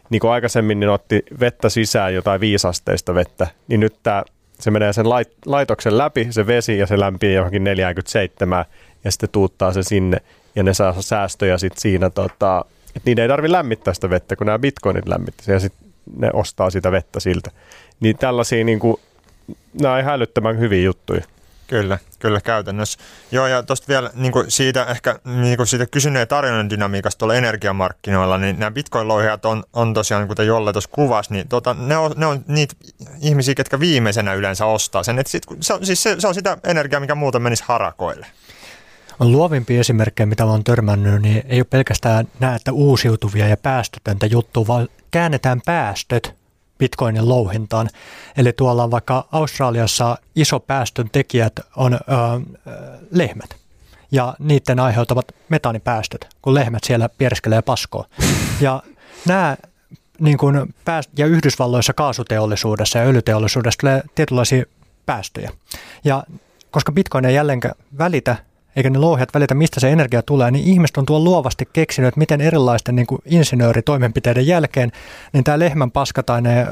niin 0.10 0.20
kuin 0.20 0.32
aikaisemmin 0.32 0.80
niin 0.80 0.90
otti 0.90 1.26
vettä 1.40 1.70
sisään 1.70 2.14
jotain 2.14 2.42
viisasteista 2.42 3.16
vettä, 3.16 3.48
niin 3.68 3.80
nyt 3.80 3.96
tämä, 4.04 4.24
se 4.60 4.72
menee 4.72 4.94
sen 4.94 5.10
lait, 5.10 5.30
laitoksen 5.46 5.98
läpi, 5.98 6.28
se 6.30 6.48
vesi, 6.48 6.78
ja 6.78 6.88
se 6.88 7.00
lämpii 7.00 7.34
johonkin 7.34 7.64
47, 7.64 8.66
ja 9.04 9.12
sitten 9.12 9.30
tuuttaa 9.32 9.74
se 9.74 9.84
sinne, 9.84 10.18
ja 10.56 10.64
ne 10.64 10.74
saa 10.74 11.02
säästöjä 11.02 11.58
sitten 11.58 11.82
siinä, 11.82 12.10
tota, 12.10 12.66
että 12.96 13.10
niiden 13.10 13.22
ei 13.22 13.28
tarvitse 13.28 13.52
lämmittää 13.52 13.94
sitä 13.94 14.10
vettä, 14.10 14.36
kun 14.36 14.46
nämä 14.46 14.60
bitcoinit 14.60 15.08
lämmittää, 15.08 15.54
ja 15.56 15.60
sitten 15.60 15.88
ne 16.18 16.30
ostaa 16.34 16.70
sitä 16.70 16.92
vettä 16.92 17.20
siltä. 17.20 17.52
Niin 18.00 18.18
tällaisia, 18.18 18.64
niin 18.64 18.80
kuin, 18.80 18.98
nämä 19.82 19.96
on 19.96 20.04
hälyttömän 20.04 20.60
hyviä 20.60 20.84
juttuja. 20.84 21.22
Kyllä, 21.68 22.00
kyllä 22.20 22.42
käytännössä. 22.42 23.00
Joo, 23.32 23.48
ja 23.48 23.64
tuosta 23.64 23.88
vielä 23.88 24.12
niin 24.14 24.32
kuin 24.32 24.52
siitä 24.52 24.86
ehkä 24.86 25.20
niin 25.26 25.58
kuin 25.58 25.68
siitä 25.68 25.86
kysynnän 25.86 26.20
ja 26.20 26.26
tarjonnan 26.26 26.70
dynamiikasta 26.70 27.20
tuolla 27.20 27.36
energiamarkkinoilla, 27.36 28.38
niin 28.38 28.60
nämä 28.60 28.72
bitcoin-louhijat 28.72 29.46
on, 29.46 29.64
on 29.74 29.94
tosiaan, 29.94 30.28
kuten 30.28 30.48
Jolle 30.48 30.74
tuossa 30.74 30.90
kuvasi, 30.94 31.34
niin 31.34 31.48
tota, 31.48 31.76
ne, 31.80 31.98
on, 31.98 32.12
ne 32.16 32.26
on 32.26 32.46
niitä 32.48 32.76
ihmisiä, 33.22 33.56
ketkä 33.56 33.80
viimeisenä 33.80 34.34
yleensä 34.34 34.66
ostaa 34.66 35.04
sen. 35.04 35.20
Et 35.20 35.28
sit, 35.28 35.44
se, 35.60 35.74
on, 35.74 35.86
siis 35.86 36.04
se, 36.04 36.16
se 36.20 36.28
on 36.28 36.34
sitä 36.34 36.58
energiaa, 36.64 37.00
mikä 37.00 37.16
muuten 37.16 37.42
menisi 37.42 37.64
harakoille. 37.68 38.28
Luovimpia 39.20 39.80
esimerkkejä, 39.80 40.28
mitä 40.28 40.46
olen 40.46 40.64
törmännyt, 40.64 41.22
niin 41.22 41.44
ei 41.46 41.60
ole 41.60 41.68
pelkästään 41.70 42.28
näitä 42.40 42.72
uusiutuvia 42.72 43.48
ja 43.48 43.58
päästötöntä 43.58 44.26
juttua, 44.26 44.68
vaan 44.68 44.90
käännetään 45.12 45.62
päästöt 45.66 46.36
bitcoinin 46.78 47.30
louhintaan. 47.30 47.90
Eli 48.38 48.54
tuolla 48.54 48.92
vaikka 48.92 49.28
Australiassa 49.32 50.18
iso 50.36 50.60
päästön 50.60 51.10
tekijät 51.12 51.54
on 51.76 51.94
ö, 51.94 51.98
lehmät 53.12 53.56
ja 54.12 54.36
niiden 54.40 54.80
aiheuttamat 54.80 55.26
metaanipäästöt, 55.50 56.28
kun 56.42 56.54
lehmät 56.54 56.84
siellä 56.84 57.10
piereskelee 57.10 57.62
paskoa. 57.62 58.06
Ja 58.62 58.84
nämä 59.28 59.58
niin 60.20 60.38
kuin 60.38 60.76
pääst- 60.86 61.20
ja 61.20 61.26
Yhdysvalloissa 61.26 61.94
kaasuteollisuudessa 61.94 63.00
ja 63.00 63.06
öljyteollisuudessa 63.06 63.78
tulee 63.80 64.04
tietynlaisia 64.16 64.64
päästöjä. 65.06 65.52
Ja 66.04 66.24
koska 66.72 66.92
Bitcoin 66.92 67.26
ei 67.26 67.36
jälleen 67.36 67.60
välitä 67.98 68.36
eikä 68.76 68.90
ne 68.90 69.00
louhijat 69.00 69.34
välitä, 69.34 69.54
mistä 69.54 69.80
se 69.80 69.92
energia 69.92 70.22
tulee, 70.22 70.52
niin 70.52 70.66
ihmiset 70.66 70.98
on 70.98 71.06
tuon 71.06 71.24
luovasti 71.24 71.70
keksinyt, 71.74 72.08
että 72.08 72.20
miten 72.20 72.42
erilaisten 72.42 72.96
niin 72.96 73.08
kuin 73.08 73.22
insinööritoimenpiteiden 73.26 74.48
jälkeen, 74.48 74.92
niin 75.34 75.44
tämä 75.44 75.60
lehmän 75.60 75.92
paska 75.92 76.24
tai 76.24 76.42
ne 76.42 76.62
äh, 76.62 76.68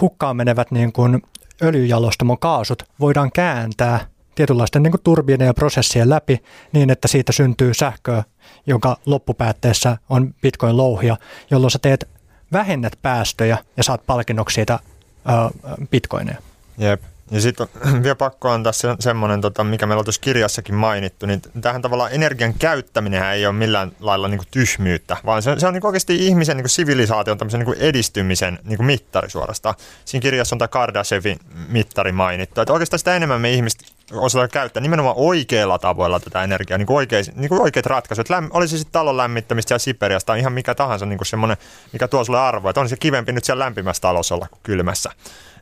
hukkaan 0.00 0.36
menevät 0.36 0.70
niin 0.70 0.92
kuin 0.92 1.22
öljyjalostamon 1.62 2.38
kaasut 2.38 2.82
voidaan 3.00 3.32
kääntää 3.32 4.06
tietynlaisten 4.34 4.82
niin 4.82 4.92
turbiinien 5.04 5.46
ja 5.46 5.54
prosessien 5.54 6.10
läpi 6.10 6.42
niin, 6.72 6.90
että 6.90 7.08
siitä 7.08 7.32
syntyy 7.32 7.74
sähköä, 7.74 8.24
jonka 8.66 8.96
loppupäätteessä 9.06 9.96
on 10.08 10.34
bitcoin-louhia, 10.42 11.16
jolloin 11.50 11.70
sä 11.70 11.78
teet 11.78 12.08
vähennät 12.52 12.92
päästöjä 13.02 13.58
ja 13.76 13.82
saat 13.82 14.06
palkinnoksi 14.06 14.54
siitä 14.54 14.74
äh, 14.74 15.50
bitcoineja. 15.90 16.38
Jep. 16.78 17.02
Ja 17.30 17.40
sitten 17.40 17.68
vielä 18.02 18.14
pakko 18.14 18.50
antaa 18.50 18.72
se, 18.72 18.88
semmoinen, 19.00 19.40
tota, 19.40 19.64
mikä 19.64 19.86
meillä 19.86 20.00
on 20.00 20.04
tuossa 20.04 20.20
kirjassakin 20.20 20.74
mainittu, 20.74 21.26
niin 21.26 21.42
tähän 21.60 21.82
tavallaan 21.82 22.12
energian 22.12 22.54
käyttäminen 22.54 23.24
ei 23.24 23.46
ole 23.46 23.54
millään 23.54 23.92
lailla 24.00 24.28
niin 24.28 24.38
kuin 24.38 24.48
tyhmyyttä, 24.50 25.16
vaan 25.26 25.42
se, 25.42 25.54
se 25.58 25.66
on 25.66 25.74
niin 25.74 25.86
oikeasti 25.86 26.26
ihmisen 26.26 26.56
niin 26.56 26.64
kuin 26.64 26.70
sivilisaation 26.70 27.38
niin 27.52 27.74
edistymisen 27.78 28.58
niin 28.64 28.76
kuin 28.76 28.86
mittari 28.86 29.30
suorastaan. 29.30 29.74
Siinä 30.04 30.22
kirjassa 30.22 30.54
on 30.54 30.58
tämä 30.58 30.68
Kardashevin 30.68 31.38
mittari 31.68 32.12
mainittu, 32.12 32.60
että 32.60 32.72
oikeastaan 32.72 32.98
sitä 32.98 33.16
enemmän 33.16 33.40
me 33.40 33.52
ihmiset 33.52 33.80
osata 34.12 34.48
käyttää 34.48 34.80
nimenomaan 34.80 35.16
oikeilla 35.18 35.78
tavoilla 35.78 36.20
tätä 36.20 36.44
energiaa, 36.44 36.78
niin 36.78 36.86
kuin, 36.86 36.96
oikeis, 36.96 37.34
niin 37.34 37.48
kuin 37.48 37.60
oikeat 37.60 37.86
ratkaisut. 37.86 38.30
Lämm, 38.30 38.48
olisi 38.50 38.78
sitten 38.78 38.92
talon 38.92 39.16
lämmittämistä 39.16 39.74
ja 39.74 39.78
Siperiasta 39.78 40.26
tai 40.26 40.38
ihan 40.38 40.52
mikä 40.52 40.74
tahansa 40.74 41.06
niin 41.06 41.18
kuin 41.18 41.26
semmoinen, 41.26 41.56
mikä 41.92 42.08
tuo 42.08 42.24
sulle 42.24 42.40
arvoa, 42.40 42.70
että 42.70 42.80
on 42.80 42.88
se 42.88 42.96
kivempi 42.96 43.32
nyt 43.32 43.44
siellä 43.44 43.64
lämpimässä 43.64 44.00
talossa 44.00 44.34
olla 44.34 44.46
kuin 44.50 44.60
kylmässä. 44.62 45.10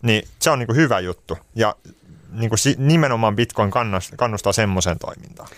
Niin 0.03 0.29
se 0.39 0.51
on 0.51 0.59
niin 0.59 0.67
kuin 0.67 0.77
hyvä 0.77 1.01
juttu 1.01 1.39
ja 1.55 1.75
niin 2.33 2.51
kuin 2.51 2.59
nimenomaan 2.79 3.37
Bitcoin 3.37 3.71
kannustaa 4.17 4.53
semmoiseen 4.53 4.99
toimintaan. 4.99 5.49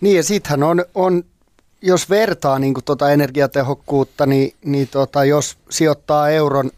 Niin 0.00 0.16
ja 0.16 0.22
sittenhän 0.22 0.62
on, 0.62 0.84
on 0.94 1.24
jos 1.82 2.10
vertaa 2.10 2.58
niin 2.58 2.74
kuin 2.74 2.84
tuota 2.84 3.10
energiatehokkuutta, 3.10 4.26
niin, 4.26 4.54
niin 4.64 4.88
tota, 4.88 5.24
jos 5.24 5.58
sijoittaa 5.70 6.30
euron 6.30 6.70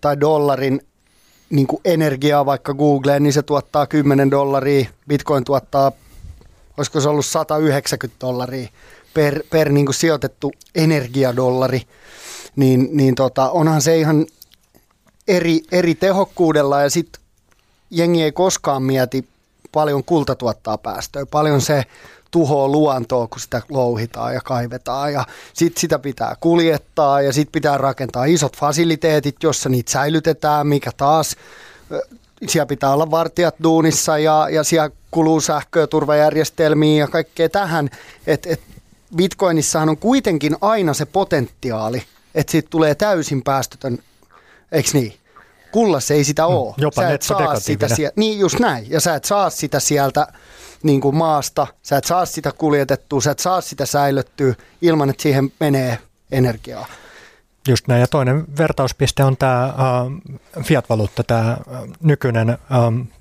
tai 0.00 0.20
dollarin 0.20 0.80
niin 1.50 1.66
kuin 1.66 1.80
energiaa 1.84 2.46
vaikka 2.46 2.74
Googleen, 2.74 3.22
niin 3.22 3.32
se 3.32 3.42
tuottaa 3.42 3.86
10 3.86 4.30
dollaria. 4.30 4.88
Bitcoin 5.08 5.44
tuottaa, 5.44 5.92
olisiko 6.76 7.00
se 7.00 7.08
ollut 7.08 7.26
190 7.26 8.26
dollaria 8.26 8.68
per, 9.14 9.42
per 9.50 9.68
niin 9.68 9.86
kuin 9.86 9.94
sijoitettu 9.94 10.52
energiadollari. 10.74 11.82
Niin, 12.56 12.88
niin 12.92 13.14
tota, 13.14 13.50
onhan 13.50 13.82
se 13.82 13.98
ihan 13.98 14.26
eri, 15.28 15.60
eri 15.72 15.94
tehokkuudella 15.94 16.82
ja 16.82 16.90
sitten 16.90 17.22
jengi 17.90 18.22
ei 18.22 18.32
koskaan 18.32 18.82
mieti 18.82 19.28
paljon 19.72 20.04
kulta 20.04 20.34
tuottaa 20.34 20.78
päästöjä, 20.78 21.26
paljon 21.26 21.60
se 21.60 21.84
tuhoa 22.30 22.68
luontoa, 22.68 23.26
kun 23.26 23.40
sitä 23.40 23.62
louhitaan 23.68 24.34
ja 24.34 24.40
kaivetaan 24.40 25.12
ja 25.12 25.24
sitten 25.52 25.80
sitä 25.80 25.98
pitää 25.98 26.36
kuljettaa 26.40 27.22
ja 27.22 27.32
sitten 27.32 27.52
pitää 27.52 27.78
rakentaa 27.78 28.24
isot 28.24 28.56
fasiliteetit, 28.56 29.36
jossa 29.42 29.68
niitä 29.68 29.92
säilytetään, 29.92 30.66
mikä 30.66 30.90
taas 30.96 31.36
siellä 32.46 32.66
pitää 32.66 32.92
olla 32.92 33.10
vartijat 33.10 33.54
duunissa 33.62 34.18
ja, 34.18 34.48
ja 34.50 34.64
siellä 34.64 34.90
kuluu 35.10 35.40
sähköä, 35.40 35.86
turvajärjestelmiä 35.86 36.98
ja 36.98 37.08
kaikkea 37.08 37.48
tähän, 37.48 37.90
että 38.26 38.48
et 38.50 38.60
Bitcoinissahan 39.16 39.88
on 39.88 39.96
kuitenkin 39.96 40.56
aina 40.60 40.94
se 40.94 41.06
potentiaali, 41.06 42.02
että 42.34 42.50
siitä 42.50 42.70
tulee 42.70 42.94
täysin 42.94 43.42
päästötön, 43.42 43.98
eikö 44.72 44.90
niin? 44.92 45.14
Kullassa 45.72 46.14
ei 46.14 46.24
sitä 46.24 46.46
ole. 46.46 46.74
Mm, 46.76 46.82
jopa 46.82 47.02
sä 47.02 47.08
et 47.08 47.22
saa 47.22 47.60
sitä 47.60 47.88
sieltä, 47.88 48.20
niin 48.20 48.38
just 48.38 48.58
näin, 48.58 48.90
ja 48.90 49.00
sä 49.00 49.14
et 49.14 49.24
saa 49.24 49.50
sitä 49.50 49.80
sieltä 49.80 50.26
niin 50.82 51.00
kuin 51.00 51.16
maasta, 51.16 51.66
sä 51.82 51.96
et 51.96 52.04
saa 52.04 52.26
sitä 52.26 52.52
kuljetettua, 52.52 53.20
sä 53.20 53.30
et 53.30 53.38
saa 53.38 53.60
sitä 53.60 53.86
säilyttyä 53.86 54.54
ilman, 54.82 55.10
että 55.10 55.22
siihen 55.22 55.52
menee 55.60 55.98
energiaa. 56.30 56.86
Just 57.68 57.88
näin. 57.88 58.00
Ja 58.00 58.06
toinen 58.06 58.44
vertauspiste 58.58 59.24
on 59.24 59.36
tämä 59.36 59.64
äh, 59.64 59.72
fiat-valuutta, 60.64 61.24
tämä 61.24 61.50
äh, 61.50 61.58
nykyinen 62.02 62.50
äh, 62.50 62.58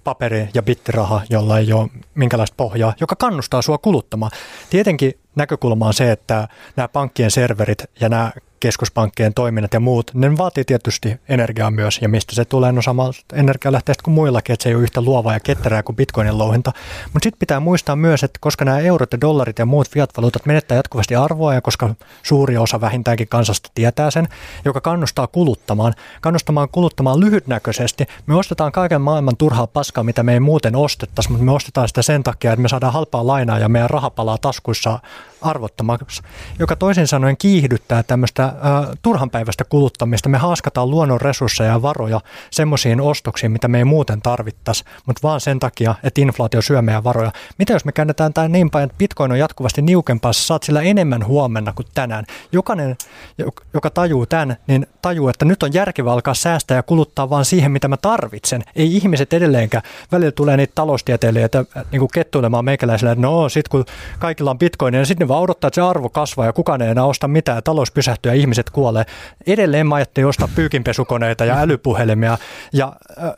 paperi- 0.08 0.50
ja 0.54 0.64
bittiraha, 0.64 1.22
jolla 1.30 1.60
ei 1.60 1.74
ole 1.74 1.90
minkälaista 2.16 2.54
pohjaa, 2.58 2.94
joka 3.00 3.16
kannustaa 3.16 3.62
sua 3.62 3.78
kuluttamaan. 3.78 4.32
Tietenkin 4.70 5.14
näkökulma 5.36 5.88
on 5.88 5.94
se, 5.94 6.12
että 6.12 6.48
nämä 6.76 6.88
pankkien 6.88 7.32
serverit 7.32 7.84
ja 8.00 8.10
nämä 8.10 8.32
keskuspankkien 8.60 9.34
toiminnat 9.34 9.74
ja 9.74 9.80
muut, 9.80 10.12
ne 10.14 10.38
vaatii 10.38 10.66
tietysti 10.66 11.20
energiaa 11.30 11.72
myös, 11.72 12.00
ja 12.02 12.10
mistä 12.10 12.36
se 12.36 12.46
tulee, 12.46 12.72
no 12.72 12.82
samalta 12.82 13.20
energialähteestä 13.34 14.04
kuin 14.04 14.14
muillakin, 14.14 14.54
että 14.54 14.64
se 14.64 14.70
ei 14.70 14.76
ole 14.76 14.84
yhtä 14.84 15.02
luovaa 15.02 15.34
ja 15.34 15.40
ketterää 15.40 15.84
kuin 15.84 15.96
bitcoinin 15.96 16.38
louhinta. 16.38 16.72
Mutta 17.14 17.26
sitten 17.26 17.40
pitää 17.40 17.60
muistaa 17.60 17.96
myös, 17.96 18.24
että 18.24 18.38
koska 18.42 18.66
nämä 18.66 18.80
eurot 18.80 19.12
ja 19.12 19.22
dollarit 19.22 19.60
ja 19.60 19.66
muut 19.66 19.90
fiat-valuutat 19.90 20.46
menettää 20.46 20.76
jatkuvasti 20.76 21.16
arvoa, 21.16 21.54
ja 21.54 21.62
koska 21.62 21.96
suuri 22.24 22.58
osa 22.58 22.82
vähintäänkin 22.82 23.28
kansasta 23.28 23.70
tietää 23.76 24.12
sen, 24.12 24.28
joka 24.66 24.82
kannustaa 24.82 25.28
kuluttamaan, 25.28 25.94
kannustamaan 26.22 26.70
kuluttamaan 26.72 27.20
lyhytnäköisesti, 27.20 28.06
me 28.26 28.36
ostetaan 28.36 28.72
kaiken 28.72 29.02
maailman 29.02 29.38
turhaa 29.38 29.68
paskaa, 29.68 29.97
mitä 30.04 30.24
me 30.24 30.34
ei 30.34 30.40
muuten 30.40 30.76
ostettaisi, 30.76 31.30
mutta 31.30 31.46
me 31.46 31.52
ostetaan 31.52 31.88
sitä 31.88 32.02
sen 32.02 32.24
takia, 32.24 32.54
että 32.54 32.62
me 32.62 32.68
saadaan 32.68 32.94
halpaa 32.94 33.28
lainaa 33.28 33.60
ja 33.60 33.70
meidän 33.70 33.90
raha 33.90 34.10
palaa 34.10 34.38
taskuissa 34.38 35.00
arvottomaksi, 35.42 36.22
joka 36.60 36.76
toisin 36.76 37.08
sanoen 37.08 37.38
kiihdyttää 37.38 38.04
tämmöistä 38.04 38.44
äh, 38.44 38.54
turhanpäiväistä 39.02 39.64
kuluttamista. 39.64 40.30
Me 40.30 40.38
haaskataan 40.38 40.90
luonnon 40.90 41.22
resursseja 41.22 41.72
ja 41.72 41.82
varoja 41.82 42.22
semmoisiin 42.52 43.02
ostoksiin, 43.02 43.52
mitä 43.52 43.68
me 43.68 43.78
ei 43.78 43.84
muuten 43.84 44.22
tarvittaisi, 44.22 44.84
mutta 45.06 45.20
vaan 45.24 45.42
sen 45.42 45.60
takia, 45.60 45.96
että 46.04 46.22
inflaatio 46.22 46.62
syö 46.62 46.82
meidän 46.82 47.04
varoja. 47.04 47.32
Mitä 47.60 47.74
jos 47.74 47.86
me 47.86 47.92
käännetään 47.92 48.34
tämä 48.34 48.48
niin 48.48 48.70
päin, 48.70 48.84
että 48.84 48.98
bitcoin 48.98 49.32
on 49.32 49.40
jatkuvasti 49.40 49.82
niukempaa, 49.82 50.34
sä 50.34 50.44
saat 50.44 50.64
sillä 50.64 50.82
enemmän 50.82 51.26
huomenna 51.26 51.74
kuin 51.74 51.88
tänään. 51.94 52.26
Jokainen, 52.52 52.98
joka 53.74 53.90
tajuu 53.90 54.26
tämän, 54.26 54.58
niin 54.68 54.88
tajuu, 55.02 55.30
että 55.30 55.46
nyt 55.46 55.64
on 55.64 55.74
järkevää 55.74 56.14
alkaa 56.14 56.34
säästää 56.34 56.78
ja 56.78 56.84
kuluttaa 56.84 57.30
vaan 57.30 57.46
siihen, 57.46 57.72
mitä 57.72 57.88
mä 57.88 57.98
tarvitsen. 57.98 58.64
Ei 58.76 58.96
ihmiset 58.96 59.34
edelleenkään. 59.34 59.84
Välillä 60.12 60.32
tulee 60.32 60.58
niitä 60.58 60.72
taloustieteilijöitä 60.76 61.66
niin 61.92 62.00
kuin 62.00 62.10
kettuilemaan 62.14 62.66
meikäläisille, 62.66 63.12
että 63.12 63.22
no 63.22 63.50
sit 63.50 63.68
kun 63.68 63.86
kaikilla 64.20 64.52
on 64.52 64.60
bitcoin, 64.60 64.92
niin 64.92 65.06
sitten 65.06 65.27
ne 65.28 65.30
vaan 65.30 65.42
odottaa, 65.42 65.68
että 65.68 65.76
se 65.76 65.82
arvo 65.82 66.10
kasvaa 66.10 66.46
ja 66.46 66.54
kukaan 66.54 66.82
ei 66.82 66.90
enää 66.90 67.06
osta 67.06 67.28
mitään 67.28 67.64
talous 67.64 67.92
pysähtyy 67.92 68.32
ja 68.32 68.36
ihmiset 68.36 68.70
kuolee. 68.70 69.06
Edelleen 69.48 69.88
mä 69.88 69.96
ajattelin 69.96 70.28
ostaa 70.28 70.50
pyykinpesukoneita 70.56 71.46
ja 71.46 71.60
älypuhelimia 71.60 72.38
ja 72.74 72.94
äh, 73.24 73.32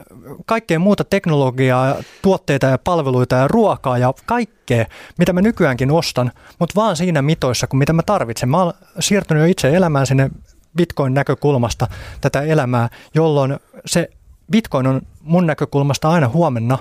kaikkea 0.45 0.80
muuta 0.80 1.03
teknologiaa, 1.03 1.95
tuotteita 2.22 2.68
ja 2.68 2.78
palveluita 2.78 3.36
ja 3.36 3.48
ruokaa 3.48 3.98
ja 3.98 4.14
kaikkea, 4.26 4.86
mitä 5.18 5.34
mä 5.34 5.41
nykyäänkin 5.41 5.91
ostan, 5.91 6.32
mutta 6.60 6.76
vaan 6.76 6.95
siinä 6.95 7.22
mitoissa 7.22 7.68
kuin 7.68 7.78
mitä 7.78 7.94
mä 7.94 8.02
tarvitsen. 8.03 8.49
Mä 8.49 8.64
oon 8.64 8.74
siirtynyt 8.99 9.44
jo 9.44 9.48
itse 9.48 9.76
elämään 9.76 10.07
sinne 10.07 10.30
Bitcoin-näkökulmasta 10.78 11.88
tätä 12.22 12.41
elämää, 12.41 12.90
jolloin 13.16 13.60
se 13.86 14.10
Bitcoin 14.52 14.88
on 14.88 15.02
mun 15.22 15.48
näkökulmasta 15.48 16.10
aina 16.10 16.28
huomenna 16.28 16.78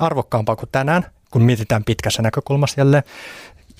arvokkaampaa 0.00 0.56
kuin 0.56 0.68
tänään, 0.72 1.06
kun 1.30 1.42
mietitään 1.42 1.84
pitkässä 1.84 2.22
näkökulmassa 2.22 2.80
jälleen 2.80 3.02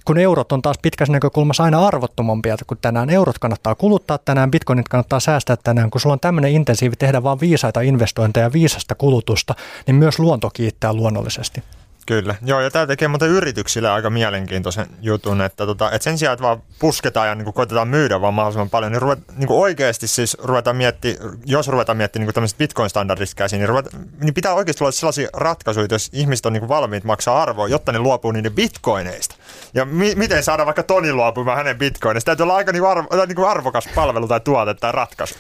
kun 0.07 0.19
eurot 0.19 0.53
on 0.53 0.63
taas 0.63 0.79
pitkässä 0.83 1.13
näkökulmassa 1.13 1.65
aina 1.65 1.87
arvottomampia 1.87 2.57
kuin 2.67 2.79
tänään. 2.83 3.11
Eurot 3.11 3.39
kannattaa 3.39 3.75
kuluttaa 3.75 4.19
tänään, 4.19 4.51
bitcoinit 4.51 4.89
kannattaa 4.89 5.21
säästää 5.21 5.57
tänään. 5.57 5.91
Kun 5.91 6.01
sulla 6.01 6.13
on 6.13 6.21
tämmöinen 6.21 6.53
intensiivi 6.53 6.97
tehdä 6.97 7.23
vaan 7.23 7.41
viisaita 7.41 7.81
investointeja 7.81 8.47
ja 8.47 8.53
viisasta 8.53 8.95
kulutusta, 8.95 9.55
niin 9.87 9.95
myös 9.95 10.19
luonto 10.19 10.51
kiittää 10.51 10.93
luonnollisesti. 10.93 11.63
Kyllä, 12.07 12.35
joo, 12.45 12.61
ja 12.61 12.71
tämä 12.71 12.87
tekee 12.87 13.09
muuten 13.09 13.29
yrityksille 13.29 13.91
aika 13.91 14.11
mielenkiintoisen 14.11 14.87
jutun, 15.01 15.41
että, 15.41 15.67
tota, 15.67 15.91
että 15.91 16.05
sen 16.05 16.19
sijaan, 16.19 16.33
että 16.33 16.43
vaan 16.43 16.63
pusketaan 16.79 17.29
ja 17.29 17.35
niin 17.35 17.53
koitetaan 17.53 17.89
myydä 17.89 18.21
vaan 18.21 18.35
mahdollisimman 18.35 18.71
paljon, 18.71 18.93
niin, 18.93 19.03
ruvet, 19.03 19.19
niin 19.37 19.47
kuin 19.47 19.61
oikeasti 19.61 20.07
siis 20.07 20.37
ruvetaan 20.43 20.77
miettiä, 20.77 21.15
jos 21.45 21.69
ruvetaan 21.69 21.99
miettimään 21.99 22.27
niin 22.27 22.35
tämmöiset 22.35 22.59
bitcoin-standardista 22.59 23.37
käsin, 23.37 23.59
niin, 23.59 23.69
ruvet, 23.69 23.87
niin 24.21 24.35
pitää 24.35 24.55
oikeasti 24.55 24.85
olla 24.85 24.93
sellaisia 24.93 25.29
ratkaisuja, 25.33 25.87
jos 25.91 26.11
ihmiset 26.13 26.47
on 26.47 26.53
niin 26.53 26.61
kuin 26.61 26.69
valmiit 26.69 27.05
maksaa 27.05 27.43
arvoa, 27.43 27.69
jotta 27.69 27.93
ne 27.93 27.99
luopuu 27.99 28.33
niiden 28.33 28.53
bitcoineista. 28.53 29.35
Ja 29.75 29.85
mi- 29.85 30.15
miten 30.15 30.43
saada 30.43 30.67
vaikka 30.67 30.83
Toni 30.83 31.13
luopumaan 31.13 31.57
hänen 31.57 31.79
bitcoineista? 31.79 32.27
Täytyy 32.27 32.45
olla 32.45 32.57
aika 32.57 32.73
niin 32.73 32.87
arvo, 32.87 33.27
niin 33.27 33.37
kuin 33.37 33.49
arvokas 33.49 33.89
palvelu 33.95 34.29
tai 34.29 34.41
tuote 34.41 34.75
tai 34.75 34.93
ratkaisu. 34.93 35.35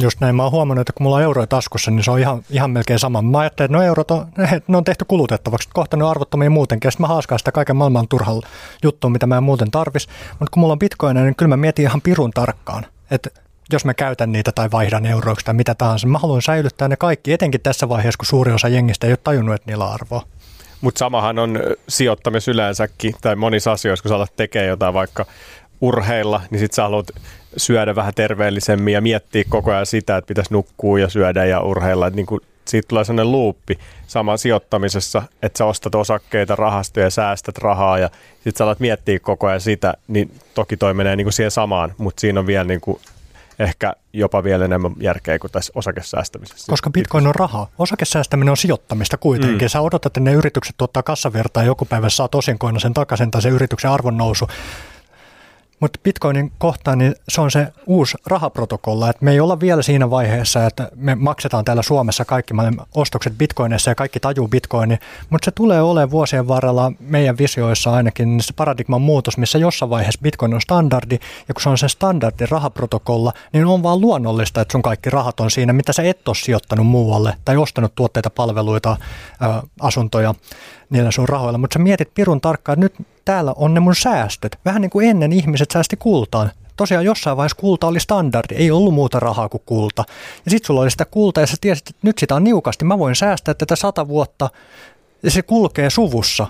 Just 0.00 0.20
näin. 0.20 0.36
Mä 0.36 0.42
oon 0.42 0.52
huomannut, 0.52 0.80
että 0.80 0.92
kun 0.92 1.04
mulla 1.04 1.16
on 1.16 1.22
euroja 1.22 1.46
taskussa, 1.46 1.90
niin 1.90 2.04
se 2.04 2.10
on 2.10 2.18
ihan, 2.18 2.42
ihan 2.50 2.70
melkein 2.70 2.98
sama. 2.98 3.22
Mä 3.22 3.38
ajattelin, 3.38 3.66
että 3.66 3.78
no 3.78 3.84
eurot 3.84 4.10
on, 4.10 4.26
ne 4.68 4.76
on 4.76 4.84
tehty 4.84 5.04
kulutettavaksi. 5.04 5.68
Kohta 5.72 5.96
ne 5.96 6.04
on 6.04 6.10
arvottomia 6.10 6.50
muutenkin. 6.50 6.86
Ja 6.86 6.90
sitten 6.90 7.04
mä 7.04 7.08
haaskaan 7.08 7.38
sitä 7.38 7.52
kaiken 7.52 7.76
maailman 7.76 8.08
turhalla 8.08 8.46
juttua, 8.82 9.10
mitä 9.10 9.26
mä 9.26 9.36
en 9.36 9.42
muuten 9.42 9.70
tarvis. 9.70 10.08
Mutta 10.30 10.50
kun 10.50 10.60
mulla 10.60 10.72
on 10.72 10.78
bitcoineja, 10.78 11.24
niin 11.24 11.36
kyllä 11.36 11.48
mä 11.48 11.56
mietin 11.56 11.82
ihan 11.84 12.00
pirun 12.00 12.30
tarkkaan, 12.30 12.86
että 13.10 13.30
jos 13.72 13.84
mä 13.84 13.94
käytän 13.94 14.32
niitä 14.32 14.52
tai 14.52 14.68
vaihdan 14.72 15.06
euroiksi 15.06 15.44
tai 15.44 15.54
mitä 15.54 15.74
tahansa, 15.74 16.06
mä 16.06 16.18
haluan 16.18 16.42
säilyttää 16.42 16.88
ne 16.88 16.96
kaikki, 16.96 17.32
etenkin 17.32 17.60
tässä 17.60 17.88
vaiheessa, 17.88 18.18
kun 18.18 18.26
suuri 18.26 18.52
osa 18.52 18.68
jengistä 18.68 19.06
ei 19.06 19.12
ole 19.12 19.18
tajunnut, 19.24 19.54
että 19.54 19.70
niillä 19.70 19.84
on 19.86 19.92
arvoa. 19.92 20.22
Mutta 20.80 20.98
samahan 20.98 21.38
on 21.38 21.60
sijoittamis 21.88 22.48
yleensäkin, 22.48 23.14
tai 23.20 23.36
monissa 23.36 23.72
asioissa, 23.72 24.02
kun 24.02 24.08
sä 24.08 24.16
alat 24.16 24.36
tekemään 24.36 24.68
jotain 24.68 24.94
vaikka 24.94 25.26
urheilla, 25.80 26.40
niin 26.50 26.60
sit 26.60 26.72
sä 26.72 26.82
haluat 26.82 27.06
syödä 27.56 27.94
vähän 27.94 28.14
terveellisemmin 28.14 28.94
ja 28.94 29.00
miettiä 29.00 29.44
koko 29.48 29.70
ajan 29.70 29.86
sitä, 29.86 30.16
että 30.16 30.28
pitäisi 30.28 30.52
nukkua 30.52 30.98
ja 30.98 31.08
syödä 31.08 31.44
ja 31.44 31.60
urheilla. 31.60 32.06
Että 32.06 32.16
niin 32.16 32.26
kuin 32.26 32.40
siitä 32.64 32.88
tulee 32.88 33.04
sellainen 33.04 33.32
luuppi 33.32 33.78
sama 34.06 34.36
sijoittamisessa, 34.36 35.22
että 35.42 35.58
sä 35.58 35.64
ostat 35.64 35.94
osakkeita, 35.94 36.56
rahastoja, 36.56 37.10
säästät 37.10 37.58
rahaa 37.58 37.98
ja 37.98 38.10
sitten 38.34 38.56
sä 38.56 38.64
alat 38.64 38.80
miettiä 38.80 39.18
koko 39.18 39.46
ajan 39.46 39.60
sitä, 39.60 39.94
niin 40.08 40.30
toki 40.54 40.76
toi 40.76 40.94
menee 40.94 41.16
niin 41.16 41.24
kuin 41.24 41.32
siihen 41.32 41.50
samaan, 41.50 41.94
mutta 41.98 42.20
siinä 42.20 42.40
on 42.40 42.46
vielä 42.46 42.64
niin 42.64 42.80
kuin 42.80 43.00
ehkä 43.58 43.92
jopa 44.12 44.44
vielä 44.44 44.64
enemmän 44.64 44.92
järkeä 45.00 45.38
kuin 45.38 45.50
tässä 45.50 45.72
osakesäästämisessä. 45.74 46.70
Koska 46.70 46.90
bitcoin 46.90 47.26
on 47.26 47.34
rahaa. 47.34 47.70
Osakesäästäminen 47.78 48.50
on 48.50 48.56
sijoittamista 48.56 49.16
kuitenkin. 49.16 49.66
Mm. 49.66 49.68
Sä 49.68 49.80
odotat, 49.80 50.06
että 50.06 50.20
ne 50.20 50.32
yritykset 50.32 50.76
tuottaa 50.76 51.02
kassavirtaa 51.02 51.62
ja 51.62 51.66
joku 51.66 51.84
päivä 51.84 52.08
saat 52.08 52.34
osinkoina 52.34 52.78
sen 52.78 52.94
takaisin 52.94 53.30
tai 53.30 53.42
se 53.42 53.48
yrityksen 53.48 53.90
arvon 53.90 54.16
nousu. 54.16 54.48
Mutta 55.80 55.98
Bitcoinin 56.02 56.52
kohtaan 56.58 56.98
niin 56.98 57.14
se 57.28 57.40
on 57.40 57.50
se 57.50 57.68
uusi 57.86 58.16
rahaprotokolla, 58.26 59.10
että 59.10 59.24
me 59.24 59.32
ei 59.32 59.40
olla 59.40 59.60
vielä 59.60 59.82
siinä 59.82 60.10
vaiheessa, 60.10 60.66
että 60.66 60.90
me 60.94 61.14
maksetaan 61.14 61.64
täällä 61.64 61.82
Suomessa 61.82 62.24
kaikki 62.24 62.54
ostokset 62.94 63.38
Bitcoinissa 63.38 63.90
ja 63.90 63.94
kaikki 63.94 64.20
tajuu 64.20 64.48
Bitcoini, 64.48 64.98
mutta 65.30 65.44
se 65.44 65.50
tulee 65.50 65.82
olemaan 65.82 66.10
vuosien 66.10 66.48
varrella 66.48 66.92
meidän 67.00 67.38
visioissa 67.38 67.92
ainakin 67.92 68.40
se 68.40 68.52
paradigman 68.52 69.02
muutos, 69.02 69.38
missä 69.38 69.58
jossain 69.58 69.90
vaiheessa 69.90 70.20
Bitcoin 70.22 70.54
on 70.54 70.60
standardi. 70.60 71.18
Ja 71.48 71.54
kun 71.54 71.62
se 71.62 71.68
on 71.68 71.78
se 71.78 71.88
standardi 71.88 72.46
rahaprotokolla, 72.50 73.32
niin 73.52 73.66
on 73.66 73.82
vaan 73.82 74.00
luonnollista, 74.00 74.60
että 74.60 74.72
sun 74.72 74.82
kaikki 74.82 75.10
rahat 75.10 75.40
on 75.40 75.50
siinä, 75.50 75.72
mitä 75.72 75.92
sä 75.92 76.02
et 76.02 76.28
ole 76.28 76.36
sijoittanut 76.36 76.86
muualle 76.86 77.36
tai 77.44 77.56
ostanut 77.56 77.94
tuotteita, 77.94 78.30
palveluita, 78.30 78.96
asuntoja 79.80 80.34
niillä 80.90 81.10
sun 81.10 81.28
rahoilla, 81.28 81.58
mutta 81.58 81.74
sä 81.74 81.78
mietit 81.78 82.14
pirun 82.14 82.40
tarkkaan, 82.40 82.84
että 82.84 83.00
nyt 83.00 83.08
täällä 83.24 83.52
on 83.56 83.74
ne 83.74 83.80
mun 83.80 83.96
säästöt. 83.96 84.58
Vähän 84.64 84.82
niin 84.82 84.90
kuin 84.90 85.08
ennen 85.08 85.32
ihmiset 85.32 85.70
säästi 85.70 85.96
kultaan. 85.96 86.50
Tosiaan 86.76 87.04
jossain 87.04 87.36
vaiheessa 87.36 87.56
kulta 87.60 87.86
oli 87.86 88.00
standardi, 88.00 88.54
ei 88.54 88.70
ollut 88.70 88.94
muuta 88.94 89.20
rahaa 89.20 89.48
kuin 89.48 89.62
kulta. 89.66 90.04
Ja 90.44 90.50
sitten 90.50 90.66
sulla 90.66 90.80
oli 90.80 90.90
sitä 90.90 91.04
kultaa 91.04 91.42
ja 91.42 91.46
sä 91.46 91.56
tiesit, 91.60 91.90
että 91.90 92.00
nyt 92.02 92.18
sitä 92.18 92.34
on 92.34 92.44
niukasti, 92.44 92.84
mä 92.84 92.98
voin 92.98 93.16
säästää 93.16 93.54
tätä 93.54 93.76
sata 93.76 94.08
vuotta 94.08 94.50
ja 95.22 95.30
se 95.30 95.42
kulkee 95.42 95.90
suvussa. 95.90 96.46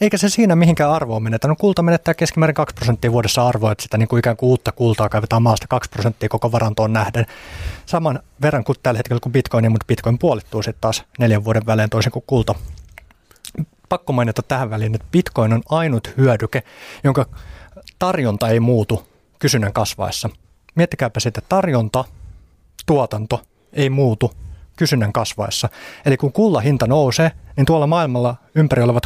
Eikä 0.00 0.18
se 0.18 0.28
siinä 0.28 0.56
mihinkään 0.56 0.90
arvoa 0.90 1.20
menetä. 1.20 1.48
No 1.48 1.56
kulta 1.56 1.82
menettää 1.82 2.14
keskimäärin 2.14 2.54
2 2.54 2.74
prosenttia 2.74 3.12
vuodessa 3.12 3.48
arvoa, 3.48 3.72
että 3.72 3.82
sitä 3.82 3.98
niin 3.98 4.08
kuin 4.08 4.18
ikään 4.18 4.36
kuin 4.36 4.50
uutta 4.50 4.72
kultaa 4.72 5.08
kaivetaan 5.08 5.42
maasta 5.42 5.66
2 5.68 5.90
prosenttia 5.90 6.28
koko 6.28 6.52
varantoon 6.52 6.92
nähden. 6.92 7.26
Saman 7.86 8.20
verran 8.42 8.64
kuin 8.64 8.76
tällä 8.82 8.98
hetkellä 8.98 9.20
kuin 9.20 9.32
bitcoin, 9.32 9.72
mutta 9.72 9.86
bitcoin 9.86 10.18
puolittuu 10.18 10.62
sitten 10.62 10.80
taas 10.80 11.04
neljän 11.18 11.44
vuoden 11.44 11.66
välein 11.66 11.90
toisin 11.90 12.12
kuin 12.12 12.24
kulta. 12.26 12.54
Pakko 13.92 14.12
mainita 14.12 14.42
tähän 14.42 14.70
väliin, 14.70 14.94
että 14.94 15.06
bitcoin 15.12 15.52
on 15.52 15.62
ainut 15.68 16.14
hyödyke, 16.16 16.62
jonka 17.04 17.26
tarjonta 17.98 18.48
ei 18.48 18.60
muutu 18.60 19.08
kysynnän 19.38 19.72
kasvaessa. 19.72 20.30
Miettikääpä 20.74 21.20
sitä, 21.20 21.40
tarjonta, 21.48 22.04
tuotanto 22.86 23.42
ei 23.72 23.90
muutu 23.90 24.32
kysynnän 24.76 25.12
kasvaessa. 25.12 25.68
Eli 26.04 26.16
kun 26.16 26.32
kullan 26.32 26.62
hinta 26.62 26.86
nousee, 26.86 27.32
niin 27.56 27.66
tuolla 27.66 27.86
maailmalla 27.86 28.36
ympäri 28.54 28.82
olevat 28.82 29.04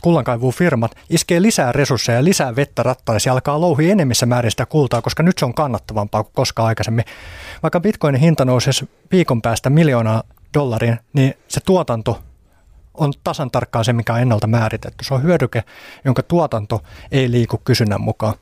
firmat 0.55 0.97
iskee 1.11 1.43
lisää 1.43 1.73
resursseja 1.73 2.19
ja 2.19 2.25
lisää 2.25 2.57
vettä 2.57 2.83
rattaisiin 2.83 3.31
ja 3.31 3.35
alkaa 3.35 3.61
louhia 3.61 3.93
enemmissä 3.93 4.27
määrin 4.27 4.51
sitä 4.51 4.67
kultaa, 4.67 5.03
koska 5.03 5.23
nyt 5.23 5.39
se 5.39 5.45
on 5.45 5.55
kannattavampaa 5.55 6.23
kuin 6.23 6.35
koskaan 6.35 6.69
aikaisemmin. 6.69 7.05
Vaikka 7.63 7.81
bitcoinin 7.81 8.21
hinta 8.21 8.45
nousee 8.45 8.73
viikon 9.13 9.43
päästä 9.43 9.71
miljoonaa 9.71 10.23
dollaria, 10.55 10.97
niin 11.13 11.35
se 11.49 11.61
tuotanto 11.61 12.23
on 12.97 13.13
tasan 13.25 13.51
tarkkaan 13.51 13.85
se, 13.85 13.93
mikä 13.93 14.15
on 14.15 14.21
ennalta 14.21 14.47
määritetty. 14.47 15.05
Se 15.05 15.15
on 15.15 15.23
hyödyke, 15.23 15.65
jonka 16.05 16.23
tuotanto 16.23 16.83
ei 17.13 17.31
liiku 17.31 17.61
kysynnän 17.65 18.01
mukaan. 18.01 18.35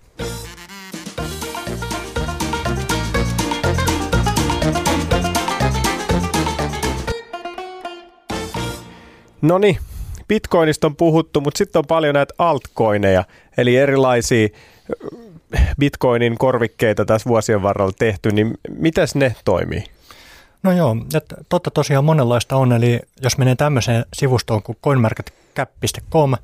No 9.42 9.58
niin, 9.58 9.78
Bitcoinista 10.28 10.86
on 10.86 10.96
puhuttu, 10.96 11.40
mutta 11.40 11.58
sitten 11.58 11.78
on 11.78 11.86
paljon 11.88 12.14
näitä 12.14 12.34
altcoineja, 12.38 13.24
eli 13.56 13.76
erilaisia 13.76 14.48
äh, 15.56 15.74
Bitcoinin 15.78 16.38
korvikkeita 16.38 17.04
tässä 17.04 17.28
vuosien 17.28 17.62
varrella 17.62 17.92
tehty, 17.98 18.30
niin 18.30 18.54
miten 18.78 19.08
ne 19.14 19.36
toimii? 19.44 19.93
No 20.64 20.72
joo, 20.72 20.96
että 21.14 21.36
totta 21.48 21.70
tosiaan 21.70 22.04
monenlaista 22.04 22.56
on, 22.56 22.72
eli 22.72 23.00
jos 23.22 23.38
menee 23.38 23.54
tämmöiseen 23.54 24.04
sivustoon 24.14 24.62
kuin 24.62 24.78
coinmarketcap.com, 24.84 26.34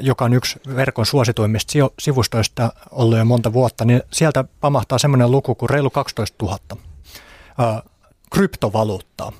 joka 0.00 0.24
on 0.24 0.34
yksi 0.34 0.60
verkon 0.76 1.06
suosituimmista 1.06 1.72
sivustoista 1.98 2.72
ollut 2.90 3.18
jo 3.18 3.24
monta 3.24 3.52
vuotta, 3.52 3.84
niin 3.84 4.02
sieltä 4.12 4.44
pamahtaa 4.60 4.98
semmoinen 4.98 5.30
luku 5.30 5.54
kuin 5.54 5.70
reilu 5.70 5.90
12 5.90 6.44
000 6.44 7.82
kryptovaluuttaa. 8.32 9.32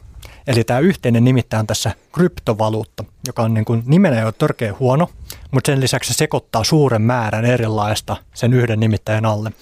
Eli 0.47 0.65
tämä 0.65 0.81
yhteinen 0.81 1.25
nimittäin 1.25 1.61
on 1.61 1.67
tässä 1.67 1.93
kryptovaluutta, 2.13 3.05
joka 3.27 3.43
on 3.43 3.55
niin 3.55 3.65
kuin 3.65 3.83
nimenä 3.87 4.21
jo 4.21 4.33
törkeä 4.33 4.75
huono, 4.81 5.11
mutta 5.51 5.73
sen 5.73 5.81
lisäksi 5.81 6.13
se 6.13 6.17
sekoittaa 6.17 6.65
suuren 6.65 7.03
määrän 7.03 7.45
erilaista 7.45 8.17
sen 8.35 8.53
yhden 8.53 8.81
nimittäin 8.81 9.25
alle. 9.27 9.53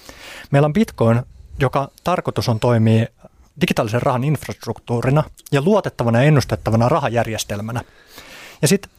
Meillä 0.51 0.65
on 0.65 0.73
Bitcoin, 0.73 1.21
joka 1.59 1.91
tarkoitus 2.03 2.49
on 2.49 2.59
toimia 2.59 3.05
digitaalisen 3.61 4.01
rahan 4.01 4.23
infrastruktuurina 4.23 5.23
ja 5.51 5.61
luotettavana 5.61 6.19
ja 6.19 6.27
ennustettavana 6.27 6.89
rahajärjestelmänä. 6.89 7.81
Ja 8.61 8.67
sitten 8.67 8.91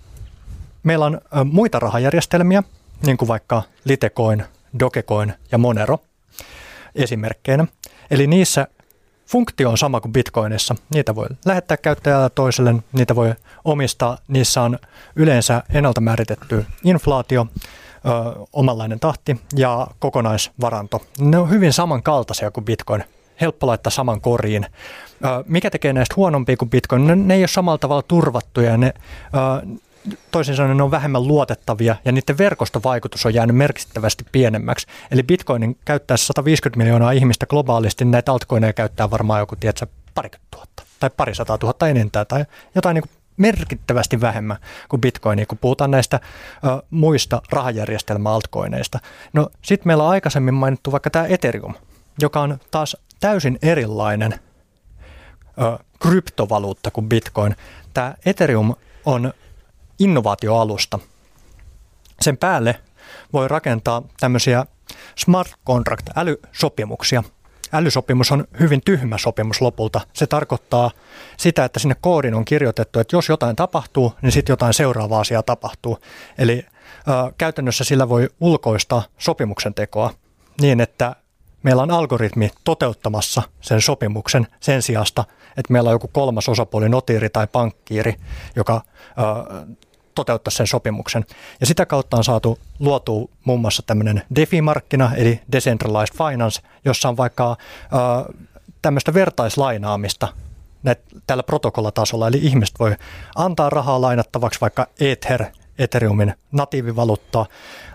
meillä 0.83 1.05
on 1.05 1.21
muita 1.53 1.79
rahajärjestelmiä, 1.79 2.63
niin 3.07 3.17
kuin 3.17 3.29
vaikka 3.29 3.63
Litecoin, 3.85 4.45
Dogecoin 4.79 5.35
ja 5.53 5.59
Monero 5.59 5.99
esimerkkeinä. 6.95 7.67
Eli 8.11 8.27
niissä 8.27 8.67
funktio 9.27 9.71
on 9.71 9.79
sama 9.79 10.01
kuin 10.01 10.13
Bitcoinissa. 10.13 10.75
Niitä 10.95 11.15
voi 11.15 11.27
lähettää 11.45 11.77
käyttäjällä 11.77 12.29
toiselle, 12.29 12.75
niitä 12.93 13.17
voi 13.17 13.35
omistaa. 13.65 14.19
Niissä 14.29 14.63
on 14.63 14.79
yleensä 15.17 15.63
ennalta 15.75 16.01
määritetty 16.01 16.67
inflaatio, 16.85 17.47
ö, 17.57 18.47
omanlainen 18.53 19.01
tahti 19.01 19.41
ja 19.57 19.87
kokonaisvaranto. 19.99 21.03
Ne 21.19 21.39
on 21.39 21.51
hyvin 21.51 21.73
samankaltaisia 21.73 22.51
kuin 22.51 22.65
Bitcoin. 22.65 23.05
Helppo 23.41 23.67
laittaa 23.67 23.91
saman 23.91 24.21
koriin. 24.21 24.67
Mikä 25.47 25.71
tekee 25.71 25.93
näistä 25.93 26.15
huonompia 26.17 26.57
kuin 26.57 26.71
Bitcoin? 26.71 27.07
Ne, 27.07 27.17
ne 27.17 27.35
ei 27.35 27.41
ole 27.41 27.49
samalla 27.49 27.79
tavalla 27.79 28.03
turvattuja. 28.03 28.77
Ne, 28.77 28.95
toisin 30.31 30.57
sanoen 30.57 30.77
ne 30.77 30.83
on 30.83 30.91
vähemmän 30.91 31.29
luotettavia 31.29 31.97
ja 32.05 32.13
niiden 32.13 32.39
verkostovaikutus 32.39 33.27
on 33.27 33.35
jäänyt 33.35 33.57
merkittävästi 33.57 34.25
pienemmäksi. 34.33 34.87
Eli 35.11 35.23
Bitcoinin 35.23 35.79
käyttää 35.85 36.17
150 36.17 36.79
miljoonaa 36.79 37.13
ihmistä 37.13 37.47
globaalisti, 37.47 38.05
näitä 38.05 38.33
altcoineja 38.33 38.73
käyttää 38.73 39.11
varmaan 39.11 39.41
joku, 39.41 39.57
tiedätkö, 39.57 39.87
parikymmentä 40.15 40.49
tuhatta 40.51 40.83
tai 41.01 41.11
parisataa 41.17 41.59
tuhatta 41.59 41.89
enintään 41.89 42.27
tai 42.27 42.45
jotain 42.75 42.95
niin 42.95 43.11
merkittävästi 43.37 44.21
vähemmän 44.21 44.57
kuin 44.89 45.01
Bitcoin, 45.01 45.47
kun 45.49 45.59
puhutaan 45.59 45.91
näistä 45.91 46.21
ö, 46.65 46.83
muista 46.91 47.43
rahajärjestelmä-altcoineista. 47.51 48.99
No 49.33 49.51
sitten 49.63 49.89
meillä 49.89 50.05
on 50.05 50.11
aikaisemmin 50.11 50.55
mainittu 50.55 50.93
vaikka 50.93 51.11
tämä 51.11 51.27
Ethereum, 51.27 51.75
joka 52.21 52.41
on 52.41 52.59
taas 52.71 52.97
täysin 53.21 53.59
erilainen 53.63 54.33
ö, 54.33 55.79
kryptovaluutta 56.03 56.91
kuin 56.91 57.09
Bitcoin. 57.09 57.57
Tämä 57.95 58.15
Ethereum 58.27 58.75
on 59.05 59.33
innovaatioalusta. 59.99 60.99
Sen 62.21 62.37
päälle 62.37 62.81
voi 63.33 63.49
rakentaa 63.49 64.03
tämmöisiä 64.21 64.67
smart 65.19 65.53
contract 65.67 66.07
älysopimuksia. 66.17 67.23
Älysopimus 67.73 68.33
on 68.33 68.45
hyvin 68.61 68.81
tyhmä 68.85 69.19
sopimus 69.19 69.61
lopulta. 69.61 70.01
Se 70.13 70.27
tarkoittaa 70.27 70.91
sitä, 71.37 71.65
että 71.65 71.79
sinne 71.79 71.97
koodin 72.01 72.35
on 72.35 72.45
kirjoitettu, 72.45 72.99
että 72.99 73.17
jos 73.17 73.29
jotain 73.29 73.57
tapahtuu, 73.57 74.13
niin 74.23 74.33
sitten 74.33 74.53
jotain 74.53 74.75
seuraavaa 74.75 75.21
asiaa 75.21 75.43
tapahtuu. 75.43 75.99
Eli 76.39 76.67
ö, 76.67 77.33
käytännössä 77.39 77.85
sillä 77.85 78.09
voi 78.09 78.29
ulkoistaa 78.41 79.03
sopimuksen 79.19 79.75
tekoa 79.75 80.11
niin, 80.61 80.81
että 80.81 81.17
meillä 81.65 81.83
on 81.83 81.91
algoritmi 81.91 82.51
toteuttamassa 82.65 83.43
sen 83.61 83.81
sopimuksen 83.81 84.47
sen 84.61 84.83
sijasta, 84.83 85.25
että 85.57 85.73
meillä 85.73 85.89
on 85.89 85.95
joku 85.95 86.09
kolmas 86.09 86.49
osapuoli, 86.49 86.89
notiiri 86.89 87.31
tai 87.31 87.47
pankkiiri, 87.47 88.15
joka 88.57 88.81
ö, 89.19 89.75
toteuttaa 90.15 90.51
sen 90.51 90.67
sopimuksen. 90.67 91.25
Ja 91.61 91.67
sitä 91.67 91.87
kautta 91.87 92.17
on 92.17 92.25
saatu 92.25 92.59
luotua 92.79 93.29
muun 93.45 93.61
muassa 93.61 93.83
tämmöinen 93.87 94.23
DeFi-markkina, 94.35 95.11
eli 95.17 95.41
Decentralized 95.53 96.17
Finance, 96.19 96.63
jossa 96.85 97.09
on 97.09 97.17
vaikka 97.17 97.51
ö, 97.51 97.57
tämmöistä 98.83 99.15
vertaislainaamista 99.15 100.29
näet, 100.83 101.01
tällä 101.27 101.43
protokollatasolla, 101.43 102.29
eli 102.29 102.39
ihmiset 102.43 102.75
voi 102.79 102.97
antaa 103.35 103.71
rahaa 103.71 104.01
lainattavaksi 104.01 104.61
vaikka 104.61 104.87
Ether, 105.01 105.45
Ethereumin 105.79 106.35
natiivivaluuttaa, 106.53 107.47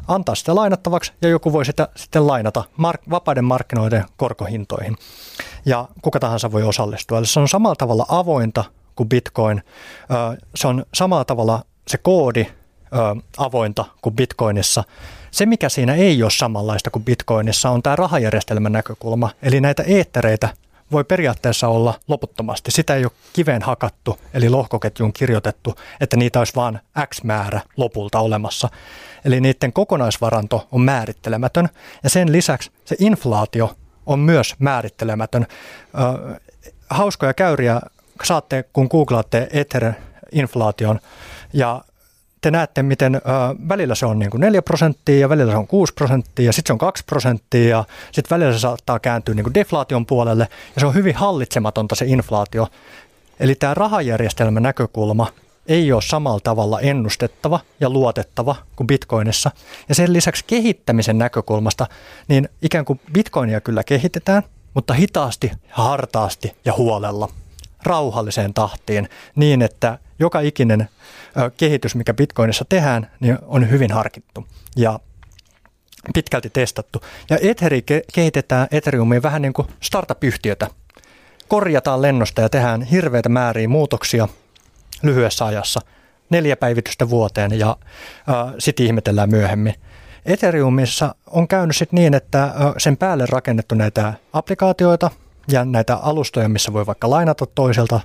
antaa 0.08 0.36
sitä 0.36 0.56
lainattavaksi 0.56 1.14
ja 1.22 1.30
joku 1.30 1.54
voi 1.54 1.66
sitä 1.66 1.88
sitten 1.96 2.28
lainata 2.28 2.64
mark- 2.78 3.10
vapaiden 3.10 3.46
markkinoiden 3.46 4.06
korkohintoihin. 4.18 4.98
Ja 5.66 5.88
kuka 6.02 6.20
tahansa 6.20 6.52
voi 6.52 6.64
osallistua. 6.64 7.18
Eli 7.18 7.26
se 7.26 7.40
on 7.40 7.48
samalla 7.48 7.76
tavalla 7.76 8.06
avointa 8.10 8.64
kuin 8.96 9.10
Bitcoin. 9.10 9.64
Se 10.56 10.68
on 10.68 10.86
samalla 10.94 11.26
tavalla 11.26 11.64
se 11.88 11.98
koodi 11.98 12.46
avointa 13.38 13.86
kuin 14.02 14.16
Bitcoinissa. 14.16 14.84
Se, 15.32 15.46
mikä 15.46 15.70
siinä 15.70 15.94
ei 15.94 16.24
ole 16.24 16.32
samanlaista 16.32 16.90
kuin 16.90 17.06
Bitcoinissa, 17.06 17.70
on 17.70 17.84
tämä 17.84 17.96
rahajärjestelmän 17.96 18.72
näkökulma. 18.72 19.30
Eli 19.42 19.62
näitä 19.62 19.84
eettereitä 19.84 20.50
voi 20.92 21.04
periaatteessa 21.04 21.68
olla 21.68 21.94
loputtomasti. 22.08 22.72
Sitä 22.72 22.96
ei 22.96 23.04
ole 23.04 23.12
kiveen 23.34 23.62
hakattu, 23.62 24.20
eli 24.34 24.50
lohkoketjuun 24.50 25.14
kirjoitettu, 25.14 25.76
että 26.02 26.18
niitä 26.18 26.40
olisi 26.40 26.56
vain 26.56 26.80
X 27.14 27.24
määrä 27.24 27.62
lopulta 27.78 28.20
olemassa. 28.20 28.70
Eli 29.26 29.42
niiden 29.42 29.74
kokonaisvaranto 29.74 30.68
on 30.72 30.82
määrittelemätön, 30.82 31.70
ja 32.04 32.10
sen 32.10 32.32
lisäksi 32.32 32.72
se 32.86 32.96
inflaatio 33.00 33.76
on 34.06 34.20
myös 34.20 34.56
määrittelemätön. 34.60 35.48
hauskoja 36.90 37.34
käyriä 37.34 37.82
saatte, 38.24 38.64
kun 38.74 38.88
googlaatte 38.92 39.48
Ether-inflaation, 39.52 41.00
ja 41.54 41.82
te 42.42 42.52
näette, 42.52 42.84
miten 42.84 43.22
välillä 43.70 43.96
se 43.96 44.06
on 44.06 44.20
niin 44.20 44.30
kuin 44.30 44.42
4 44.42 44.62
prosenttia 44.62 45.20
ja 45.20 45.30
välillä 45.30 45.52
se 45.52 45.58
on 45.58 45.68
6 45.68 45.94
prosenttia 45.94 46.46
ja 46.46 46.54
sitten 46.54 46.68
se 46.68 46.74
on 46.74 46.80
2 46.80 47.04
prosenttia 47.06 47.70
ja 47.70 47.84
sitten 48.12 48.38
välillä 48.38 48.54
se 48.54 48.60
saattaa 48.60 49.00
kääntyä 49.00 49.36
niin 49.36 49.44
kuin 49.44 49.54
deflaation 49.54 50.06
puolelle 50.06 50.48
ja 50.76 50.80
se 50.80 50.86
on 50.86 50.94
hyvin 50.94 51.16
hallitsematonta 51.16 51.96
se 51.96 52.06
inflaatio. 52.06 52.68
Eli 53.40 53.56
tämä 53.56 53.74
rahajärjestelmän 53.74 54.64
näkökulma 54.64 55.28
ei 55.68 55.92
ole 55.92 56.02
samalla 56.02 56.40
tavalla 56.40 56.80
ennustettava 56.80 57.60
ja 57.80 57.90
luotettava 57.90 58.56
kuin 58.76 58.88
bitcoinissa. 58.88 59.52
Ja 59.90 59.96
sen 59.96 60.14
lisäksi 60.14 60.44
kehittämisen 60.48 61.18
näkökulmasta, 61.18 61.88
niin 62.28 62.50
ikään 62.62 62.86
kuin 62.86 63.02
bitcoinia 63.14 63.62
kyllä 63.62 63.84
kehitetään, 63.84 64.44
mutta 64.74 64.94
hitaasti, 64.94 65.52
hartaasti 65.70 66.56
ja 66.66 66.74
huolella. 66.74 67.30
rauhalliseen 67.84 68.54
tahtiin 68.54 69.10
niin, 69.36 69.62
että 69.62 69.98
joka 70.20 70.40
ikinen 70.40 70.90
kehitys, 71.58 71.96
mikä 71.96 72.14
Bitcoinissa 72.14 72.66
tehdään, 72.70 73.12
niin 73.20 73.38
on 73.46 73.70
hyvin 73.70 73.92
harkittu 73.92 74.48
ja 74.76 75.00
pitkälti 76.14 76.50
testattu. 76.50 77.02
Ja 77.30 77.38
Etheri 77.42 77.84
kehitetään 78.14 78.68
Ethereumiin 78.72 79.24
vähän 79.24 79.42
niin 79.42 79.54
kuin 79.54 79.68
startup-yhtiötä. 79.82 80.68
Korjataan 81.48 82.02
lennosta 82.02 82.42
ja 82.42 82.50
tehdään 82.50 82.82
hirveitä 82.82 83.30
määriä 83.30 83.68
muutoksia 83.68 84.28
lyhyessä 85.04 85.46
ajassa, 85.46 85.82
neljä 86.30 86.56
päivitystä 86.58 87.10
vuoteen 87.10 87.60
ja 87.60 87.78
äh, 88.30 88.54
sitten 88.60 88.86
ihmetellään 88.86 89.30
myöhemmin. 89.30 89.76
Ethereumissa 90.26 91.16
on 91.28 91.48
käynyt 91.48 91.76
sitten 91.76 91.98
niin, 91.98 92.14
että 92.14 92.54
sen 92.78 92.98
päälle 92.98 93.26
rakennettu 93.30 93.76
näitä 93.76 94.14
applikaatioita 94.34 95.12
ja 95.52 95.66
näitä 95.66 95.96
alustoja, 95.96 96.50
missä 96.50 96.74
voi 96.74 96.86
vaikka 96.86 97.10
lainata 97.10 97.46
toiselta 97.46 98.00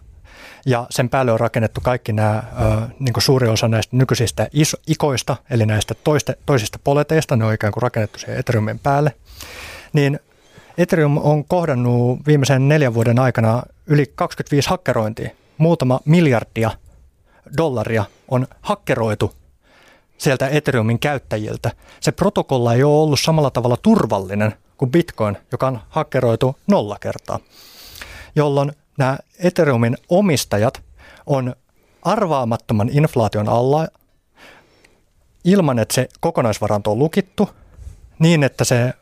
ja 0.66 0.86
sen 0.90 1.08
päälle 1.08 1.32
on 1.32 1.40
rakennettu 1.40 1.80
kaikki 1.80 2.12
nämä, 2.12 2.42
niin 2.98 3.14
suuri 3.18 3.48
osa 3.48 3.68
näistä 3.68 3.96
nykyisistä 3.96 4.48
iso, 4.52 4.76
ikoista, 4.86 5.36
eli 5.50 5.66
näistä 5.66 5.94
toiste, 5.94 6.38
toisista 6.46 6.78
poleteista, 6.84 7.36
ne 7.36 7.44
on 7.44 7.54
ikään 7.54 7.72
kuin 7.72 7.82
rakennettu 7.82 8.18
siihen 8.18 8.38
Ethereumin 8.38 8.78
päälle, 8.78 9.14
niin 9.92 10.20
Ethereum 10.78 11.18
on 11.18 11.44
kohdannut 11.44 12.26
viimeisen 12.26 12.68
neljän 12.68 12.94
vuoden 12.94 13.18
aikana 13.18 13.62
yli 13.86 14.12
25 14.14 14.68
hakkerointia. 14.68 15.30
Muutama 15.58 16.00
miljardia 16.04 16.70
dollaria 17.56 18.04
on 18.28 18.46
hakkeroitu 18.62 19.32
sieltä 20.18 20.48
Ethereumin 20.48 20.98
käyttäjiltä. 20.98 21.70
Se 22.00 22.12
protokolla 22.12 22.74
ei 22.74 22.82
ole 22.82 23.02
ollut 23.02 23.20
samalla 23.20 23.50
tavalla 23.50 23.76
turvallinen 23.76 24.54
kuin 24.76 24.90
Bitcoin, 24.90 25.36
joka 25.52 25.66
on 25.66 25.80
hakkeroitu 25.88 26.56
nolla 26.66 26.96
kertaa, 27.00 27.38
jolloin 28.36 28.72
nämä 28.98 29.18
Ethereumin 29.38 29.96
omistajat 30.08 30.82
on 31.26 31.54
arvaamattoman 32.02 32.88
inflaation 32.92 33.48
alla 33.48 33.86
ilman, 35.44 35.78
että 35.78 35.94
se 35.94 36.08
kokonaisvaranto 36.20 36.92
on 36.92 36.98
lukittu, 36.98 37.50
niin 38.18 38.42
että 38.42 38.64
se 38.64 38.82
ö, 38.82 38.92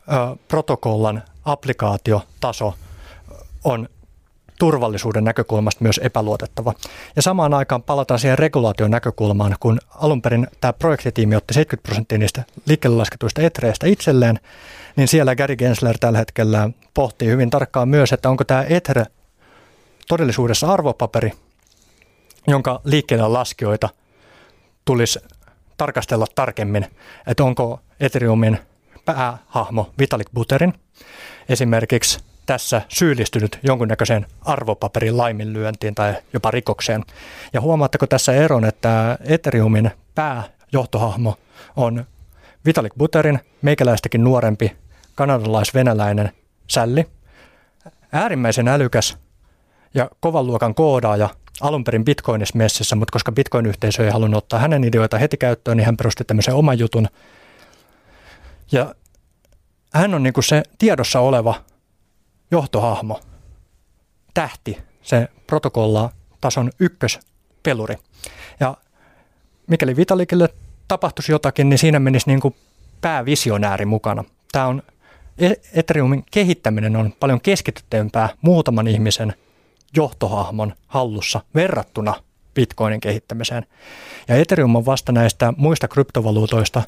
protokollan 0.47 1.23
applikaatiotaso 1.45 2.73
on 3.63 3.89
turvallisuuden 4.59 5.23
näkökulmasta 5.23 5.83
myös 5.83 5.99
epäluotettava. 6.03 6.73
Ja 7.15 7.21
samaan 7.21 7.53
aikaan 7.53 7.83
palataan 7.83 8.19
siihen 8.19 8.39
regulaation 8.39 8.91
näkökulmaan, 8.91 9.55
kun 9.59 9.79
alun 9.95 10.21
perin 10.21 10.47
tämä 10.61 10.73
projektitiimi 10.73 11.35
otti 11.35 11.53
70 11.53 11.87
prosenttia 11.87 12.17
niistä 12.17 12.43
liikkeelle 12.65 12.97
lasketuista 12.97 13.41
etreistä 13.41 13.87
itselleen, 13.87 14.39
niin 14.95 15.07
siellä 15.07 15.35
Gary 15.35 15.55
Gensler 15.55 15.97
tällä 15.97 16.17
hetkellä 16.17 16.69
pohtii 16.93 17.27
hyvin 17.27 17.49
tarkkaan 17.49 17.89
myös, 17.89 18.13
että 18.13 18.29
onko 18.29 18.43
tämä 18.43 18.65
etre 18.69 19.05
todellisuudessa 20.07 20.73
arvopaperi, 20.73 21.31
jonka 22.47 22.81
liikkeelle 22.83 23.27
laskijoita 23.27 23.89
tulisi 24.85 25.19
tarkastella 25.77 26.25
tarkemmin, 26.35 26.85
että 27.27 27.43
onko 27.43 27.79
Ethereumin 27.99 28.59
päähahmo 29.05 29.93
Vitalik 29.99 30.27
Buterin 30.33 30.73
esimerkiksi 31.49 32.19
tässä 32.45 32.81
syyllistynyt 32.89 33.59
jonkunnäköiseen 33.63 34.25
arvopaperin 34.41 35.17
laiminlyöntiin 35.17 35.95
tai 35.95 36.15
jopa 36.33 36.51
rikokseen. 36.51 37.03
Ja 37.53 37.61
huomaatteko 37.61 38.07
tässä 38.07 38.33
eron, 38.33 38.65
että 38.65 39.17
Ethereumin 39.21 39.91
pääjohtohahmo 40.15 41.35
on 41.75 42.05
Vitalik 42.65 42.93
Buterin, 42.97 43.39
meikäläistäkin 43.61 44.23
nuorempi 44.23 44.77
kanadalais-venäläinen 45.15 46.31
sälli, 46.67 47.05
äärimmäisen 48.11 48.67
älykäs 48.67 49.17
ja 49.93 50.09
kovan 50.19 50.47
luokan 50.47 50.75
koodaaja 50.75 51.29
alun 51.61 51.83
perin 51.83 52.05
Bitcoinissa 52.05 52.57
messissä, 52.57 52.95
mutta 52.95 53.11
koska 53.11 53.31
Bitcoin-yhteisö 53.31 54.05
ei 54.05 54.11
halunnut 54.11 54.37
ottaa 54.37 54.59
hänen 54.59 54.83
ideoita 54.83 55.17
heti 55.17 55.37
käyttöön, 55.37 55.77
niin 55.77 55.85
hän 55.85 55.97
perusti 55.97 56.23
tämmöisen 56.23 56.55
oman 56.55 56.79
jutun. 56.79 57.07
Ja 58.71 58.95
hän 59.93 60.13
on 60.13 60.23
niin 60.23 60.33
kuin 60.33 60.43
se 60.43 60.63
tiedossa 60.77 61.19
oleva 61.19 61.55
johtohahmo, 62.51 63.19
tähti, 64.33 64.77
se 65.01 65.27
protokolla 65.47 66.09
tason 66.41 66.71
ykköspeluri. 66.79 67.95
Ja 68.59 68.77
mikäli 69.67 69.95
Vitalikille 69.95 70.49
tapahtuisi 70.87 71.31
jotakin, 71.31 71.69
niin 71.69 71.77
siinä 71.77 71.99
menisi 71.99 72.27
niin 72.27 72.39
kuin 72.39 72.55
päävisionääri 73.01 73.85
mukana. 73.85 74.23
Tämä 74.51 74.67
on 74.67 74.83
e- 75.37 75.53
Ethereumin 75.73 76.23
kehittäminen 76.31 76.95
on 76.95 77.13
paljon 77.19 77.41
keskityttämpää 77.41 78.29
muutaman 78.41 78.87
ihmisen 78.87 79.33
johtohahmon 79.95 80.73
hallussa 80.87 81.41
verrattuna 81.55 82.15
Bitcoinin 82.53 83.01
kehittämiseen. 83.01 83.65
Ja 84.27 84.35
Ethereum 84.35 84.75
on 84.75 84.85
vasta 84.85 85.11
näistä 85.11 85.53
muista 85.57 85.87
kryptovaluutoista 85.87 86.81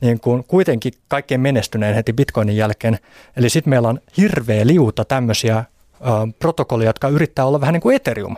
niin 0.00 0.20
kuin 0.20 0.44
kuitenkin 0.44 0.92
kaikkein 1.08 1.40
menestyneen 1.40 1.94
heti 1.94 2.12
Bitcoinin 2.12 2.56
jälkeen. 2.56 2.98
Eli 3.36 3.50
sitten 3.50 3.70
meillä 3.70 3.88
on 3.88 4.00
hirveä 4.16 4.66
liuta 4.66 5.04
tämmöisiä 5.04 5.64
protokollia, 6.38 6.88
jotka 6.88 7.08
yrittää 7.08 7.44
olla 7.44 7.60
vähän 7.60 7.72
niin 7.72 7.80
kuin 7.80 7.96
Ethereum. 7.96 8.36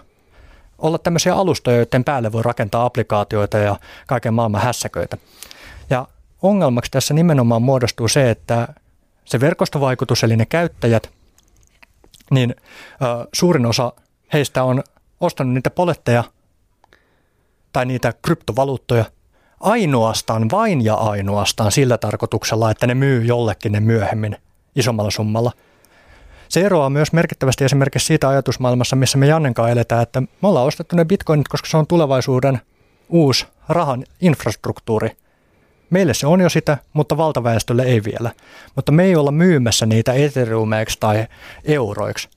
Olla 0.78 0.98
tämmöisiä 0.98 1.34
alustoja, 1.34 1.76
joiden 1.76 2.04
päälle 2.04 2.32
voi 2.32 2.42
rakentaa 2.42 2.84
applikaatioita 2.84 3.58
ja 3.58 3.76
kaiken 4.06 4.34
maailman 4.34 4.62
hässäköitä. 4.62 5.16
Ja 5.90 6.08
ongelmaksi 6.42 6.90
tässä 6.90 7.14
nimenomaan 7.14 7.62
muodostuu 7.62 8.08
se, 8.08 8.30
että 8.30 8.68
se 9.24 9.40
verkostovaikutus, 9.40 10.24
eli 10.24 10.36
ne 10.36 10.46
käyttäjät, 10.46 11.10
niin 12.30 12.54
ö, 12.58 13.28
suurin 13.32 13.66
osa 13.66 13.92
heistä 14.32 14.64
on 14.64 14.82
ostanut 15.20 15.54
niitä 15.54 15.70
poletteja 15.70 16.24
tai 17.72 17.86
niitä 17.86 18.12
kryptovaluuttoja 18.22 19.04
ainoastaan, 19.60 20.50
vain 20.50 20.84
ja 20.84 20.94
ainoastaan 20.94 21.72
sillä 21.72 21.98
tarkoituksella, 21.98 22.70
että 22.70 22.86
ne 22.86 22.94
myy 22.94 23.24
jollekin 23.24 23.72
ne 23.72 23.80
myöhemmin 23.80 24.36
isommalla 24.76 25.10
summalla. 25.10 25.52
Se 26.48 26.60
eroaa 26.60 26.90
myös 26.90 27.12
merkittävästi 27.12 27.64
esimerkiksi 27.64 28.06
siitä 28.06 28.28
ajatusmaailmassa, 28.28 28.96
missä 28.96 29.18
me 29.18 29.26
Jannenkaan 29.26 29.70
eletään, 29.70 30.02
että 30.02 30.20
me 30.20 30.48
ollaan 30.48 30.66
ostettu 30.66 30.96
ne 30.96 31.04
bitcoinit, 31.04 31.48
koska 31.48 31.68
se 31.68 31.76
on 31.76 31.86
tulevaisuuden 31.86 32.60
uusi 33.08 33.46
rahan 33.68 34.04
infrastruktuuri– 34.20 35.16
Meille 35.94 36.14
se 36.14 36.26
on 36.26 36.40
jo 36.40 36.48
sitä, 36.48 36.78
mutta 36.92 37.16
valtaväestölle 37.16 37.82
ei 37.82 38.04
vielä. 38.04 38.30
Mutta 38.76 38.92
me 38.92 39.04
ei 39.04 39.16
olla 39.16 39.30
myymässä 39.30 39.86
niitä 39.86 40.12
ethereumeiksi 40.12 40.96
tai 41.00 41.26
euroiksi. 41.64 42.28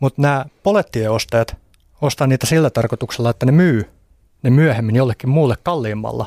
Mutta 0.00 0.22
nämä 0.22 0.44
polettien 0.62 1.10
ostajat 1.10 1.56
ostaa 2.02 2.26
niitä 2.26 2.46
sillä 2.46 2.70
tarkoituksella, 2.70 3.30
että 3.30 3.46
ne 3.46 3.52
myy 3.52 3.90
ne 4.46 4.56
myöhemmin 4.56 4.96
jollekin 4.96 5.30
muulle 5.30 5.54
kalliimmalla. 5.62 6.26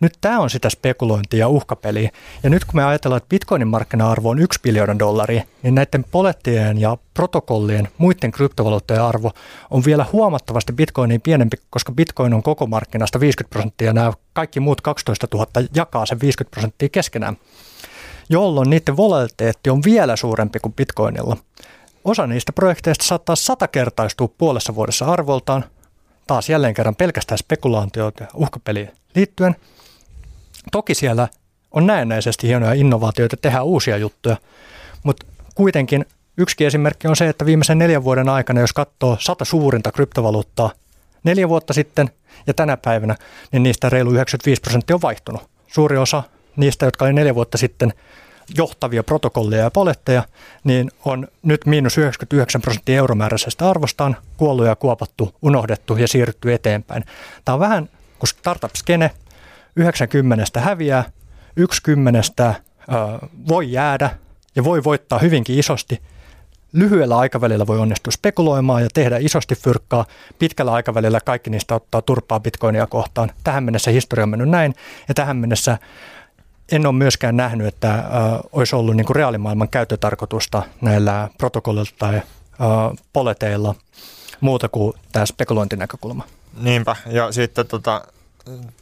Nyt 0.00 0.12
tämä 0.20 0.40
on 0.40 0.50
sitä 0.50 0.70
spekulointia 0.70 1.40
ja 1.40 1.48
uhkapeliä. 1.48 2.10
Ja 2.42 2.50
nyt 2.50 2.64
kun 2.64 2.76
me 2.76 2.84
ajatellaan, 2.84 3.16
että 3.16 3.28
bitcoinin 3.28 3.68
markkina-arvo 3.68 4.30
on 4.30 4.38
1 4.38 4.60
biljoonan 4.62 4.98
dollaria, 4.98 5.42
niin 5.62 5.74
näiden 5.74 6.04
polettien 6.10 6.80
ja 6.80 6.98
protokollien, 7.14 7.88
muiden 7.98 8.30
kryptovaluuttojen 8.30 9.02
arvo 9.02 9.30
on 9.70 9.84
vielä 9.84 10.06
huomattavasti 10.12 10.72
bitcoinin 10.72 11.20
pienempi, 11.20 11.56
koska 11.70 11.92
bitcoin 11.92 12.34
on 12.34 12.42
koko 12.42 12.66
markkinasta 12.66 13.20
50 13.20 13.52
prosenttia 13.52 13.86
ja 13.86 13.92
nämä 13.92 14.12
kaikki 14.32 14.60
muut 14.60 14.80
12 14.80 15.26
000 15.34 15.46
jakaa 15.74 16.06
sen 16.06 16.20
50 16.20 16.54
prosenttia 16.54 16.88
keskenään, 16.88 17.36
jolloin 18.30 18.70
niiden 18.70 18.96
volatiliteetti 18.96 19.70
on 19.70 19.82
vielä 19.84 20.16
suurempi 20.16 20.58
kuin 20.58 20.72
bitcoinilla. 20.74 21.36
Osa 22.04 22.26
niistä 22.26 22.52
projekteista 22.52 23.04
saattaa 23.04 23.36
satakertaistua 23.36 24.28
puolessa 24.38 24.74
vuodessa 24.74 25.06
arvoltaan, 25.06 25.64
taas 26.26 26.48
jälleen 26.48 26.74
kerran 26.74 26.96
pelkästään 26.96 27.38
spekulaatioita 27.38 28.24
ja 28.24 28.28
uhkapeliin 28.34 28.90
liittyen. 29.14 29.56
Toki 30.72 30.94
siellä 30.94 31.28
on 31.70 31.86
näennäisesti 31.86 32.48
hienoja 32.48 32.72
innovaatioita, 32.72 33.36
tehdä 33.36 33.62
uusia 33.62 33.96
juttuja, 33.96 34.36
mutta 35.02 35.26
kuitenkin 35.54 36.06
yksi 36.36 36.64
esimerkki 36.64 37.08
on 37.08 37.16
se, 37.16 37.28
että 37.28 37.46
viimeisen 37.46 37.78
neljän 37.78 38.04
vuoden 38.04 38.28
aikana, 38.28 38.60
jos 38.60 38.72
katsoo 38.72 39.16
sata 39.20 39.44
suurinta 39.44 39.92
kryptovaluuttaa 39.92 40.70
neljä 41.24 41.48
vuotta 41.48 41.72
sitten 41.72 42.10
ja 42.46 42.54
tänä 42.54 42.76
päivänä, 42.76 43.16
niin 43.52 43.62
niistä 43.62 43.88
reilu 43.88 44.10
95 44.10 44.60
prosenttia 44.60 44.96
on 44.96 45.02
vaihtunut. 45.02 45.42
Suuri 45.66 45.96
osa 45.96 46.22
niistä, 46.56 46.84
jotka 46.86 47.04
oli 47.04 47.12
neljä 47.12 47.34
vuotta 47.34 47.58
sitten 47.58 47.92
johtavia 48.56 49.02
protokolleja 49.02 49.62
ja 49.62 49.70
poletteja, 49.70 50.22
niin 50.64 50.90
on 51.04 51.28
nyt 51.42 51.66
miinus 51.66 51.98
99 51.98 52.62
prosenttia 52.62 52.96
euromääräisestä 52.96 53.70
arvostaan 53.70 54.16
kuollut 54.36 54.66
ja 54.66 54.76
kuopattu, 54.76 55.34
unohdettu 55.42 55.96
ja 55.96 56.08
siirrytty 56.08 56.54
eteenpäin. 56.54 57.04
Tämä 57.44 57.54
on 57.54 57.60
vähän 57.60 57.88
kuin 58.18 58.28
startup-skene, 58.28 59.10
90 59.76 60.60
häviää, 60.60 61.04
10 61.82 62.22
voi 63.48 63.72
jäädä 63.72 64.10
ja 64.56 64.64
voi 64.64 64.84
voittaa 64.84 65.18
hyvinkin 65.18 65.58
isosti. 65.58 66.02
Lyhyellä 66.72 67.18
aikavälillä 67.18 67.66
voi 67.66 67.78
onnistua 67.78 68.10
spekuloimaan 68.10 68.82
ja 68.82 68.88
tehdä 68.94 69.16
isosti 69.16 69.54
fyrkkaa. 69.54 70.04
Pitkällä 70.38 70.72
aikavälillä 70.72 71.20
kaikki 71.24 71.50
niistä 71.50 71.74
ottaa 71.74 72.02
turpaa 72.02 72.40
bitcoinia 72.40 72.86
kohtaan. 72.86 73.30
Tähän 73.44 73.64
mennessä 73.64 73.90
historia 73.90 74.22
on 74.22 74.28
mennyt 74.28 74.48
näin 74.48 74.74
ja 75.08 75.14
tähän 75.14 75.36
mennessä 75.36 75.78
en 76.72 76.86
ole 76.86 76.94
myöskään 76.94 77.36
nähnyt, 77.36 77.66
että 77.66 77.94
äh, 77.94 78.04
olisi 78.52 78.76
ollut 78.76 78.96
niin 78.96 79.06
kuin 79.06 79.16
reaalimaailman 79.16 79.68
käyttötarkoitusta 79.68 80.62
näillä 80.80 81.28
protokollilla 81.38 81.90
tai 81.98 82.16
äh, 82.16 82.22
poleteilla 83.12 83.74
muuta 84.40 84.68
kuin 84.68 84.94
tämä 85.12 85.26
spekulointinäkökulma. 85.26 86.24
Niinpä, 86.60 86.96
ja 87.06 87.32
sitten 87.32 87.66
tota, 87.66 88.02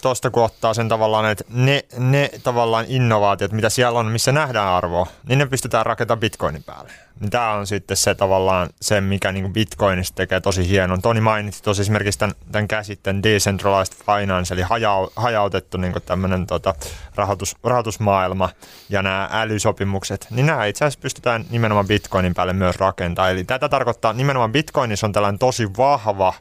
tuosta 0.02 0.30
kun 0.30 0.42
ottaa 0.42 0.74
sen 0.74 0.88
tavallaan, 0.88 1.30
että 1.30 1.44
ne, 1.48 1.84
ne 1.98 2.30
tavallaan 2.42 2.84
innovaatiot, 2.88 3.52
mitä 3.52 3.70
siellä 3.70 3.98
on, 3.98 4.06
missä 4.06 4.32
nähdään 4.32 4.68
arvoa, 4.68 5.06
niin 5.28 5.38
ne 5.38 5.46
pystytään 5.46 5.86
rakentamaan 5.86 6.20
bitcoinin 6.20 6.62
päälle. 6.62 6.92
Niin 7.20 7.30
tämä 7.30 7.52
on 7.52 7.66
sitten 7.66 7.96
se 7.96 8.14
tavallaan 8.14 8.68
se, 8.80 9.00
mikä 9.00 9.32
niin 9.32 9.52
bitcoinista 9.52 10.16
tekee 10.16 10.40
tosi 10.40 10.68
hienon. 10.68 11.02
Toni 11.02 11.20
mainitsi 11.20 11.62
tuossa 11.62 11.80
esimerkiksi 11.80 12.18
tämän, 12.18 12.34
tämän 12.52 12.68
käsitteen 12.68 13.22
decentralized 13.22 13.96
finance, 14.06 14.54
eli 14.54 14.62
hajau, 14.62 15.08
hajautettu 15.16 15.78
niin 15.78 15.94
tämmöinen 16.06 16.46
tota, 16.46 16.74
rahoitus, 17.14 17.56
rahoitusmaailma 17.64 18.48
ja 18.88 19.02
nämä 19.02 19.28
älysopimukset, 19.32 20.26
niin 20.30 20.46
nämä 20.46 20.66
itse 20.66 20.84
asiassa 20.84 21.00
pystytään 21.00 21.44
nimenomaan 21.50 21.86
bitcoinin 21.86 22.34
päälle 22.34 22.52
myös 22.52 22.76
rakentamaan. 22.76 23.32
Eli 23.32 23.44
tätä 23.44 23.68
tarkoittaa, 23.68 24.12
nimenomaan 24.12 24.52
bitcoinissa 24.52 25.06
on 25.06 25.12
tällainen 25.12 25.38
tosi 25.38 25.68
vahva 25.76 26.34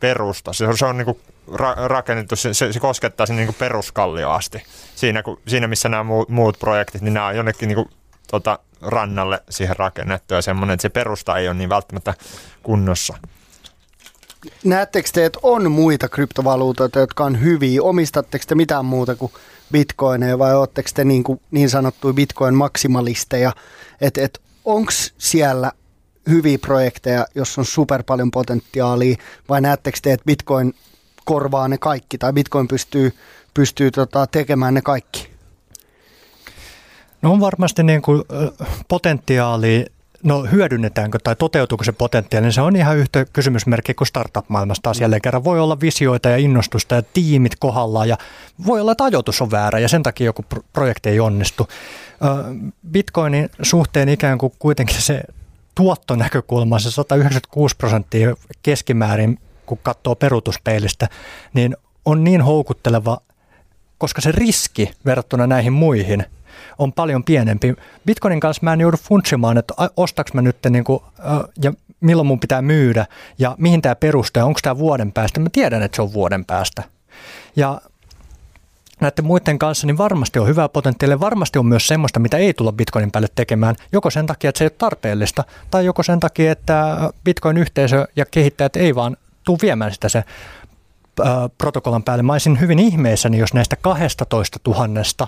perusta. 0.00 0.52
Se 0.52 0.66
on, 0.66 0.78
se 0.78 0.86
on 0.86 0.98
niin 0.98 1.04
kuin 1.04 1.20
ra- 1.52 1.86
rakennettu, 1.88 2.36
se, 2.36 2.54
se, 2.54 2.72
se 2.72 2.80
koskettaa 2.80 3.26
sinne 3.26 3.44
niin 3.44 3.54
peruskallio 3.54 4.30
asti. 4.30 4.62
Siinä, 4.94 5.22
kun, 5.22 5.40
siinä, 5.48 5.68
missä 5.68 5.88
nämä 5.88 6.02
muut, 6.02 6.28
muut 6.28 6.58
projektit, 6.58 7.02
niin 7.02 7.14
nämä 7.14 7.26
on 7.26 7.36
jonnekin 7.36 7.68
niin 7.68 7.76
kuin, 7.76 7.88
tota, 8.30 8.58
rannalle 8.82 9.42
siihen 9.50 9.76
rakennettu 9.76 10.34
ja 10.34 10.42
semmoinen, 10.42 10.74
että 10.74 10.82
se 10.82 10.88
perusta 10.88 11.36
ei 11.36 11.48
ole 11.48 11.56
niin 11.56 11.68
välttämättä 11.68 12.14
kunnossa. 12.62 13.14
Näettekö 14.64 15.08
te, 15.12 15.24
että 15.24 15.38
on 15.42 15.72
muita 15.72 16.08
kryptovaluutoita, 16.08 16.98
jotka 16.98 17.24
on 17.24 17.40
hyviä? 17.40 17.82
Omistatteko 17.82 18.44
te 18.48 18.54
mitään 18.54 18.84
muuta 18.84 19.14
kuin 19.16 19.32
bitcoineja 19.72 20.38
vai 20.38 20.54
oletteko 20.54 20.90
te 20.94 21.04
niin, 21.04 21.24
kuin, 21.24 21.40
niin 21.50 21.70
sanottuja 21.70 22.14
bitcoin-maksimalisteja? 22.14 23.52
Että 24.00 24.20
et, 24.22 24.40
onko 24.64 24.92
siellä 25.18 25.72
hyviä 26.28 26.58
projekteja, 26.58 27.26
jos 27.34 27.58
on 27.58 27.64
super 27.64 28.02
paljon 28.02 28.30
potentiaalia 28.30 29.16
vai 29.48 29.60
näettekö 29.60 29.98
te, 30.02 30.12
että 30.12 30.24
bitcoin 30.24 30.74
korvaa 31.24 31.68
ne 31.68 31.78
kaikki 31.78 32.18
tai 32.18 32.32
Bitcoin 32.32 32.68
pystyy, 32.68 33.12
pystyy 33.54 33.90
tota, 33.90 34.26
tekemään 34.26 34.74
ne 34.74 34.82
kaikki? 34.82 35.30
No 37.22 37.32
on 37.32 37.40
varmasti 37.40 37.82
niin 37.82 38.02
kuin, 38.02 38.22
potentiaali, 38.88 39.86
no 40.22 40.42
hyödynnetäänkö 40.42 41.18
tai 41.24 41.36
toteutuuko 41.36 41.84
se 41.84 41.92
potentiaali, 41.92 42.44
niin 42.44 42.52
se 42.52 42.60
on 42.60 42.76
ihan 42.76 42.96
yhtä 42.96 43.24
kysymysmerkki 43.32 43.94
kuin 43.94 44.08
startup-maailmasta 44.08 44.82
taas 44.82 45.00
jälleen 45.00 45.22
kerran. 45.22 45.44
Voi 45.44 45.60
olla 45.60 45.80
visioita 45.80 46.28
ja 46.28 46.36
innostusta 46.36 46.94
ja 46.94 47.02
tiimit 47.02 47.52
kohdallaan 47.58 48.08
ja 48.08 48.18
voi 48.66 48.80
olla, 48.80 48.92
että 48.92 49.04
ajoitus 49.04 49.42
on 49.42 49.50
väärä 49.50 49.78
ja 49.78 49.88
sen 49.88 50.02
takia 50.02 50.24
joku 50.24 50.44
projekti 50.72 51.08
ei 51.08 51.20
onnistu. 51.20 51.68
Bitcoinin 52.90 53.50
suhteen 53.62 54.08
ikään 54.08 54.38
kuin 54.38 54.52
kuitenkin 54.58 55.02
se 55.02 55.22
tuottonäkökulma, 55.74 56.78
se 56.78 56.90
196 56.90 57.76
prosenttia 57.76 58.34
keskimäärin 58.62 59.38
kun 59.70 59.78
katsoo 59.82 60.14
peruutuspeilistä, 60.14 61.08
niin 61.54 61.76
on 62.04 62.24
niin 62.24 62.42
houkutteleva, 62.42 63.20
koska 63.98 64.20
se 64.20 64.32
riski 64.32 64.90
verrattuna 65.06 65.46
näihin 65.46 65.72
muihin 65.72 66.24
on 66.78 66.92
paljon 66.92 67.24
pienempi. 67.24 67.74
Bitcoinin 68.06 68.40
kanssa 68.40 68.60
mä 68.62 68.72
en 68.72 68.80
joudu 68.80 68.96
funtsimaan, 68.96 69.58
että 69.58 69.74
ostaks 69.96 70.34
mä 70.34 70.42
nyt 70.42 70.56
niin 70.70 70.84
kuin, 70.84 71.02
ja 71.62 71.72
milloin 72.00 72.26
mun 72.26 72.40
pitää 72.40 72.62
myydä 72.62 73.06
ja 73.38 73.54
mihin 73.58 73.82
tämä 73.82 73.94
perustuu 73.94 74.42
onko 74.42 74.60
tämä 74.62 74.78
vuoden 74.78 75.12
päästä. 75.12 75.40
Mä 75.40 75.48
tiedän, 75.52 75.82
että 75.82 75.96
se 75.96 76.02
on 76.02 76.12
vuoden 76.12 76.44
päästä. 76.44 76.82
Ja 77.56 77.80
näiden 79.00 79.24
muiden 79.24 79.58
kanssa, 79.58 79.86
niin 79.86 79.98
varmasti 79.98 80.38
on 80.38 80.46
hyvää 80.46 80.68
potentiaalia. 80.68 81.20
Varmasti 81.20 81.58
on 81.58 81.66
myös 81.66 81.86
semmoista, 81.86 82.20
mitä 82.20 82.36
ei 82.36 82.54
tulla 82.54 82.72
Bitcoinin 82.72 83.10
päälle 83.10 83.28
tekemään, 83.34 83.76
joko 83.92 84.10
sen 84.10 84.26
takia, 84.26 84.48
että 84.48 84.58
se 84.58 84.64
ei 84.64 84.66
ole 84.66 84.76
tarpeellista, 84.78 85.44
tai 85.70 85.84
joko 85.84 86.02
sen 86.02 86.20
takia, 86.20 86.52
että 86.52 86.96
Bitcoin-yhteisö 87.24 88.08
ja 88.16 88.26
kehittäjät 88.30 88.76
ei 88.76 88.94
vaan 88.94 89.16
tuu 89.50 89.58
viemään 89.62 89.92
sitä 89.92 90.08
se 90.08 90.24
protokollan 91.58 92.02
päälle. 92.02 92.22
Mä 92.22 92.32
olisin 92.32 92.60
hyvin 92.60 92.78
ihmeessäni, 92.78 93.38
jos 93.38 93.54
näistä 93.54 93.76
12 93.76 94.58
tuhannesta 94.62 95.26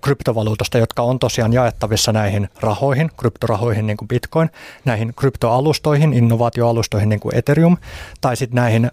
kryptovaluutasta, 0.00 0.78
jotka 0.78 1.02
on 1.02 1.18
tosiaan 1.18 1.52
jaettavissa 1.52 2.12
näihin 2.12 2.48
rahoihin, 2.60 3.10
kryptorahoihin 3.16 3.86
niin 3.86 3.96
kuin 3.96 4.08
Bitcoin, 4.08 4.50
näihin 4.84 5.14
kryptoalustoihin, 5.14 6.12
innovaatioalustoihin 6.12 7.08
niin 7.08 7.20
kuin 7.20 7.36
Ethereum, 7.36 7.76
tai 8.20 8.36
sitten 8.36 8.56
näihin 8.56 8.84
ö, 8.84 8.90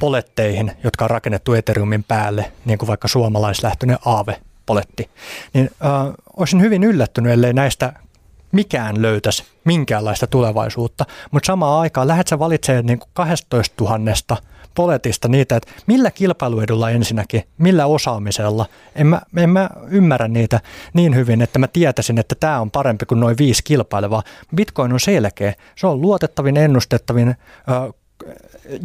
poletteihin, 0.00 0.72
jotka 0.84 1.04
on 1.04 1.10
rakennettu 1.10 1.54
Ethereumin 1.54 2.04
päälle, 2.04 2.52
niin 2.64 2.78
kuin 2.78 2.86
vaikka 2.86 3.08
suomalaislähtöinen 3.08 3.98
Aave-poletti, 4.04 5.10
niin 5.52 5.70
ö, 5.80 5.86
olisin 6.36 6.60
hyvin 6.60 6.84
yllättynyt, 6.84 7.32
ellei 7.32 7.52
näistä 7.52 7.92
mikään 8.56 9.02
löytäisi 9.02 9.44
minkäänlaista 9.64 10.26
tulevaisuutta, 10.26 11.04
mutta 11.30 11.46
samaan 11.46 11.80
aikaan 11.80 12.08
lähdet 12.08 12.28
sä 12.28 12.38
valitsemaan 12.38 12.86
niin 12.86 13.00
12 13.12 13.84
000 13.84 14.38
poletista 14.74 15.28
niitä, 15.28 15.56
että 15.56 15.72
millä 15.86 16.10
kilpailuedulla 16.10 16.90
ensinnäkin, 16.90 17.42
millä 17.58 17.86
osaamisella. 17.86 18.66
En 18.94 19.06
mä, 19.06 19.20
en 19.36 19.50
mä 19.50 19.70
ymmärrä 19.88 20.28
niitä 20.28 20.60
niin 20.94 21.14
hyvin, 21.14 21.42
että 21.42 21.58
mä 21.58 21.68
tietäisin, 21.68 22.18
että 22.18 22.34
tämä 22.34 22.60
on 22.60 22.70
parempi 22.70 23.06
kuin 23.06 23.20
noin 23.20 23.38
viisi 23.38 23.64
kilpailevaa. 23.64 24.22
Bitcoin 24.56 24.92
on 24.92 25.00
selkeä. 25.00 25.54
Se 25.76 25.86
on 25.86 26.00
luotettavin, 26.00 26.56
ennustettavin 26.56 27.34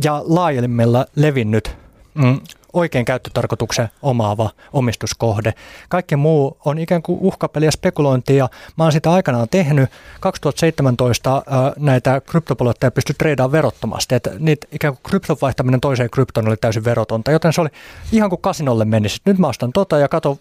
ja 0.03 0.23
laajemmilla 0.25 1.05
levinnyt 1.15 1.77
mm, 2.13 2.39
oikein 2.73 3.05
käyttötarkoituksen 3.05 3.89
omaava 4.01 4.49
omistuskohde. 4.73 5.53
Kaikki 5.89 6.15
muu 6.15 6.57
on 6.65 6.77
ikään 6.79 7.01
kuin 7.01 7.19
uhkapeli 7.21 7.65
ja 7.65 7.71
spekulointi 7.71 8.35
ja 8.35 8.49
mä 8.77 8.83
oon 8.83 8.91
sitä 8.91 9.11
aikanaan 9.11 9.49
tehnyt. 9.49 9.89
2017 10.19 11.33
ää, 11.33 11.73
näitä 11.77 12.21
kryptopolotteja 12.21 12.91
pystyi 12.91 13.15
treidaamaan 13.17 13.51
verottomasti, 13.51 14.15
että 14.15 14.31
niitä 14.39 14.67
ikään 14.71 14.93
kuin 14.93 15.03
krypton 15.03 15.37
vaihtaminen 15.41 15.81
toiseen 15.81 16.09
kryptoon 16.09 16.47
oli 16.47 16.57
täysin 16.57 16.85
verotonta, 16.85 17.31
joten 17.31 17.53
se 17.53 17.61
oli 17.61 17.69
ihan 18.11 18.29
kuin 18.29 18.41
kasinolle 18.41 18.85
menisi. 18.85 19.21
Nyt 19.25 19.37
mä 19.37 19.47
ostan 19.47 19.73
tota 19.73 19.97
ja 19.97 20.07
kato 20.07 20.39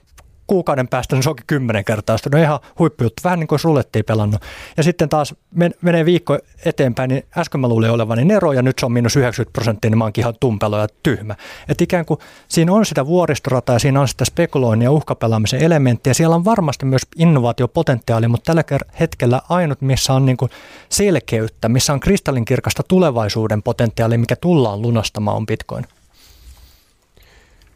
kuukauden 0.51 0.89
päästä 0.89 1.17
niin 1.17 1.23
se 1.23 1.31
onkin 1.31 1.47
kymmenen 1.47 1.85
kertaa. 1.85 2.17
On 2.35 2.41
ihan 2.41 2.61
huippujuttu, 2.79 3.21
vähän 3.25 3.41
niin 3.41 3.47
kuin 3.47 3.59
rulettiin 3.65 4.05
pelannut. 4.05 4.43
Ja 4.77 4.83
sitten 4.83 5.09
taas 5.09 5.35
men- 5.55 5.75
menee 5.83 6.05
viikko 6.05 6.39
eteenpäin, 6.65 7.09
niin 7.09 7.23
äsken 7.37 7.61
mä 7.61 7.69
luulin 7.69 7.91
olevani 7.91 8.25
Nero 8.25 8.53
ja 8.53 8.63
nyt 8.63 8.79
se 8.79 8.87
on 8.87 8.93
miinus 8.93 9.17
90 9.17 9.53
prosenttia, 9.53 9.91
niin 9.91 9.99
mä 9.99 10.05
oonkin 10.05 10.23
ihan 10.23 10.35
tumpelo 10.41 10.79
ja 10.79 10.87
tyhmä. 11.03 11.35
Et 11.69 11.81
ikään 11.81 12.05
kuin 12.05 12.21
siinä 12.49 12.73
on 12.73 12.87
sitä 12.87 13.07
vuoristorataa 13.07 13.75
ja 13.75 13.79
siinä 13.79 14.01
on 14.01 14.09
sitä 14.09 14.25
spekuloinnin 14.25 14.85
ja 14.85 14.91
uhkapelaamisen 14.91 15.63
elementtiä. 15.63 16.15
Siellä 16.15 16.37
on 16.37 16.45
varmasti 16.45 16.87
myös 16.87 17.03
innovaatiopotentiaali, 17.17 18.29
mutta 18.29 18.55
tällä 18.55 18.65
hetkellä 19.01 19.43
ainut, 19.49 19.81
missä 19.81 20.13
on 20.13 20.27
niin 20.27 20.37
kuin 20.37 20.51
selkeyttä, 20.89 21.69
missä 21.69 21.93
on 21.93 22.01
kristallinkirkasta 22.01 22.83
tulevaisuuden 22.89 23.63
potentiaali, 23.63 24.19
mikä 24.19 24.37
tullaan 24.37 24.83
lunastamaan, 24.83 25.37
on 25.37 25.47
Bitcoin. 25.47 25.87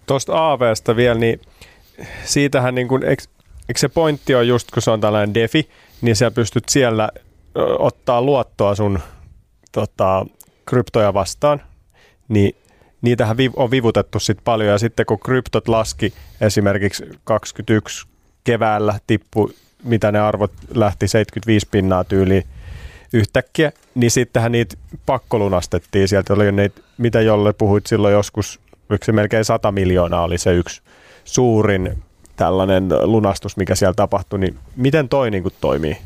Tuosta 0.07 0.53
AVstä 0.53 0.97
vielä, 0.97 1.19
niin 1.19 1.41
siitähän 2.25 2.75
niin 2.75 2.89
kuin, 2.89 3.05
eikö, 3.05 3.23
eikö 3.69 3.79
se 3.81 3.89
pointti 3.89 4.35
on 4.35 4.49
just, 4.49 4.71
kun 4.71 4.83
se 4.83 4.91
on 4.91 5.01
tällainen 5.01 5.35
defi, 5.35 5.69
niin 6.01 6.17
sä 6.17 6.31
pystyt 6.31 6.65
siellä 6.69 7.09
ottaa 7.79 8.23
luottoa 8.23 8.75
sun 8.75 8.99
tota, 9.73 10.27
kryptoja 10.67 11.15
vastaan, 11.15 11.63
niin 12.29 12.57
niitähän 13.03 13.37
on 13.57 13.71
vivutettu 13.71 14.21
sit 14.21 14.39
paljon 14.45 14.71
ja 14.71 14.79
sitten 14.79 15.07
kun 15.07 15.19
kryptot 15.19 15.69
laski 15.69 16.15
esimerkiksi 16.41 17.05
21 17.25 18.07
keväällä 18.45 18.99
tippu, 19.07 19.51
mitä 19.85 20.13
ne 20.13 20.21
arvot 20.21 20.53
lähti 20.75 21.09
75 21.09 21.69
pinnaa 21.71 22.05
tyyliin 22.05 22.45
yhtäkkiä, 23.13 23.73
niin 23.95 24.11
sittenhän 24.11 24.53
niitä 24.53 24.77
pakkolunastettiin. 25.07 26.09
Sieltä 26.09 26.35
oli 26.35 26.53
niitä, 26.53 26.81
mitä 26.99 27.21
jolle 27.21 27.53
puhuit 27.53 27.87
silloin 27.87 28.15
joskus, 28.15 28.61
yksi 28.91 29.13
melkein 29.13 29.45
100 29.45 29.73
miljoonaa 29.73 30.25
oli 30.25 30.39
se 30.39 30.55
yksi 30.55 30.83
suurin 31.25 32.03
tällainen 32.37 32.89
lunastus, 33.03 33.57
mikä 33.57 33.75
siellä 33.75 33.95
tapahtui, 33.95 34.39
niin 34.39 34.59
miten 34.77 35.09
toi 35.09 35.31
niin 35.31 35.43
kuin 35.43 35.55
toimii? 35.61 35.99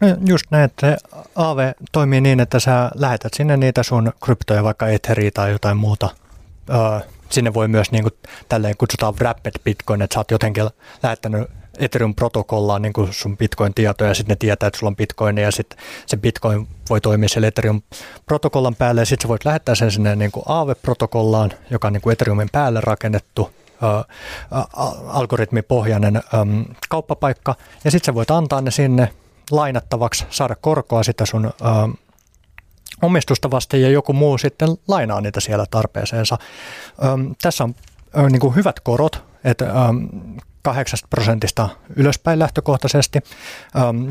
No 0.00 0.08
just 0.26 0.44
näin, 0.50 0.64
että 0.64 0.96
Aave 1.36 1.74
toimii 1.92 2.20
niin, 2.20 2.40
että 2.40 2.60
sä 2.60 2.90
lähetät 2.94 3.34
sinne 3.34 3.56
niitä 3.56 3.82
sun 3.82 4.12
kryptoja, 4.24 4.64
vaikka 4.64 4.88
Etheria 4.88 5.30
tai 5.34 5.50
jotain 5.50 5.76
muuta. 5.76 6.08
Öö, 6.70 7.00
sinne 7.30 7.54
voi 7.54 7.68
myös 7.68 7.92
niin 7.92 8.02
kuin, 8.02 8.14
tälleen 8.48 8.76
kutsutaan 8.78 9.14
wrapped 9.14 9.52
bitcoin, 9.64 10.02
että 10.02 10.14
sä 10.14 10.20
oot 10.20 10.30
jotenkin 10.30 10.64
lähettänyt 11.02 11.50
Ethereum-protokollaan 11.78 12.82
niin 12.82 12.92
kuin 12.92 13.12
sun 13.12 13.36
Bitcoin-tietoja, 13.36 14.10
ja 14.10 14.14
sitten 14.14 14.32
ne 14.32 14.36
tietää, 14.36 14.66
että 14.66 14.78
sulla 14.78 14.90
on 14.90 14.96
Bitcoin, 14.96 15.38
ja 15.38 15.50
sitten 15.50 15.78
se 16.06 16.16
Bitcoin 16.16 16.68
voi 16.90 17.00
toimia 17.00 17.28
siellä 17.28 17.48
Ethereum-protokollan 17.48 18.74
päälle, 18.78 19.00
ja 19.00 19.06
sitten 19.06 19.22
sä 19.22 19.28
voit 19.28 19.44
lähettää 19.44 19.74
sen 19.74 19.90
sinne 19.90 20.16
niin 20.16 20.32
kuin 20.32 20.44
Aave-protokollaan, 20.46 21.52
joka 21.70 21.86
on 21.86 21.92
niin 21.92 22.00
kuin 22.00 22.12
Ethereumin 22.12 22.48
päälle 22.52 22.80
rakennettu, 22.80 23.50
algoritmipohjainen 25.06 26.22
kauppapaikka, 26.88 27.54
ja 27.84 27.90
sitten 27.90 28.06
sä 28.06 28.14
voit 28.14 28.30
antaa 28.30 28.60
ne 28.60 28.70
sinne 28.70 29.12
lainattavaksi, 29.50 30.26
saada 30.30 30.54
korkoa 30.60 31.02
sitä 31.02 31.26
sun 31.26 31.50
omistusta 33.02 33.50
vasten 33.50 33.82
ja 33.82 33.90
joku 33.90 34.12
muu 34.12 34.38
sitten 34.38 34.68
lainaa 34.88 35.20
niitä 35.20 35.40
siellä 35.40 35.66
tarpeeseensa. 35.70 36.38
Tässä 37.42 37.64
on 37.64 37.74
niin 38.32 38.40
kuin 38.40 38.54
hyvät 38.54 38.80
korot, 38.80 39.24
että 39.44 39.66
8 40.62 40.98
prosentista 41.10 41.68
ylöspäin 41.96 42.38
lähtökohtaisesti. 42.38 43.18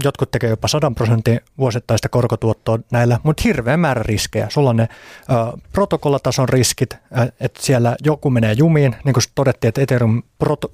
Jotkut 0.03 0.31
tekee 0.31 0.49
jopa 0.49 0.67
100 0.67 0.91
prosentin 0.95 1.39
vuosittaista 1.57 2.09
korkotuottoa 2.09 2.79
näillä, 2.91 3.19
mutta 3.23 3.43
hirveä 3.45 3.77
määrä 3.77 4.03
riskejä. 4.03 4.47
Sulla 4.49 4.69
on 4.69 4.77
ne 4.77 4.87
protokollatason 5.71 6.49
riskit, 6.49 6.97
että 7.39 7.61
siellä 7.61 7.95
joku 8.03 8.29
menee 8.29 8.53
jumiin, 8.53 8.95
niin 9.03 9.13
kuin 9.13 9.23
todettiin, 9.35 9.69
että 9.69 9.81
Ethereum 9.81 10.23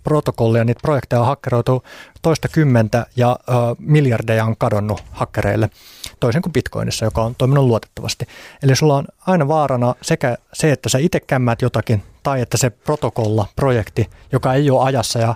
protokollia, 0.04 0.64
niitä 0.64 0.80
projekteja 0.82 1.20
on 1.20 1.26
hakkeroitu 1.26 1.84
toista 2.22 2.48
kymmentä 2.48 3.06
ja 3.16 3.40
miljardeja 3.80 4.46
on 4.46 4.58
kadonnut 4.58 5.04
hakkereille, 5.12 5.70
toisin 6.20 6.42
kuin 6.42 6.54
Bitcoinissa, 6.54 7.06
joka 7.06 7.22
on 7.22 7.36
toiminut 7.36 7.66
luotettavasti. 7.66 8.26
Eli 8.64 8.76
sulla 8.76 8.96
on 8.96 9.06
aina 9.28 9.48
vaarana 9.48 9.96
sekä 10.02 10.38
se, 10.54 10.72
että 10.72 10.90
sä 10.90 10.98
itse 10.98 11.20
kämmäät 11.20 11.62
jotakin 11.62 12.04
tai 12.24 12.42
että 12.42 12.58
se 12.58 12.70
protokolla, 12.70 13.48
projekti, 13.56 14.10
joka 14.32 14.54
ei 14.54 14.70
ole 14.72 14.84
ajassa 14.84 15.20
ja 15.20 15.36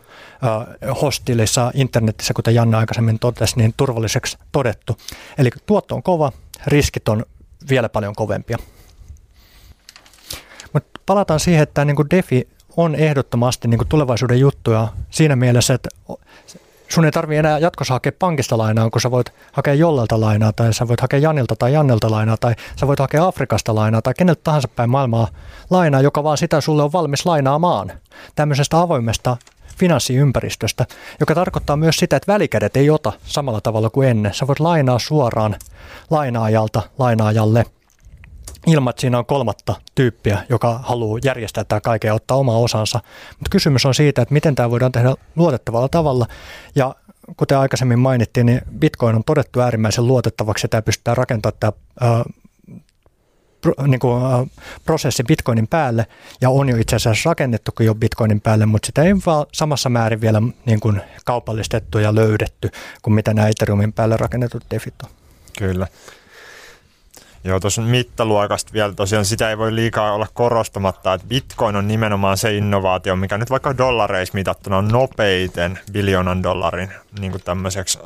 hostilissa 1.01 1.71
internetissä, 1.73 2.33
kuten 2.33 2.55
Janne 2.55 2.77
aikaisemmin 2.77 3.19
totesi, 3.19 3.57
niin 3.57 3.73
turvalliseksi 3.77 4.37
todettu. 4.51 4.97
Eli 5.37 5.49
tuotto 5.65 5.95
on 5.95 6.03
kova, 6.03 6.31
riskit 6.67 7.09
on 7.09 7.25
vielä 7.69 7.89
paljon 7.89 8.15
kovempia. 8.15 8.57
Mutta 10.73 10.99
palataan 11.05 11.39
siihen, 11.39 11.63
että 11.63 11.85
niin 11.85 11.95
kuin 11.95 12.09
DeFi 12.09 12.47
on 12.77 12.95
ehdottomasti 12.95 13.67
niin 13.67 13.77
kuin 13.77 13.87
tulevaisuuden 13.87 14.39
juttuja 14.39 14.87
siinä 15.09 15.35
mielessä, 15.35 15.73
että 15.73 15.89
sun 16.89 17.05
ei 17.05 17.11
tarvi 17.11 17.35
enää 17.35 17.59
jatkossa 17.59 17.93
hakea 17.93 18.11
pankista 18.19 18.57
lainaa, 18.57 18.89
kun 18.89 19.01
sä 19.01 19.11
voit 19.11 19.33
hakea 19.51 19.73
jollelta 19.73 20.21
lainaa, 20.21 20.53
tai 20.53 20.73
sä 20.73 20.87
voit 20.87 21.01
hakea 21.01 21.19
Janilta 21.19 21.55
tai 21.55 21.73
Jannelta 21.73 22.11
lainaa, 22.11 22.37
tai 22.37 22.55
sä 22.75 22.87
voit 22.87 22.99
hakea 22.99 23.27
Afrikasta 23.27 23.75
lainaa, 23.75 24.01
tai 24.01 24.13
keneltä 24.17 24.41
tahansa 24.43 24.67
päin 24.67 24.89
maailmaa 24.89 25.27
lainaa, 25.69 26.01
joka 26.01 26.23
vaan 26.23 26.37
sitä 26.37 26.61
sulle 26.61 26.83
on 26.83 26.93
valmis 26.93 27.25
lainaamaan. 27.25 27.91
Tämmöisestä 28.35 28.79
avoimesta 28.79 29.37
finanssiympäristöstä, 29.77 30.85
joka 31.19 31.35
tarkoittaa 31.35 31.75
myös 31.77 31.95
sitä, 31.97 32.15
että 32.15 32.33
välikädet 32.33 32.77
ei 32.77 32.89
ota 32.89 33.13
samalla 33.23 33.61
tavalla 33.61 33.89
kuin 33.89 34.09
ennen. 34.09 34.33
Sä 34.33 34.47
voit 34.47 34.59
lainaa 34.59 34.99
suoraan 34.99 35.55
lainaajalta 36.09 36.81
lainaajalle– 36.97 37.65
ilman, 38.67 38.89
että 38.89 39.01
siinä 39.01 39.17
on 39.17 39.25
kolmatta 39.25 39.75
tyyppiä, 39.95 40.43
joka 40.49 40.79
haluaa 40.83 41.19
järjestää 41.23 41.63
tämä 41.63 41.81
kaiken 41.81 42.07
ja 42.07 42.13
ottaa 42.13 42.37
oma 42.37 42.57
osansa. 42.57 42.99
Mutta 43.29 43.49
kysymys 43.51 43.85
on 43.85 43.93
siitä, 43.93 44.21
että 44.21 44.33
miten 44.33 44.55
tämä 44.55 44.71
voidaan 44.71 44.91
tehdä 44.91 45.15
luotettavalla 45.35 45.89
tavalla. 45.89 46.25
Ja 46.75 46.95
kuten 47.37 47.57
aikaisemmin 47.57 47.99
mainittiin, 47.99 48.45
niin 48.45 48.61
Bitcoin 48.79 49.15
on 49.15 49.23
todettu 49.23 49.59
äärimmäisen 49.59 50.07
luotettavaksi 50.07 50.65
ja 50.65 50.69
tämä 50.69 50.81
pystytään 50.81 51.17
rakentamaan 51.17 51.57
tämä 51.59 51.73
ää, 51.99 52.23
pro, 53.61 53.73
niin 53.87 53.99
kuin, 53.99 54.23
ää, 54.23 54.45
prosessi 54.85 55.23
Bitcoinin 55.23 55.67
päälle 55.67 56.07
ja 56.41 56.49
on 56.49 56.69
jo 56.69 56.77
itse 56.77 56.95
asiassa 56.95 57.29
rakennettukin 57.29 57.85
jo 57.85 57.95
Bitcoinin 57.95 58.41
päälle, 58.41 58.65
mutta 58.65 58.85
sitä 58.85 59.03
ei 59.03 59.13
vaan 59.25 59.45
samassa 59.53 59.89
määrin 59.89 60.21
vielä 60.21 60.41
niin 60.65 60.79
kuin 60.79 61.01
kaupallistettu 61.25 61.99
ja 61.99 62.15
löydetty 62.15 62.69
kuin 63.01 63.13
mitä 63.13 63.33
nämä 63.33 63.47
Ethereumin 63.47 63.93
päälle 63.93 64.17
rakennetut 64.17 64.63
defit 64.71 64.93
on. 65.03 65.09
Kyllä. 65.57 65.87
Joo, 67.43 67.59
tuossa 67.59 67.81
mittaluokasta 67.81 68.73
vielä 68.73 68.93
tosiaan 68.93 69.25
sitä 69.25 69.49
ei 69.49 69.57
voi 69.57 69.75
liikaa 69.75 70.13
olla 70.13 70.27
korostamatta, 70.33 71.13
että 71.13 71.27
Bitcoin 71.27 71.75
on 71.75 71.87
nimenomaan 71.87 72.37
se 72.37 72.57
innovaatio, 72.57 73.15
mikä 73.15 73.37
nyt 73.37 73.49
vaikka 73.49 73.77
dollareissa 73.77 74.33
mitattuna 74.33 74.77
on 74.77 74.87
nopeiten 74.87 75.79
biljoonan 75.91 76.43
dollarin 76.43 76.91
niin 77.19 77.31
kuin 77.31 77.43
tämmöiseksi 77.43 77.99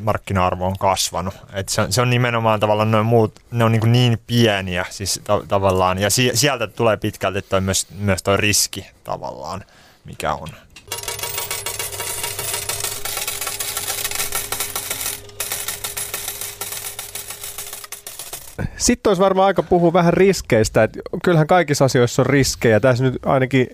markkina-arvo 0.00 0.66
on 0.66 0.78
kasvanut. 0.78 1.34
Et 1.52 1.68
se, 1.68 1.86
se, 1.90 2.02
on 2.02 2.10
nimenomaan 2.10 2.60
tavallaan 2.60 2.90
noin 2.90 3.06
muut, 3.06 3.40
ne 3.50 3.64
on 3.64 3.72
niin, 3.72 3.92
niin 3.92 4.20
pieniä 4.26 4.86
siis 4.90 5.20
ta- 5.24 5.42
tavallaan, 5.48 5.98
ja 5.98 6.10
si- 6.10 6.30
sieltä 6.34 6.66
tulee 6.66 6.96
pitkälti 6.96 7.42
toi 7.42 7.60
myös, 7.60 7.86
myös 7.98 8.22
toi 8.22 8.36
riski 8.36 8.86
tavallaan, 9.04 9.64
mikä 10.04 10.34
on. 10.34 10.48
Sitten 18.76 19.10
olisi 19.10 19.22
varmaan 19.22 19.46
aika 19.46 19.62
puhua 19.62 19.92
vähän 19.92 20.12
riskeistä. 20.12 20.82
Että 20.82 21.00
kyllähän 21.24 21.46
kaikissa 21.46 21.84
asioissa 21.84 22.22
on 22.22 22.26
riskejä. 22.26 22.80
Tässä 22.80 23.04
nyt 23.04 23.18
ainakin 23.26 23.66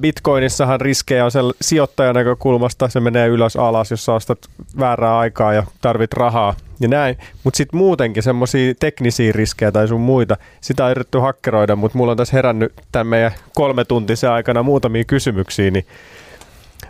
Bitcoinissahan 0.00 0.80
riskejä 0.80 1.24
on 1.24 1.30
sijoittajan 1.60 2.14
näkökulmasta. 2.14 2.88
Se 2.88 3.00
menee 3.00 3.28
ylös 3.28 3.56
alas, 3.56 3.90
jos 3.90 4.08
ostat 4.08 4.38
väärää 4.78 5.18
aikaa 5.18 5.52
ja 5.52 5.66
tarvit 5.80 6.12
rahaa 6.12 6.54
ja 6.80 6.88
näin. 6.88 7.18
Mutta 7.44 7.56
sitten 7.56 7.78
muutenkin 7.78 8.22
semmoisia 8.22 8.74
teknisiä 8.80 9.32
riskejä 9.32 9.72
tai 9.72 9.88
sun 9.88 10.00
muita, 10.00 10.36
sitä 10.60 10.84
on 10.84 10.90
yritetty 10.90 11.18
hakkeroida, 11.18 11.76
mutta 11.76 11.98
mulla 11.98 12.10
on 12.10 12.16
tässä 12.16 12.36
herännyt 12.36 12.72
tämän 12.92 13.06
meidän 13.06 13.32
kolme 13.54 13.84
tuntisen 13.84 14.30
aikana 14.30 14.62
muutamia 14.62 15.04
kysymyksiä, 15.04 15.70
niin 15.70 15.86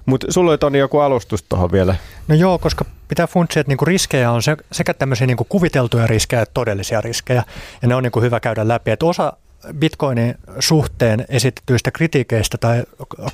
mutta 0.06 0.26
sulla 0.30 0.58
oli 0.62 0.78
joku 0.78 0.98
alustus 0.98 1.42
tuohon 1.42 1.72
vielä. 1.72 1.94
No 2.28 2.34
joo, 2.34 2.58
koska 2.58 2.84
pitää 3.08 3.26
funtsia, 3.26 3.60
että 3.60 3.70
niinku 3.70 3.84
riskejä 3.84 4.30
on 4.30 4.42
sekä 4.72 4.94
tämmöisiä 4.94 5.26
niinku 5.26 5.46
kuviteltuja 5.48 6.06
riskejä 6.06 6.42
että 6.42 6.54
todellisia 6.54 7.00
riskejä. 7.00 7.42
Ja 7.82 7.88
ne 7.88 7.94
on 7.94 8.02
niinku 8.02 8.20
hyvä 8.20 8.40
käydä 8.40 8.68
läpi. 8.68 8.90
Et 8.90 9.02
osa 9.02 9.32
Bitcoinin 9.74 10.34
suhteen 10.58 11.24
esitetyistä 11.28 11.90
kritiikeistä 11.90 12.58
tai 12.58 12.84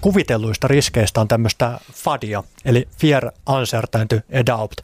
kuvitelluista 0.00 0.68
riskeistä 0.68 1.20
on 1.20 1.28
tämmöistä 1.28 1.80
FADia, 1.92 2.42
eli 2.64 2.88
Fear, 2.98 3.30
Uncertainty, 3.48 4.22
Doubt. 4.46 4.76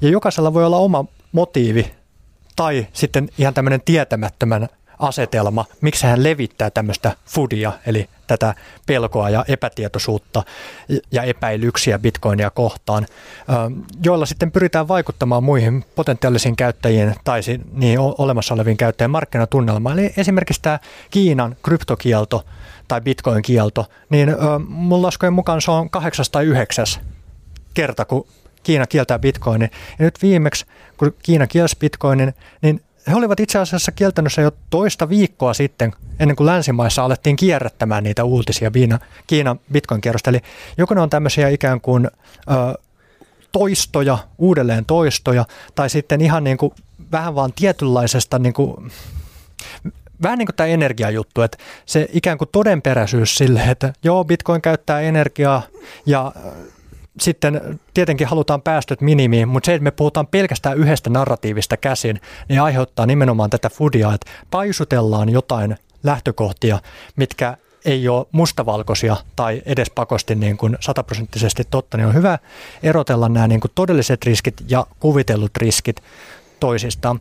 Ja 0.00 0.08
jokaisella 0.08 0.54
voi 0.54 0.64
olla 0.64 0.76
oma 0.76 1.04
motiivi 1.32 1.90
tai 2.56 2.86
sitten 2.92 3.28
ihan 3.38 3.54
tämmöinen 3.54 3.80
tietämättömän 3.84 4.68
asetelma, 5.00 5.64
miksi 5.80 6.06
hän 6.06 6.24
levittää 6.24 6.70
tämmöistä 6.70 7.12
foodia, 7.26 7.72
eli 7.86 8.08
tätä 8.26 8.54
pelkoa 8.86 9.30
ja 9.30 9.44
epätietoisuutta 9.48 10.42
ja 11.12 11.22
epäilyksiä 11.22 11.98
bitcoinia 11.98 12.50
kohtaan, 12.50 13.06
joilla 14.04 14.26
sitten 14.26 14.52
pyritään 14.52 14.88
vaikuttamaan 14.88 15.44
muihin 15.44 15.84
potentiaalisiin 15.94 16.56
käyttäjiin 16.56 17.14
tai 17.24 17.40
niin 17.72 17.98
olemassa 17.98 18.54
oleviin 18.54 18.76
käyttäjien 18.76 19.10
markkinatunnelmaan. 19.10 19.98
Eli 19.98 20.12
esimerkiksi 20.16 20.62
tämä 20.62 20.78
Kiinan 21.10 21.56
kryptokielto 21.62 22.44
tai 22.88 23.00
bitcoin-kielto, 23.00 23.86
niin 24.10 24.36
mun 24.68 25.02
laskujen 25.02 25.32
mukaan 25.32 25.62
se 25.62 25.70
on 25.70 25.90
kahdeksas 25.90 26.30
tai 26.30 26.44
yhdeksäs 26.44 27.00
kerta, 27.74 28.04
kun 28.04 28.26
Kiina 28.62 28.86
kieltää 28.86 29.18
bitcoinin. 29.18 29.70
Ja 29.98 30.04
nyt 30.04 30.22
viimeksi, 30.22 30.66
kun 30.96 31.14
Kiina 31.22 31.46
kielsi 31.46 31.76
bitcoinin, 31.78 32.34
niin 32.62 32.80
he 33.10 33.16
olivat 33.16 33.40
itse 33.40 33.58
asiassa 33.58 33.92
kieltänyt 33.92 34.36
jo 34.36 34.50
toista 34.70 35.08
viikkoa 35.08 35.54
sitten, 35.54 35.92
ennen 36.18 36.36
kuin 36.36 36.46
länsimaissa 36.46 37.04
alettiin 37.04 37.36
kierrättämään 37.36 38.04
niitä 38.04 38.24
uutisia 38.24 38.72
Viina, 38.72 38.98
Kiinan 39.26 39.60
bitcoin-kierrosta. 39.72 40.30
Eli 40.30 40.40
joko 40.78 40.94
ne 40.94 41.00
on 41.00 41.10
tämmöisiä 41.10 41.48
ikään 41.48 41.80
kuin 41.80 42.06
ö, 42.06 42.10
toistoja, 43.52 44.18
uudelleen 44.38 44.84
toistoja, 44.84 45.44
tai 45.74 45.90
sitten 45.90 46.20
ihan 46.20 46.44
niin 46.44 46.56
kuin 46.56 46.72
vähän 47.12 47.34
vaan 47.34 47.52
tietynlaisesta 47.52 48.38
niin 48.38 48.52
kuin, 48.52 48.92
vähän 50.22 50.38
niin 50.38 50.46
kuin 50.46 50.56
tämä 50.56 50.66
energiajuttu, 50.66 51.42
että 51.42 51.58
se 51.86 52.08
ikään 52.12 52.38
kuin 52.38 52.48
todenperäisyys 52.52 53.34
sille, 53.34 53.60
että 53.60 53.92
joo, 54.04 54.24
Bitcoin 54.24 54.62
käyttää 54.62 55.00
energiaa 55.00 55.62
ja 56.06 56.32
sitten 57.18 57.80
tietenkin 57.94 58.26
halutaan 58.26 58.62
päästöt 58.62 59.00
minimiin, 59.00 59.48
mutta 59.48 59.66
se, 59.66 59.74
että 59.74 59.84
me 59.84 59.90
puhutaan 59.90 60.26
pelkästään 60.26 60.78
yhdestä 60.78 61.10
narratiivista 61.10 61.76
käsin, 61.76 62.20
niin 62.48 62.60
aiheuttaa 62.60 63.06
nimenomaan 63.06 63.50
tätä 63.50 63.70
fudia, 63.70 64.14
että 64.14 64.30
paisutellaan 64.50 65.28
jotain 65.28 65.76
lähtökohtia, 66.02 66.78
mitkä 67.16 67.56
ei 67.84 68.08
ole 68.08 68.26
mustavalkoisia 68.32 69.16
tai 69.36 69.62
edes 69.66 69.90
pakosti 69.90 70.34
niin 70.34 70.56
kuin 70.56 70.76
sataprosenttisesti 70.80 71.62
totta, 71.70 71.96
niin 71.96 72.06
on 72.06 72.14
hyvä 72.14 72.38
erotella 72.82 73.28
nämä 73.28 73.48
niin 73.48 73.60
kuin 73.60 73.72
todelliset 73.74 74.24
riskit 74.24 74.54
ja 74.68 74.86
kuvitellut 75.00 75.56
riskit 75.56 76.02
toisistaan. 76.60 77.20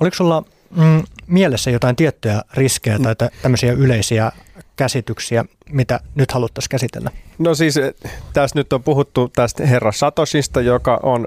Oliko 0.00 0.16
sulla 0.16 0.42
mm, 0.76 1.02
mielessä 1.30 1.70
jotain 1.70 1.96
tiettyjä 1.96 2.42
riskejä 2.54 2.98
tai 2.98 3.28
tämmöisiä 3.42 3.72
yleisiä 3.72 4.32
käsityksiä, 4.76 5.44
mitä 5.72 6.00
nyt 6.14 6.32
haluttaisiin 6.32 6.70
käsitellä? 6.70 7.10
No 7.38 7.54
siis 7.54 7.76
eh, 7.76 7.94
tässä 8.32 8.58
nyt 8.58 8.72
on 8.72 8.82
puhuttu 8.82 9.30
tästä 9.36 9.66
herra 9.66 9.92
Satoshista, 9.92 10.60
joka 10.60 11.00
on 11.02 11.26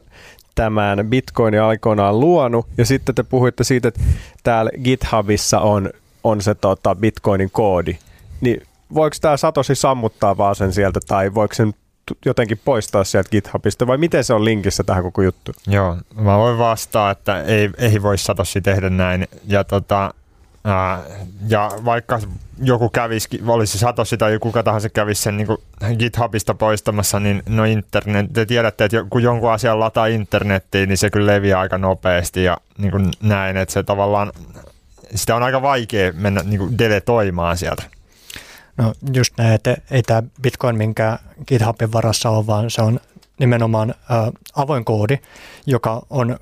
tämän 0.56 1.08
Bitcoinin 1.08 1.62
aikoinaan 1.62 2.20
luonut. 2.20 2.68
Ja 2.78 2.86
sitten 2.86 3.16
te 3.16 3.24
puhuitte 3.24 3.64
siitä, 3.64 3.88
että 3.88 4.02
täällä 4.44 4.72
GitHubissa 4.84 5.60
on, 5.60 5.90
on 6.24 6.42
se 6.42 6.56
tota 6.56 6.96
Bitcoinin 6.96 7.52
koodi. 7.52 7.98
Niin 8.42 8.62
voiko 8.94 9.16
tämä 9.22 9.38
Satoshi 9.38 9.76
sammuttaa 9.76 10.38
vaan 10.38 10.56
sen 10.56 10.74
sieltä 10.74 11.00
tai 11.08 11.34
voiko 11.34 11.54
sen 11.54 11.74
jotenkin 12.26 12.60
poistaa 12.66 13.04
sieltä 13.04 13.30
GitHubista 13.30 13.88
vai 13.88 13.98
miten 13.98 14.24
se 14.24 14.34
on 14.34 14.46
linkissä 14.46 14.84
tähän 14.84 15.04
koko 15.04 15.22
juttu? 15.22 15.52
Joo, 15.68 15.98
mä 16.16 16.38
voin 16.38 16.58
vastaa, 16.58 17.12
että 17.12 17.42
ei, 17.42 17.70
ei 17.78 18.02
voi 18.02 18.18
Satoshi 18.18 18.62
tehdä 18.62 18.90
näin. 18.90 19.28
Ja 19.48 19.64
tota, 19.64 20.14
ja 21.48 21.72
vaikka 21.86 22.20
joku 22.62 22.90
kävisi, 22.90 23.28
olisi 23.48 23.78
Satoshi 23.78 24.18
tai 24.18 24.40
kuka 24.40 24.64
tahansa 24.64 24.90
kävisi 24.90 25.22
sen 25.22 25.38
niin 25.38 25.48
GitHubista 26.00 26.54
poistamassa, 26.54 27.20
niin 27.20 27.44
no 27.50 27.66
internet, 27.66 28.34
te 28.34 28.46
tiedätte, 28.46 28.86
että 28.86 29.06
kun 29.10 29.24
jonkun 29.24 29.52
asian 29.52 29.80
lataa 29.80 30.06
internettiin, 30.06 30.90
niin 30.90 30.98
se 30.98 31.10
kyllä 31.10 31.34
leviää 31.34 31.60
aika 31.60 31.78
nopeasti 31.78 32.44
ja 32.44 32.58
niin 32.78 32.92
kuin 32.92 33.12
näin, 33.22 33.58
että 33.58 33.74
se 33.74 33.84
tavallaan, 33.84 34.32
sitä 35.16 35.36
on 35.36 35.44
aika 35.44 35.62
vaikea 35.62 36.12
mennä 36.16 36.42
niin 36.46 36.60
kuin 36.60 36.78
deletoimaan 36.78 37.58
sieltä. 37.58 37.84
No 38.78 38.94
just 39.14 39.34
näin, 39.38 39.54
että 39.54 39.78
ei 39.92 40.04
tämä 40.04 40.24
Bitcoin 40.42 40.78
minkä 40.78 41.20
GitHubin 41.48 41.92
varassa 41.94 42.30
ole, 42.30 42.48
vaan 42.48 42.72
se 42.72 42.82
on 42.82 43.00
nimenomaan 43.40 43.90
ä, 43.90 43.96
avoin 44.56 44.86
koodi, 44.86 45.18
joka 45.66 46.06
on 46.10 46.32
ä, 46.32 46.38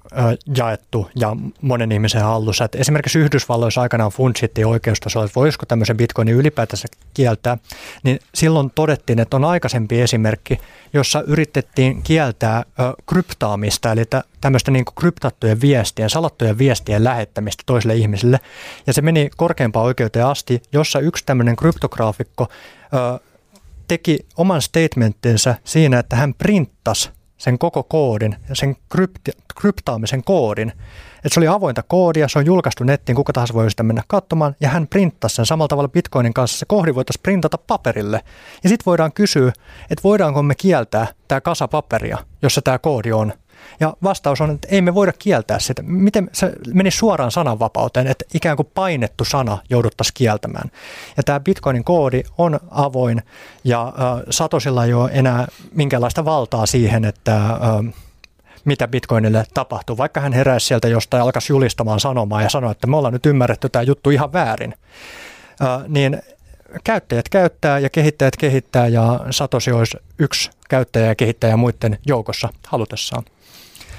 jaettu 0.57 1.09
ja 1.15 1.35
monen 1.61 1.91
ihmisen 1.91 2.21
hallussa. 2.23 2.65
Et 2.65 2.75
esimerkiksi 2.75 3.19
Yhdysvalloissa 3.19 3.81
aikanaan 3.81 4.11
funtsittiin 4.11 4.67
oikeustasolla, 4.67 5.25
että 5.25 5.39
voisiko 5.39 5.65
tämmöisen 5.65 5.97
bitcoinin 5.97 6.35
ylipäätänsä 6.35 6.87
kieltää, 7.13 7.57
niin 8.03 8.19
silloin 8.35 8.71
todettiin, 8.75 9.19
että 9.19 9.35
on 9.35 9.45
aikaisempi 9.45 10.01
esimerkki, 10.01 10.59
jossa 10.93 11.21
yritettiin 11.27 12.03
kieltää 12.03 12.57
ä, 12.57 12.63
kryptaamista, 13.09 13.91
eli 13.91 14.03
tämmöistä 14.41 14.71
niin 14.71 14.85
kryptattujen 14.99 15.61
viestien, 15.61 16.09
salattujen 16.09 16.57
viestien 16.57 17.03
lähettämistä 17.03 17.63
toiselle 17.65 17.95
ihmiselle. 17.95 18.39
Ja 18.87 18.93
se 18.93 19.01
meni 19.01 19.29
korkeampaan 19.37 19.85
oikeuteen 19.85 20.25
asti, 20.25 20.61
jossa 20.73 20.99
yksi 20.99 21.25
tämmöinen 21.25 21.55
kryptograafikko 21.55 22.47
ä, 22.93 23.30
teki 23.91 24.19
oman 24.37 24.61
statementtinsa 24.61 25.55
siinä, 25.63 25.99
että 25.99 26.15
hän 26.15 26.33
printtasi 26.33 27.09
sen 27.37 27.59
koko 27.59 27.83
koodin, 27.83 28.35
sen 28.53 28.75
krypti, 28.89 29.31
kryptaamisen 29.61 30.23
koodin. 30.23 30.69
Että 31.15 31.29
se 31.29 31.39
oli 31.39 31.47
avointa 31.47 31.83
koodia, 31.83 32.27
se 32.27 32.39
on 32.39 32.45
julkaistu 32.45 32.83
nettiin, 32.83 33.15
kuka 33.15 33.33
tahansa 33.33 33.53
voi 33.53 33.71
sitä 33.71 33.83
mennä 33.83 34.03
katsomaan, 34.07 34.55
ja 34.61 34.69
hän 34.69 34.87
printtasi 34.87 35.35
sen 35.35 35.45
samalla 35.45 35.67
tavalla 35.67 35.89
Bitcoinin 35.89 36.33
kanssa. 36.33 36.57
Se 36.57 36.65
koodi 36.65 36.95
voitaisiin 36.95 37.23
printata 37.23 37.57
paperille. 37.57 38.21
Ja 38.63 38.69
sitten 38.69 38.85
voidaan 38.85 39.13
kysyä, 39.13 39.53
että 39.89 40.03
voidaanko 40.03 40.43
me 40.43 40.55
kieltää 40.55 41.07
tämä 41.27 41.41
kasa 41.41 41.67
paperia, 41.67 42.17
jossa 42.41 42.61
tämä 42.61 42.79
koodi 42.79 43.11
on. 43.11 43.33
Ja 43.79 43.93
vastaus 44.03 44.41
on, 44.41 44.51
että 44.51 44.67
ei 44.71 44.81
me 44.81 44.95
voida 44.95 45.13
kieltää 45.19 45.59
sitä. 45.59 45.83
Miten 45.85 46.29
se 46.33 46.53
meni 46.73 46.91
suoraan 46.91 47.31
sananvapauteen, 47.31 48.07
että 48.07 48.25
ikään 48.33 48.57
kuin 48.57 48.71
painettu 48.73 49.25
sana 49.25 49.57
jouduttaisiin 49.69 50.13
kieltämään. 50.13 50.71
Ja 51.17 51.23
tämä 51.23 51.39
Bitcoinin 51.39 51.83
koodi 51.83 52.23
on 52.37 52.59
avoin 52.71 53.21
ja 53.63 53.87
äh, 53.87 53.93
Satosilla 54.29 54.85
ei 54.85 54.93
ole 54.93 55.09
enää 55.13 55.47
minkäänlaista 55.75 56.25
valtaa 56.25 56.65
siihen, 56.65 57.05
että 57.05 57.35
äh, 57.35 57.93
mitä 58.65 58.87
Bitcoinille 58.87 59.45
tapahtuu. 59.53 59.97
Vaikka 59.97 60.19
hän 60.19 60.33
heräisi 60.33 60.67
sieltä 60.67 60.87
jostain 60.87 61.19
ja 61.19 61.23
alkaisi 61.23 61.53
julistamaan 61.53 61.99
sanomaan 61.99 62.43
ja 62.43 62.49
sanoa, 62.49 62.71
että 62.71 62.87
me 62.87 62.97
ollaan 62.97 63.13
nyt 63.13 63.25
ymmärretty 63.25 63.69
tämä 63.69 63.83
juttu 63.83 64.09
ihan 64.09 64.33
väärin, 64.33 64.73
äh, 65.61 65.83
niin 65.87 66.21
käyttäjät 66.83 67.29
käyttää 67.29 67.79
ja 67.79 67.89
kehittäjät 67.89 68.37
kehittää 68.37 68.87
ja 68.87 69.19
Satosi 69.29 69.71
olisi 69.71 69.97
yksi 70.19 70.49
käyttäjä 70.69 71.05
ja 71.05 71.15
kehittäjä 71.15 71.57
muiden 71.57 71.97
joukossa 72.05 72.49
halutessaan. 72.67 73.23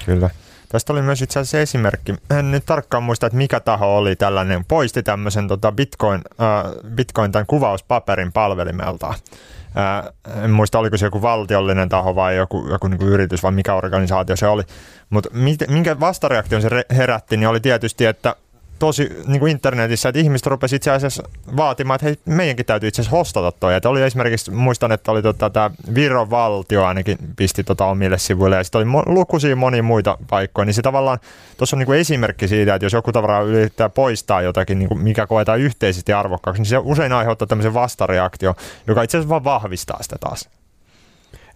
Kyllä. 0.05 0.29
Tästä 0.69 0.93
oli 0.93 1.01
myös 1.01 1.21
itse 1.21 1.39
asiassa 1.39 1.59
esimerkki. 1.59 2.15
En 2.39 2.51
nyt 2.51 2.65
tarkkaan 2.65 3.03
muista, 3.03 3.27
että 3.27 3.37
mikä 3.37 3.59
taho 3.59 3.97
oli 3.97 4.15
tällainen. 4.15 4.65
Poisti 4.65 5.03
tämmöisen 5.03 5.47
tota 5.47 5.71
Bitcoin, 5.71 6.21
äh, 6.41 6.91
Bitcoin 6.95 7.31
tämän 7.31 7.45
kuvauspaperin 7.45 8.31
palvelimelta. 8.31 9.07
Äh, 9.07 10.43
en 10.43 10.51
muista, 10.51 10.79
oliko 10.79 10.97
se 10.97 11.05
joku 11.05 11.21
valtiollinen 11.21 11.89
taho 11.89 12.15
vai 12.15 12.35
joku, 12.35 12.67
joku 12.69 12.87
niin 12.87 13.01
yritys 13.01 13.43
vai 13.43 13.51
mikä 13.51 13.73
organisaatio 13.73 14.35
se 14.35 14.47
oli. 14.47 14.63
Mutta 15.09 15.29
minkä 15.67 15.99
vastareaktion 15.99 16.61
se 16.61 16.69
herätti, 16.95 17.37
niin 17.37 17.47
oli 17.47 17.59
tietysti, 17.59 18.05
että 18.05 18.35
tosi 18.83 19.09
niin 19.27 19.39
kuin 19.39 19.51
internetissä, 19.51 20.09
että 20.09 20.19
ihmiset 20.19 20.47
rupesivat 20.47 20.77
itse 20.77 20.91
asiassa 20.91 21.23
vaatimaan, 21.57 21.95
että 21.95 22.05
hei, 22.05 22.15
meidänkin 22.25 22.65
täytyy 22.65 22.89
itse 22.89 23.01
asiassa 23.01 23.17
hostata 23.17 23.51
toi. 23.51 23.75
Että 23.75 23.89
oli 23.89 24.01
esimerkiksi, 24.01 24.51
muistan, 24.51 24.91
että 24.91 25.11
oli 25.11 25.21
tota, 25.21 25.49
tämä 25.49 25.71
Viron 25.95 26.29
valtio 26.29 26.85
ainakin 26.85 27.17
pisti 27.35 27.63
tota 27.63 27.85
omille 27.85 28.17
sivuille 28.17 28.55
ja 28.55 28.63
sitten 28.63 28.79
oli 28.81 29.03
lukuisia 29.05 29.55
monia 29.55 29.83
muita 29.83 30.17
paikkoja, 30.29 30.65
niin 30.65 30.73
se 30.73 30.81
tavallaan, 30.81 31.19
tuossa 31.57 31.75
on 31.75 31.79
niin 31.79 31.85
kuin 31.85 31.99
esimerkki 31.99 32.47
siitä, 32.47 32.75
että 32.75 32.85
jos 32.85 32.93
joku 32.93 33.11
tavara 33.11 33.41
yrittää 33.41 33.89
poistaa 33.89 34.41
jotakin, 34.41 34.79
niin 34.79 34.89
kuin 34.89 35.01
mikä 35.01 35.27
koetaan 35.27 35.59
yhteisesti 35.59 36.13
arvokkaaksi, 36.13 36.61
niin 36.61 36.69
se 36.69 36.77
usein 36.77 37.13
aiheuttaa 37.13 37.47
tämmöisen 37.47 37.73
vastareaktio, 37.73 38.55
joka 38.87 39.03
itse 39.03 39.17
asiassa 39.17 39.29
vaan 39.29 39.43
vahvistaa 39.43 40.03
sitä 40.03 40.15
taas. 40.19 40.49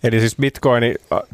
Eli 0.04 0.20
siis 0.20 0.36
Bitcoin, 0.36 0.84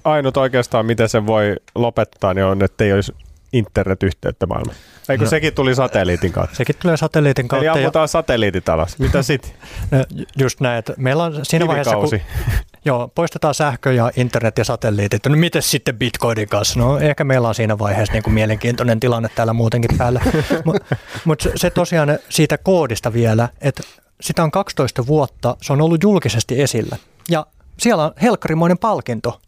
ainut 0.04 0.38
oikeastaan 0.38 0.86
mitä 0.86 1.08
se 1.08 1.26
voi 1.26 1.56
lopettaa, 1.76 2.34
niin 2.34 2.46
on, 2.46 2.64
että 2.64 2.84
ei 2.84 2.94
olisi 2.94 3.14
internetyhteyttä 3.54 4.46
maailmaan. 4.46 4.78
Eikö 5.10 5.24
no. 5.24 5.30
sekin 5.30 5.54
tuli 5.54 5.76
satelliitin 5.76 6.32
kautta? 6.32 6.56
Sekin 6.56 6.76
tulee 6.82 6.98
satelliitin 6.98 7.48
kautta. 7.48 7.72
Eli 7.72 7.80
ammutaan 7.80 8.04
ja... 8.04 8.08
satelliitit 8.08 8.70
alas. 8.70 9.00
Mitä 9.00 9.24
sitten? 9.32 9.52
No, 9.92 10.06
just 10.38 10.60
näin, 10.60 10.80
että 10.80 10.94
meillä 10.98 11.24
on 11.24 11.40
siinä 11.44 11.68
vaiheessa, 11.68 11.96
kun, 11.96 12.20
joo, 12.86 13.12
poistetaan 13.16 13.54
sähkö 13.54 13.94
ja 13.94 14.12
internet 14.16 14.58
ja 14.58 14.64
satelliitit. 14.64 15.26
No 15.26 15.36
miten 15.36 15.62
sitten 15.62 15.98
Bitcoinin 15.98 16.50
kanssa? 16.50 16.80
No 16.80 16.98
ehkä 16.98 17.24
meillä 17.24 17.48
on 17.48 17.56
siinä 17.56 17.80
vaiheessa 17.80 18.14
niin 18.14 18.24
kuin 18.24 18.34
mielenkiintoinen 18.34 19.00
tilanne 19.00 19.30
täällä 19.36 19.54
muutenkin 19.54 19.98
päällä. 19.98 20.22
Mutta 20.66 20.96
mut 21.26 21.48
se 21.56 21.70
tosiaan 21.70 22.20
siitä 22.30 22.58
koodista 22.58 23.14
vielä, 23.14 23.50
että 23.62 23.84
sitä 24.22 24.44
on 24.44 24.52
12 24.52 25.08
vuotta, 25.08 25.58
se 25.62 25.74
on 25.74 25.82
ollut 25.82 26.04
julkisesti 26.04 26.62
esillä. 26.62 26.98
Ja 27.30 27.46
siellä 27.80 28.04
on 28.04 28.12
helkkarimoinen 28.22 28.78
palkinto 28.78 29.40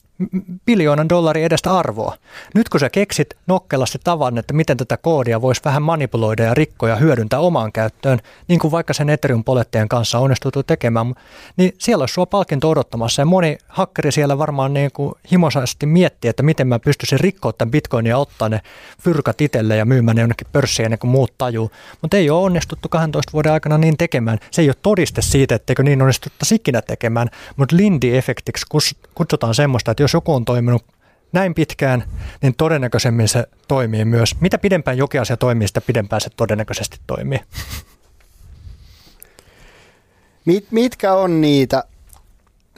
biljoonan 0.65 1.09
dollarin 1.09 1.45
edestä 1.45 1.77
arvoa. 1.77 2.17
Nyt 2.55 2.69
kun 2.69 2.79
sä 2.79 2.89
keksit 2.89 3.27
nokkelasti 3.47 3.99
tavan, 4.03 4.37
että 4.37 4.53
miten 4.53 4.77
tätä 4.77 4.97
koodia 4.97 5.41
voisi 5.41 5.61
vähän 5.65 5.81
manipuloida 5.81 6.43
ja 6.43 6.53
rikkoa 6.53 6.89
ja 6.89 6.95
hyödyntää 6.95 7.39
omaan 7.39 7.71
käyttöön, 7.71 8.19
niin 8.47 8.59
kuin 8.59 8.71
vaikka 8.71 8.93
sen 8.93 9.09
Ethereum-poletteen 9.09 9.89
kanssa 9.89 10.19
onnistuttu 10.19 10.63
tekemään, 10.63 11.13
niin 11.57 11.73
siellä 11.77 12.01
olisi 12.01 12.13
sua 12.13 12.25
palkinto 12.25 12.69
odottamassa. 12.69 13.21
Ja 13.21 13.25
moni 13.25 13.57
hakkeri 13.67 14.11
siellä 14.11 14.37
varmaan 14.37 14.73
niin 14.73 14.91
kuin 14.91 15.13
himosaisesti 15.31 15.85
miettii, 15.85 16.29
että 16.29 16.43
miten 16.43 16.67
mä 16.67 16.79
pystyisin 16.79 17.19
rikkoa 17.19 17.53
tämän 17.53 17.71
bitcoinin 17.71 18.09
ja 18.09 18.17
ottaa 18.17 18.49
ne 18.49 18.61
fyrkat 19.01 19.41
itselle 19.41 19.75
ja 19.77 19.85
myymään 19.85 20.15
ne 20.15 20.21
jonnekin 20.21 20.47
pörssiin 20.51 20.85
ennen 20.85 20.99
kuin 20.99 21.11
muut 21.11 21.33
tajuu. 21.37 21.71
Mutta 22.01 22.17
ei 22.17 22.29
ole 22.29 22.43
onnistuttu 22.43 22.89
12 22.89 23.33
vuoden 23.33 23.51
aikana 23.51 23.77
niin 23.77 23.97
tekemään. 23.97 24.39
Se 24.51 24.61
ei 24.61 24.69
ole 24.69 24.75
todiste 24.81 25.21
siitä, 25.21 25.55
etteikö 25.55 25.83
niin 25.83 26.01
onnistuttaisi 26.01 26.55
ikinä 26.55 26.81
tekemään, 26.81 27.29
mutta 27.55 27.75
Lindy-efektiksi 27.75 28.95
kutsutaan 29.15 29.55
semmoista, 29.55 29.91
että 29.91 30.04
jos 30.05 30.13
joku 30.13 30.33
on 30.33 30.45
toiminut 30.45 30.85
näin 31.31 31.53
pitkään, 31.53 32.03
niin 32.41 32.55
todennäköisemmin 32.55 33.27
se 33.27 33.47
toimii 33.67 34.05
myös. 34.05 34.35
Mitä 34.41 34.57
pidempään 34.57 34.97
jokin 34.97 35.21
asia 35.21 35.37
toimii, 35.37 35.67
sitä 35.67 35.81
pidempään 35.81 36.21
se 36.21 36.29
todennäköisesti 36.29 36.99
toimii. 37.07 37.39
Mit, 40.45 40.67
mitkä 40.71 41.13
on 41.13 41.41
niitä 41.41 41.83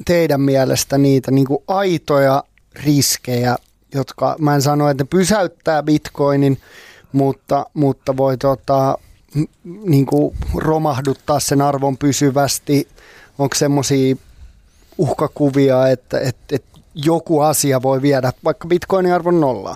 teidän 0.06 0.42
mielestä 0.42 0.98
niitä 0.98 1.32
niin 1.32 1.48
kuin 1.48 1.64
aitoja 1.68 2.44
riskejä, 2.86 3.56
jotka 3.94 4.36
mä 4.40 4.56
en 4.56 4.62
sano, 4.62 4.90
että 4.90 5.04
ne 5.04 5.08
pysäyttää 5.10 5.84
bitcoinin, 5.84 6.62
mutta, 7.12 7.66
mutta 7.74 8.18
voi 8.18 8.38
tota, 8.38 8.98
niin 9.64 10.06
kuin 10.06 10.36
romahduttaa 10.56 11.40
sen 11.40 11.62
arvon 11.62 11.98
pysyvästi. 11.98 12.88
Onko 13.40 13.56
semmoisia 13.56 14.16
uhkakuvia, 14.98 15.88
että, 15.88 16.20
että, 16.20 16.56
että 16.56 16.77
joku 17.06 17.42
asia 17.42 17.82
voi 17.82 18.02
viedä 18.02 18.34
vaikka 18.44 18.68
bitcoinin 18.68 19.14
arvon 19.14 19.42
nollaa? 19.42 19.76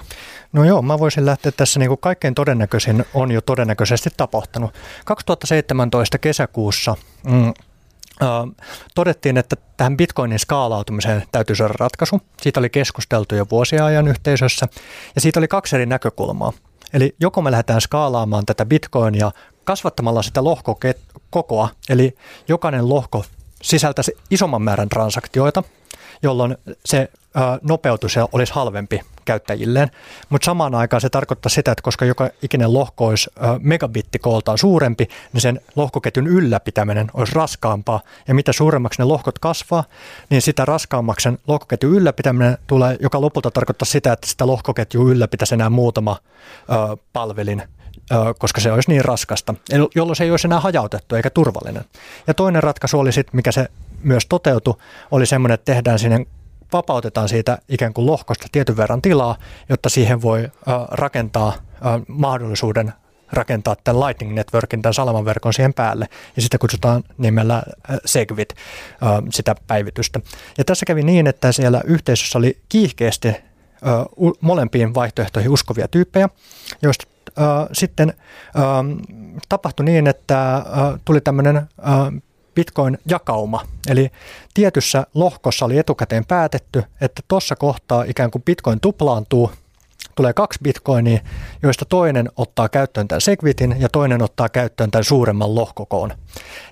No 0.53 0.65
joo, 0.65 0.81
mä 0.81 0.99
voisin 0.99 1.25
lähteä 1.25 1.51
tässä 1.51 1.79
niin 1.79 1.89
kuin 1.89 1.99
kaikkein 1.99 2.35
todennäköisin 2.35 3.05
on 3.13 3.31
jo 3.31 3.41
todennäköisesti 3.41 4.09
tapahtunut. 4.17 4.73
2017 5.05 6.17
kesäkuussa 6.17 6.95
mm, 7.23 7.53
todettiin, 8.95 9.37
että 9.37 9.55
tähän 9.77 9.97
bitcoinin 9.97 10.39
skaalautumiseen 10.39 11.23
täytyy 11.31 11.55
saada 11.55 11.73
ratkaisu. 11.79 12.21
Siitä 12.41 12.59
oli 12.59 12.69
keskusteltu 12.69 13.35
jo 13.35 13.45
vuosia 13.51 13.85
ajan 13.85 14.07
yhteisössä 14.07 14.67
ja 15.15 15.21
siitä 15.21 15.39
oli 15.39 15.47
kaksi 15.47 15.75
eri 15.75 15.85
näkökulmaa. 15.85 16.53
Eli 16.93 17.15
joko 17.19 17.41
me 17.41 17.51
lähdetään 17.51 17.81
skaalaamaan 17.81 18.45
tätä 18.45 18.65
bitcoinia 18.65 19.31
kasvattamalla 19.63 20.21
sitä 20.21 20.43
lohkokokoa, 20.43 21.69
eli 21.89 22.15
jokainen 22.47 22.89
lohko 22.89 23.25
sisältäisi 23.61 24.13
isomman 24.31 24.61
määrän 24.61 24.89
transaktioita, 24.89 25.63
jolloin 26.23 26.57
se 26.85 27.09
nopeutus 27.61 28.15
olisi 28.31 28.53
halvempi 28.53 29.01
käyttäjilleen. 29.25 29.91
Mutta 30.29 30.45
samaan 30.45 30.75
aikaan 30.75 31.01
se 31.01 31.09
tarkoittaa 31.09 31.49
sitä, 31.49 31.71
että 31.71 31.81
koska 31.81 32.05
joka 32.05 32.29
ikinen 32.41 32.73
lohko 32.73 33.07
olisi 33.07 33.29
megabittikooltaan 33.59 34.57
suurempi, 34.57 35.07
niin 35.33 35.41
sen 35.41 35.61
lohkoketjun 35.75 36.27
ylläpitäminen 36.27 37.11
olisi 37.13 37.35
raskaampaa. 37.35 37.99
Ja 38.27 38.33
mitä 38.33 38.53
suuremmaksi 38.53 39.01
ne 39.01 39.05
lohkot 39.05 39.39
kasvaa, 39.39 39.83
niin 40.29 40.41
sitä 40.41 40.65
raskaammaksi 40.65 41.23
sen 41.23 41.37
lohkoketjun 41.47 41.93
ylläpitäminen 41.93 42.57
tulee, 42.67 42.97
joka 42.99 43.21
lopulta 43.21 43.51
tarkoittaa 43.51 43.85
sitä, 43.85 44.13
että 44.13 44.27
sitä 44.27 44.47
lohkoketjua 44.47 45.11
ylläpitäisi 45.11 45.53
enää 45.53 45.69
muutama 45.69 46.17
ö, 46.69 46.97
palvelin 47.13 47.63
koska 48.37 48.61
se 48.61 48.71
olisi 48.71 48.91
niin 48.91 49.05
raskasta, 49.05 49.53
jolloin 49.95 50.15
se 50.15 50.23
ei 50.23 50.31
olisi 50.31 50.47
enää 50.47 50.59
hajautettu 50.59 51.15
eikä 51.15 51.29
turvallinen. 51.29 51.85
Ja 52.27 52.33
toinen 52.33 52.63
ratkaisu 52.63 52.99
oli 52.99 53.11
sitten, 53.11 53.35
mikä 53.35 53.51
se 53.51 53.67
myös 54.03 54.25
toteutui, 54.25 54.75
oli 55.11 55.25
semmoinen, 55.25 55.53
että 55.53 55.73
tehdään 55.73 55.99
sinne 55.99 56.25
vapautetaan 56.73 57.29
siitä 57.29 57.57
ikään 57.69 57.93
kuin 57.93 58.05
lohkosta 58.07 58.47
tietyn 58.51 58.77
verran 58.77 59.01
tilaa, 59.01 59.35
jotta 59.69 59.89
siihen 59.89 60.21
voi 60.21 60.51
rakentaa 60.91 61.53
mahdollisuuden 62.07 62.93
rakentaa 63.31 63.75
tämän 63.83 63.99
Lightning 63.99 64.33
Networkin, 64.33 64.81
tämän 64.81 64.93
salamanverkon 64.93 65.53
siihen 65.53 65.73
päälle. 65.73 66.07
Ja 66.35 66.41
sitä 66.41 66.57
kutsutaan 66.57 67.03
nimellä 67.17 67.63
Segwit, 68.05 68.53
sitä 69.29 69.55
päivitystä. 69.67 70.19
Ja 70.57 70.63
tässä 70.65 70.85
kävi 70.85 71.03
niin, 71.03 71.27
että 71.27 71.51
siellä 71.51 71.81
yhteisössä 71.85 72.37
oli 72.37 72.57
kiihkeästi 72.69 73.35
molempiin 74.41 74.93
vaihtoehtoihin 74.93 75.51
uskovia 75.51 75.87
tyyppejä, 75.87 76.29
joista 76.81 77.05
sitten 77.71 78.13
tapahtui 79.49 79.85
niin, 79.85 80.07
että 80.07 80.65
tuli 81.05 81.21
tämmöinen 81.21 81.61
Bitcoin-jakauma. 82.55 83.65
Eli 83.87 84.11
tietyssä 84.53 85.07
lohkossa 85.13 85.65
oli 85.65 85.77
etukäteen 85.77 86.25
päätetty, 86.25 86.83
että 87.01 87.21
tuossa 87.27 87.55
kohtaa 87.55 88.03
ikään 88.03 88.31
kuin 88.31 88.43
Bitcoin 88.43 88.79
tuplaantuu, 88.79 89.51
tulee 90.15 90.33
kaksi 90.33 90.59
bitcoinia, 90.63 91.19
joista 91.63 91.85
toinen 91.85 92.29
ottaa 92.37 92.69
käyttöön 92.69 93.07
tämän 93.07 93.21
segwitin 93.21 93.75
ja 93.79 93.89
toinen 93.89 94.21
ottaa 94.21 94.49
käyttöön 94.49 94.91
tämän 94.91 95.03
suuremman 95.03 95.55
lohkokoon. 95.55 96.13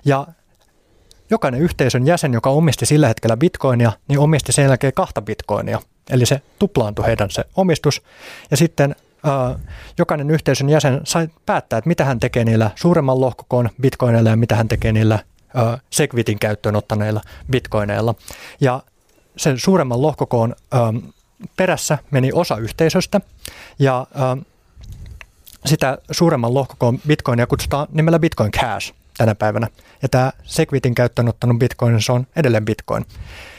Ja 0.04 0.26
jokainen 1.30 1.60
yhteisön 1.60 2.06
jäsen, 2.06 2.32
joka 2.32 2.50
omisti 2.50 2.86
sillä 2.86 3.08
hetkellä 3.08 3.36
bitcoinia, 3.36 3.92
niin 4.08 4.18
omisti 4.18 4.52
sen 4.52 4.64
jälkeen 4.64 4.92
kahta 4.92 5.22
bitcoinia. 5.22 5.80
Eli 6.10 6.26
se 6.26 6.42
tuplaantui 6.58 7.06
heidän 7.06 7.30
se 7.30 7.44
omistus. 7.56 8.02
Ja 8.50 8.56
sitten 8.56 8.96
jokainen 9.98 10.30
yhteisön 10.30 10.68
jäsen 10.68 11.00
sai 11.04 11.28
päättää, 11.46 11.78
että 11.78 11.88
mitä 11.88 12.04
hän 12.04 12.20
tekee 12.20 12.44
niillä 12.44 12.70
suuremman 12.74 13.20
lohkokoon 13.20 13.70
bitcoineilla 13.80 14.30
ja 14.30 14.36
mitä 14.36 14.56
hän 14.56 14.68
tekee 14.68 14.92
niillä 14.92 15.18
Segwitin 15.90 16.38
käyttöön 16.38 16.76
ottaneilla 16.76 17.20
bitcoineilla. 17.50 18.14
Ja 18.60 18.82
sen 19.36 19.58
suuremman 19.58 20.02
lohkokoon 20.02 20.54
perässä 21.56 21.98
meni 22.10 22.30
osa 22.32 22.56
yhteisöstä 22.56 23.20
ja 23.78 24.06
sitä 25.66 25.98
suuremman 26.10 26.54
lohkokoon 26.54 26.98
bitcoinia 27.06 27.46
kutsutaan 27.46 27.88
nimellä 27.92 28.18
Bitcoin 28.18 28.52
Cash 28.52 28.94
tänä 29.16 29.34
päivänä. 29.34 29.68
Ja 30.02 30.08
tämä 30.08 30.32
Segwitin 30.44 30.94
käyttöön 30.94 31.28
ottanut 31.28 31.58
bitcoin, 31.58 32.02
se 32.02 32.12
on 32.12 32.26
edelleen 32.36 32.64
bitcoin. 32.64 33.06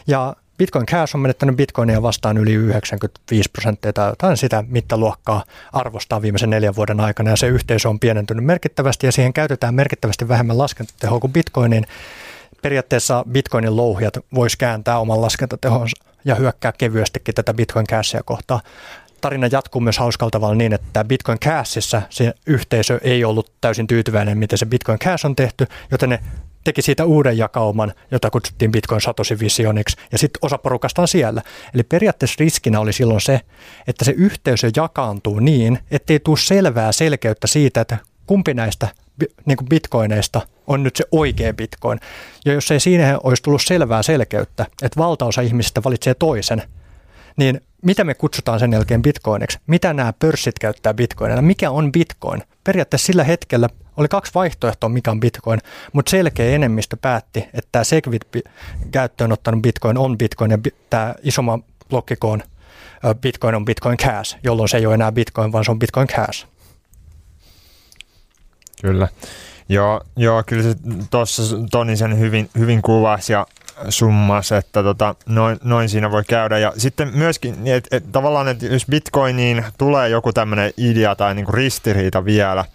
Ja 0.08 0.36
Bitcoin 0.62 0.86
Cash 0.86 1.16
on 1.16 1.22
menettänyt 1.22 1.56
bitcoinia 1.56 2.02
vastaan 2.02 2.38
yli 2.38 2.54
95 2.54 3.50
prosenttia 3.50 3.94
tai 3.94 4.10
jotain 4.10 4.38
sitä 4.38 4.64
mittaluokkaa 4.68 5.44
arvostaa 5.74 6.22
viimeisen 6.22 6.50
neljän 6.50 6.76
vuoden 6.76 7.00
aikana 7.00 7.30
ja 7.30 7.36
se 7.36 7.48
yhteisö 7.48 7.90
on 7.90 8.00
pienentynyt 8.00 8.46
merkittävästi 8.46 9.08
ja 9.08 9.12
siihen 9.12 9.34
käytetään 9.34 9.76
merkittävästi 9.76 10.28
vähemmän 10.28 10.58
laskentatehoa 10.58 11.20
kuin 11.20 11.34
bitcoinin. 11.34 11.86
Periaatteessa 12.62 13.26
bitcoinin 13.32 13.76
louhijat 13.76 14.18
vois 14.36 14.56
kääntää 14.56 15.00
oman 15.00 15.22
laskentatehonsa 15.22 16.04
ja 16.26 16.36
hyökkää 16.36 16.72
kevyestikin 16.72 17.36
tätä 17.36 17.54
Bitcoin 17.54 17.88
Cashia 17.88 18.24
kohtaan 18.26 18.62
tarina 19.22 19.48
jatkuu 19.52 19.82
myös 19.82 19.98
hauskalla 19.98 20.32
tavalla 20.32 20.56
niin, 20.56 20.74
että 20.74 21.04
Bitcoin 21.04 21.40
Cashissa 21.40 22.02
se 22.10 22.34
yhteisö 22.46 23.00
ei 23.04 23.24
ollut 23.24 23.52
täysin 23.62 23.88
tyytyväinen, 23.88 24.38
miten 24.38 24.58
se 24.58 24.66
Bitcoin 24.66 25.00
Cash 25.00 25.26
on 25.26 25.36
tehty, 25.36 25.68
joten 25.92 26.10
ne 26.10 26.20
teki 26.64 26.82
siitä 26.82 27.06
uuden 27.06 27.38
jakauman, 27.38 27.94
jota 28.12 28.30
kutsuttiin 28.30 28.72
Bitcoin 28.72 29.02
Satoshi 29.02 29.40
Visioniksi, 29.40 29.98
ja 30.12 30.18
sitten 30.18 30.40
osa 30.42 30.58
porukasta 30.58 31.02
on 31.02 31.08
siellä. 31.08 31.42
Eli 31.74 31.84
periaatteessa 31.84 32.36
riskinä 32.40 32.80
oli 32.80 32.94
silloin 32.94 33.22
se, 33.22 33.42
että 33.88 34.06
se 34.06 34.12
yhteisö 34.12 34.72
jakaantuu 34.76 35.40
niin, 35.40 35.80
ettei 35.92 36.20
tule 36.20 36.38
selvää 36.38 36.92
selkeyttä 36.92 37.48
siitä, 37.48 37.82
että 37.82 37.98
kumpi 38.28 38.54
näistä 38.54 38.88
niin 39.46 39.58
kuin 39.58 39.70
bitcoineista 39.70 40.42
on 40.68 40.84
nyt 40.84 40.96
se 40.96 41.06
oikea 41.12 41.54
bitcoin. 41.54 42.00
Ja 42.46 42.54
jos 42.54 42.72
ei 42.72 42.80
siinä 42.80 43.20
olisi 43.24 43.44
tullut 43.44 43.62
selvää 43.62 44.04
selkeyttä, 44.04 44.66
että 44.84 45.00
valtaosa 45.00 45.42
ihmisistä 45.42 45.84
valitsee 45.84 46.14
toisen, 46.14 46.64
niin 47.38 47.62
mitä 47.82 48.04
me 48.04 48.14
kutsutaan 48.14 48.60
sen 48.60 48.74
jälkeen 48.74 49.02
bitcoiniksi? 49.02 49.60
Mitä 49.68 49.94
nämä 49.94 50.14
pörssit 50.20 50.60
käyttää 50.60 50.94
bitcoinina? 50.94 51.42
Mikä 51.42 51.72
on 51.72 51.92
bitcoin? 51.92 52.44
Periaatteessa 52.64 53.06
sillä 53.06 53.24
hetkellä 53.24 53.70
oli 53.98 54.08
kaksi 54.08 54.32
vaihtoehtoa, 54.36 54.90
mikä 54.90 55.12
on 55.12 55.20
bitcoin, 55.20 55.60
mutta 55.94 56.10
selkeä 56.10 56.56
enemmistö 56.56 56.98
päätti, 57.02 57.40
että 57.40 57.70
tämä 57.72 57.84
Segwit 57.84 58.26
käyttöön 58.92 59.32
ottanut 59.32 59.62
bitcoin 59.62 59.98
on 59.98 60.18
bitcoin 60.18 60.52
ja 60.52 60.58
tämä 60.90 61.16
isomman 61.24 61.64
blokkikoon 61.90 62.44
bitcoin 63.22 63.56
on 63.56 63.66
bitcoin 63.66 63.98
cash, 63.98 64.38
jolloin 64.44 64.70
se 64.70 64.78
ei 64.78 64.86
ole 64.86 64.94
enää 64.94 65.12
bitcoin, 65.12 65.52
vaan 65.52 65.66
se 65.66 65.72
on 65.72 65.80
bitcoin 65.80 66.08
cash. 66.08 66.48
Kyllä. 68.82 69.08
Joo, 69.70 70.02
joo 70.18 70.44
kyllä 70.46 70.64
se 70.64 70.76
tuossa 71.12 71.44
Toni 71.72 71.98
sen 71.98 72.20
hyvin, 72.20 72.50
hyvin 72.58 72.82
kuvasi 72.82 73.34
ja 73.34 73.48
summas, 73.90 74.52
että 74.52 74.84
tota, 74.84 75.16
noin, 75.26 75.58
noin 75.64 75.90
siinä 75.90 76.12
voi 76.12 76.24
käydä. 76.28 76.58
Ja 76.58 76.74
sitten 76.78 77.12
myöskin, 77.14 77.56
että 77.68 77.98
et, 77.98 78.12
tavallaan, 78.12 78.48
että 78.48 78.66
jos 78.66 78.86
bitcoiniin 78.86 79.66
tulee 79.78 80.10
joku 80.10 80.34
tämmöinen 80.34 80.72
idea 80.78 81.16
tai 81.16 81.36
niinku 81.36 81.52
ristiriita 81.52 82.26
vielä, 82.26 82.66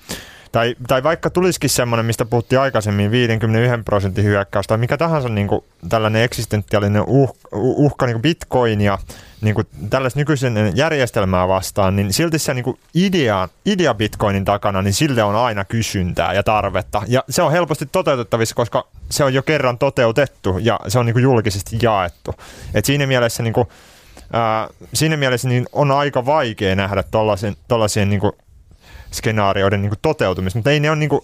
tai, 0.53 0.77
tai 0.89 1.03
vaikka 1.03 1.31
tulisikin 1.31 1.71
semmoinen, 1.71 2.07
mistä 2.07 2.25
puhuttiin 2.25 2.61
aikaisemmin, 2.61 3.11
51 3.11 3.83
prosentin 3.85 4.25
hyökkäys, 4.25 4.67
tai 4.67 4.79
mikä 4.79 4.97
tahansa 4.97 5.29
niin 5.29 5.49
kuin, 5.49 5.65
tällainen 5.89 6.23
eksistentiaalinen 6.23 7.03
uh, 7.07 7.37
uhka 7.53 8.07
niin 8.07 8.15
kuin 8.15 8.23
bitcoinia, 8.23 8.99
niin 9.41 9.55
kuin 9.55 9.67
tällaista 9.91 10.21
nykyisen 10.21 10.73
järjestelmää 10.75 11.49
vastaan, 11.49 11.97
niin 11.97 12.13
silti 12.13 12.39
se 12.39 12.55
niin 12.55 12.65
kuin 12.65 12.79
idea, 12.95 13.49
idea 13.67 13.95
bitcoinin 13.95 14.45
takana, 14.45 14.83
niin 14.83 14.95
sille 14.95 15.23
on 15.23 15.37
aina 15.37 15.65
kysyntää 15.65 16.33
ja 16.33 16.43
tarvetta. 16.43 17.03
Ja 17.07 17.25
se 17.31 17.43
on 17.43 17.53
helposti 17.53 17.87
toteutettavissa, 17.87 18.55
koska 18.55 18.87
se 19.11 19.25
on 19.25 19.35
jo 19.35 19.43
kerran 19.43 19.79
toteutettu 19.79 20.59
ja 20.61 20.81
se 20.89 20.99
on 20.99 21.07
niin 21.07 21.15
kuin 21.15 21.23
julkisesti 21.23 21.79
jaettu. 21.83 22.35
Et 22.75 22.85
siinä 22.85 23.07
mielessä 23.07 23.43
niin 23.43 23.53
kuin, 23.53 23.69
ää, 24.33 24.69
siinä 24.95 25.17
mielessä 25.17 25.49
niin 25.49 25.67
on 25.73 25.91
aika 25.91 26.27
vaikea 26.27 26.77
nähdä 26.77 27.05
tuollaisen 27.69 28.11
niin 28.11 28.21
skenaarioiden 29.13 29.83
niin 29.83 29.91
kuin 29.91 30.01
toteutumista, 30.03 30.59
mutta 30.59 30.71
ei 30.71 30.81
ne 30.81 30.91
ole 30.91 30.99
niin 30.99 31.09
kuin, 31.09 31.21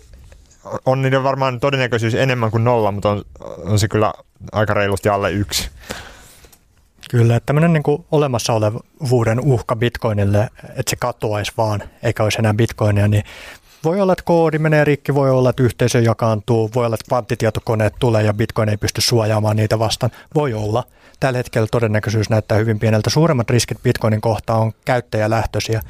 on 0.86 1.02
niiden 1.02 1.24
varmaan 1.24 1.60
todennäköisyys 1.60 2.14
enemmän 2.14 2.50
kuin 2.50 2.64
nolla, 2.64 2.92
mutta 2.92 3.10
on, 3.10 3.22
on 3.64 3.78
se 3.78 3.88
kyllä 3.88 4.12
aika 4.52 4.74
reilusti 4.74 5.08
alle 5.08 5.32
yksi. 5.32 5.70
Kyllä, 7.12 7.36
että 7.36 7.46
tämmöinen 7.46 7.72
niin 7.72 8.04
olemassa 8.10 8.52
olevuuden 8.52 9.40
uhka 9.40 9.76
bitcoinille, 9.76 10.48
että 10.62 10.90
se 10.90 10.96
katoaisi 10.96 11.52
vaan, 11.56 11.82
eikä 12.02 12.22
olisi 12.22 12.38
enää 12.38 12.54
bitcoinia, 12.54 13.08
niin 13.08 13.24
voi 13.84 14.00
olla, 14.00 14.12
että 14.12 14.24
koodi 14.24 14.58
menee 14.58 14.84
rikki, 14.84 15.14
voi 15.14 15.30
olla, 15.30 15.50
että 15.50 15.62
yhteisö 15.62 16.00
jakaantuu, 16.00 16.70
voi 16.74 16.86
olla, 16.86 16.94
että 16.94 17.08
kvanttitietokoneet 17.08 17.94
tulee 17.98 18.22
ja 18.22 18.34
bitcoin 18.34 18.68
ei 18.68 18.76
pysty 18.76 19.00
suojaamaan 19.00 19.56
niitä 19.56 19.78
vastaan. 19.78 20.12
Voi 20.34 20.54
olla. 20.54 20.84
Tällä 21.20 21.36
hetkellä 21.36 21.68
todennäköisyys 21.70 22.30
näyttää 22.30 22.58
hyvin 22.58 22.78
pieneltä. 22.78 23.10
Suuremmat 23.10 23.50
riskit 23.50 23.82
bitcoinin 23.82 24.20
kohtaan 24.20 24.60
on 24.60 24.72
käyttäjälähtöisiä. 24.84 25.80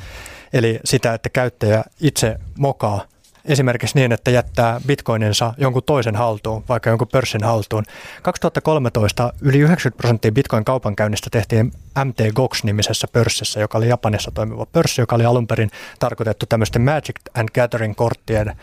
Eli 0.53 0.81
sitä, 0.85 1.15
että 1.15 1.29
käyttäjä 1.29 1.85
itse 2.01 2.37
mokaa 2.59 3.05
esimerkiksi 3.45 3.99
niin, 3.99 4.13
että 4.13 4.31
jättää 4.31 4.81
bitcoininsa 4.87 5.55
jonkun 5.59 5.83
toisen 5.83 6.17
haltuun, 6.17 6.65
vaikka 6.69 6.91
jonkun 6.91 7.09
pörssin 7.13 7.45
haltuun. 7.45 7.85
2013 8.23 9.33
yli 9.41 9.59
90 9.59 9.97
prosenttia 9.97 10.33
bitcoin 10.33 10.65
kaupankäynnistä 10.65 11.31
tehtiin 11.31 11.73
MT 12.05 12.19
Gox-nimisessä 12.35 13.09
pörssissä, 13.13 13.61
joka 13.61 13.79
oli 13.79 13.89
Japanissa 13.89 14.31
toimiva 14.31 14.67
pörssi, 14.67 15.01
joka 15.01 15.17
oli 15.17 15.25
alun 15.25 15.47
perin 15.47 15.71
tarkoitettu 15.99 16.47
tämmöisten 16.47 16.83
Magic 16.83 17.17
and 17.35 17.49
Gathering-korttien 17.55 18.49
ö, 18.49 18.55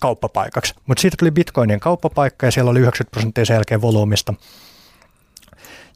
kauppapaikaksi. 0.00 0.74
Mutta 0.86 1.00
siitä 1.00 1.16
tuli 1.18 1.30
bitcoinien 1.30 1.80
kauppapaikka 1.80 2.46
ja 2.46 2.52
siellä 2.52 2.70
oli 2.70 2.80
90 2.80 3.10
prosenttia 3.10 3.44
sen 3.44 3.54
jälkeen 3.54 3.80
volyymista. 3.80 4.34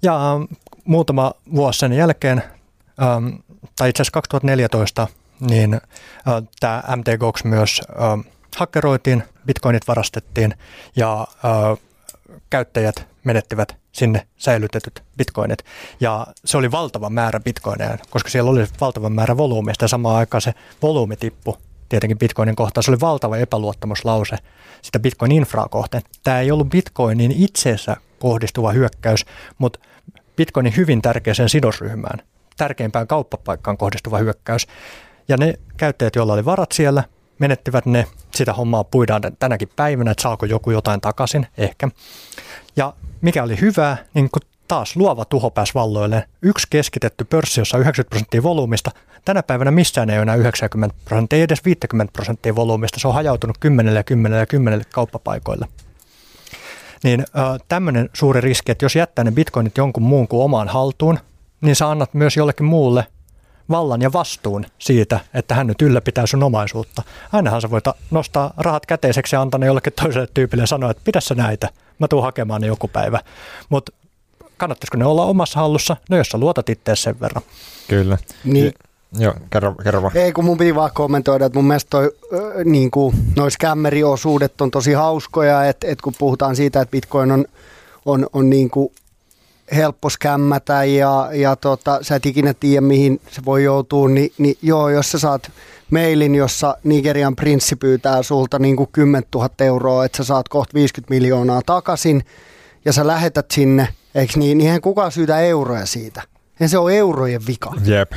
Ja 0.03 0.21
muutama 0.85 1.33
vuosi 1.55 1.79
sen 1.79 1.93
jälkeen, 1.93 2.43
tai 3.77 3.89
itse 3.89 4.03
asiassa 4.03 4.13
2014 4.13 5.09
niin 5.51 5.75
äh, 5.75 5.81
tämä 6.61 6.83
MT 6.97 7.07
myös 7.45 7.81
äh, 7.91 8.33
hakkeroitiin, 8.57 9.23
bitcoinit 9.47 9.89
varastettiin 9.89 10.55
ja 10.97 11.27
äh, 11.45 11.79
käyttäjät 12.51 13.07
menettivät 13.25 13.77
sinne 13.93 14.27
säilytetyt 14.37 15.03
bitcoinit. 15.17 15.59
Ja 16.01 16.27
se 16.45 16.57
oli 16.57 16.71
valtava 16.71 17.11
määrä 17.11 17.41
bitcoineja, 17.41 17.99
koska 18.11 18.31
siellä 18.31 18.51
oli 18.51 18.67
valtava 18.81 19.11
määrä 19.11 19.37
volyymista 19.37 19.85
ja 19.85 19.89
samaan 19.89 20.17
aikaan 20.17 20.41
se 20.41 20.55
volyymi 20.83 21.17
tippui 21.17 21.55
tietenkin 21.89 22.19
bitcoinin 22.19 22.57
kohtaan. 22.57 22.85
Se 22.85 22.91
oli 22.91 23.01
valtava 23.01 23.37
epäluottamuslause 23.37 24.37
sitä 24.83 24.99
bitcoin-infraa 24.99 25.69
kohteen. 25.69 26.03
Tämä 26.23 26.41
ei 26.41 26.51
ollut 26.51 26.69
bitcoinin 26.69 27.33
itseensä 27.33 27.97
kohdistuva 28.19 28.73
hyökkäys, 28.73 29.27
mutta 29.59 29.79
bitcoinin 30.37 30.77
hyvin 30.77 31.03
tärkeäseen 31.03 31.49
sidosryhmään, 31.49 32.23
tärkeimpään 32.57 33.07
kauppapaikkaan 33.07 33.77
kohdistuva 33.77 34.19
hyökkäys. 34.19 34.67
Ja 35.33 35.37
ne 35.37 35.55
käyttäjät, 35.77 36.17
joilla 36.17 36.33
oli 36.33 36.45
varat 36.45 36.73
siellä, 36.73 37.05
menettivät 37.39 37.87
ne. 37.87 38.07
Sitä 38.35 38.53
hommaa 38.53 38.85
puidaan 38.85 39.23
tänäkin 39.39 39.69
päivänä, 39.77 40.11
että 40.11 40.23
saako 40.23 40.47
joku 40.47 40.71
jotain 40.71 41.01
takaisin, 41.01 41.47
ehkä. 41.59 41.89
Ja 42.77 42.93
mikä 43.21 43.43
oli 43.43 43.61
hyvää, 43.61 43.97
niin 44.15 44.31
kun 44.31 44.43
taas 44.69 44.97
luova 44.97 45.25
tuho 45.25 45.51
pääsi 45.51 45.75
valloille. 45.75 46.25
Yksi 46.43 46.67
keskitetty 46.71 47.25
pörssi, 47.25 47.61
jossa 47.61 47.79
90 47.79 48.11
prosenttia 48.11 48.43
volyymista. 48.43 48.91
Tänä 49.25 49.43
päivänä 49.43 49.71
missään 49.71 50.11
ei 50.11 50.17
ole 50.17 50.23
enää 50.23 50.35
90 50.35 50.97
prosenttia, 51.05 51.37
ei 51.37 51.43
edes 51.43 51.65
50 51.65 52.13
prosenttia 52.13 52.57
volyymista. 52.57 53.01
Se 53.01 53.09
on 53.09 53.15
hajautunut 53.15 53.59
10 53.61 53.95
ja 53.95 54.05
10 54.05 54.39
ja 54.39 54.47
10 54.47 54.83
kauppapaikoille. 54.93 55.69
Niin 57.05 57.25
tämmöinen 57.69 58.11
suuri 58.13 58.41
riski, 58.41 58.73
että 58.73 58.85
jos 58.85 58.97
jättää 58.97 59.25
ne 59.25 59.33
bitcoinit 59.33 59.77
jonkun 59.77 60.03
muun 60.03 60.29
kuin 60.29 60.45
omaan 60.45 60.69
haltuun, 60.69 61.19
niin 61.61 61.77
sä 61.77 61.91
annat 61.91 62.15
myös 62.15 62.37
jollekin 62.37 62.67
muulle 62.67 63.07
vallan 63.71 64.03
ja 64.03 64.13
vastuun 64.13 64.67
siitä, 64.79 65.21
että 65.35 65.55
hän 65.55 65.67
nyt 65.67 65.83
ylläpitää 65.83 66.27
sun 66.27 66.43
omaisuutta. 66.43 67.03
Ainahan 67.33 67.61
sä 67.61 67.71
voit 67.71 67.85
nostaa 68.11 68.55
rahat 68.57 68.87
käteiseksi 68.87 69.37
ja 69.37 69.43
antaa 69.43 69.59
ne 69.59 69.67
jollekin 69.67 69.93
toiselle 70.03 70.29
tyypille 70.35 70.63
ja 70.63 70.67
sanoa, 70.67 70.91
että 70.91 71.03
pidä 71.05 71.21
sä 71.21 71.35
näitä, 71.35 71.69
mä 71.99 72.09
tuun 72.09 72.23
hakemaan 72.23 72.61
ne 72.61 72.67
joku 72.67 72.89
päivä. 72.89 73.21
Mutta 73.69 73.93
kannattaisiko 74.57 74.97
ne 74.97 75.05
olla 75.05 75.25
omassa 75.25 75.61
hallussa? 75.61 75.97
No 76.11 76.17
jos 76.17 76.29
sä 76.29 76.39
luotat 76.39 76.69
itse 76.69 76.97
sen 76.97 77.21
verran. 77.21 77.43
Kyllä. 77.89 78.19
Niin, 78.45 78.73
Joo, 79.19 79.35
kerro, 79.51 79.75
kerro 79.75 80.03
vaan. 80.03 80.17
Ei, 80.17 80.33
kun 80.33 80.45
mun 80.45 80.59
piti 80.59 80.75
vaan 80.75 80.91
kommentoida, 80.95 81.47
että 81.47 81.59
mun 81.59 81.67
mielestä 81.67 81.91
toi, 81.91 82.17
äh, 82.35 82.65
niin 82.65 82.91
kuin, 82.91 83.17
noi 83.37 83.51
skämmeriosuudet 83.51 84.61
on 84.61 84.71
tosi 84.71 84.93
hauskoja, 84.93 85.65
että 85.65 85.87
et 85.87 86.01
kun 86.01 86.15
puhutaan 86.19 86.57
siitä, 86.57 86.81
että 86.81 86.91
bitcoin 86.91 87.33
on, 87.33 87.45
on, 88.05 88.27
on 88.33 88.51
niin 88.51 88.71
kuin 88.71 88.93
helppo 89.77 90.11
skämmätä 90.11 90.85
ja, 90.85 91.29
ja 91.33 91.57
tota, 91.57 91.99
sä 92.03 92.17
et 92.17 92.27
ikinä 92.27 92.55
tiedä, 92.55 92.81
mihin 92.81 93.21
se 93.31 93.45
voi 93.45 93.65
joutua, 93.65 94.09
niin, 94.09 94.33
niin 94.39 94.57
joo, 94.63 94.89
jos 94.89 95.11
sä 95.11 95.19
saat 95.19 95.51
mailin, 95.91 96.35
jossa 96.35 96.77
Nigerian 96.85 97.37
prinssi 97.37 97.77
pyytää 97.77 98.23
sulta 98.23 98.59
niin 98.59 98.77
kuin 98.77 98.89
10 98.93 99.23
000 99.35 99.49
euroa, 99.61 100.05
että 100.05 100.17
sä 100.17 100.25
saat 100.25 100.49
kohta 100.49 100.75
50 100.75 101.15
miljoonaa 101.15 101.63
takaisin 101.67 102.25
ja 102.85 102.93
sä 102.93 103.07
lähetät 103.07 103.51
sinne, 103.51 103.89
eikö 104.15 104.33
niin, 104.37 104.59
niin 104.59 104.67
eihän 104.67 104.81
kukaan 104.81 105.13
syytä 105.13 105.41
euroja 105.41 105.87
siitä. 105.87 106.23
Ja 106.61 106.69
se 106.69 106.79
on 106.79 106.93
eurojen 106.93 107.47
vika. 107.47 107.75
Jep. 107.85 108.13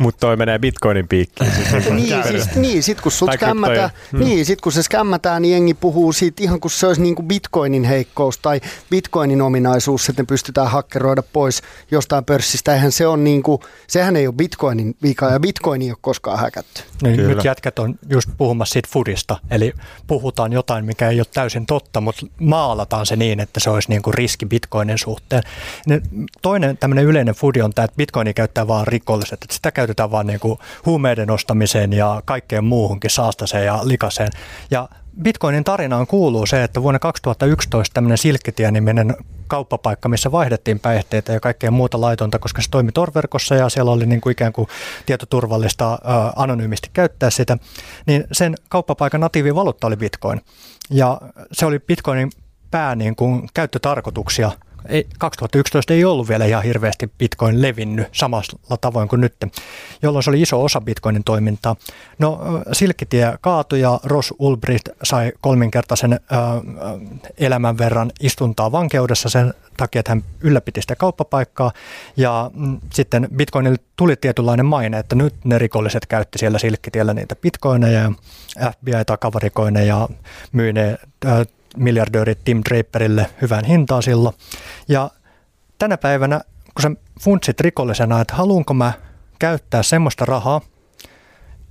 Mutta 0.00 0.20
toi 0.20 0.36
menee 0.36 0.58
bitcoinin 0.58 1.08
piikkiin. 1.08 1.50
niin, 1.90 2.22
siis, 2.28 2.54
niin, 2.64 2.82
sit 2.82 3.00
kun 3.00 3.12
sut 3.12 3.30
skämmätään, 3.34 3.90
kryptoja. 3.90 4.20
Hmm. 4.20 4.28
niin, 4.28 4.46
sit 4.46 4.60
kun 4.60 4.72
se 4.72 4.82
skämmätään, 4.82 5.42
niin 5.42 5.52
jengi 5.52 5.74
puhuu 5.74 6.12
siitä 6.12 6.42
ihan 6.42 6.60
kuin 6.60 6.70
se 6.72 6.86
olisi 6.86 7.02
niin 7.02 7.14
kuin 7.14 7.28
bitcoinin 7.28 7.84
heikkous 7.84 8.38
tai 8.38 8.60
bitcoinin 8.90 9.42
ominaisuus, 9.42 10.08
että 10.08 10.22
ne 10.22 10.26
pystytään 10.26 10.70
hakkeroida 10.70 11.22
pois 11.22 11.62
jostain 11.90 12.24
pörssistä. 12.24 12.74
Eihän 12.74 12.92
se 12.92 13.06
on 13.06 13.24
niin 13.24 13.42
kuin, 13.42 13.62
sehän 13.86 14.16
ei 14.16 14.26
ole 14.26 14.34
bitcoinin 14.34 14.96
vika 15.02 15.30
ja 15.30 15.40
bitcoin 15.40 15.82
ei 15.82 15.90
ole 15.90 15.98
koskaan 16.00 16.38
häkätty. 16.38 16.82
Niin 17.02 17.16
Kyllä. 17.16 17.34
nyt 17.34 17.44
jätkät 17.44 17.78
on 17.78 17.98
just 18.10 18.30
puhumassa 18.38 18.72
siitä 18.72 18.88
foodista, 18.92 19.36
eli 19.50 19.72
puhutaan 20.06 20.52
jotain, 20.52 20.84
mikä 20.84 21.08
ei 21.08 21.20
ole 21.20 21.26
täysin 21.34 21.66
totta, 21.66 22.00
mutta 22.00 22.26
maalataan 22.40 23.06
se 23.06 23.16
niin, 23.16 23.40
että 23.40 23.60
se 23.60 23.70
olisi 23.70 23.88
niin 23.88 24.02
kuin 24.02 24.14
riski 24.14 24.46
bitcoinin 24.46 24.98
suhteen. 24.98 25.42
Ne- 25.86 26.02
Toinen 26.42 26.76
tämmöinen 26.76 27.04
yleinen 27.04 27.34
foodi 27.34 27.60
on 27.60 27.72
tämä, 27.74 27.84
että 27.84 27.96
bitcoini 27.96 28.34
käyttää 28.34 28.68
vaan 28.68 28.86
rikolliset, 28.86 29.42
että 29.42 29.54
sitä 29.54 29.72
käytetään 29.72 29.89
vaan 30.10 30.26
niin 30.26 30.40
kuin 30.40 30.58
huumeiden 30.86 31.30
ostamiseen 31.30 31.92
ja 31.92 32.22
kaikkeen 32.24 32.64
muuhunkin 32.64 33.10
saastaseen 33.10 33.66
ja 33.66 33.80
likaseen. 33.82 34.30
Ja 34.70 34.88
Bitcoinin 35.22 35.64
tarinaan 35.64 36.06
kuuluu 36.06 36.46
se, 36.46 36.64
että 36.64 36.82
vuonna 36.82 36.98
2011 36.98 37.94
tämmöinen 37.94 38.18
Silkkitie-niminen 38.18 39.16
kauppapaikka, 39.46 40.08
missä 40.08 40.32
vaihdettiin 40.32 40.80
päihteitä 40.80 41.32
ja 41.32 41.40
kaikkea 41.40 41.70
muuta 41.70 42.00
laitonta, 42.00 42.38
koska 42.38 42.62
se 42.62 42.70
toimi 42.70 42.92
Tor-verkossa 42.92 43.54
ja 43.54 43.68
siellä 43.68 43.90
oli 43.90 44.06
niin 44.06 44.20
kuin 44.20 44.32
ikään 44.32 44.52
kuin 44.52 44.68
tietoturvallista 45.06 45.98
ää, 46.04 46.32
anonyymisti 46.36 46.90
käyttää 46.92 47.30
sitä, 47.30 47.58
niin 48.06 48.24
sen 48.32 48.54
kauppapaikan 48.68 49.20
natiivivaluutta 49.20 49.86
oli 49.86 49.96
Bitcoin. 49.96 50.40
Ja 50.90 51.20
se 51.52 51.66
oli 51.66 51.78
Bitcoinin 51.78 52.30
pää 52.70 52.94
niin 52.94 53.16
kuin 53.16 53.48
käyttötarkoituksia 53.54 54.50
ei, 54.88 55.06
2011 55.18 55.94
ei 55.94 56.04
ollut 56.04 56.28
vielä 56.28 56.44
ihan 56.44 56.62
hirveästi 56.62 57.10
Bitcoin 57.18 57.62
levinnyt 57.62 58.08
samalla 58.12 58.76
tavoin 58.80 59.08
kuin 59.08 59.20
nyt, 59.20 59.34
jolloin 60.02 60.22
se 60.22 60.30
oli 60.30 60.42
iso 60.42 60.64
osa 60.64 60.80
Bitcoinin 60.80 61.24
toimintaa. 61.24 61.76
No 62.18 62.40
Silkkitie 62.72 63.34
kaatui 63.40 63.80
ja 63.80 64.00
Ross 64.04 64.34
Ulbricht 64.38 64.88
sai 65.02 65.32
kolminkertaisen 65.40 66.12
ö, 66.12 66.18
elämän 67.38 67.78
verran 67.78 68.12
istuntaa 68.20 68.72
vankeudessa 68.72 69.28
sen 69.28 69.54
takia, 69.76 70.00
että 70.00 70.10
hän 70.10 70.24
ylläpiti 70.40 70.80
sitä 70.80 70.96
kauppapaikkaa 70.96 71.72
ja 72.16 72.50
mm, 72.54 72.78
sitten 72.92 73.28
Bitcoinille 73.36 73.78
tuli 73.96 74.16
tietynlainen 74.16 74.66
maine, 74.66 74.98
että 74.98 75.14
nyt 75.14 75.34
ne 75.44 75.58
rikolliset 75.58 76.06
käytti 76.06 76.38
siellä 76.38 76.58
Silkkitiellä 76.58 77.14
niitä 77.14 77.36
bitcoineja 77.36 78.00
ja 78.00 78.12
FBI 78.72 79.04
takavarikoi 79.06 79.72
ne 79.72 79.84
ja 79.84 80.08
ne 80.52 80.98
ö, 81.24 81.44
miljardööri 81.76 82.34
Tim 82.34 82.62
Draperille 82.68 83.26
hyvään 83.42 83.64
hintaan 83.64 84.02
silloin. 84.02 84.34
Ja 84.88 85.10
tänä 85.78 85.96
päivänä, 85.96 86.40
kun 86.74 86.82
sä 86.82 86.90
funtsit 87.20 87.60
rikollisena, 87.60 88.20
että 88.20 88.34
haluanko 88.34 88.74
mä 88.74 88.92
käyttää 89.38 89.82
semmoista 89.82 90.24
rahaa, 90.24 90.60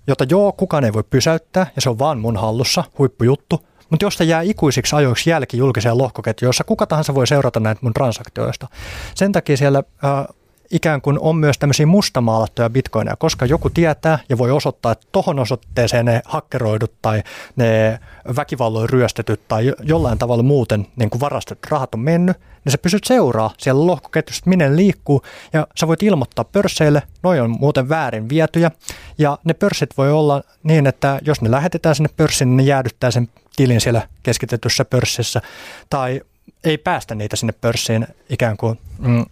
jota 0.08 0.26
joo, 0.30 0.52
kukaan 0.52 0.84
ei 0.84 0.94
voi 0.94 1.04
pysäyttää 1.04 1.68
ja 1.76 1.82
se 1.82 1.90
on 1.90 2.00
vaan 2.00 2.20
mun 2.20 2.38
hallussa, 2.38 2.84
huippujuttu, 2.98 3.66
mutta 3.90 4.06
jos 4.06 4.16
se 4.16 4.24
jää 4.24 4.42
ikuisiksi 4.42 4.96
ajoiksi 4.96 5.30
jälki 5.30 5.58
julkiseen 5.58 5.98
lohkoketjuun, 5.98 6.50
jossa 6.50 6.64
kuka 6.64 6.88
tahansa 6.88 7.16
voi 7.16 7.28
seurata 7.28 7.60
näitä 7.60 7.82
mun 7.84 7.94
transaktioista. 7.94 8.68
Sen 9.16 9.32
takia 9.32 9.58
siellä 9.58 9.84
äh, 10.04 10.36
ikään 10.72 11.02
kuin 11.02 11.20
on 11.20 11.36
myös 11.36 11.58
tämmöisiä 11.58 11.86
mustamaalattuja 11.86 12.70
bitcoineja, 12.70 13.16
koska 13.16 13.46
joku 13.46 13.70
tietää 13.70 14.20
ja 14.30 14.38
voi 14.38 14.52
osoittaa, 14.52 14.91
että 14.91 15.08
tohon 15.12 15.40
osoitteeseen 15.40 16.06
ne 16.06 16.22
hakkeroidut 16.26 16.94
tai 17.02 17.24
ne 17.56 18.00
väkivalloin 18.36 18.90
ryöstetyt 18.90 19.48
tai 19.48 19.66
jo- 19.66 19.76
jollain 19.84 20.18
tavalla 20.18 20.44
muuten 20.44 20.88
niin 20.96 21.10
kuin 21.10 21.22
varastetut 21.22 21.72
rahat 21.72 21.94
on 21.94 22.00
mennyt, 22.00 22.38
niin 22.66 22.72
sä 22.72 22.78
pysyt 22.78 23.04
seuraa 23.04 23.54
siellä 23.58 23.88
lohkoketjussa, 23.88 24.40
että 24.40 24.50
minne 24.50 24.70
ne 24.70 24.76
liikkuu. 24.76 25.22
Ja 25.54 25.68
sä 25.76 25.88
voit 25.88 26.04
ilmoittaa 26.04 26.46
pörsseille, 26.46 27.04
noi 27.24 27.40
on 27.40 27.56
muuten 27.60 27.90
väärin 27.90 28.30
vietyjä. 28.30 28.72
Ja 29.18 29.38
ne 29.44 29.54
pörssit 29.54 29.98
voi 29.98 30.12
olla 30.12 30.44
niin, 30.64 30.88
että 30.88 31.20
jos 31.26 31.41
ne 31.41 31.52
lähetetään 31.52 31.96
sinne 31.96 32.10
pörssiin, 32.18 32.48
niin 32.48 32.58
ne 32.58 32.64
jäädyttää 32.64 33.12
sen 33.12 33.30
tilin 33.56 33.82
siellä 33.82 34.08
keskitetyssä 34.24 34.86
pörssissä. 34.86 35.41
Tai 35.90 36.22
ei 36.64 36.78
päästä 36.78 37.16
niitä 37.16 37.36
sinne 37.36 37.54
pörssiin 37.62 38.08
ikään 38.30 38.58
kuin 38.58 38.80
mm, 39.00 39.26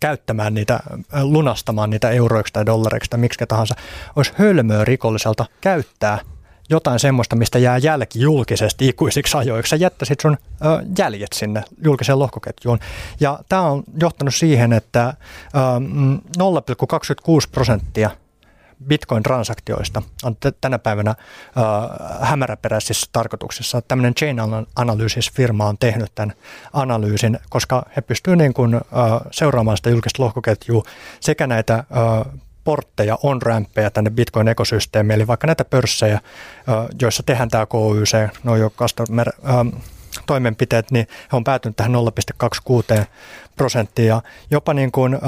käyttämään 0.00 0.54
niitä, 0.54 0.80
lunastamaan 1.22 1.90
niitä 1.90 2.10
euroiksi 2.10 2.52
tai 2.52 2.66
dollareiksi 2.66 3.10
tai 3.10 3.20
miksi 3.20 3.46
tahansa, 3.48 3.74
olisi 4.16 4.32
hölmöä 4.38 4.84
rikolliselta 4.84 5.46
käyttää 5.60 6.18
jotain 6.70 6.98
semmoista, 6.98 7.36
mistä 7.36 7.58
jää 7.58 7.78
jälki 7.78 8.20
julkisesti 8.20 8.88
ikuisiksi 8.88 9.36
ajoiksi. 9.36 9.70
Sä 9.70 9.76
jättäisit 9.76 10.20
sun 10.20 10.36
ö, 10.64 10.84
jäljet 10.98 11.32
sinne 11.34 11.62
julkiseen 11.84 12.18
lohkoketjuun. 12.18 12.78
Ja 13.20 13.38
tämä 13.48 13.62
on 13.62 13.82
johtanut 14.00 14.34
siihen, 14.34 14.72
että 14.72 15.06
ö, 15.06 15.80
mm, 15.80 16.16
0,26 16.16 17.48
prosenttia 17.52 18.10
Bitcoin-transaktioista 18.88 20.02
on 20.24 20.36
t- 20.36 20.60
tänä 20.60 20.78
päivänä 20.78 21.10
ö, 21.10 21.60
hämäräperäisissä 22.20 23.06
tarkoituksissa. 23.12 23.82
Tämmöinen 23.82 24.14
Chain 24.14 24.36
Analysis-firma 24.76 25.66
on 25.66 25.78
tehnyt 25.78 26.12
tämän 26.14 26.32
analyysin, 26.72 27.38
koska 27.50 27.86
he 27.96 28.00
pystyvät 28.00 28.38
niin 28.38 28.54
kuin, 28.54 28.74
ö, 28.74 28.80
seuraamaan 29.30 29.76
sitä 29.76 29.90
julkista 29.90 30.22
lohkoketjua 30.22 30.82
sekä 31.20 31.46
näitä 31.46 31.84
ö, 31.90 32.30
portteja, 32.64 33.18
on-rämppejä 33.22 33.90
tänne 33.90 34.10
Bitcoin-ekosysteemiin, 34.10 35.14
eli 35.14 35.26
vaikka 35.26 35.46
näitä 35.46 35.64
pörssejä, 35.64 36.20
ö, 36.68 36.88
joissa 37.02 37.22
tehdään 37.22 37.48
tämä 37.48 37.66
KYC, 37.66 38.28
no 38.44 38.56
jo 38.56 38.70
customer, 38.70 39.28
ö, 39.28 39.78
toimenpiteet, 40.26 40.90
niin 40.90 41.08
he 41.32 41.36
on 41.36 41.44
päätynyt 41.44 41.76
tähän 41.76 41.92
0,26 41.92 43.04
prosenttia. 43.56 44.06
Ja 44.06 44.22
jopa 44.50 44.74
niin 44.74 44.92
kuin, 44.92 45.14
ö, 45.14 45.18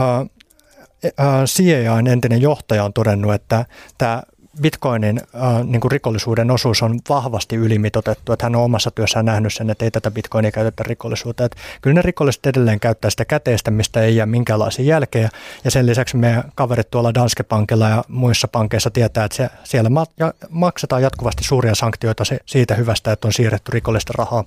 CIAn 1.45 2.07
entinen 2.07 2.43
johtaja 2.43 2.85
on 2.85 2.93
todennut, 2.93 3.35
että 3.35 3.65
tämä 3.99 4.23
Bitcoinin 4.63 5.21
äh, 5.35 5.65
niin 5.65 5.81
kuin 5.81 5.93
rikollisuuden 5.93 6.51
osuus 6.51 6.83
on 6.83 6.99
vahvasti 7.09 7.57
ylimitotettu, 7.57 8.33
että 8.33 8.47
hän 8.47 8.57
on 8.57 8.63
omassa 8.63 8.91
työssään 8.91 9.25
nähnyt 9.25 9.55
sen, 9.55 9.71
että 9.71 9.85
ei 9.85 9.91
tätä 9.91 10.11
Bitcoinia 10.11 10.53
käytetä 10.53 10.83
rikollisuuteen. 10.87 11.45
Että 11.47 11.59
kyllä 11.83 11.95
ne 11.95 12.03
rikolliset 12.03 12.47
edelleen 12.47 12.81
käyttää 12.81 13.11
sitä 13.11 13.25
käteistä, 13.25 13.71
mistä 13.71 14.03
ei 14.03 14.17
jää 14.17 14.27
minkäänlaisia 14.27 14.85
jälkeä. 14.85 15.29
Ja 15.65 15.71
sen 15.71 15.87
lisäksi 15.87 16.17
meidän 16.17 16.45
kaverit 16.55 16.91
tuolla 16.91 17.15
Danske 17.15 17.45
Bankilla 17.45 17.89
ja 17.89 18.05
muissa 18.09 18.49
pankeissa 18.49 18.91
tietää, 18.91 19.25
että 19.25 19.37
se, 19.37 19.51
siellä 19.65 19.91
ma- 19.91 20.07
ja 20.19 20.35
maksetaan 20.51 21.03
jatkuvasti 21.03 21.45
suuria 21.45 21.75
sanktioita 21.75 22.25
se, 22.25 22.39
siitä 22.47 22.75
hyvästä, 22.75 23.13
että 23.13 23.29
on 23.29 23.33
siirretty 23.33 23.73
rikollista 23.73 24.13
rahaa 24.19 24.45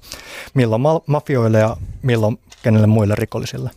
milloin 0.54 0.82
ma- 0.82 1.02
mafioille 1.06 1.60
ja 1.60 1.78
milloin 2.02 2.40
kenelle 2.64 2.88
muille 2.88 3.16
rikollisille. 3.16 3.70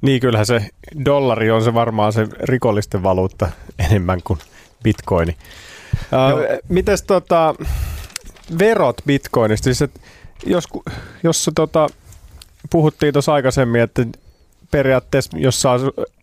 Niin 0.00 0.20
kyllähän 0.20 0.46
se 0.46 0.68
dollari 1.04 1.50
on 1.50 1.64
se 1.64 1.74
varmaan 1.74 2.12
se 2.12 2.26
rikollisten 2.40 3.02
valuutta 3.02 3.48
enemmän 3.88 4.20
kuin 4.24 4.38
bitcoini. 4.82 5.36
Uh, 5.94 6.58
mites 6.68 7.02
tota, 7.02 7.54
verot 8.58 9.02
bitcoinista? 9.06 9.64
Siis, 9.64 9.82
et 9.82 10.00
jos, 10.46 10.64
jos 11.22 11.50
tota, 11.54 11.88
puhuttiin 12.70 13.12
tuossa 13.12 13.34
aikaisemmin, 13.34 13.80
että 13.80 14.06
periaatteessa 14.70 15.38
jos 15.38 15.62
sä 15.62 15.68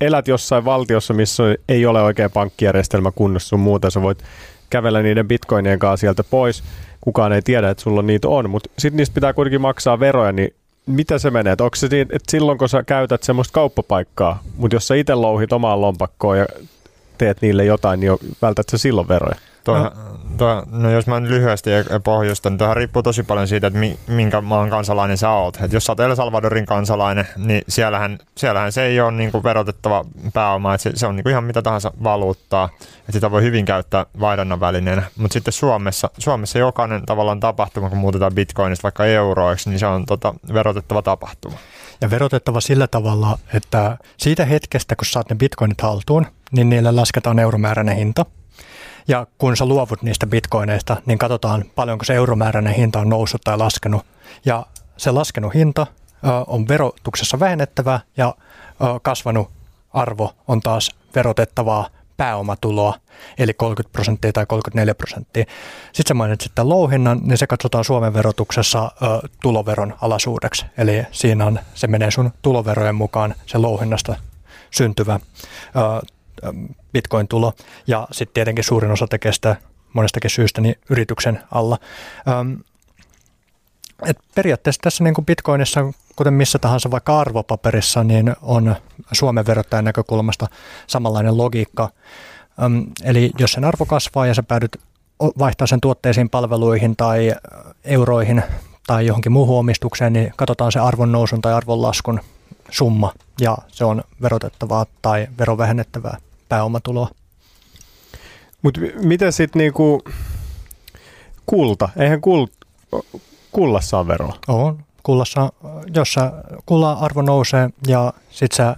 elät 0.02 0.28
jossain 0.28 0.66
valtiossa, 0.66 1.14
missä 1.14 1.44
ei 1.70 1.86
ole 1.86 2.02
oikein 2.02 2.32
pankkijärjestelmä 2.32 3.12
kunnossa 3.12 3.50
sun 3.50 3.60
muuta, 3.60 3.90
sä 3.90 4.02
voit 4.02 4.24
kävellä 4.70 5.02
niiden 5.02 5.28
bitcoinien 5.28 5.80
kanssa 5.80 6.02
sieltä 6.02 6.24
pois. 6.24 6.64
Kukaan 7.02 7.34
ei 7.34 7.42
tiedä, 7.42 7.70
että 7.70 7.84
sulla 7.84 8.02
niitä 8.02 8.28
on, 8.28 8.50
mutta 8.50 8.70
sitten 8.80 8.98
niistä 8.98 9.14
pitää 9.14 9.34
kuitenkin 9.34 9.62
maksaa 9.62 10.00
veroja, 10.00 10.32
niin 10.32 10.56
mitä 10.86 11.18
se 11.20 11.32
menee? 11.32 11.56
Onko 11.60 11.76
se 11.76 11.88
niin, 11.88 12.02
että 12.02 12.32
silloin 12.32 12.58
kun 12.58 12.70
sä 12.70 12.84
käytät 12.84 13.24
semmoista 13.24 13.54
kauppapaikkaa, 13.54 14.44
mutta 14.58 14.76
jos 14.76 14.88
sä 14.88 14.96
itse 14.96 15.16
louhit 15.16 15.54
omaan 15.54 15.82
lompakkoon 15.82 16.38
ja 16.38 16.46
teet 17.18 17.42
niille 17.42 17.66
jotain, 17.66 18.00
niin 18.00 18.12
vältät 18.42 18.70
sä 18.70 18.78
silloin 18.78 19.08
veroja? 19.08 19.36
No. 19.68 19.92
Tuo, 20.38 20.64
no 20.72 20.92
jos 20.92 21.08
mä 21.08 21.22
lyhyesti 21.22 21.70
pohjustan, 22.04 22.52
niin 22.52 22.58
tuohan 22.58 22.78
riippuu 22.78 23.04
tosi 23.04 23.24
paljon 23.24 23.48
siitä, 23.48 23.68
että 23.68 23.80
mi, 23.80 24.00
minkä 24.08 24.42
maan 24.42 24.70
kansalainen 24.70 25.18
sä 25.18 25.30
oot. 25.30 25.58
Et 25.62 25.74
jos 25.74 25.86
sä 25.86 25.92
oot 25.92 26.00
El 26.00 26.16
Salvadorin 26.16 26.66
kansalainen, 26.66 27.28
niin 27.38 27.62
siellähän, 27.70 28.20
siellähän 28.38 28.72
se 28.72 28.86
ei 28.86 29.00
ole 29.00 29.12
niinku 29.12 29.44
verotettava 29.44 30.06
pääoma, 30.34 30.78
se, 30.78 30.92
se 30.96 31.08
on 31.08 31.16
niinku 31.16 31.30
ihan 31.30 31.44
mitä 31.44 31.62
tahansa 31.62 31.92
valuuttaa, 32.04 32.70
että 33.00 33.12
sitä 33.12 33.32
voi 33.32 33.42
hyvin 33.42 33.66
käyttää 33.66 34.06
vaihdannan 34.20 34.60
välineenä. 34.60 35.04
Mutta 35.18 35.34
sitten 35.34 35.54
Suomessa, 35.54 36.10
Suomessa 36.18 36.60
jokainen 36.60 37.06
tavallaan 37.06 37.40
tapahtuma, 37.40 37.90
kun 37.90 37.98
muutetaan 37.98 38.36
bitcoinista 38.36 38.84
vaikka 38.84 39.06
euroiksi, 39.06 39.70
niin 39.70 39.80
se 39.80 39.88
on 39.88 40.06
tota, 40.06 40.34
verotettava 40.54 41.02
tapahtuma. 41.02 41.58
Ja 42.02 42.10
verotettava 42.10 42.62
sillä 42.62 42.88
tavalla, 42.88 43.38
että 43.54 43.98
siitä 44.18 44.46
hetkestä, 44.46 44.96
kun 44.96 45.06
saat 45.06 45.30
ne 45.30 45.36
bitcoinit 45.36 45.82
haltuun, 45.82 46.26
niin 46.52 46.70
niille 46.70 46.92
lasketaan 46.92 47.40
euromääräinen 47.40 47.96
hinta. 47.96 48.26
Ja 49.08 49.28
kun 49.38 49.58
sä 49.58 49.66
luovut 49.66 50.02
niistä 50.02 50.28
bitcoineista, 50.28 50.98
niin 51.06 51.18
katsotaan 51.18 51.66
paljonko 51.76 52.06
se 52.06 52.14
euromääräinen 52.14 52.74
hinta 52.74 53.00
on 53.00 53.10
noussut 53.10 53.42
tai 53.44 53.58
laskenut. 53.58 54.06
Ja 54.46 54.66
se 54.98 55.12
laskenut 55.12 55.54
hinta 55.54 55.88
on 56.48 56.68
verotuksessa 56.68 57.40
vähennettävä 57.40 58.00
ja 58.18 58.36
kasvanut 59.02 59.52
arvo 59.94 60.34
on 60.48 60.62
taas 60.62 60.92
verotettavaa 61.16 61.90
pääomatuloa, 62.18 62.94
eli 63.38 63.54
30 63.54 63.94
prosenttia 63.94 64.34
tai 64.34 64.46
34 64.46 64.96
prosenttia. 64.96 65.46
Sitten 65.86 66.08
sä 66.08 66.14
mainitsit 66.14 66.52
tämän 66.56 66.70
louhinnan, 66.70 67.20
niin 67.24 67.38
se 67.38 67.48
katsotaan 67.48 67.84
Suomen 67.84 68.14
verotuksessa 68.14 68.92
ö, 69.02 69.28
tuloveron 69.42 69.94
alasuudeksi. 70.02 70.66
Eli 70.78 71.04
siinä 71.12 71.46
on, 71.46 71.60
se 71.74 71.88
menee 71.88 72.12
sun 72.12 72.32
tuloverojen 72.42 72.96
mukaan 72.96 73.36
se 73.46 73.58
louhinnasta 73.58 74.16
syntyvä 74.72 75.14
ö, 75.14 75.20
bitcoin-tulo. 76.94 77.54
Ja 77.88 78.08
sitten 78.12 78.34
tietenkin 78.34 78.64
suurin 78.64 78.92
osa 78.92 79.08
tekee 79.08 79.34
sitä 79.34 79.56
monestakin 79.94 80.30
syystä 80.30 80.62
niin 80.62 80.76
yrityksen 80.90 81.42
alla. 81.52 81.78
Öm, 82.28 82.58
et 84.06 84.18
periaatteessa 84.36 84.82
tässä 84.82 85.04
niin 85.04 85.14
kuin 85.14 85.26
Bitcoinissa, 85.26 85.82
kuten 86.16 86.34
missä 86.34 86.60
tahansa 86.60 86.92
vaikka 86.92 87.20
arvopaperissa, 87.20 88.04
niin 88.04 88.36
on 88.42 88.76
Suomen 89.12 89.48
verottajan 89.48 89.86
näkökulmasta 89.86 90.48
samanlainen 90.88 91.38
logiikka. 91.38 91.90
Öm, 92.64 92.86
eli 93.04 93.32
jos 93.40 93.52
sen 93.52 93.66
arvo 93.66 93.86
kasvaa 93.86 94.28
ja 94.28 94.34
sä 94.34 94.44
päädyt 94.44 94.78
vaihtaa 95.20 95.68
sen 95.68 95.82
tuotteisiin, 95.82 96.30
palveluihin 96.30 96.96
tai 96.96 97.36
euroihin 97.84 98.44
tai 98.88 99.06
johonkin 99.06 99.32
muuhun 99.32 99.60
omistukseen, 99.60 100.14
niin 100.14 100.34
katsotaan 100.36 100.72
se 100.72 100.80
arvon 100.80 101.12
nousun 101.12 101.42
tai 101.42 101.54
arvon 101.54 101.82
laskun 101.82 102.20
summa 102.72 103.14
ja 103.42 103.58
se 103.68 103.86
on 103.86 104.04
verotettavaa 104.22 104.86
tai 105.02 105.28
verovähennettävää 105.40 106.18
pääomatuloa. 106.50 107.10
Mutta 108.62 108.82
miten 109.04 109.34
sitten 109.34 109.60
niinku 109.60 110.04
kulta? 111.46 111.90
Eihän 111.98 112.22
kul, 112.22 112.46
kullassa 113.52 114.00
on 114.00 114.08
veroa? 114.08 114.34
On. 114.48 114.80
Kullassa, 115.04 115.52
jos 115.94 116.14
sä, 116.14 116.32
kullan 116.66 116.98
arvo 116.98 117.22
nousee 117.22 117.70
ja 117.88 118.14
sit 118.30 118.52
sä 118.52 118.76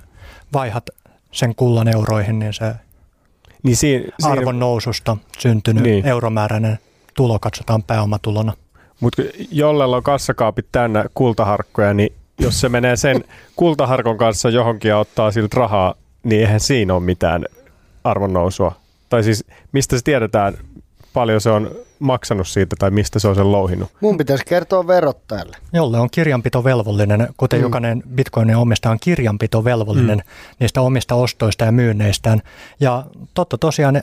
vaihat 0.54 0.90
sen 1.32 1.56
kullan 1.56 1.88
euroihin, 1.88 2.40
niin 2.40 2.54
se 2.54 2.74
niin 3.64 3.76
siinä, 3.76 4.06
arvon 4.24 4.60
noususta 4.60 5.18
syntynyt 5.40 5.84
niin. 5.84 6.06
euromääräinen 6.06 6.80
tulo 7.16 7.40
katsotaan 7.40 7.84
pääomatulona. 7.84 8.54
Mutta 9.00 9.22
jollella 9.52 9.98
on 9.98 10.04
kassakaapit 10.04 10.66
täynnä 10.72 11.06
kultaharkkoja, 11.14 11.94
niin 11.94 12.14
jos 12.40 12.62
se 12.62 12.70
menee 12.70 12.96
sen 12.96 13.24
kultaharkon 13.56 14.18
kanssa 14.18 14.50
johonkin 14.50 14.90
ja 14.90 14.98
ottaa 14.98 15.32
siltä 15.32 15.58
rahaa, 15.60 15.94
niin 16.24 16.42
eihän 16.42 16.60
siinä 16.60 16.94
ole 16.94 17.04
mitään 17.04 17.46
arvonnousua. 18.10 18.76
Tai 19.10 19.24
siis 19.24 19.46
mistä 19.72 19.98
se 19.98 20.04
tiedetään, 20.04 20.54
paljon 21.14 21.42
se 21.42 21.50
on 21.50 21.72
maksanut 22.00 22.48
siitä 22.48 22.76
tai 22.80 22.92
mistä 22.92 23.20
se 23.20 23.28
on 23.28 23.36
sen 23.36 23.52
louhinut. 23.52 23.90
Mun 24.02 24.18
pitäisi 24.18 24.46
kertoa 24.46 24.88
verottajalle. 24.88 25.58
Jolle 25.74 26.00
on 26.00 26.10
kirjanpitovelvollinen, 26.12 27.28
kuten 27.38 27.60
mm. 27.60 27.64
jokainen 27.64 28.04
bitcoinin 28.16 28.56
omistaja 28.56 28.92
on 28.92 29.00
kirjanpitovelvollinen 29.02 30.18
mm. 30.18 30.58
niistä 30.60 30.82
omista 30.82 31.16
ostoista 31.16 31.66
ja 31.66 31.72
myynneistään. 31.72 32.42
Ja 32.80 33.04
totta 33.34 33.58
tosiaan, 33.58 34.02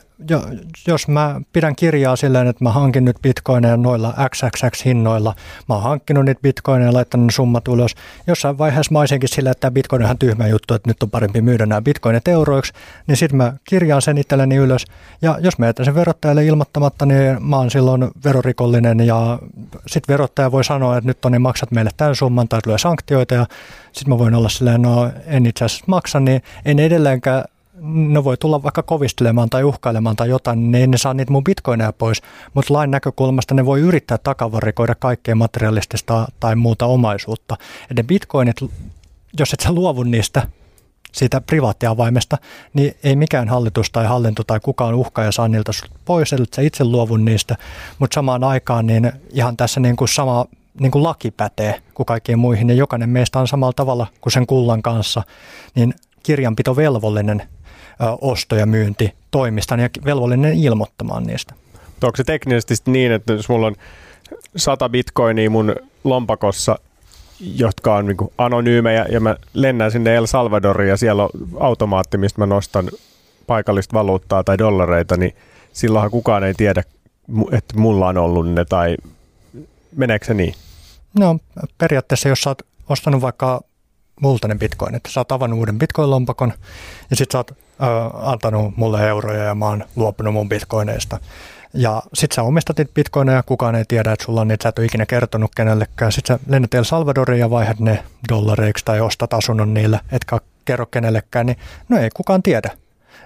jos 0.86 1.08
mä 1.08 1.40
pidän 1.52 1.76
kirjaa 1.76 2.16
silleen, 2.16 2.46
että 2.46 2.64
mä 2.64 2.70
hankin 2.70 3.04
nyt 3.04 3.16
bitcoineja 3.22 3.76
noilla 3.76 4.14
XXX-hinnoilla, 4.30 5.34
mä 5.68 5.74
oon 5.74 5.82
hankkinut 5.82 6.24
niitä 6.24 6.40
bitcoineja 6.42 6.88
ja 6.88 6.92
laittanut 6.92 7.34
summat 7.34 7.68
ylös. 7.68 7.94
Jossain 8.26 8.58
vaiheessa 8.58 8.92
mä 8.92 9.00
olisinkin 9.00 9.28
sillä, 9.28 9.50
että 9.50 9.60
tämä 9.60 9.70
bitcoin 9.70 10.02
on 10.02 10.06
ihan 10.06 10.18
tyhmä 10.18 10.46
juttu, 10.46 10.74
että 10.74 10.90
nyt 10.90 11.02
on 11.02 11.10
parempi 11.10 11.40
myydä 11.42 11.66
nämä 11.66 11.82
bitcoinit 11.82 12.28
euroiksi, 12.28 12.72
niin 13.06 13.16
sitten 13.16 13.36
mä 13.36 13.52
kirjaan 13.64 14.02
sen 14.02 14.18
itselleni 14.18 14.56
ylös. 14.56 14.84
Ja 15.22 15.38
jos 15.40 15.58
mä 15.58 15.66
jätän 15.66 15.84
sen 15.84 15.94
verottajalle 15.94 16.46
ilmoittamatta, 16.46 17.06
niin 17.06 17.48
mä 17.48 17.56
oon 17.56 17.70
silloin 17.70 17.83
verorikollinen 18.24 19.00
ja 19.00 19.38
sitten 19.86 20.12
verottaja 20.12 20.52
voi 20.52 20.64
sanoa, 20.64 20.96
että 20.96 21.08
nyt 21.08 21.24
on 21.24 21.32
niin 21.32 21.42
maksat 21.42 21.70
meille 21.70 21.90
tämän 21.96 22.16
summan 22.16 22.48
tai 22.48 22.60
tulee 22.64 22.78
sanktioita 22.78 23.34
ja 23.34 23.46
sitten 23.92 24.08
mä 24.08 24.18
voin 24.18 24.34
olla 24.34 24.48
silleen, 24.48 24.82
no 24.82 25.10
en 25.26 25.46
itse 25.46 25.64
asiassa 25.64 25.84
maksa, 25.88 26.20
niin 26.20 26.42
en 26.64 26.78
edelleenkään 26.78 27.44
ne 27.84 28.24
voi 28.24 28.36
tulla 28.36 28.62
vaikka 28.62 28.82
kovistelemaan 28.82 29.50
tai 29.50 29.64
uhkailemaan 29.64 30.16
tai 30.16 30.28
jotain, 30.28 30.72
niin 30.72 30.90
ne 30.90 30.98
saa 30.98 31.14
niitä 31.14 31.32
mun 31.32 31.44
bitcoineja 31.44 31.92
pois, 31.92 32.22
mutta 32.54 32.74
lain 32.74 32.90
näkökulmasta 32.90 33.54
ne 33.54 33.66
voi 33.66 33.80
yrittää 33.80 34.18
takavarikoida 34.18 34.94
kaikkea 34.94 35.34
materialistista 35.34 36.28
tai 36.40 36.56
muuta 36.56 36.86
omaisuutta. 36.86 37.56
Ja 37.88 37.94
ne 37.94 38.02
bitcoinit, 38.02 38.56
jos 39.38 39.52
et 39.52 39.60
sä 39.60 39.72
luovu 39.72 40.02
niistä 40.02 40.48
siitä 41.14 41.40
privaattiavaimesta, 41.40 42.38
niin 42.74 42.96
ei 43.04 43.16
mikään 43.16 43.48
hallitus 43.48 43.90
tai 43.90 44.06
hallinto 44.06 44.44
tai 44.44 44.60
kukaan 44.60 44.94
uhka 44.94 45.22
ja 45.22 45.32
saa 45.32 45.48
niiltä 45.48 45.72
pois, 46.04 46.32
eli 46.32 46.44
sä 46.56 46.62
itse 46.62 46.84
luovun 46.84 47.24
niistä, 47.24 47.56
mutta 47.98 48.14
samaan 48.14 48.44
aikaan 48.44 48.86
niin 48.86 49.12
ihan 49.30 49.56
tässä 49.56 49.80
niin 49.80 49.96
kuin 49.96 50.08
sama 50.08 50.46
niin 50.80 50.90
kuin 50.90 51.04
laki 51.04 51.30
pätee 51.30 51.80
kuin 51.94 52.06
kaikkiin 52.06 52.38
muihin, 52.38 52.68
ja 52.68 52.74
jokainen 52.74 53.08
meistä 53.08 53.38
on 53.38 53.48
samalla 53.48 53.72
tavalla 53.72 54.06
kuin 54.20 54.32
sen 54.32 54.46
kullan 54.46 54.82
kanssa, 54.82 55.22
niin 55.74 55.94
kirjanpitovelvollinen 56.22 57.42
osto 58.20 58.56
ja 58.56 58.66
myynti 58.66 59.14
toimistaan 59.30 59.80
ja 59.80 59.88
velvollinen 60.04 60.54
ilmoittamaan 60.54 61.24
niistä. 61.24 61.54
Onko 62.02 62.16
se 62.16 62.24
teknisesti 62.24 62.74
niin, 62.86 63.12
että 63.12 63.32
jos 63.32 63.48
mulla 63.48 63.66
on 63.66 63.76
100 64.56 64.88
bitcoinia 64.88 65.50
mun 65.50 65.76
lompakossa 66.04 66.78
jotka 67.56 67.94
on 67.94 68.06
niin 68.06 68.16
anonyymejä, 68.38 69.06
ja 69.10 69.20
mä 69.20 69.36
lennän 69.54 69.90
sinne 69.90 70.16
El 70.16 70.26
Salvadoriin, 70.26 70.88
ja 70.88 70.96
siellä 70.96 71.22
on 71.22 71.30
automaatti, 71.60 72.18
mistä 72.18 72.40
mä 72.40 72.46
nostan 72.46 72.90
paikallista 73.46 73.94
valuuttaa 73.94 74.44
tai 74.44 74.58
dollareita, 74.58 75.16
niin 75.16 75.36
silloinhan 75.72 76.10
kukaan 76.10 76.44
ei 76.44 76.54
tiedä, 76.54 76.82
että 77.52 77.78
mulla 77.78 78.08
on 78.08 78.18
ollut 78.18 78.52
ne, 78.52 78.64
tai 78.64 78.96
meneekö 79.96 80.26
se 80.26 80.34
niin? 80.34 80.54
No 81.18 81.38
periaatteessa, 81.78 82.28
jos 82.28 82.40
sä 82.40 82.50
oot 82.50 82.62
ostanut 82.88 83.22
vaikka 83.22 83.60
multa 84.20 84.48
ne 84.48 84.54
bitcoinit, 84.54 85.02
sä 85.08 85.20
oot 85.20 85.32
avannut 85.32 85.58
uuden 85.58 85.78
bitcoin-lompakon, 85.78 86.52
ja 87.10 87.16
sit 87.16 87.30
sä 87.30 87.38
oot 87.38 87.50
ö, 87.50 87.54
antanut 88.14 88.76
mulle 88.76 89.08
euroja, 89.08 89.44
ja 89.44 89.54
mä 89.54 89.66
oon 89.66 89.84
luopunut 89.96 90.34
mun 90.34 90.48
bitcoineista, 90.48 91.18
ja 91.74 92.02
sit 92.14 92.32
sä 92.32 92.42
omistat 92.42 92.78
niitä 92.78 92.94
bitcoineja, 92.94 93.42
kukaan 93.42 93.74
ei 93.74 93.84
tiedä, 93.88 94.12
että 94.12 94.24
sulla 94.24 94.40
on 94.40 94.48
niitä, 94.48 94.62
sä 94.62 94.68
et 94.68 94.78
ole 94.78 94.86
ikinä 94.86 95.06
kertonut 95.06 95.54
kenellekään. 95.54 96.12
Sit 96.12 96.26
sä 96.26 96.38
lennät 96.46 96.74
El 96.74 96.84
Salvadoriin 96.84 97.40
ja 97.40 97.50
vaihdat 97.50 97.80
ne 97.80 98.04
dollareiksi 98.28 98.84
tai 98.84 99.00
ostat 99.00 99.34
asunnon 99.34 99.74
niille, 99.74 100.00
etkä 100.12 100.38
kerro 100.64 100.86
kenellekään, 100.86 101.46
niin 101.46 101.58
no 101.88 101.98
ei 101.98 102.10
kukaan 102.10 102.42
tiedä. 102.42 102.70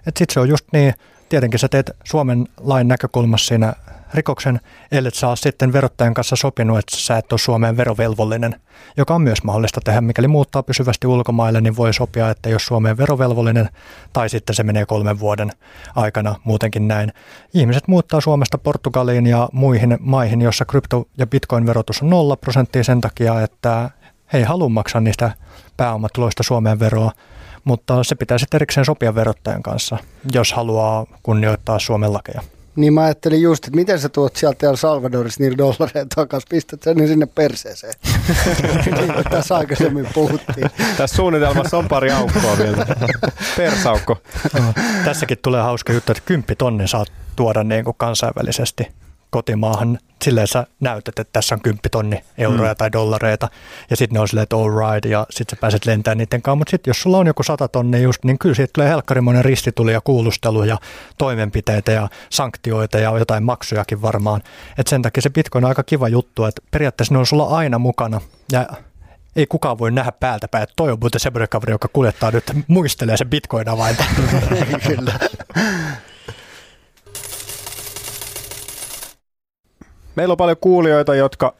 Et 0.06 0.16
sit 0.16 0.30
se 0.30 0.40
on 0.40 0.48
just 0.48 0.64
niin, 0.72 0.94
tietenkin 1.28 1.58
sä 1.58 1.68
teet 1.68 1.90
Suomen 2.04 2.48
lain 2.60 2.88
näkökulmassa 2.88 3.46
siinä 3.46 3.72
rikoksen, 4.14 4.60
ellei 4.92 5.12
saa 5.14 5.36
sitten 5.36 5.72
verottajan 5.72 6.14
kanssa 6.14 6.36
sopinut, 6.36 6.78
että 6.78 6.96
sä 6.96 7.16
et 7.18 7.32
ole 7.32 7.38
Suomeen 7.38 7.76
verovelvollinen, 7.76 8.60
joka 8.96 9.14
on 9.14 9.22
myös 9.22 9.44
mahdollista 9.44 9.80
tehdä. 9.84 10.00
Mikäli 10.00 10.28
muuttaa 10.28 10.62
pysyvästi 10.62 11.06
ulkomaille, 11.06 11.60
niin 11.60 11.76
voi 11.76 11.94
sopia, 11.94 12.30
että 12.30 12.48
jos 12.48 12.66
Suomeen 12.66 12.96
verovelvollinen, 12.96 13.68
tai 14.12 14.28
sitten 14.28 14.56
se 14.56 14.62
menee 14.62 14.86
kolmen 14.86 15.18
vuoden 15.18 15.52
aikana 15.96 16.34
muutenkin 16.44 16.88
näin. 16.88 17.12
Ihmiset 17.54 17.88
muuttaa 17.88 18.20
Suomesta 18.20 18.58
Portugaliin 18.58 19.26
ja 19.26 19.48
muihin 19.52 19.98
maihin, 20.00 20.40
jossa 20.40 20.64
krypto- 20.64 21.08
ja 21.18 21.26
bitcoin-verotus 21.26 22.02
on 22.02 22.10
nolla 22.10 22.36
prosenttia 22.36 22.84
sen 22.84 23.00
takia, 23.00 23.42
että 23.42 23.90
he 24.32 24.38
ei 24.38 24.44
halua 24.44 24.68
maksaa 24.68 25.00
niistä 25.00 25.30
pääomatuloista 25.76 26.42
Suomeen 26.42 26.78
veroa, 26.78 27.12
mutta 27.64 28.04
se 28.04 28.14
pitää 28.14 28.38
sitten 28.38 28.58
erikseen 28.58 28.84
sopia 28.84 29.14
verottajan 29.14 29.62
kanssa, 29.62 29.96
jos 30.32 30.52
haluaa 30.52 31.06
kunnioittaa 31.22 31.78
Suomen 31.78 32.12
lakeja. 32.12 32.42
Niin 32.78 32.92
mä 32.92 33.02
ajattelin 33.02 33.42
just, 33.42 33.64
että 33.64 33.76
miten 33.76 33.98
sä 33.98 34.08
tuot 34.08 34.36
sieltä 34.36 34.66
El 34.66 34.76
Salvadorissa 34.76 35.42
niillä 35.42 35.58
dollareja 35.58 36.06
takaisin, 36.14 36.48
pistät 36.50 36.82
sen 36.82 36.96
niin 36.96 37.08
sinne 37.08 37.26
perseeseen. 37.26 37.94
niin 38.98 39.12
kuin 39.12 39.24
tässä 39.30 39.56
aikaisemmin 39.56 40.08
puhuttiin. 40.14 40.70
Tässä 40.96 41.16
suunnitelmassa 41.16 41.78
on 41.78 41.88
pari 41.88 42.10
aukkoa 42.10 42.58
vielä. 42.58 42.86
Persaukko. 43.56 44.16
Tässäkin 45.04 45.38
tulee 45.42 45.62
hauska 45.62 45.92
juttu, 45.92 46.12
että 46.12 46.22
kymppi 46.26 46.56
tonni 46.56 46.88
saat 46.88 47.08
tuoda 47.36 47.64
niin 47.64 47.84
kuin 47.84 47.96
kansainvälisesti 47.98 48.88
kotimaahan. 49.30 49.98
Silleen 50.22 50.46
sä 50.46 50.66
näytät, 50.80 51.18
että 51.18 51.32
tässä 51.32 51.54
on 51.54 51.60
10 51.60 51.80
tonni 51.90 52.24
euroja 52.38 52.72
mm. 52.72 52.76
tai 52.76 52.92
dollareita. 52.92 53.48
Ja 53.90 53.96
sitten 53.96 54.14
ne 54.14 54.20
on 54.20 54.28
silleen, 54.28 54.42
että 54.42 54.56
all 54.56 54.70
right, 54.70 55.10
ja 55.10 55.26
sitten 55.30 55.56
sä 55.56 55.60
pääset 55.60 55.86
lentämään 55.86 56.18
niiden 56.18 56.42
kanssa. 56.42 56.56
Mutta 56.56 56.70
sitten 56.70 56.90
jos 56.90 57.02
sulla 57.02 57.18
on 57.18 57.26
joku 57.26 57.42
100 57.42 57.68
tonnia 57.68 58.00
just, 58.00 58.24
niin 58.24 58.38
kyllä 58.38 58.54
siitä 58.54 58.72
tulee 58.72 58.88
helkkarimoinen 58.88 59.44
ristituli 59.44 59.92
ja 59.92 60.00
kuulustelu 60.00 60.64
ja 60.64 60.78
toimenpiteitä 61.18 61.92
ja 61.92 62.08
sanktioita 62.30 62.98
ja 62.98 63.18
jotain 63.18 63.42
maksujakin 63.42 64.02
varmaan. 64.02 64.42
Et 64.78 64.86
sen 64.86 65.02
takia 65.02 65.22
se 65.22 65.30
Bitcoin 65.30 65.64
on 65.64 65.68
aika 65.68 65.82
kiva 65.82 66.08
juttu, 66.08 66.44
että 66.44 66.62
periaatteessa 66.70 67.14
ne 67.14 67.18
on 67.18 67.26
sulla 67.26 67.44
aina 67.44 67.78
mukana. 67.78 68.20
Ja 68.52 68.66
ei 69.36 69.46
kukaan 69.46 69.78
voi 69.78 69.90
nähdä 69.90 70.12
päältä 70.12 70.48
päin, 70.48 70.62
että 70.62 70.72
toi 70.76 70.90
on 70.92 70.98
muuten 71.00 71.20
semmoinen 71.20 71.48
kaveri, 71.48 71.72
joka 71.72 71.88
kuljettaa 71.88 72.30
nyt, 72.30 72.44
muistelee 72.68 73.16
se 73.16 73.24
bitcoin-avainta. 73.24 74.04
Kyllä. 74.86 75.12
Meillä 80.18 80.32
on 80.32 80.36
paljon 80.36 80.56
kuulijoita, 80.60 81.14
jotka 81.14 81.54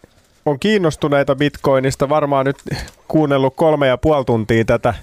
on 0.47 0.59
kiinnostuneita 0.61 1.37
bitcoinista, 1.37 2.09
varmaan 2.09 2.47
nyt 2.47 2.57
kuunnellut 3.09 3.57
kolme 3.57 3.87
ja 3.87 3.99
puoli 3.99 4.25
tuntia 4.25 4.65
tätä 4.65 4.95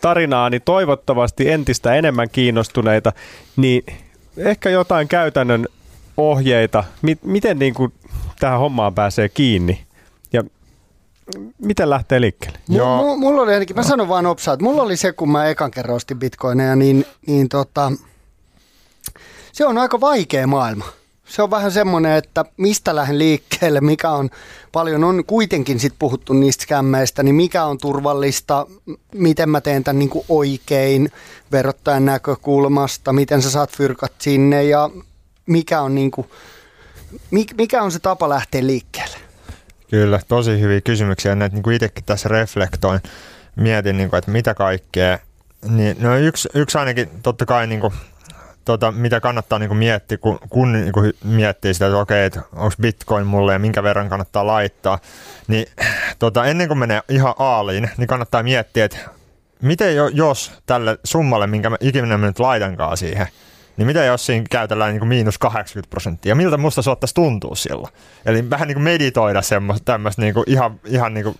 tarinaa, 0.00 0.50
niin 0.50 0.62
toivottavasti 0.62 1.50
entistä 1.50 1.94
enemmän 1.94 2.30
kiinnostuneita, 2.30 3.12
niin 3.56 3.82
ehkä 4.36 4.70
jotain 4.70 5.08
käytännön 5.08 5.66
ohjeita, 6.16 6.84
miten 7.22 7.58
niin 7.58 7.74
kuin 7.74 7.92
tähän 8.40 8.58
hommaan 8.58 8.94
pääsee 8.94 9.28
kiinni 9.28 9.84
ja 10.32 10.44
miten 11.58 11.90
lähtee 11.90 12.20
liikkeelle? 12.20 12.58
Joo. 12.68 13.16
M- 13.16 13.20
mulla 13.20 13.42
oli 13.42 13.52
ainakin, 13.52 13.76
mä 13.76 13.82
sanon 13.82 14.08
vaan 14.08 14.26
opsaa, 14.26 14.54
että 14.54 14.64
mulla 14.64 14.82
oli 14.82 14.96
se, 14.96 15.12
kun 15.12 15.30
mä 15.30 15.46
ekan 15.46 15.70
kerran 15.70 15.96
ostin 15.96 16.18
bitcoineja, 16.18 16.76
niin, 16.76 17.06
niin 17.26 17.48
tota, 17.48 17.92
se 19.52 19.66
on 19.66 19.78
aika 19.78 20.00
vaikea 20.00 20.46
maailma. 20.46 20.84
Se 21.28 21.42
on 21.42 21.50
vähän 21.50 21.72
semmoinen, 21.72 22.12
että 22.12 22.44
mistä 22.56 22.96
lähden 22.96 23.18
liikkeelle, 23.18 23.80
mikä 23.80 24.10
on, 24.10 24.30
paljon 24.72 25.04
on 25.04 25.24
kuitenkin 25.24 25.80
sit 25.80 25.94
puhuttu 25.98 26.32
niistä 26.32 26.62
skämmeistä, 26.62 27.22
niin 27.22 27.34
mikä 27.34 27.64
on 27.64 27.78
turvallista, 27.78 28.66
miten 29.14 29.50
mä 29.50 29.60
teen 29.60 29.84
tämän 29.84 29.98
niin 29.98 30.08
kuin 30.08 30.24
oikein 30.28 31.10
verottajan 31.52 32.04
näkökulmasta, 32.04 33.12
miten 33.12 33.42
sä 33.42 33.50
saat 33.50 33.76
fyrkat 33.76 34.12
sinne 34.18 34.64
ja 34.64 34.90
mikä 35.46 35.80
on, 35.80 35.94
niin 35.94 36.10
kuin, 36.10 36.28
mikä 37.56 37.82
on 37.82 37.92
se 37.92 37.98
tapa 37.98 38.28
lähteä 38.28 38.66
liikkeelle? 38.66 39.16
Kyllä, 39.90 40.20
tosi 40.28 40.60
hyviä 40.60 40.80
kysymyksiä. 40.80 41.34
Näitä 41.34 41.56
niin 41.56 41.72
itsekin 41.72 42.04
tässä 42.04 42.28
reflektoin, 42.28 43.00
mietin, 43.56 43.96
niin 43.96 44.10
kuin, 44.10 44.18
että 44.18 44.30
mitä 44.30 44.54
kaikkea. 44.54 45.18
Niin, 45.68 45.96
no 46.00 46.16
yksi, 46.16 46.48
yksi 46.54 46.78
ainakin 46.78 47.10
totta 47.22 47.46
kai 47.46 47.66
niin 47.66 47.80
kuin, 47.80 47.92
tota, 48.66 48.92
mitä 48.92 49.20
kannattaa 49.20 49.58
niin 49.58 49.68
kuin 49.68 49.78
miettiä, 49.78 50.18
kun, 50.18 50.38
kun 50.48 50.72
niin 50.72 50.92
kuin 50.92 51.12
miettii 51.24 51.74
sitä, 51.74 51.86
että 51.86 51.98
okei, 51.98 52.24
että 52.24 52.40
onko 52.52 52.74
bitcoin 52.82 53.26
mulle 53.26 53.52
ja 53.52 53.58
minkä 53.58 53.82
verran 53.82 54.08
kannattaa 54.08 54.46
laittaa, 54.46 54.98
niin 55.48 55.66
tota, 56.18 56.44
ennen 56.44 56.68
kuin 56.68 56.78
menee 56.78 57.00
ihan 57.08 57.34
aaliin, 57.38 57.90
niin 57.96 58.08
kannattaa 58.08 58.42
miettiä, 58.42 58.84
että 58.84 58.98
miten 59.62 59.96
jo, 59.96 60.08
jos 60.08 60.52
tälle 60.66 60.98
summalle, 61.04 61.46
minkä 61.46 61.70
mä 61.70 61.76
ikinä 61.80 62.18
nyt 62.18 62.38
laitankaan 62.38 62.96
siihen, 62.96 63.26
niin 63.76 63.86
mitä 63.86 64.04
jos 64.04 64.26
siinä 64.26 64.44
käytellään 64.50 64.90
niin 64.90 65.00
kuin 65.00 65.08
miinus 65.08 65.38
80 65.38 65.90
prosenttia? 65.90 66.34
Miltä 66.34 66.56
musta 66.56 66.82
se 66.82 66.90
ottaisi 66.90 67.14
tuntua 67.14 67.54
silloin? 67.54 67.92
Eli 68.26 68.50
vähän 68.50 68.68
niin 68.68 68.76
kuin 68.76 68.84
meditoida 68.84 69.42
semmoista 69.42 69.84
tämmöistä 69.84 70.22
niin 70.22 70.34
kuin 70.34 70.44
ihan, 70.46 70.80
ihan 70.84 71.14
niin 71.14 71.24
kuin, 71.24 71.36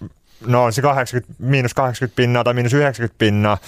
no 0.46 0.64
on 0.64 0.72
se 0.72 0.82
80, 0.82 1.34
miinus 1.38 1.74
80 1.74 2.16
pinnaa 2.16 2.44
tai 2.44 2.54
miinus 2.54 2.74
90 2.74 3.18
pinnaa, 3.18 3.58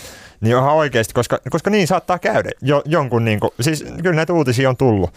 niin 0.41 0.57
ihan 0.57 0.75
oikeasti, 0.75 1.15
koska, 1.15 1.39
koska 1.51 1.71
niin 1.71 1.87
saattaa 1.87 2.19
käydä 2.19 2.51
jo, 2.63 2.83
jonkun, 2.85 3.25
niin 3.25 3.41
kuin, 3.41 3.51
siis 3.61 3.85
kyllä 4.03 4.17
näitä 4.17 4.33
uutisia 4.33 4.69
on 4.69 4.77
tullut. 4.77 5.11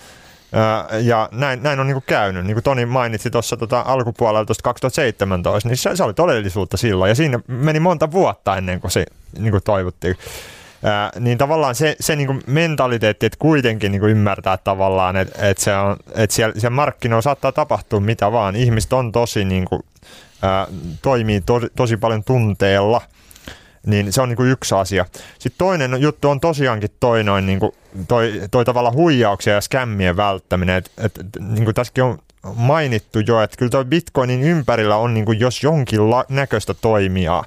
ja 1.01 1.29
näin, 1.31 1.63
näin 1.63 1.79
on 1.79 1.87
niin 1.87 1.95
kuin 1.95 2.03
käynyt. 2.07 2.45
Niin 2.45 2.55
kuin 2.55 2.63
Toni 2.63 2.85
mainitsi 2.85 3.29
tuossa 3.29 3.57
tota 3.57 3.83
alkupuolella 3.87 4.45
tuosta 4.45 4.63
2017, 4.63 5.69
niin 5.69 5.77
se, 5.77 5.95
se 5.95 6.03
oli 6.03 6.13
todellisuutta 6.13 6.77
silloin. 6.77 7.09
Ja 7.09 7.15
siinä 7.15 7.39
meni 7.47 7.79
monta 7.79 8.11
vuotta 8.11 8.57
ennen 8.57 8.81
kuin 8.81 8.91
se 8.91 9.05
niin 9.39 9.51
kuin 9.51 9.63
toivottiin. 9.63 10.15
Ää, 10.83 11.11
niin 11.19 11.37
tavallaan 11.37 11.75
se, 11.75 11.95
se 11.99 12.15
niin 12.15 12.27
kuin 12.27 12.41
mentaliteetti, 12.47 13.25
että 13.25 13.39
kuitenkin 13.39 13.91
niin 13.91 13.99
kuin 13.99 14.11
ymmärtää 14.11 14.57
tavallaan, 14.57 15.15
että, 15.15 15.49
että, 15.49 15.63
se 15.63 15.75
on, 15.75 15.97
että 16.15 16.35
siellä, 16.35 16.53
siellä 16.59 16.75
markkinoilla 16.75 17.21
saattaa 17.21 17.51
tapahtua 17.51 17.99
mitä 17.99 18.31
vaan. 18.31 18.55
Ihmiset 18.55 18.93
on 18.93 19.11
tosi, 19.11 19.45
niin 19.45 19.65
kuin, 19.65 19.81
ää, 20.41 20.67
toimii 21.01 21.41
to, 21.41 21.61
tosi 21.75 21.97
paljon 21.97 22.23
tunteella, 22.23 23.01
niin 23.85 24.13
se 24.13 24.21
on 24.21 24.29
niin 24.29 24.37
kuin 24.37 24.49
yksi 24.49 24.75
asia. 24.75 25.05
Sitten 25.39 25.57
toinen 25.57 26.01
juttu 26.01 26.29
on 26.29 26.39
tosiaankin 26.39 26.89
toi, 26.99 27.23
noin, 27.23 27.45
niin 27.45 27.59
kuin, 27.59 27.71
toi, 28.07 28.41
toi 28.51 28.65
tavalla 28.65 28.91
huijauksia 28.91 29.53
ja 29.53 29.61
skämmien 29.61 30.17
välttäminen. 30.17 30.75
Et, 30.75 30.91
et, 30.97 31.19
niin 31.39 31.65
kuin 31.65 31.75
tässäkin 31.75 32.03
on 32.03 32.19
mainittu 32.55 33.19
jo, 33.19 33.41
että 33.41 33.57
kyllä 33.57 33.69
toi 33.69 33.85
Bitcoinin 33.85 34.43
ympärillä 34.43 34.95
on 34.95 35.13
niin 35.13 35.25
kuin 35.25 35.39
jos 35.39 35.63
jonkin 35.63 36.09
la- 36.09 36.25
näköistä 36.29 36.73
toimijaa. 36.73 37.45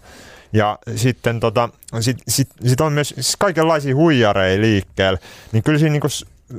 Ja 0.52 0.78
sitten 0.96 1.40
tota, 1.40 1.68
sit, 2.00 2.16
sit, 2.28 2.48
sit 2.66 2.80
on 2.80 2.92
myös 2.92 3.08
siis 3.08 3.36
kaikenlaisia 3.38 3.94
huijareja 3.94 4.60
liikkeellä, 4.60 5.18
niin 5.52 5.62
kyllä 5.62 5.78
siinä 5.78 5.92
niinku, 5.92 6.08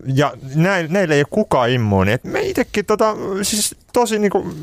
ja 0.05 0.33
näille, 0.55 0.91
näille 0.91 1.15
ei 1.15 1.21
ole 1.21 1.27
kukaan 1.29 1.69
immuuni. 1.69 2.11
Et 2.11 2.23
me 2.23 2.41
itsekin 2.41 2.85
tota, 2.85 3.15
siis 3.41 3.75
tosi 3.93 4.19
niinku, 4.19 4.53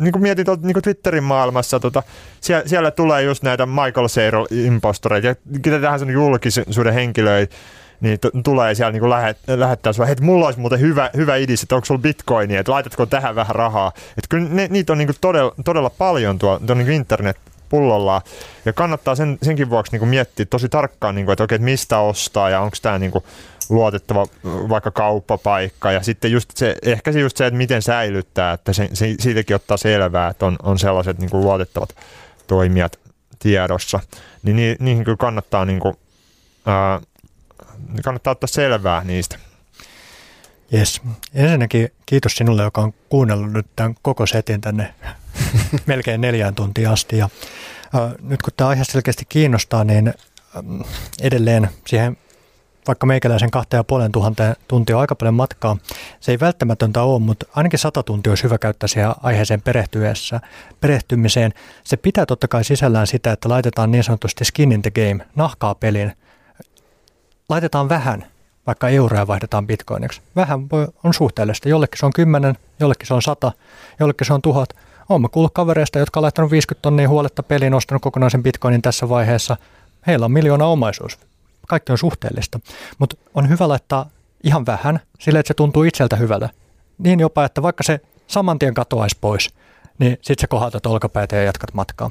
niinku 0.00 0.18
mietin 0.18 0.44
tuolta 0.44 0.66
niinku 0.66 0.80
Twitterin 0.80 1.24
maailmassa, 1.24 1.80
tota, 1.80 2.02
siellä, 2.40 2.68
siellä, 2.68 2.90
tulee 2.90 3.22
just 3.22 3.42
näitä 3.42 3.66
Michael 3.66 4.08
Sayrol 4.08 4.46
impostoreita 4.50 5.26
ja 5.26 5.34
ketä 5.62 5.80
tähän 5.80 5.98
sen 5.98 6.10
julkisuuden 6.10 6.94
henkilöitä, 6.94 7.54
niin 8.00 8.18
t- 8.20 8.42
tulee 8.44 8.74
siellä 8.74 8.92
niin 8.92 9.10
lähet, 9.10 9.38
lähettää 9.46 9.92
sinua, 9.92 10.08
että 10.08 10.24
mulla 10.24 10.46
olisi 10.46 10.60
muuten 10.60 10.80
hyvä, 10.80 11.10
hyvä 11.16 11.36
idis, 11.36 11.62
että 11.62 11.74
onko 11.74 11.84
sulla 11.84 12.00
bitcoinia, 12.00 12.60
että 12.60 12.72
laitatko 12.72 13.06
tähän 13.06 13.34
vähän 13.34 13.56
rahaa. 13.56 13.92
Että 13.96 14.28
kyllä 14.28 14.48
ne, 14.48 14.68
niitä 14.70 14.92
on 14.92 14.98
niin 14.98 15.08
todella, 15.20 15.54
todella 15.64 15.90
paljon 15.90 16.38
tuo, 16.38 16.60
tuo 16.66 16.74
niin 16.74 16.90
internet 16.90 17.36
pullollaan. 17.68 18.22
Ja 18.64 18.72
kannattaa 18.72 19.14
sen, 19.14 19.38
senkin 19.42 19.70
vuoksi 19.70 19.92
niin 19.92 20.00
kuin 20.00 20.08
miettiä 20.08 20.46
tosi 20.46 20.68
tarkkaan, 20.68 21.14
niin 21.14 21.24
kuin, 21.24 21.32
että, 21.32 21.44
okei, 21.44 21.56
että 21.56 21.64
mistä 21.64 21.98
ostaa 21.98 22.50
ja 22.50 22.60
onko 22.60 22.76
tämä 22.82 22.98
niin 22.98 23.12
luotettava 23.68 24.26
vaikka 24.44 24.90
kauppapaikka. 24.90 25.92
Ja 25.92 26.02
sitten 26.02 26.32
just 26.32 26.56
se, 26.56 26.76
ehkä 26.82 27.12
se 27.12 27.20
just 27.20 27.36
se, 27.36 27.46
että 27.46 27.58
miten 27.58 27.82
säilyttää, 27.82 28.52
että 28.52 28.72
se, 28.72 28.88
se, 28.92 29.14
siitäkin 29.20 29.56
ottaa 29.56 29.76
selvää, 29.76 30.28
että 30.28 30.46
on, 30.46 30.56
on 30.62 30.78
sellaiset 30.78 31.18
niin 31.18 31.30
kuin 31.30 31.40
luotettavat 31.40 31.96
toimijat 32.46 32.98
tiedossa. 33.38 34.00
Niin 34.42 34.56
ni, 34.56 34.76
niihin 34.80 35.04
kyllä 35.04 35.16
kannattaa, 35.16 35.64
niin 35.64 35.80
kuin, 35.80 35.94
ää, 36.66 37.00
kannattaa 38.04 38.30
ottaa 38.30 38.48
selvää 38.48 39.04
niistä. 39.04 39.38
Jes. 40.72 41.00
Ensinnäkin 41.34 41.88
kiitos 42.06 42.36
sinulle, 42.36 42.62
joka 42.62 42.80
on 42.80 42.94
kuunnellut 43.08 43.52
nyt 43.52 43.66
tämän 43.76 43.94
koko 44.02 44.26
setin 44.26 44.60
tänne 44.60 44.94
melkein 45.86 46.20
neljään 46.20 46.54
tuntiin 46.54 46.88
asti. 46.88 47.18
Ja, 47.18 47.28
ä, 47.94 48.14
nyt 48.22 48.42
kun 48.42 48.52
tämä 48.56 48.70
aihe 48.70 48.84
selkeästi 48.84 49.24
kiinnostaa, 49.28 49.84
niin 49.84 50.14
edelleen 51.20 51.68
siihen 51.86 52.16
vaikka 52.88 53.06
meikäläisen 53.06 53.50
kahteen 53.50 53.78
ja 53.78 53.84
puolen 53.84 54.12
tuhanteen 54.12 54.56
tuntia 54.68 54.98
aika 54.98 55.14
paljon 55.14 55.34
matkaa. 55.34 55.76
Se 56.20 56.32
ei 56.32 56.40
välttämätöntä 56.40 57.02
ole, 57.02 57.20
mutta 57.20 57.46
ainakin 57.54 57.78
sata 57.78 58.02
tuntia 58.02 58.30
olisi 58.30 58.44
hyvä 58.44 58.58
käyttää 58.58 58.88
siihen 58.88 59.14
aiheeseen 59.22 59.62
perehtyessä, 59.62 60.40
perehtymiseen. 60.80 61.52
Se 61.84 61.96
pitää 61.96 62.26
totta 62.26 62.48
kai 62.48 62.64
sisällään 62.64 63.06
sitä, 63.06 63.32
että 63.32 63.48
laitetaan 63.48 63.90
niin 63.90 64.04
sanotusti 64.04 64.44
skin 64.44 64.72
in 64.72 64.82
the 64.82 64.90
game, 64.90 65.26
nahkaa 65.36 65.74
pelin. 65.74 66.12
Laitetaan 67.48 67.88
vähän, 67.88 68.26
vaikka 68.66 68.88
euroja 68.88 69.26
vaihdetaan 69.26 69.66
bitcoiniksi. 69.66 70.20
Vähän 70.36 70.70
voi, 70.70 70.88
on 71.04 71.14
suhteellista. 71.14 71.68
Jollekin 71.68 71.98
se 71.98 72.06
on 72.06 72.12
10, 72.12 72.54
jollekin 72.80 73.06
se 73.06 73.14
on 73.14 73.22
100, 73.22 73.52
jollekin 74.00 74.26
se 74.26 74.32
on 74.32 74.42
1000. 74.42 74.72
Olen 75.08 75.30
kuullut 75.30 75.54
kavereista, 75.54 75.98
jotka 75.98 76.20
on 76.20 76.22
laittanut 76.22 76.50
50 76.50 76.82
tonnia 76.82 77.08
huoletta 77.08 77.42
peliin, 77.42 77.74
ostanut 77.74 78.02
kokonaisen 78.02 78.42
bitcoinin 78.42 78.82
tässä 78.82 79.08
vaiheessa. 79.08 79.56
Heillä 80.06 80.24
on 80.24 80.32
miljoona 80.32 80.66
omaisuus. 80.66 81.27
Kaikki 81.68 81.92
on 81.92 81.98
suhteellista. 81.98 82.60
Mutta 82.98 83.16
on 83.34 83.48
hyvä 83.48 83.68
laittaa 83.68 84.10
ihan 84.44 84.66
vähän, 84.66 85.00
sille 85.18 85.38
että 85.38 85.48
se 85.48 85.54
tuntuu 85.54 85.82
itseltä 85.82 86.16
hyvältä. 86.16 86.48
Niin 86.98 87.20
jopa, 87.20 87.44
että 87.44 87.62
vaikka 87.62 87.82
se 87.82 88.00
saman 88.26 88.58
tien 88.58 88.74
katoaisi 88.74 89.16
pois, 89.20 89.50
niin 89.98 90.12
sitten 90.22 90.40
sä 90.40 90.46
kohautat 90.46 90.86
olkapäitä 90.86 91.36
ja 91.36 91.42
jatkat 91.42 91.74
matkaa. 91.74 92.10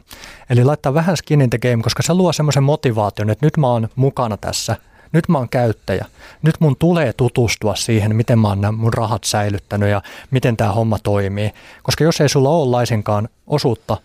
Eli 0.49 0.63
laittaa 0.63 0.93
vähän 0.93 1.17
skin 1.17 1.41
in 1.41 1.49
the 1.49 1.57
game, 1.57 1.83
koska 1.83 2.03
se 2.03 2.13
luo 2.13 2.33
semmoisen 2.33 2.63
motivaation, 2.63 3.29
että 3.29 3.45
nyt 3.45 3.57
mä 3.57 3.67
oon 3.67 3.89
mukana 3.95 4.37
tässä– 4.37 4.75
nyt 5.11 5.29
mä 5.29 5.37
oon 5.37 5.49
käyttäjä. 5.49 6.05
Nyt 6.41 6.55
mun 6.59 6.75
tulee 6.79 7.13
tutustua 7.13 7.75
siihen, 7.75 8.15
miten 8.15 8.39
mä 8.39 8.47
oon 8.47 8.75
mun 8.75 8.93
rahat 8.93 9.23
säilyttänyt 9.23 9.89
ja 9.89 10.01
miten 10.31 10.57
tämä 10.57 10.71
homma 10.71 10.99
toimii. 10.99 11.51
Koska 11.83 12.03
jos 12.03 12.21
ei 12.21 12.29
sulla 12.29 12.49
ole 12.49 12.69
laisinkaan 12.69 13.29
osuutta, 13.47 13.97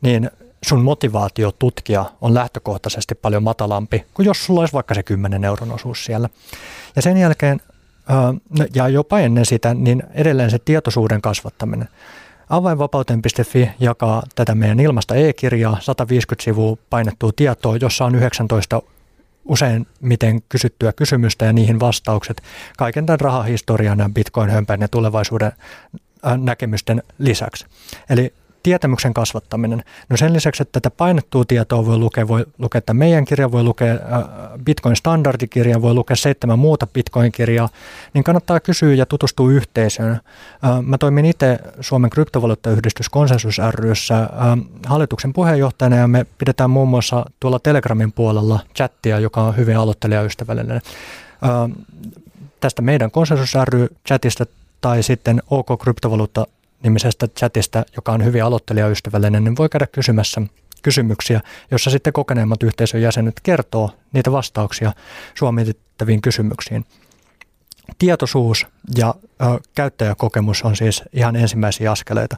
niin 0.00 0.30
sun 0.68 0.82
motivaatio 0.82 1.52
tutkia 1.52 2.04
on 2.20 2.34
lähtökohtaisesti 2.34 3.14
paljon 3.14 3.42
matalampi 3.42 4.04
kuin 4.14 4.26
jos 4.26 4.46
sulla 4.46 4.60
olisi 4.60 4.72
vaikka 4.72 4.94
se 4.94 5.02
10 5.02 5.44
euron 5.44 5.72
osuus 5.72 6.04
siellä. 6.04 6.28
Ja 6.96 7.02
sen 7.02 7.16
jälkeen, 7.16 7.60
ja 8.74 8.88
jopa 8.88 9.20
ennen 9.20 9.46
sitä, 9.46 9.74
niin 9.74 10.02
edelleen 10.14 10.50
se 10.50 10.58
tietoisuuden 10.58 11.22
kasvattaminen. 11.22 11.88
Avainvapauteen.fi 12.48 13.70
jakaa 13.80 14.22
tätä 14.34 14.54
meidän 14.54 14.80
ilmasta 14.80 15.14
e-kirjaa, 15.14 15.78
150 15.80 16.44
sivua 16.44 16.76
painettua 16.90 17.30
tietoa, 17.36 17.76
jossa 17.76 18.04
on 18.04 18.14
19 18.14 18.82
usein 19.44 19.86
miten 20.00 20.42
kysyttyä 20.48 20.92
kysymystä 20.92 21.44
ja 21.44 21.52
niihin 21.52 21.80
vastaukset 21.80 22.42
kaiken 22.76 23.06
tämän 23.06 23.20
rahahistorian 23.20 23.98
ja 23.98 24.10
bitcoin-hömpän 24.14 24.80
ja 24.80 24.88
tulevaisuuden 24.88 25.52
näkemysten 26.36 27.02
lisäksi. 27.18 27.66
Eli 28.10 28.34
tietämyksen 28.64 29.14
kasvattaminen. 29.14 29.84
No 30.08 30.16
sen 30.16 30.32
lisäksi, 30.32 30.62
että 30.62 30.80
tätä 30.80 30.96
painettua 30.96 31.44
tietoa 31.44 31.86
voi 31.86 31.98
lukea, 31.98 32.28
voi 32.28 32.46
lukea 32.58 32.78
että 32.78 32.94
meidän 32.94 33.24
kirja, 33.24 33.52
voi 33.52 33.62
lukea 33.62 33.92
äh, 33.92 33.98
Bitcoin-standardikirja, 34.64 35.82
voi 35.82 35.94
lukea 35.94 36.16
seitsemän 36.16 36.58
muuta 36.58 36.86
Bitcoin-kirjaa, 36.86 37.68
niin 38.14 38.24
kannattaa 38.24 38.60
kysyä 38.60 38.94
ja 38.94 39.06
tutustua 39.06 39.50
yhteisöön. 39.50 40.12
Äh, 40.12 40.82
mä 40.82 40.98
toimin 40.98 41.24
itse 41.24 41.58
Suomen 41.80 42.10
kryptovaluuttayhdistys 42.10 43.08
Konsensus 43.08 43.60
ryssä 43.70 44.20
äh, 44.20 44.28
hallituksen 44.86 45.32
puheenjohtajana 45.32 45.96
ja 45.96 46.08
me 46.08 46.26
pidetään 46.38 46.70
muun 46.70 46.88
muassa 46.88 47.24
tuolla 47.40 47.58
Telegramin 47.58 48.12
puolella 48.12 48.60
chattia, 48.76 49.18
joka 49.18 49.42
on 49.42 49.56
hyvin 49.56 49.76
aloittelijaystävällinen. 49.76 50.80
Tästä 52.60 52.82
meidän 52.82 53.10
Konsensus 53.10 53.54
ry 53.64 53.88
chatista 54.08 54.46
tai 54.80 55.02
sitten 55.02 55.42
OK 55.50 55.82
Kryptovaluutta 55.82 56.46
nimisestä 56.84 57.28
chatista, 57.28 57.84
joka 57.96 58.12
on 58.12 58.24
hyvin 58.24 58.44
aloittelijaystävällinen, 58.44 59.44
niin 59.44 59.56
voi 59.56 59.68
käydä 59.68 59.86
kysymässä 59.86 60.42
kysymyksiä, 60.82 61.40
jossa 61.70 61.90
sitten 61.90 62.12
kokeneemmat 62.12 62.62
yhteisön 62.62 63.02
jäsenet 63.02 63.40
kertoo 63.42 63.90
niitä 64.12 64.32
vastauksia 64.32 64.92
suomitettaviin 65.34 66.22
kysymyksiin. 66.22 66.84
Tietoisuus 67.98 68.66
ja 68.98 69.14
ö, 69.42 69.44
käyttäjäkokemus 69.74 70.62
on 70.62 70.76
siis 70.76 71.02
ihan 71.12 71.36
ensimmäisiä 71.36 71.92
askeleita. 71.92 72.36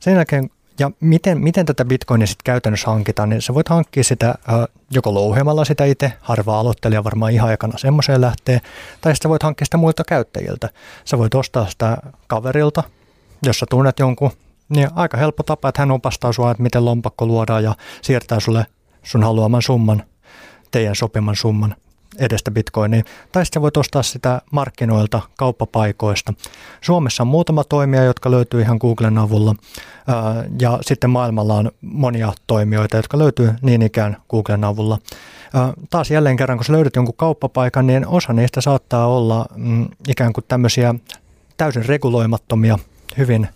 Sen 0.00 0.14
jälkeen, 0.14 0.50
ja 0.78 0.90
miten, 1.00 1.40
miten 1.40 1.66
tätä 1.66 1.84
bitcoinia 1.84 2.26
sitten 2.26 2.44
käytännössä 2.44 2.90
hankitaan, 2.90 3.28
niin 3.28 3.42
sä 3.42 3.54
voit 3.54 3.68
hankkia 3.68 4.04
sitä 4.04 4.28
ö, 4.28 4.68
joko 4.90 5.14
louhemalla 5.14 5.64
sitä 5.64 5.84
itse, 5.84 6.12
harva 6.20 6.60
aloittelija 6.60 7.04
varmaan 7.04 7.32
ihan 7.32 7.48
aikana 7.50 7.78
semmoiseen 7.78 8.20
lähtee, 8.20 8.60
tai 9.00 9.14
sitten 9.14 9.28
voit 9.28 9.42
hankkia 9.42 9.64
sitä 9.64 9.76
muilta 9.76 10.04
käyttäjiltä. 10.04 10.68
Sä 11.04 11.18
voit 11.18 11.34
ostaa 11.34 11.66
sitä 11.66 11.96
kaverilta, 12.26 12.82
jos 13.46 13.58
sä 13.58 13.66
tunnet 13.70 13.98
jonkun, 13.98 14.30
niin 14.68 14.88
aika 14.94 15.16
helppo 15.16 15.42
tapa, 15.42 15.68
että 15.68 15.82
hän 15.82 15.90
opastaa 15.90 16.32
sua, 16.32 16.50
että 16.50 16.62
miten 16.62 16.84
lompakko 16.84 17.26
luodaan 17.26 17.64
ja 17.64 17.74
siirtää 18.02 18.40
sulle 18.40 18.66
sun 19.02 19.22
haluaman 19.22 19.62
summan, 19.62 20.02
teidän 20.70 20.96
sopiman 20.96 21.36
summan 21.36 21.76
edestä 22.18 22.50
bitcoiniin. 22.50 23.04
Tai 23.32 23.46
sitten 23.46 23.62
voit 23.62 23.76
ostaa 23.76 24.02
sitä 24.02 24.42
markkinoilta, 24.52 25.20
kauppapaikoista. 25.38 26.34
Suomessa 26.80 27.22
on 27.22 27.26
muutama 27.26 27.64
toimija, 27.64 28.04
jotka 28.04 28.30
löytyy 28.30 28.60
ihan 28.60 28.78
Googlen 28.80 29.18
avulla. 29.18 29.54
Ja 30.60 30.78
sitten 30.82 31.10
maailmalla 31.10 31.54
on 31.54 31.70
monia 31.80 32.32
toimijoita, 32.46 32.96
jotka 32.96 33.18
löytyy 33.18 33.54
niin 33.62 33.82
ikään 33.82 34.16
Googlen 34.30 34.64
avulla. 34.64 34.98
Taas 35.90 36.10
jälleen 36.10 36.36
kerran, 36.36 36.58
kun 36.58 36.64
sä 36.64 36.72
löydät 36.72 36.96
jonkun 36.96 37.16
kauppapaikan, 37.16 37.86
niin 37.86 38.06
osa 38.06 38.32
niistä 38.32 38.60
saattaa 38.60 39.06
olla 39.06 39.46
mm, 39.56 39.88
ikään 40.08 40.32
kuin 40.32 40.44
tämmöisiä 40.48 40.94
täysin 41.56 41.86
reguloimattomia, 41.86 42.78
hyvin 43.18 43.48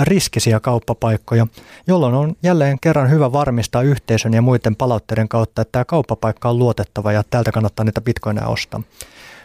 riskisiä 0.00 0.60
kauppapaikkoja, 0.60 1.46
jolloin 1.86 2.14
on 2.14 2.36
jälleen 2.42 2.78
kerran 2.80 3.10
hyvä 3.10 3.32
varmistaa 3.32 3.82
yhteisön 3.82 4.34
ja 4.34 4.42
muiden 4.42 4.76
palautteiden 4.76 5.28
kautta, 5.28 5.62
että 5.62 5.72
tämä 5.72 5.84
kauppapaikka 5.84 6.48
on 6.48 6.58
luotettava 6.58 7.12
ja 7.12 7.22
täältä 7.30 7.52
kannattaa 7.52 7.84
niitä 7.84 8.00
bitcoineja 8.00 8.46
ostaa. 8.46 8.82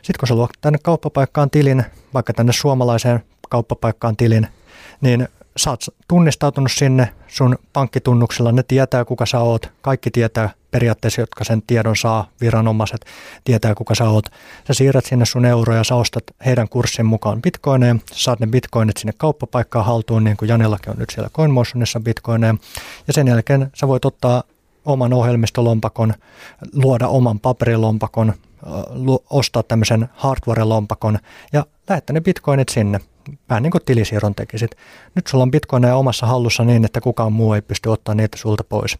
Sitten 0.01 0.19
kun 0.19 0.27
sä 0.27 0.35
luot 0.35 0.49
tänne 0.61 0.79
kauppapaikkaan 0.83 1.49
tilin, 1.49 1.85
vaikka 2.13 2.33
tänne 2.33 2.53
suomalaiseen 2.53 3.23
kauppapaikkaan 3.49 4.17
tilin, 4.17 4.47
niin 5.01 5.27
sä 5.57 5.69
oot 5.69 5.85
tunnistautunut 6.07 6.71
sinne 6.71 7.13
sun 7.27 7.57
pankkitunnuksella, 7.73 8.51
ne 8.51 8.63
tietää 8.63 9.05
kuka 9.05 9.25
sä 9.25 9.39
oot, 9.39 9.71
kaikki 9.81 10.11
tietää 10.11 10.49
periaatteessa, 10.71 11.21
jotka 11.21 11.43
sen 11.43 11.61
tiedon 11.67 11.95
saa, 11.95 12.27
viranomaiset 12.41 13.05
tietää 13.43 13.75
kuka 13.75 13.95
sä 13.95 14.09
oot. 14.09 14.25
Sä 14.67 14.73
siirrät 14.73 15.05
sinne 15.05 15.25
sun 15.25 15.45
euroja, 15.45 15.83
sä 15.83 15.95
ostat 15.95 16.23
heidän 16.45 16.69
kurssin 16.69 17.05
mukaan 17.05 17.41
bitcoineja, 17.41 17.95
saat 18.11 18.39
ne 18.39 18.47
bitcoinit 18.47 18.97
sinne 18.97 19.13
kauppapaikkaan 19.17 19.85
haltuun, 19.85 20.23
niin 20.23 20.37
kuin 20.37 20.49
Janellakin 20.49 20.89
on 20.89 20.97
nyt 20.97 21.09
siellä 21.09 21.29
CoinMotionissa 21.29 21.99
bitcoineja, 21.99 22.55
ja 23.07 23.13
sen 23.13 23.27
jälkeen 23.27 23.71
sä 23.75 23.87
voit 23.87 24.05
ottaa 24.05 24.43
oman 24.85 25.13
ohjelmistolompakon, 25.13 26.13
luoda 26.73 27.07
oman 27.07 27.39
paperilompakon, 27.39 28.33
ostaa 29.29 29.63
tämmöisen 29.63 30.09
hardware-lompakon 30.15 31.19
ja 31.53 31.65
lähettää 31.89 32.13
ne 32.13 32.21
bitcoinit 32.21 32.69
sinne 32.69 32.99
vähän 33.49 33.63
niin 33.63 33.71
kuin 33.71 33.81
tilisiirron 33.85 34.35
tekisit. 34.35 34.71
Nyt 35.15 35.27
sulla 35.27 35.41
on 35.41 35.51
bitcoineja 35.51 35.95
omassa 35.95 36.25
hallussa 36.25 36.63
niin, 36.63 36.85
että 36.85 37.01
kukaan 37.01 37.33
muu 37.33 37.53
ei 37.53 37.61
pysty 37.61 37.89
ottaa 37.89 38.15
niitä 38.15 38.37
sulta 38.37 38.63
pois. 38.63 38.97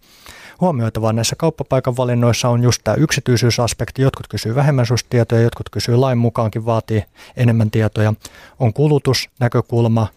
Huomioitavaa 0.62 1.14
näissä 1.14 1.36
kauppapaikan 1.36 1.98
valinnoissa 1.98 2.50
on 2.50 2.64
just 2.64 2.82
tämä 2.84 2.96
yksityisyysaspekti. 2.96 4.02
Jotkut 4.02 4.28
kysyy 4.28 4.56
vähemmän 4.56 4.86
susta 4.86 5.10
tietoja, 5.10 5.42
jotkut 5.42 5.70
kysyy 5.70 5.96
lain 5.96 6.18
mukaankin, 6.18 6.66
vaatii 6.66 7.04
enemmän 7.38 7.72
tietoja. 7.72 8.14
On 8.60 8.74
kulutus, 8.74 9.30
näkökulma, 9.40 10.08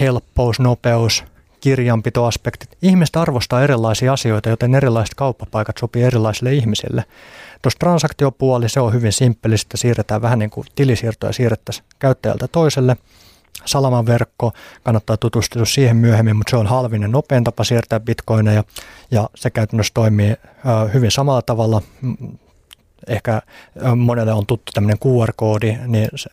helppous, 0.00 0.60
nopeus, 0.60 1.24
kirjanpitoaspektit. 1.60 2.78
Ihmiset 2.82 3.16
arvostaa 3.16 3.62
erilaisia 3.62 4.12
asioita, 4.12 4.48
joten 4.48 4.74
erilaiset 4.74 5.14
kauppapaikat 5.14 5.78
sopii 5.78 6.02
erilaisille 6.02 6.54
ihmisille. 6.54 7.04
Tuossa 7.62 7.78
transaktiopuoli, 7.78 8.68
se 8.68 8.80
on 8.80 8.92
hyvin 8.92 9.12
simppeli, 9.12 9.54
että 9.54 9.76
siirretään 9.76 10.22
vähän 10.22 10.38
niin 10.38 10.50
kuin 10.50 10.66
tilisiirtoja 10.74 11.32
siirrettäisiin 11.32 11.86
käyttäjältä 11.98 12.48
toiselle– 12.48 12.96
Salaman 13.64 14.06
verkko, 14.06 14.52
kannattaa 14.82 15.16
tutustua 15.16 15.64
siihen 15.64 15.96
myöhemmin, 15.96 16.36
mutta 16.36 16.50
se 16.50 16.56
on 16.56 16.66
halvin 16.66 17.02
ja 17.02 17.08
nopein 17.08 17.44
tapa 17.44 17.64
siirtää 17.64 18.00
bitcoineja 18.00 18.64
ja 19.10 19.30
se 19.34 19.50
käytännössä 19.50 19.94
toimii 19.94 20.36
hyvin 20.94 21.10
samalla 21.10 21.42
tavalla. 21.42 21.82
Ehkä 23.06 23.42
monelle 23.96 24.32
on 24.32 24.46
tuttu 24.46 24.72
tämmöinen 24.74 24.98
QR-koodi, 24.98 25.76
niin 25.86 26.08
se 26.14 26.30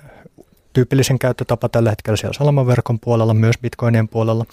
tyypillisen 0.74 1.20
käyttötapa 1.20 1.70
tällä 1.70 1.90
hetkellä 1.90 2.18
siellä 2.18 2.34
Salaman 2.34 2.68
verkon 2.68 3.00
puolella, 3.00 3.34
myös 3.34 3.56
bitcoinien 3.62 4.08
puolella. 4.08 4.46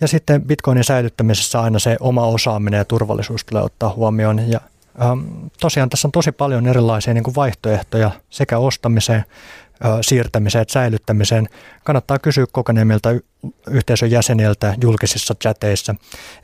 Ja 0.00 0.08
sitten 0.08 0.42
bitcoinin 0.42 0.84
säilyttämisessä 0.84 1.60
aina 1.60 1.78
se 1.78 1.96
oma 2.00 2.26
osaaminen 2.26 2.78
ja 2.78 2.84
turvallisuus 2.84 3.44
tulee 3.44 3.62
ottaa 3.62 3.94
huomioon. 3.94 4.50
Ja 4.50 4.60
tosiaan 5.60 5.90
tässä 5.90 6.08
on 6.08 6.12
tosi 6.12 6.32
paljon 6.32 6.66
erilaisia 6.66 7.14
niin 7.14 7.24
kuin 7.24 7.34
vaihtoehtoja 7.34 8.10
sekä 8.30 8.58
ostamiseen 8.58 9.24
siirtämiseen 10.00 10.64
säilyttämiseen, 10.68 11.48
kannattaa 11.84 12.18
kysyä 12.18 12.46
kokeneemmilta 12.52 13.08
yhteisön 13.70 14.10
jäseniltä 14.10 14.74
julkisissa 14.82 15.34
chateissa. 15.34 15.94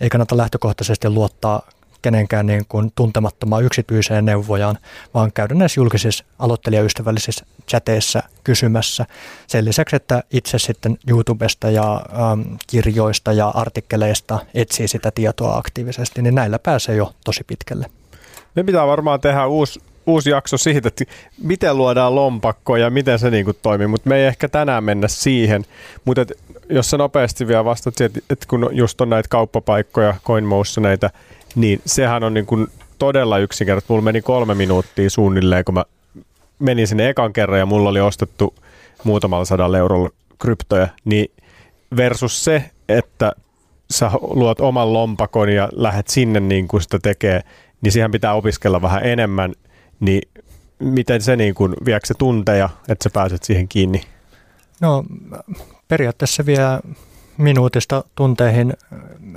Ei 0.01 0.09
kannata 0.09 0.37
lähtökohtaisesti 0.37 1.11
luottaa 1.11 1.63
kenenkään 2.03 2.47
niin 2.47 2.65
kuin 2.69 2.93
tuntemattomaan 2.95 3.65
yksityiseen 3.65 4.25
neuvojaan, 4.25 4.79
vaan 5.15 5.33
käydä 5.33 5.55
näissä 5.55 5.81
julkisissa 5.81 6.25
aloittelijaystävällisissä 6.39 7.47
chateissa 7.69 8.23
kysymässä. 8.45 9.07
Sen 9.47 9.65
lisäksi, 9.65 9.97
että 9.97 10.23
itse 10.33 10.59
sitten 10.59 10.99
YouTubesta 11.09 11.71
ja 11.71 12.03
ähm, 12.13 12.41
kirjoista 12.67 13.33
ja 13.33 13.49
artikkeleista 13.49 14.39
etsii 14.55 14.89
sitä 14.89 15.11
tietoa 15.11 15.57
aktiivisesti, 15.57 16.23
niin 16.23 16.35
näillä 16.35 16.59
pääsee 16.59 16.97
jo 16.97 17.13
tosi 17.25 17.45
pitkälle. 17.45 17.87
Me 18.55 18.65
pitää 18.65 18.87
varmaan 18.87 19.21
tehdä 19.21 19.47
uusi 19.47 19.81
uusi 20.07 20.31
jakso 20.31 20.57
siitä, 20.57 20.89
että 20.89 21.05
miten 21.43 21.77
luodaan 21.77 22.15
lompakko 22.15 22.77
ja 22.77 22.91
miten 22.91 23.19
se 23.19 23.31
niin 23.31 23.45
kuin 23.45 23.57
toimii, 23.63 23.87
mutta 23.87 24.09
me 24.09 24.17
ei 24.17 24.27
ehkä 24.27 24.49
tänään 24.49 24.85
mennä 24.85 25.09
siihen. 25.09 25.65
Mutta 26.05 26.27
jos 26.69 26.91
sä 26.91 26.99
nopeasti 26.99 27.47
vielä 27.47 27.65
vastaat 27.65 27.97
siihen, 27.97 28.23
että 28.31 28.47
kun 28.49 28.69
just 28.73 29.01
on 29.01 29.11
näitä 29.11 29.29
kauppapaikkoja, 29.29 30.15
näitä, 30.81 31.11
niin 31.55 31.81
sehän 31.87 32.25
on 32.25 32.35
niin 32.35 32.47
kuin 32.47 32.67
todella 32.99 33.39
yksinkertaisesti. 33.39 33.93
Mulla 33.93 34.03
meni 34.03 34.23
kolme 34.23 34.55
minuuttia 34.55 35.11
suunnilleen, 35.11 35.65
kun 35.65 35.75
mä 35.75 35.85
menin 36.59 36.87
sinne 36.87 37.09
ekan 37.09 37.33
kerran 37.33 37.59
ja 37.59 37.67
mulla 37.67 37.89
oli 37.89 38.01
ostettu 38.01 38.55
muutamalla 39.05 39.45
sadalla 39.45 39.79
eurolla 39.79 40.11
kryptoja, 40.39 40.89
niin 41.05 41.31
versus 41.97 42.45
se, 42.45 42.65
että 42.89 43.33
sä 43.91 44.11
luot 44.21 44.61
oman 44.61 44.93
lompakon 44.93 45.49
ja 45.49 45.69
lähdet 45.73 46.09
sinne 46.09 46.41
niin 46.41 46.69
kuin 46.69 46.83
sitä 46.83 46.99
tekee, 47.03 47.41
niin 47.81 47.93
siihen 47.93 48.11
pitää 48.11 48.35
opiskella 48.35 48.83
vähän 48.83 49.05
enemmän– 49.05 49.53
niin 50.03 50.23
miten 50.79 51.23
se 51.23 51.37
niin 51.37 51.55
kuin, 51.55 51.75
viekö 51.85 52.07
se 52.07 52.15
tunteja, 52.15 52.69
että 52.89 53.03
sä 53.03 53.11
pääset 53.13 53.43
siihen 53.43 53.69
kiinni? 53.69 54.03
No 54.81 55.05
periaatteessa 55.89 56.47
vie 56.47 56.61
minuutista 57.39 58.05
tunteihin, 58.15 58.75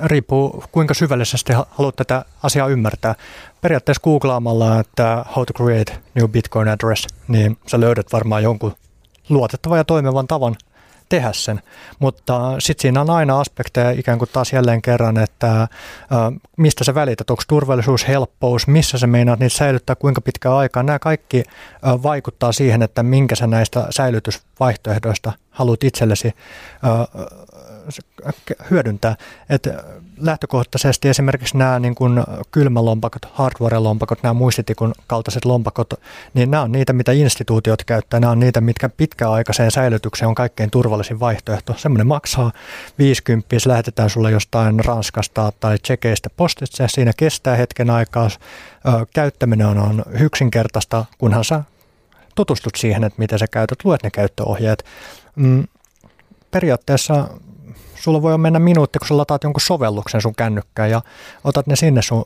riippuu 0.04 0.64
kuinka 0.72 0.94
syvällisesti 0.94 1.54
haluat 1.70 1.96
tätä 1.96 2.26
asiaa 2.44 2.68
ymmärtää. 2.68 3.16
Periaatteessa 3.62 4.02
googlaamalla, 4.04 4.80
että 4.80 5.26
how 5.36 5.46
to 5.46 5.54
create 5.54 5.98
new 6.16 6.30
bitcoin 6.30 6.68
address, 6.68 7.08
niin 7.28 7.58
sä 7.68 7.80
löydät 7.80 8.14
varmaan 8.14 8.44
jonkun 8.44 8.76
luotettavan 9.30 9.78
ja 9.78 9.84
toimivan 9.84 10.28
tavan 10.28 10.56
tehdä 11.10 11.34
sen. 11.34 11.62
Mutta 12.00 12.56
sitten 12.60 12.82
siinä 12.82 13.02
on 13.02 13.10
aina 13.10 13.40
aspekteja 13.40 13.92
ikään 13.92 14.20
kuin 14.20 14.30
taas 14.34 14.54
jälleen 14.54 14.82
kerran, 14.82 15.18
että 15.18 15.62
ä, 15.62 15.68
mistä 16.58 16.84
sä 16.84 16.96
välität, 16.96 17.30
onko 17.30 17.44
turvallisuus, 17.48 18.08
helppous, 18.08 18.68
missä 18.68 18.98
sä 18.98 19.08
meinaat 19.08 19.40
niitä 19.40 19.56
säilyttää, 19.56 19.96
kuinka 19.96 20.22
pitkä 20.22 20.56
aikaa. 20.56 20.84
Nämä 20.84 21.00
kaikki 21.00 21.40
ä, 21.40 22.04
vaikuttaa 22.04 22.52
siihen, 22.52 22.82
että 22.82 23.04
minkä 23.04 23.36
sä 23.36 23.48
näistä 23.48 23.88
säilytysvaihtoehdoista 23.90 25.32
haluat 25.52 25.84
itsellesi 25.84 26.28
ä, 26.28 26.32
hyödyntää. 28.72 29.16
että 29.50 29.84
lähtökohtaisesti 30.18 31.10
esimerkiksi 31.10 31.58
nämä 31.58 31.80
niin 31.80 31.96
kuin 31.96 32.24
kylmälompakot, 32.52 33.26
hardware-lompakot, 33.26 34.24
nämä 34.24 34.34
muistitikun 34.34 34.94
kaltaiset 35.08 35.46
lompakot, 35.46 35.94
niin 36.34 36.52
nämä 36.52 36.64
on 36.64 36.72
niitä, 36.72 36.94
mitä 36.94 37.12
instituutiot 37.12 37.84
käyttää. 37.84 38.20
Nämä 38.20 38.32
on 38.32 38.40
niitä, 38.40 38.62
mitkä 38.62 38.90
pitkäaikaiseen 38.90 39.72
säilytykseen 39.72 40.30
on 40.30 40.36
kaikkein 40.36 40.72
turvallisin 40.72 41.20
vaihtoehto. 41.20 41.74
Semmoinen 41.78 42.08
maksaa 42.08 42.52
50, 42.98 43.60
se 43.60 43.70
lähetetään 43.70 44.10
sulle 44.10 44.32
jostain 44.32 44.86
Ranskasta 44.86 45.52
tai 45.60 45.78
Tsekeistä 45.78 46.30
postitse. 46.38 46.88
Siinä 46.88 47.12
kestää 47.18 47.56
hetken 47.56 47.90
aikaa. 47.90 48.30
Käyttäminen 49.14 49.68
on, 49.68 49.78
on 49.78 50.04
yksinkertaista, 50.20 51.06
kunhan 51.18 51.44
sä 51.44 51.64
tutustut 52.36 52.76
siihen, 52.76 53.04
että 53.04 53.20
miten 53.20 53.40
sä 53.40 53.48
käytät, 53.48 53.78
luet 53.84 54.04
ne 54.04 54.12
käyttöohjeet. 54.12 54.86
Mm, 55.36 55.68
periaatteessa 56.52 57.30
sulla 58.06 58.22
voi 58.22 58.38
mennä 58.38 58.60
minuutti, 58.60 59.00
kun 59.00 59.08
sä 59.08 59.18
lataat 59.18 59.44
jonkun 59.44 59.62
sovelluksen 59.62 60.22
sun 60.22 60.36
kännykkään 60.36 60.90
ja 60.90 61.02
otat 61.44 61.68
ne 61.68 61.76
sinne 61.76 62.02
sun 62.02 62.26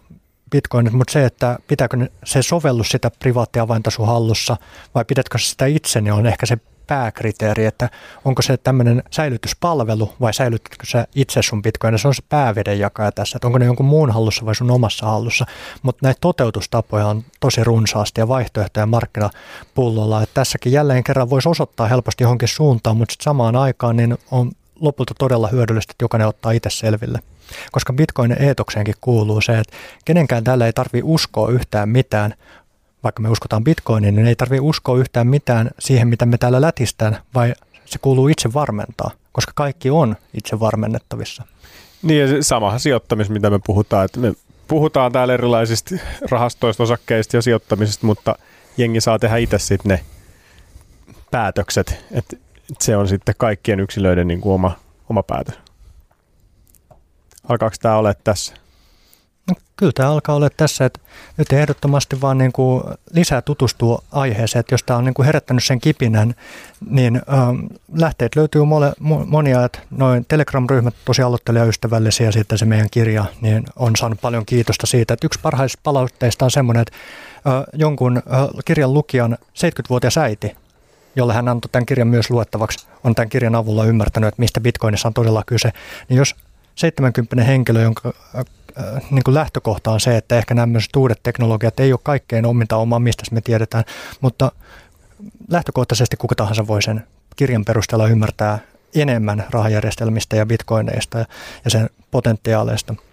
bitcoinit, 0.52 0.94
mutta 0.94 1.14
se, 1.14 1.26
että 1.26 1.58
pitääkö 1.68 1.98
se 2.24 2.42
sovellus 2.42 2.90
sitä 2.90 3.12
privaattia 3.20 3.64
avainta 3.64 3.90
sun 3.90 4.08
hallussa 4.08 4.58
vai 4.96 5.06
pidätkö 5.06 5.38
sitä 5.38 5.66
itse, 5.66 6.02
niin 6.02 6.14
on 6.14 6.26
ehkä 6.26 6.46
se 6.46 6.58
pääkriteeri, 6.88 7.66
että 7.66 7.90
onko 8.26 8.42
se 8.42 8.58
tämmöinen 8.58 9.04
säilytyspalvelu 9.12 10.14
vai 10.22 10.34
säilytätkö 10.34 10.86
sä 10.86 11.08
itse 11.16 11.42
sun 11.42 11.62
bitcoin. 11.62 12.00
Se 12.00 12.08
on 12.08 12.16
se 12.16 12.24
päävedenjakaja 12.30 13.12
tässä, 13.12 13.38
että 13.38 13.48
onko 13.48 13.60
ne 13.60 13.66
jonkun 13.66 13.86
muun 13.86 14.12
hallussa 14.12 14.46
vai 14.46 14.56
sun 14.56 14.72
omassa 14.72 15.06
hallussa. 15.06 15.46
Mutta 15.82 16.06
näitä 16.06 16.18
toteutustapoja 16.22 17.08
on 17.08 17.24
tosi 17.40 17.64
runsaasti 17.64 18.22
ja 18.22 18.28
vaihtoehtoja 18.28 18.86
markkinapullolla. 18.86 20.24
Että 20.24 20.34
tässäkin 20.34 20.72
jälleen 20.72 21.04
kerran 21.04 21.30
voisi 21.30 21.50
osoittaa 21.50 21.88
helposti 21.88 22.24
johonkin 22.24 22.48
suuntaan, 22.48 22.98
mutta 22.98 23.16
samaan 23.22 23.56
aikaan 23.56 23.96
niin 23.96 24.18
on 24.32 24.52
lopulta 24.82 25.14
todella 25.20 25.48
hyödyllistä, 25.48 25.92
että 25.92 26.04
jokainen 26.04 26.28
ottaa 26.28 26.52
itse 26.52 26.70
selville. 26.70 27.20
Koska 27.72 27.94
bitcoinin 27.94 28.42
eetokseenkin 28.42 28.96
kuuluu 29.02 29.42
se, 29.42 29.60
että 29.60 29.78
kenenkään 30.06 30.44
täällä 30.44 30.66
ei 30.66 30.74
tarvitse 30.74 31.02
uskoa 31.04 31.50
yhtään 31.50 31.90
mitään, 31.90 32.34
vaikka 33.04 33.22
me 33.22 33.30
uskotaan 33.30 33.64
bitcoiniin, 33.64 34.16
niin 34.16 34.28
ei 34.28 34.36
tarvitse 34.36 34.62
uskoa 34.62 34.98
yhtään 34.98 35.28
mitään 35.28 35.70
siihen, 35.80 36.08
mitä 36.08 36.26
me 36.26 36.38
täällä 36.38 36.62
lätistään, 36.62 37.18
vai 37.36 37.54
se 37.86 38.00
kuuluu 38.00 38.28
itse 38.28 38.54
varmentaa, 38.54 39.12
koska 39.32 39.52
kaikki 39.56 39.90
on 39.90 40.16
itse 40.34 40.60
varmennettavissa. 40.60 41.44
Niin 42.02 42.22
ja 42.22 42.44
samahan 42.44 42.80
sijoittamista, 42.80 43.34
mitä 43.34 43.50
me 43.50 43.60
puhutaan, 43.66 44.06
että 44.06 44.20
me 44.20 44.34
puhutaan 44.68 45.12
täällä 45.12 45.34
erilaisista 45.34 45.96
rahastoista, 46.30 46.84
osakkeista 46.84 47.38
ja 47.38 47.42
sijoittamisesta, 47.42 48.06
mutta 48.06 48.36
jengi 48.78 49.02
saa 49.02 49.20
tehdä 49.20 49.38
itse 49.38 49.60
sitten 49.60 49.90
ne 49.90 50.00
päätökset, 51.32 52.06
että 52.12 52.38
se 52.80 52.98
on 52.98 53.08
sitten 53.08 53.36
kaikkien 53.38 53.80
yksilöiden 53.80 54.28
niin 54.28 54.42
kuin 54.42 54.54
oma, 54.54 54.72
oma 55.10 55.24
päätös. 55.24 55.60
Alkaako 57.50 57.76
tämä 57.82 57.96
ole 57.96 58.16
tässä? 58.24 58.54
No, 59.50 59.56
kyllä 59.76 59.92
tämä 59.96 60.12
alkaa 60.12 60.36
olla 60.36 60.50
tässä, 60.50 60.86
että 60.86 61.00
nyt 61.38 61.54
ehdottomasti 61.54 62.22
vaan 62.22 62.38
niin 62.38 62.52
kuin 62.52 62.84
lisää 63.14 63.42
tutustua 63.42 64.04
aiheeseen, 64.12 64.60
että 64.60 64.74
jos 64.74 64.84
tämä 64.84 64.98
on 64.98 65.06
niin 65.06 65.14
kuin 65.14 65.26
herättänyt 65.26 65.64
sen 65.64 65.82
kipinän, 65.82 66.36
niin 66.90 67.16
ähm, 67.16 67.60
lähteet 67.96 68.36
löytyy 68.36 68.66
mole, 68.66 68.94
monia, 69.26 69.66
että 69.66 69.80
noin 69.92 70.26
Telegram-ryhmät 70.28 70.96
tosi 71.06 71.22
aloittelijaystävällisiä 71.22 72.26
ja 72.26 72.32
sitten 72.32 72.58
se 72.58 72.66
meidän 72.66 72.88
kirja, 72.92 73.26
niin 73.42 73.64
on 73.76 73.96
saanut 73.96 74.22
paljon 74.22 74.46
kiitosta 74.46 74.88
siitä, 74.88 75.14
että 75.14 75.28
yksi 75.28 75.40
parhaista 75.40 75.80
palautteista 75.84 76.46
on 76.46 76.52
semmoinen, 76.52 76.82
että 76.82 76.98
äh, 77.48 77.64
jonkun 77.74 78.18
äh, 78.18 78.24
kirjan 78.66 78.94
lukijan 78.94 79.38
70-vuotias 79.42 80.18
äiti 80.18 80.56
jolle 81.16 81.34
hän 81.34 81.48
antoi 81.48 81.70
tämän 81.72 81.86
kirjan 81.86 82.08
myös 82.08 82.30
luettavaksi, 82.30 82.88
on 83.04 83.16
tämän 83.16 83.30
kirjan 83.30 83.56
avulla 83.56 83.86
ymmärtänyt, 83.86 84.28
että 84.28 84.40
mistä 84.40 84.62
bitcoinissa 84.62 85.08
on 85.08 85.14
todella 85.14 85.44
kyse. 85.46 85.72
Niin 86.10 86.18
jos 86.18 86.36
70 86.76 87.44
henkilö, 87.44 87.82
jonka 87.82 88.14
äh, 88.36 88.46
äh, 88.80 89.02
niin 89.12 89.24
kuin 89.24 89.36
lähtökohta 89.36 89.92
on 89.92 90.00
se, 90.00 90.18
että 90.18 90.38
ehkä 90.38 90.54
nämä 90.54 90.80
uudet 90.98 91.20
teknologiat 91.24 91.80
ei 91.80 91.94
ole 91.94 92.00
kaikkein 92.04 92.46
ominta 92.46 92.78
omaa, 92.78 93.00
mistä 93.00 93.24
me 93.32 93.42
tiedetään, 93.42 93.84
mutta 94.22 94.52
lähtökohtaisesti 95.50 96.18
kuka 96.18 96.36
tahansa 96.36 96.68
voi 96.68 96.82
sen 96.82 97.08
kirjan 97.36 97.66
perusteella 97.66 98.08
ymmärtää 98.08 98.60
enemmän 98.96 99.46
rahajärjestelmistä 99.50 100.36
ja 100.36 100.46
bitcoineista 100.46 101.18
ja 101.18 101.26
sen 101.68 101.90
potentiaaleista– 102.12 102.96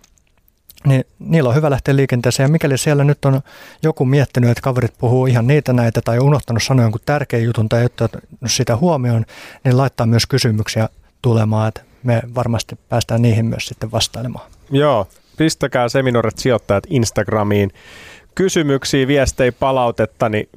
niin 0.85 1.05
niillä 1.19 1.49
on 1.49 1.55
hyvä 1.55 1.71
lähteä 1.71 1.97
liikenteeseen. 1.97 2.45
Ja 2.45 2.53
mikäli 2.53 2.79
siellä 2.79 3.05
nyt 3.05 3.25
on 3.25 3.41
joku 3.83 4.05
miettinyt, 4.05 4.51
että 4.51 4.63
kaverit 4.63 4.99
puhuu 4.99 5.27
ihan 5.27 5.47
niitä 5.47 5.73
näitä 5.73 6.01
tai 6.05 6.19
unohtanut 6.19 6.63
sanoa 6.63 6.85
jonkun 6.85 7.01
tärkeän 7.07 7.43
jutun 7.43 7.69
tai 7.69 7.85
ottanut 7.85 8.25
sitä 8.47 8.77
huomioon, 8.77 9.25
niin 9.65 9.77
laittaa 9.77 10.07
myös 10.07 10.27
kysymyksiä 10.27 10.89
tulemaan, 11.23 11.69
että 11.69 11.81
me 12.03 12.23
varmasti 12.35 12.79
päästään 12.89 13.23
niihin 13.23 13.47
myös 13.47 13.67
sitten 13.67 13.93
vastailemaan. 13.93 14.51
Joo, 14.71 15.09
pistäkää 15.37 15.89
seminoret 15.89 16.39
sijoittajat 16.39 16.85
Instagramiin 16.91 17.73
kysymyksiä, 18.35 19.07
viestejä, 19.07 19.53
palautetta, 19.53 20.29
niin 20.29 20.49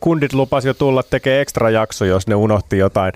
kundit 0.00 0.32
lupas 0.32 0.64
jo 0.64 0.74
tulla 0.74 1.02
tekemään 1.02 1.40
ekstra 1.40 1.70
jakso, 1.70 2.04
jos 2.04 2.26
ne 2.26 2.34
unohti 2.34 2.78
jotain 2.78 3.12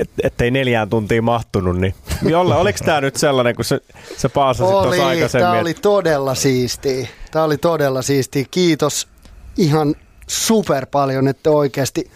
et, 0.00 0.10
ettei 0.22 0.50
neljään 0.50 0.90
tuntiin 0.90 1.24
mahtunut, 1.24 1.78
niin 1.78 1.94
jolle, 2.22 2.54
oliko 2.54 2.78
tämä 2.84 3.00
nyt 3.00 3.16
sellainen, 3.16 3.56
kun 3.56 3.64
se, 3.64 3.80
se 4.16 4.28
paasasit 4.28 4.72
tuossa 4.72 5.06
aikaisemmin? 5.06 5.48
Tämä 5.48 5.60
oli 5.60 5.74
todella 5.74 6.34
siistiä. 6.34 7.08
Tämä 7.30 7.44
oli 7.44 7.56
todella 7.56 8.02
siistiä. 8.02 8.44
Kiitos 8.50 9.08
ihan 9.56 9.94
super 10.26 10.86
paljon, 10.86 11.28
että 11.28 11.50
oikeasti 11.50 12.10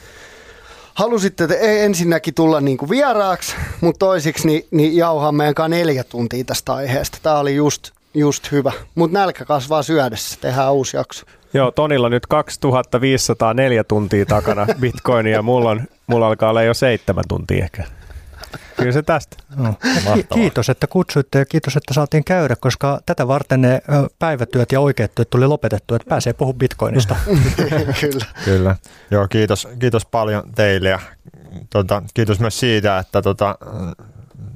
halusitte 0.95 1.45
että 1.45 1.57
ensinnäkin 1.59 2.35
tulla 2.35 2.61
niin 2.61 2.77
kuin 2.77 2.91
vieraaksi, 2.91 3.55
mutta 3.81 3.99
toisiksi 3.99 4.47
niin, 4.47 4.67
niin 4.71 4.97
jauhaa 4.97 5.33
meidän 5.33 5.55
kanssa 5.55 5.77
neljä 5.77 6.05
tuntia 6.05 6.45
tästä 6.45 6.75
aiheesta. 6.75 7.19
Tämä 7.23 7.39
oli 7.39 7.55
just, 7.55 7.91
just 8.15 8.53
hyvä. 8.53 8.73
Mutta 8.95 9.19
nälkä 9.19 9.45
kasvaa 9.45 9.83
syödessä. 9.83 10.39
Tehdään 10.41 10.73
uusi 10.73 10.97
jakso. 10.97 11.27
Joo, 11.57 11.71
Tonilla 11.71 12.09
nyt 12.09 12.27
2504 12.27 13.85
tuntia 13.85 14.27
takana 14.27 14.67
bitcoinia, 14.81 15.43
mulla, 15.43 15.71
on, 15.71 15.83
mulla 16.07 16.27
alkaa 16.27 16.51
olla 16.51 16.63
jo 16.63 16.75
seitsemän 16.75 17.25
tuntia 17.29 17.65
ehkä. 17.65 17.85
Kyllä 18.77 18.93
se 18.93 19.03
tästä. 19.03 19.37
No. 19.57 19.75
Kiitos, 20.35 20.69
että 20.69 20.87
kutsuitte 20.87 21.39
ja 21.39 21.45
kiitos, 21.45 21.77
että 21.77 21.95
saatiin 21.95 22.25
käydä, 22.25 22.57
koska 22.57 23.01
tätä 23.07 23.29
varten 23.29 23.61
ne 23.61 23.83
päivätyöt 24.19 24.73
ja 24.73 24.81
oikeat 24.81 25.15
työt 25.15 25.31
tuli 25.31 25.47
lopetettu, 25.47 25.95
että 25.95 26.09
pääsee 26.09 26.33
puhumaan 26.33 26.59
bitcoinista. 26.59 27.17
Kyllä. 28.01 28.27
Kyllä. 28.45 28.77
Joo, 29.11 29.29
kiitos, 29.29 29.69
kiitos 29.79 30.07
paljon 30.07 30.43
teille 30.55 30.89
ja 30.89 31.01
tuota, 31.71 32.03
kiitos 32.15 32.41
myös 32.41 32.61
siitä, 32.61 32.99
että 32.99 33.23
tuota, 33.23 33.59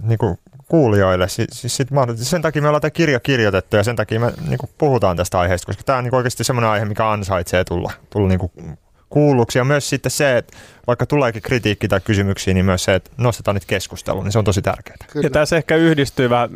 niin 0.02 0.18
kuin 0.18 0.39
kuulijoille. 0.71 1.29
Siis, 1.29 1.49
siis 1.53 1.77
sit 1.77 1.89
sen 2.15 2.43
takia 2.43 2.63
me 2.63 2.69
ollaan 2.69 2.81
tämä 2.81 2.91
kirja 2.91 3.21
kirjoitettu 3.21 3.77
ja 3.77 3.85
sen 3.85 3.97
takia 3.97 4.21
me 4.21 4.33
niin 4.49 4.59
kuin 4.59 4.71
puhutaan 4.79 5.17
tästä 5.17 5.41
aiheesta, 5.41 5.67
koska 5.67 5.83
tämä 5.83 5.99
on 5.99 6.05
niin 6.05 6.15
oikeasti 6.15 6.45
semmoinen 6.45 6.71
aihe, 6.71 6.85
mikä 6.85 7.11
ansaitsee 7.11 7.65
tulla, 7.65 7.93
tulla 8.11 8.29
niin 8.29 8.39
kuin 8.39 8.53
kuulluksi. 9.11 9.59
Ja 9.59 9.65
myös 9.65 9.89
sitten 9.91 10.11
se, 10.11 10.37
että 10.37 10.57
vaikka 10.87 11.07
tuleekin 11.07 11.43
kritiikki 11.43 11.89
tai 11.89 12.01
kysymyksiä, 12.01 12.55
niin 12.55 12.65
myös 12.65 12.85
se, 12.85 12.95
että 12.95 13.11
nostetaan 13.17 13.55
nyt 13.55 13.65
keskusteluun, 13.65 14.25
niin 14.25 14.33
se 14.33 14.39
on 14.39 14.45
tosi 14.45 14.63
tärkeää. 14.63 14.97
Kyllä. 15.13 15.27
Ja 15.27 15.31
tässä 15.31 15.57
ehkä 15.57 15.77
yhdistyy 15.77 16.31
vähän, 16.31 16.51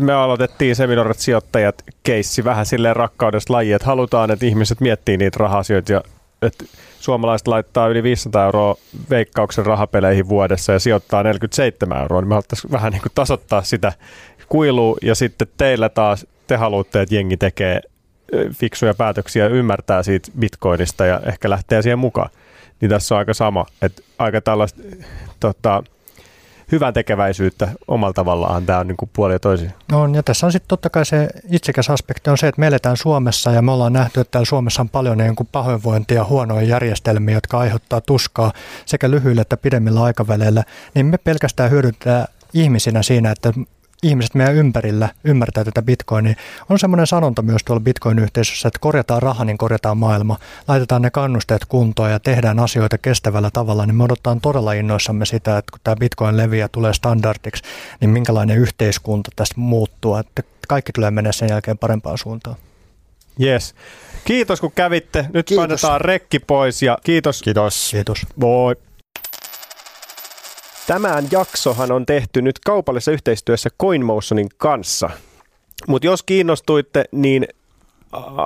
me 0.00 0.12
aloitettiin 0.12 0.76
seminaarit 0.76 1.18
sijoittajat 1.18 1.84
keissi 2.02 2.44
vähän 2.44 2.66
silleen 2.66 2.96
rakkaudesta 2.96 3.52
laji, 3.52 3.72
että 3.72 3.86
halutaan, 3.86 4.30
että 4.30 4.46
ihmiset 4.46 4.80
miettii 4.80 5.16
niitä 5.16 5.38
rahasioita 5.40 5.92
ja 5.92 6.02
että 6.46 6.64
suomalaiset 7.00 7.48
laittaa 7.48 7.88
yli 7.88 8.02
500 8.02 8.44
euroa 8.44 8.76
veikkauksen 9.10 9.66
rahapeleihin 9.66 10.28
vuodessa 10.28 10.72
ja 10.72 10.78
sijoittaa 10.78 11.22
47 11.22 12.02
euroa, 12.02 12.20
niin 12.20 12.28
me 12.28 12.34
haluttaisiin 12.34 12.72
vähän 12.72 12.92
niin 12.92 13.02
kuin 13.02 13.12
tasoittaa 13.14 13.62
sitä 13.62 13.92
kuilua 14.48 14.96
ja 15.02 15.14
sitten 15.14 15.48
teillä 15.56 15.88
taas 15.88 16.26
te 16.46 16.56
haluatte, 16.56 17.02
että 17.02 17.14
jengi 17.14 17.36
tekee 17.36 17.80
fiksuja 18.52 18.94
päätöksiä, 18.94 19.46
ymmärtää 19.46 20.02
siitä 20.02 20.30
bitcoinista 20.38 21.06
ja 21.06 21.20
ehkä 21.26 21.50
lähtee 21.50 21.82
siihen 21.82 21.98
mukaan. 21.98 22.30
Niin 22.80 22.90
tässä 22.90 23.14
on 23.14 23.18
aika 23.18 23.34
sama, 23.34 23.66
että 23.82 24.02
aika 24.18 24.40
tällaista 24.40 24.82
tota, 25.40 25.82
hyvän 26.72 26.94
tekeväisyyttä 26.94 27.68
omalla 27.88 28.12
tavallaan 28.12 28.66
tämä 28.66 28.78
on 28.78 28.86
niin 28.86 28.96
kuin 28.96 29.10
puoli 29.12 29.32
ja 29.32 29.38
toisin. 29.38 29.72
No, 29.92 30.06
ja 30.14 30.22
tässä 30.22 30.46
on 30.46 30.52
sitten 30.52 30.68
totta 30.68 30.90
kai 30.90 31.06
se 31.06 31.28
itsekäs 31.50 31.90
aspekti 31.90 32.30
on 32.30 32.38
se, 32.38 32.48
että 32.48 32.60
me 32.60 32.66
eletään 32.66 32.96
Suomessa 32.96 33.50
ja 33.50 33.62
me 33.62 33.72
ollaan 33.72 33.92
nähty, 33.92 34.20
että 34.20 34.30
täällä 34.30 34.46
Suomessa 34.46 34.82
on 34.82 34.88
paljon 34.88 35.18
niin 35.18 35.36
kuin 35.36 35.48
pahoinvointia 35.52 36.16
ja 36.16 36.24
huonoja 36.24 36.62
järjestelmiä, 36.62 37.34
jotka 37.34 37.58
aiheuttaa 37.58 38.00
tuskaa 38.00 38.52
sekä 38.86 39.10
lyhyillä 39.10 39.42
että 39.42 39.56
pidemmillä 39.56 40.02
aikaväleillä, 40.02 40.64
niin 40.94 41.06
me 41.06 41.18
pelkästään 41.18 41.70
hyödyntää 41.70 42.28
ihmisinä 42.54 43.02
siinä, 43.02 43.30
että 43.30 43.52
ihmiset 44.04 44.34
meidän 44.34 44.54
ympärillä 44.54 45.08
ymmärtää 45.24 45.64
tätä 45.64 45.82
bitcoinia. 45.82 46.34
On 46.68 46.78
semmoinen 46.78 47.06
sanonta 47.06 47.42
myös 47.42 47.64
tuolla 47.64 47.80
bitcoin-yhteisössä, 47.80 48.68
että 48.68 48.78
korjataan 48.78 49.22
raha, 49.22 49.44
niin 49.44 49.58
korjataan 49.58 49.98
maailma. 49.98 50.38
Laitetaan 50.68 51.02
ne 51.02 51.10
kannusteet 51.10 51.64
kuntoon 51.64 52.10
ja 52.10 52.20
tehdään 52.20 52.58
asioita 52.58 52.98
kestävällä 52.98 53.50
tavalla, 53.52 53.86
niin 53.86 53.96
me 53.96 54.04
odotetaan 54.04 54.40
todella 54.40 54.72
innoissamme 54.72 55.26
sitä, 55.26 55.58
että 55.58 55.70
kun 55.72 55.80
tämä 55.84 55.96
bitcoin 55.96 56.36
leviää 56.36 56.68
tulee 56.68 56.94
standardiksi, 56.94 57.62
niin 58.00 58.10
minkälainen 58.10 58.58
yhteiskunta 58.58 59.30
tästä 59.36 59.54
muuttuu, 59.56 60.16
että 60.16 60.42
kaikki 60.68 60.92
tulee 60.92 61.10
mennä 61.10 61.32
sen 61.32 61.48
jälkeen 61.48 61.78
parempaan 61.78 62.18
suuntaan. 62.18 62.56
Yes. 63.40 63.74
Kiitos 64.24 64.60
kun 64.60 64.72
kävitte. 64.74 65.26
Nyt 65.32 65.46
kiitos. 65.46 65.66
painetaan 65.66 66.00
rekki 66.00 66.38
pois 66.38 66.82
ja 66.82 66.98
kiitos. 67.04 67.42
Kiitos. 67.42 67.88
Kiitos. 67.90 68.26
Moi. 68.36 68.76
Tämän 70.86 71.28
jaksohan 71.30 71.92
on 71.92 72.06
tehty 72.06 72.42
nyt 72.42 72.58
kaupallisessa 72.58 73.10
yhteistyössä 73.10 73.70
CoinMotionin 73.82 74.48
kanssa. 74.56 75.10
Mutta 75.88 76.06
jos 76.06 76.22
kiinnostuitte, 76.22 77.04
niin 77.12 77.46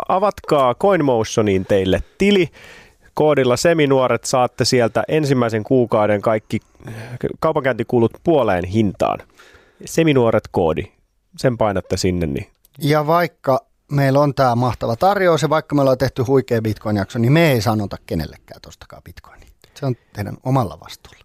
avatkaa 0.09 0.75
CoinMotionin 0.75 1.67
teille 1.67 2.03
tili. 2.19 2.49
Koodilla 3.15 3.57
Seminuoret 3.57 4.25
saatte 4.25 4.65
sieltä 4.65 5.05
ensimmäisen 5.09 5.65
kuukauden 5.65 6.23
kaikki 6.23 6.61
kaupankäyntikulut 7.41 8.13
puoleen 8.25 8.65
hintaan. 8.65 9.19
Seminuoret 9.85 10.49
koodi, 10.51 10.83
sen 11.37 11.59
painatte 11.59 11.97
sinne. 11.97 12.27
Niin. 12.27 12.47
Ja 12.79 13.07
vaikka 13.07 13.61
meillä 13.93 14.21
on 14.21 14.35
tämä 14.35 14.55
mahtava 14.55 14.97
tarjous 14.97 15.43
ja 15.43 15.51
vaikka 15.51 15.75
me 15.75 15.81
ollaan 15.81 15.99
tehty 15.99 16.23
huikea 16.23 16.63
Bitcoin-jakso, 16.63 17.19
niin 17.19 17.33
me 17.33 17.53
ei 17.53 17.61
sanota 17.61 17.97
kenellekään 18.07 18.61
tostakaan 18.61 19.03
Bitcoinia. 19.03 19.49
Se 19.75 19.87
on 19.87 19.95
teidän 20.13 20.37
omalla 20.45 20.79
vastuulla. 20.81 21.25